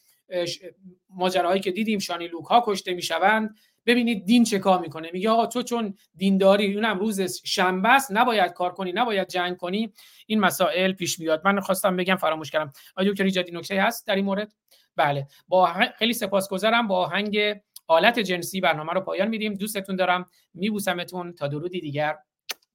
ماجراهایی 1.10 1.62
که 1.62 1.72
دیدیم 1.72 2.00
شانی 2.00 2.28
لوک 2.28 2.46
ها 2.46 2.64
کشته 2.68 2.94
می‌شوند. 2.94 3.56
ببینید 3.88 4.26
دین 4.26 4.44
چه 4.44 4.60
کار 4.60 4.80
می‌کنه. 4.82 5.10
میگه 5.14 5.30
آقا 5.30 5.46
تو 5.46 5.64
چون 5.64 5.94
دینداری 6.16 6.76
اونم 6.76 7.00
روز 7.00 7.22
شنبه 7.46 7.90
است 7.90 8.12
نباید 8.12 8.52
کار 8.52 8.74
کنی 8.74 8.92
نباید 8.92 9.28
جنگ 9.28 9.58
کنی. 9.58 9.94
این 10.26 10.40
مسائل 10.40 10.92
پیش 10.92 11.20
میاد 11.20 11.42
من 11.46 11.60
خواستم 11.60 11.96
بگم 11.96 12.16
فراموش 12.16 12.52
کردم. 12.52 12.72
آیا 12.96 13.12
دکتر 13.12 13.24
ایجادی 13.24 13.52
نکته 13.52 13.82
هست 13.82 14.08
در 14.08 14.16
این 14.16 14.26
مورد؟ 14.26 14.54
بله. 14.96 15.28
با 15.48 15.74
خیلی 15.98 16.14
سپاسگزارم. 16.14 16.88
با 16.88 16.98
آهنگ 16.98 17.56
آلت 17.88 18.20
جنسی 18.20 18.62
برنامه 18.62 18.94
رو 18.94 19.02
پایان 19.02 19.28
میدیم. 19.28 19.54
دوستتون 19.54 19.96
دارم. 19.96 20.30
میبوسمتون. 20.54 21.34
تا 21.34 21.48
درودی 21.48 21.82
دیگر. 21.82 22.16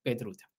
بدرود. 0.05 0.52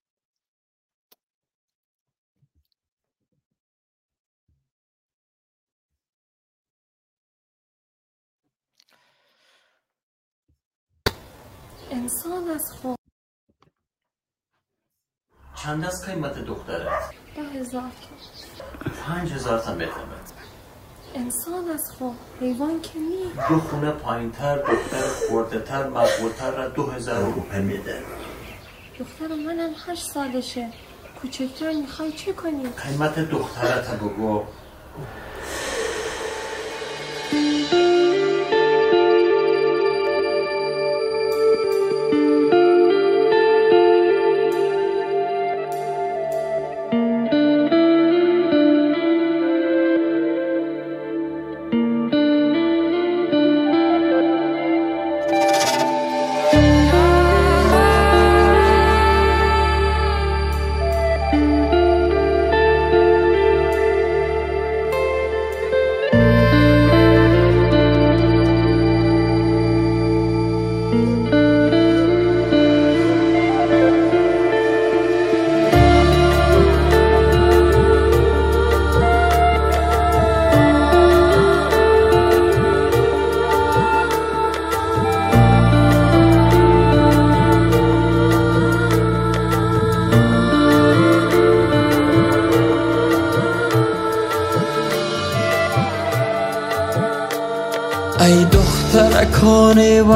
انسان 11.93 12.49
از 12.49 12.71
خود. 12.81 12.97
چند 15.55 15.85
از 15.85 16.05
قیمت 16.05 16.39
دخترت؟ 16.39 17.13
ده 17.35 17.41
هزار 17.59 17.91
پنج 19.05 19.33
هزار 19.33 19.59
تا 19.59 19.75
بهتر 19.75 20.01
انسان 21.15 21.69
از 21.69 21.91
خود. 21.97 22.15
حیوان 22.39 22.81
که 22.81 22.99
نی. 22.99 23.31
دو 23.49 23.59
خونه 23.59 23.91
پایین 23.91 24.31
تر 24.31 24.57
دختر 24.57 25.07
خورده 25.29 25.59
تر 25.59 25.87
مقبولتر 25.87 26.51
را 26.51 26.67
دو 26.69 26.85
هزار 26.85 27.33
روپه 27.33 27.59
میده 27.59 28.03
دختر 28.99 29.27
منم 29.27 29.73
هشت 29.87 30.11
سالشه. 30.11 30.73
کوچکتر 31.21 31.73
می‌خوای 31.73 32.11
چه 32.11 32.33
کنی؟ 32.33 32.67
قیمت 32.67 33.19
دخترت 33.19 33.99
بگو. 33.99 34.43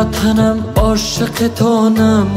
وطنم 0.08 0.66
عاشق 0.76 1.48
تانم. 1.56 2.28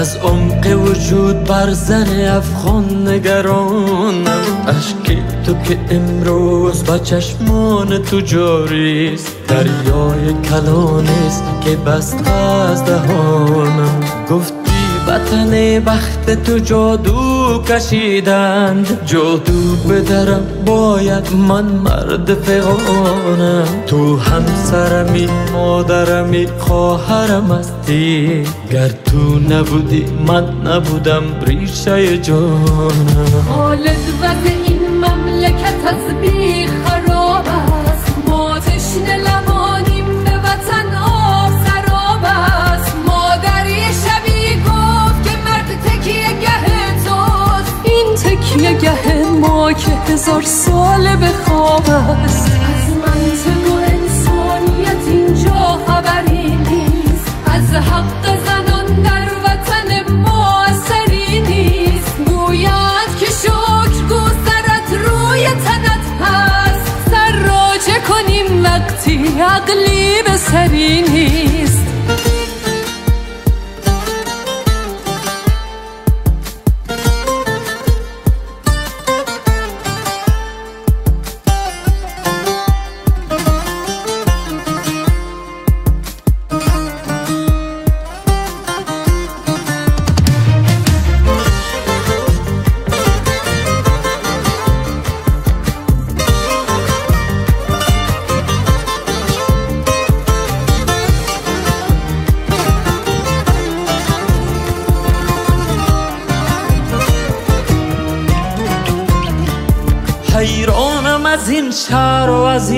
از 0.00 0.16
عمق 0.16 0.66
وجود 0.66 1.44
بر 1.44 1.70
زن 1.70 2.36
افغان 2.36 3.08
نگرانم. 3.08 4.66
اشکی 4.66 5.22
تو 5.46 5.54
که 5.54 5.78
امروز 5.90 6.84
با 6.84 6.98
چشمان 6.98 7.98
تو 7.98 8.20
جاریست. 8.20 9.36
دریای 9.48 10.32
کلانیست 10.44 11.44
که 11.64 11.76
بسته 11.76 12.30
از 12.30 12.84
دهانم. 12.84 14.00
گفتی 14.30 14.57
وطن 15.08 15.80
بخت 15.86 16.30
تو 16.44 16.58
جادو 16.58 17.62
کشیدند. 17.68 19.00
جادو 19.06 19.76
بدرم 19.90 20.46
باید 20.66 21.32
من 21.48 21.64
مرد 21.64 22.34
فغانم. 22.34 23.64
تو 23.86 24.18
همسرمی 24.18 25.28
مادرمی 25.52 26.46
خواهرم 26.58 27.52
هستی. 27.52 28.42
گر 28.72 28.88
تو 28.88 29.38
نبودی 29.50 30.04
من 30.26 30.44
نبودم 30.66 31.22
ریشه 31.46 32.18
جانم. 32.18 33.44
حال 33.48 33.88
وضع 34.22 34.50
این 34.66 34.80
مملکت 34.96 35.80
از 35.86 36.20
بی 36.20 36.37
که 49.78 49.90
هزار 50.12 50.42
ساله 50.42 51.16
به 51.16 51.26
خواب 51.26 51.90
است. 51.90 52.46
از 52.46 52.96
منطق 52.96 53.72
و 53.72 53.74
انسانیت 53.74 55.06
اینجا 55.06 55.78
خبری 55.86 56.56
نیست. 56.56 57.26
از 57.46 57.74
حق 57.74 58.24
زنان 58.46 58.86
در 59.02 59.28
وطن 59.44 60.12
ما 60.12 60.62
اثری 60.62 61.40
نیست. 61.40 62.16
گوید 62.26 63.10
که 63.20 63.26
شکر 63.26 64.04
گذرت 64.10 64.88
روی 65.06 65.44
تنت 65.48 66.06
هست. 66.22 67.10
سر 67.10 67.32
راجع 67.32 67.98
کنیم 68.00 68.64
وقتی 68.64 69.40
عقلی 69.40 70.22
به 70.22 70.36
سری 70.36 71.02
نیست. 71.02 71.84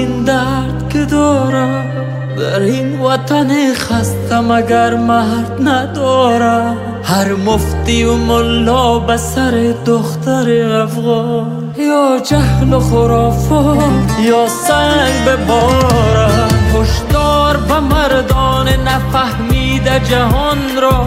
این 0.01 0.25
درد 0.25 0.89
که 0.89 1.05
دارم 1.05 1.85
در 2.39 2.61
این 2.61 3.01
وطن 3.01 3.75
خستم 3.75 4.51
اگر 4.51 4.95
مرد 4.95 5.69
ندارم. 5.69 6.77
هر 7.05 7.33
مفتی 7.33 8.05
و 8.05 8.15
ملا 8.15 8.99
به 8.99 9.17
سر 9.17 9.75
دختر 9.87 10.73
افغان 10.83 11.75
یا 11.79 12.19
جهل 12.25 12.73
و 12.73 12.81
خرافات 12.81 14.21
یا 14.23 14.49
سنگ 14.49 15.25
به 15.25 15.37
بارم. 15.37 16.49
هشدار 16.75 17.57
به 17.57 17.81
مردان 17.81 18.69
نفهمیده 18.69 20.01
جهان 20.11 20.59
را 20.83 21.07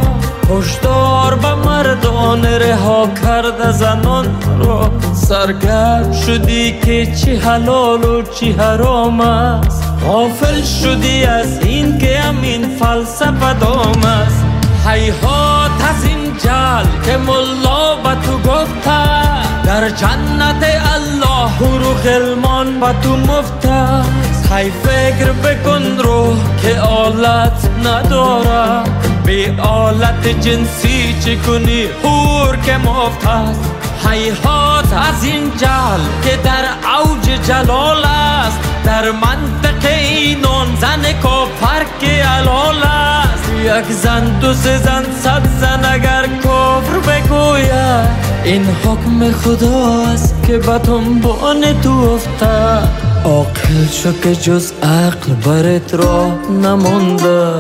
هشدار 0.49 1.35
به 1.35 1.53
مردان 1.53 2.45
رها 2.45 3.07
کرده 3.23 3.72
زنان 3.72 4.25
را. 4.59 4.91
سرگرم 5.13 6.11
شدی 6.11 6.80
که 6.80 7.15
چی 7.15 7.35
حلال 7.35 8.03
و 8.03 8.22
چی 8.22 8.51
حرام 8.51 9.22
است. 9.22 9.83
غافل 10.05 10.61
شدی 10.61 11.23
از 11.25 11.59
این 11.65 11.97
که 11.97 12.19
همین 12.19 12.67
فلسفه 12.80 13.53
دام 13.59 14.03
است. 14.03 14.45
حیحات 14.88 15.72
از 15.89 16.05
این 16.05 16.38
جل 16.38 17.05
که 17.05 17.17
ملا 17.17 17.95
به 17.95 18.15
تو 18.25 18.38
گفته. 18.38 19.23
در 19.65 19.89
جنت 19.89 20.65
الله 20.95 21.59
رو 21.59 21.93
غلمان 21.93 22.80
به 22.80 22.95
تو 23.03 23.15
مفت 23.17 23.65
است. 23.65 24.51
هی 24.51 24.72
فکر 24.72 25.31
بکن 25.31 25.97
روح 25.97 26.35
که 26.61 26.80
آلت 26.80 27.72
نداره 27.87 28.83
به 29.25 29.61
آلت 29.61 30.27
جنسی 30.27 31.15
چی 31.23 31.37
کنی؟ 31.37 31.83
هور 32.03 32.57
که 32.57 32.77
مفت 32.77 33.27
است 33.27 33.73
حیحات 34.09 34.93
از 34.93 35.23
این 35.23 35.51
جل 35.57 36.29
که 36.29 36.37
در 36.43 36.65
اوج 36.99 37.45
جلال 37.47 38.05
است. 38.05 38.59
در 38.85 39.11
منطق 39.11 39.85
اینون 39.85 40.67
زن 40.81 41.13
کافر 41.23 41.85
که 41.99 42.07
علال 42.07 42.83
است. 42.83 43.49
یک 43.63 43.95
زن 43.95 44.39
دو 44.39 44.53
سه 44.53 44.77
زن 44.77 45.05
صد 45.23 45.47
زن 45.59 45.85
اگر 45.93 46.27
کفر 46.43 46.99
بگوید. 46.99 48.07
این 48.43 48.65
حکم 48.65 49.31
خداست 49.31 50.35
که 50.47 50.57
به 50.57 50.77
دنبان 50.77 51.81
تو 51.81 51.91
افتد. 51.91 53.12
عاقل 53.25 53.87
شو 53.91 54.11
که 54.23 54.35
جز 54.35 54.71
عقل 54.83 55.33
برت 55.33 55.93
راه 55.93 56.51
نمونده 56.51 57.51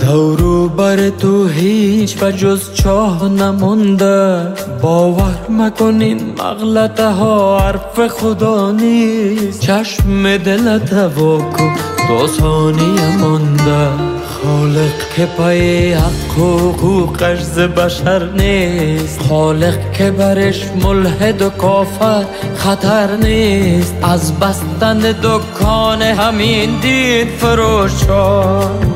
دورو 0.00 0.68
بر 0.68 1.10
تو 1.10 1.46
هیچ 1.46 2.22
و 2.22 2.32
جز 2.32 2.74
چاه 2.74 3.28
نمونده 3.28 4.46
باور 4.82 5.38
مکنین 5.50 6.34
مغلطه 6.38 7.10
ها 7.10 7.58
حرف 7.58 8.06
خدا 8.08 8.72
نیست. 8.72 9.60
چشم 9.60 10.36
دلت 10.36 10.92
واکن 10.92 11.74
دو 12.08 12.26
ثانیه 12.26 13.16
مونده 13.16 14.17
خالق 14.42 15.14
که 15.16 15.26
پای 15.26 15.92
حق 15.92 16.38
و 16.38 16.58
حقوقش 16.58 17.40
ز 17.40 17.58
بشر 17.58 18.28
نیست. 18.32 19.22
خالق 19.28 19.92
که 19.92 20.10
برش 20.10 20.64
ملحد 20.82 21.42
و 21.42 21.50
کافر 21.50 22.24
خطر 22.56 23.16
نیست. 23.16 23.94
از 24.02 24.40
بستن 24.40 24.98
دکان 24.98 26.02
همین 26.02 26.80
دین 26.80 27.28
فروشان 27.28 28.94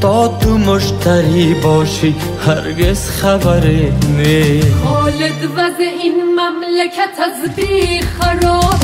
تا 0.00 0.28
تو 0.28 0.58
مشتری 0.58 1.54
باشی 1.54 2.14
هرگز 2.46 3.10
خبری 3.10 3.92
نیست. 4.16 4.76
خالد 4.84 5.44
وضع 5.56 5.84
این 6.02 6.14
مملکت 6.24 7.18
از 7.18 7.54
بی 7.56 8.00
خراب 8.00 8.74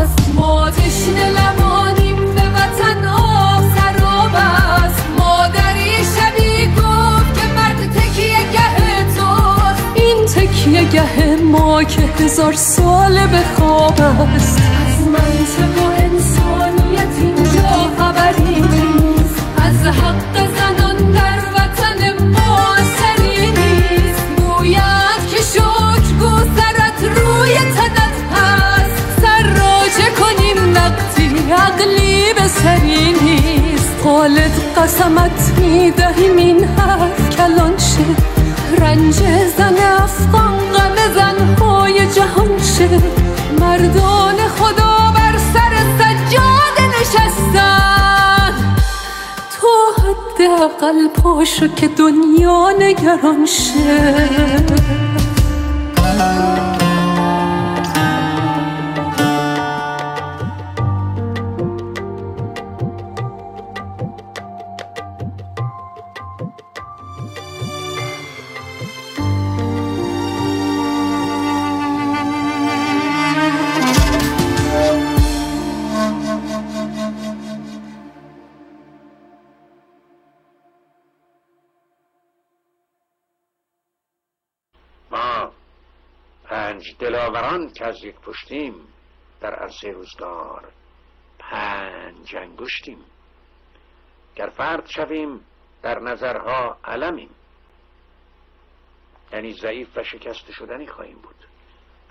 است. 0.00 0.18
ما 0.34 0.70
تشنه 0.70 1.30
گه 10.92 11.36
ما 11.36 11.84
که 11.84 12.00
هزار 12.00 12.52
سال 12.52 13.26
به 13.26 13.40
خواب 13.56 14.00
است. 14.00 14.58
از 14.58 15.08
منطق 15.08 15.82
و 15.82 15.90
انسانیت 15.96 17.14
اینجا 17.18 17.90
خبری 17.98 18.64
از 19.56 19.86
حق 19.86 20.36
زنان 20.56 21.12
در 21.12 21.38
وطن 21.54 22.28
ما 22.28 22.74
اثری 22.74 23.50
نیست. 23.50 24.26
گوید 24.36 25.22
که 25.30 25.36
شکر 25.36 26.12
گو 26.20 26.38
سرت 26.38 27.16
روی 27.16 27.54
تنت 27.54 28.16
هست. 28.34 29.24
راجه 29.46 30.10
کنیم 30.20 30.74
وقتی 30.74 31.52
عقلی 31.52 32.32
به 32.34 32.48
سری 32.48 33.12
نیست. 33.12 33.92
خالد 34.04 34.52
قسمت 34.76 35.52
می‌دهیم 35.58 36.36
این 36.36 36.64
حرف 36.64 37.36
کلان 37.36 37.78
شه 37.78 38.33
رنج 38.84 39.14
زن 39.58 39.76
افغان 40.02 40.58
غم 40.74 40.96
زنهای 41.14 42.06
جهان 42.06 42.58
شه. 42.58 42.88
مردان 43.60 44.36
خدا 44.58 45.12
بر 45.14 45.38
سر 45.52 45.74
سجاده 45.98 46.86
نشستن. 47.00 48.52
تو 49.60 49.68
حداقل 50.02 51.08
پاشو 51.22 51.68
که 51.68 51.88
دنیا 51.88 52.70
نگران 52.78 53.46
شه. 53.46 54.24
که 87.74 87.86
از 87.86 88.04
یک 88.04 88.14
پشتیم 88.14 88.74
در 89.40 89.54
عرصه 89.54 89.90
روزگار 89.90 90.72
پنج 91.38 92.36
انگشتیم. 92.36 93.04
گر 94.36 94.48
فرد 94.48 94.86
شویم 94.86 95.40
در 95.82 95.98
نظرها 95.98 96.78
علمیم. 96.84 97.30
یعنی 99.32 99.52
ضعیف 99.52 99.96
و 99.96 100.02
شکست 100.02 100.50
شدنی 100.50 100.86
خواهیم 100.86 101.18
بود. 101.18 101.34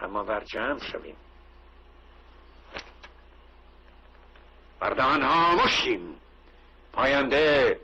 اما 0.02 0.24
بر 0.24 0.44
جمع 0.44 0.80
شویم 0.80 1.16
بر 4.80 4.90
دهانها 4.90 5.56
مشتیم. 5.56 6.16
پاینده 6.94 7.80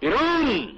بیرون. 0.00 0.77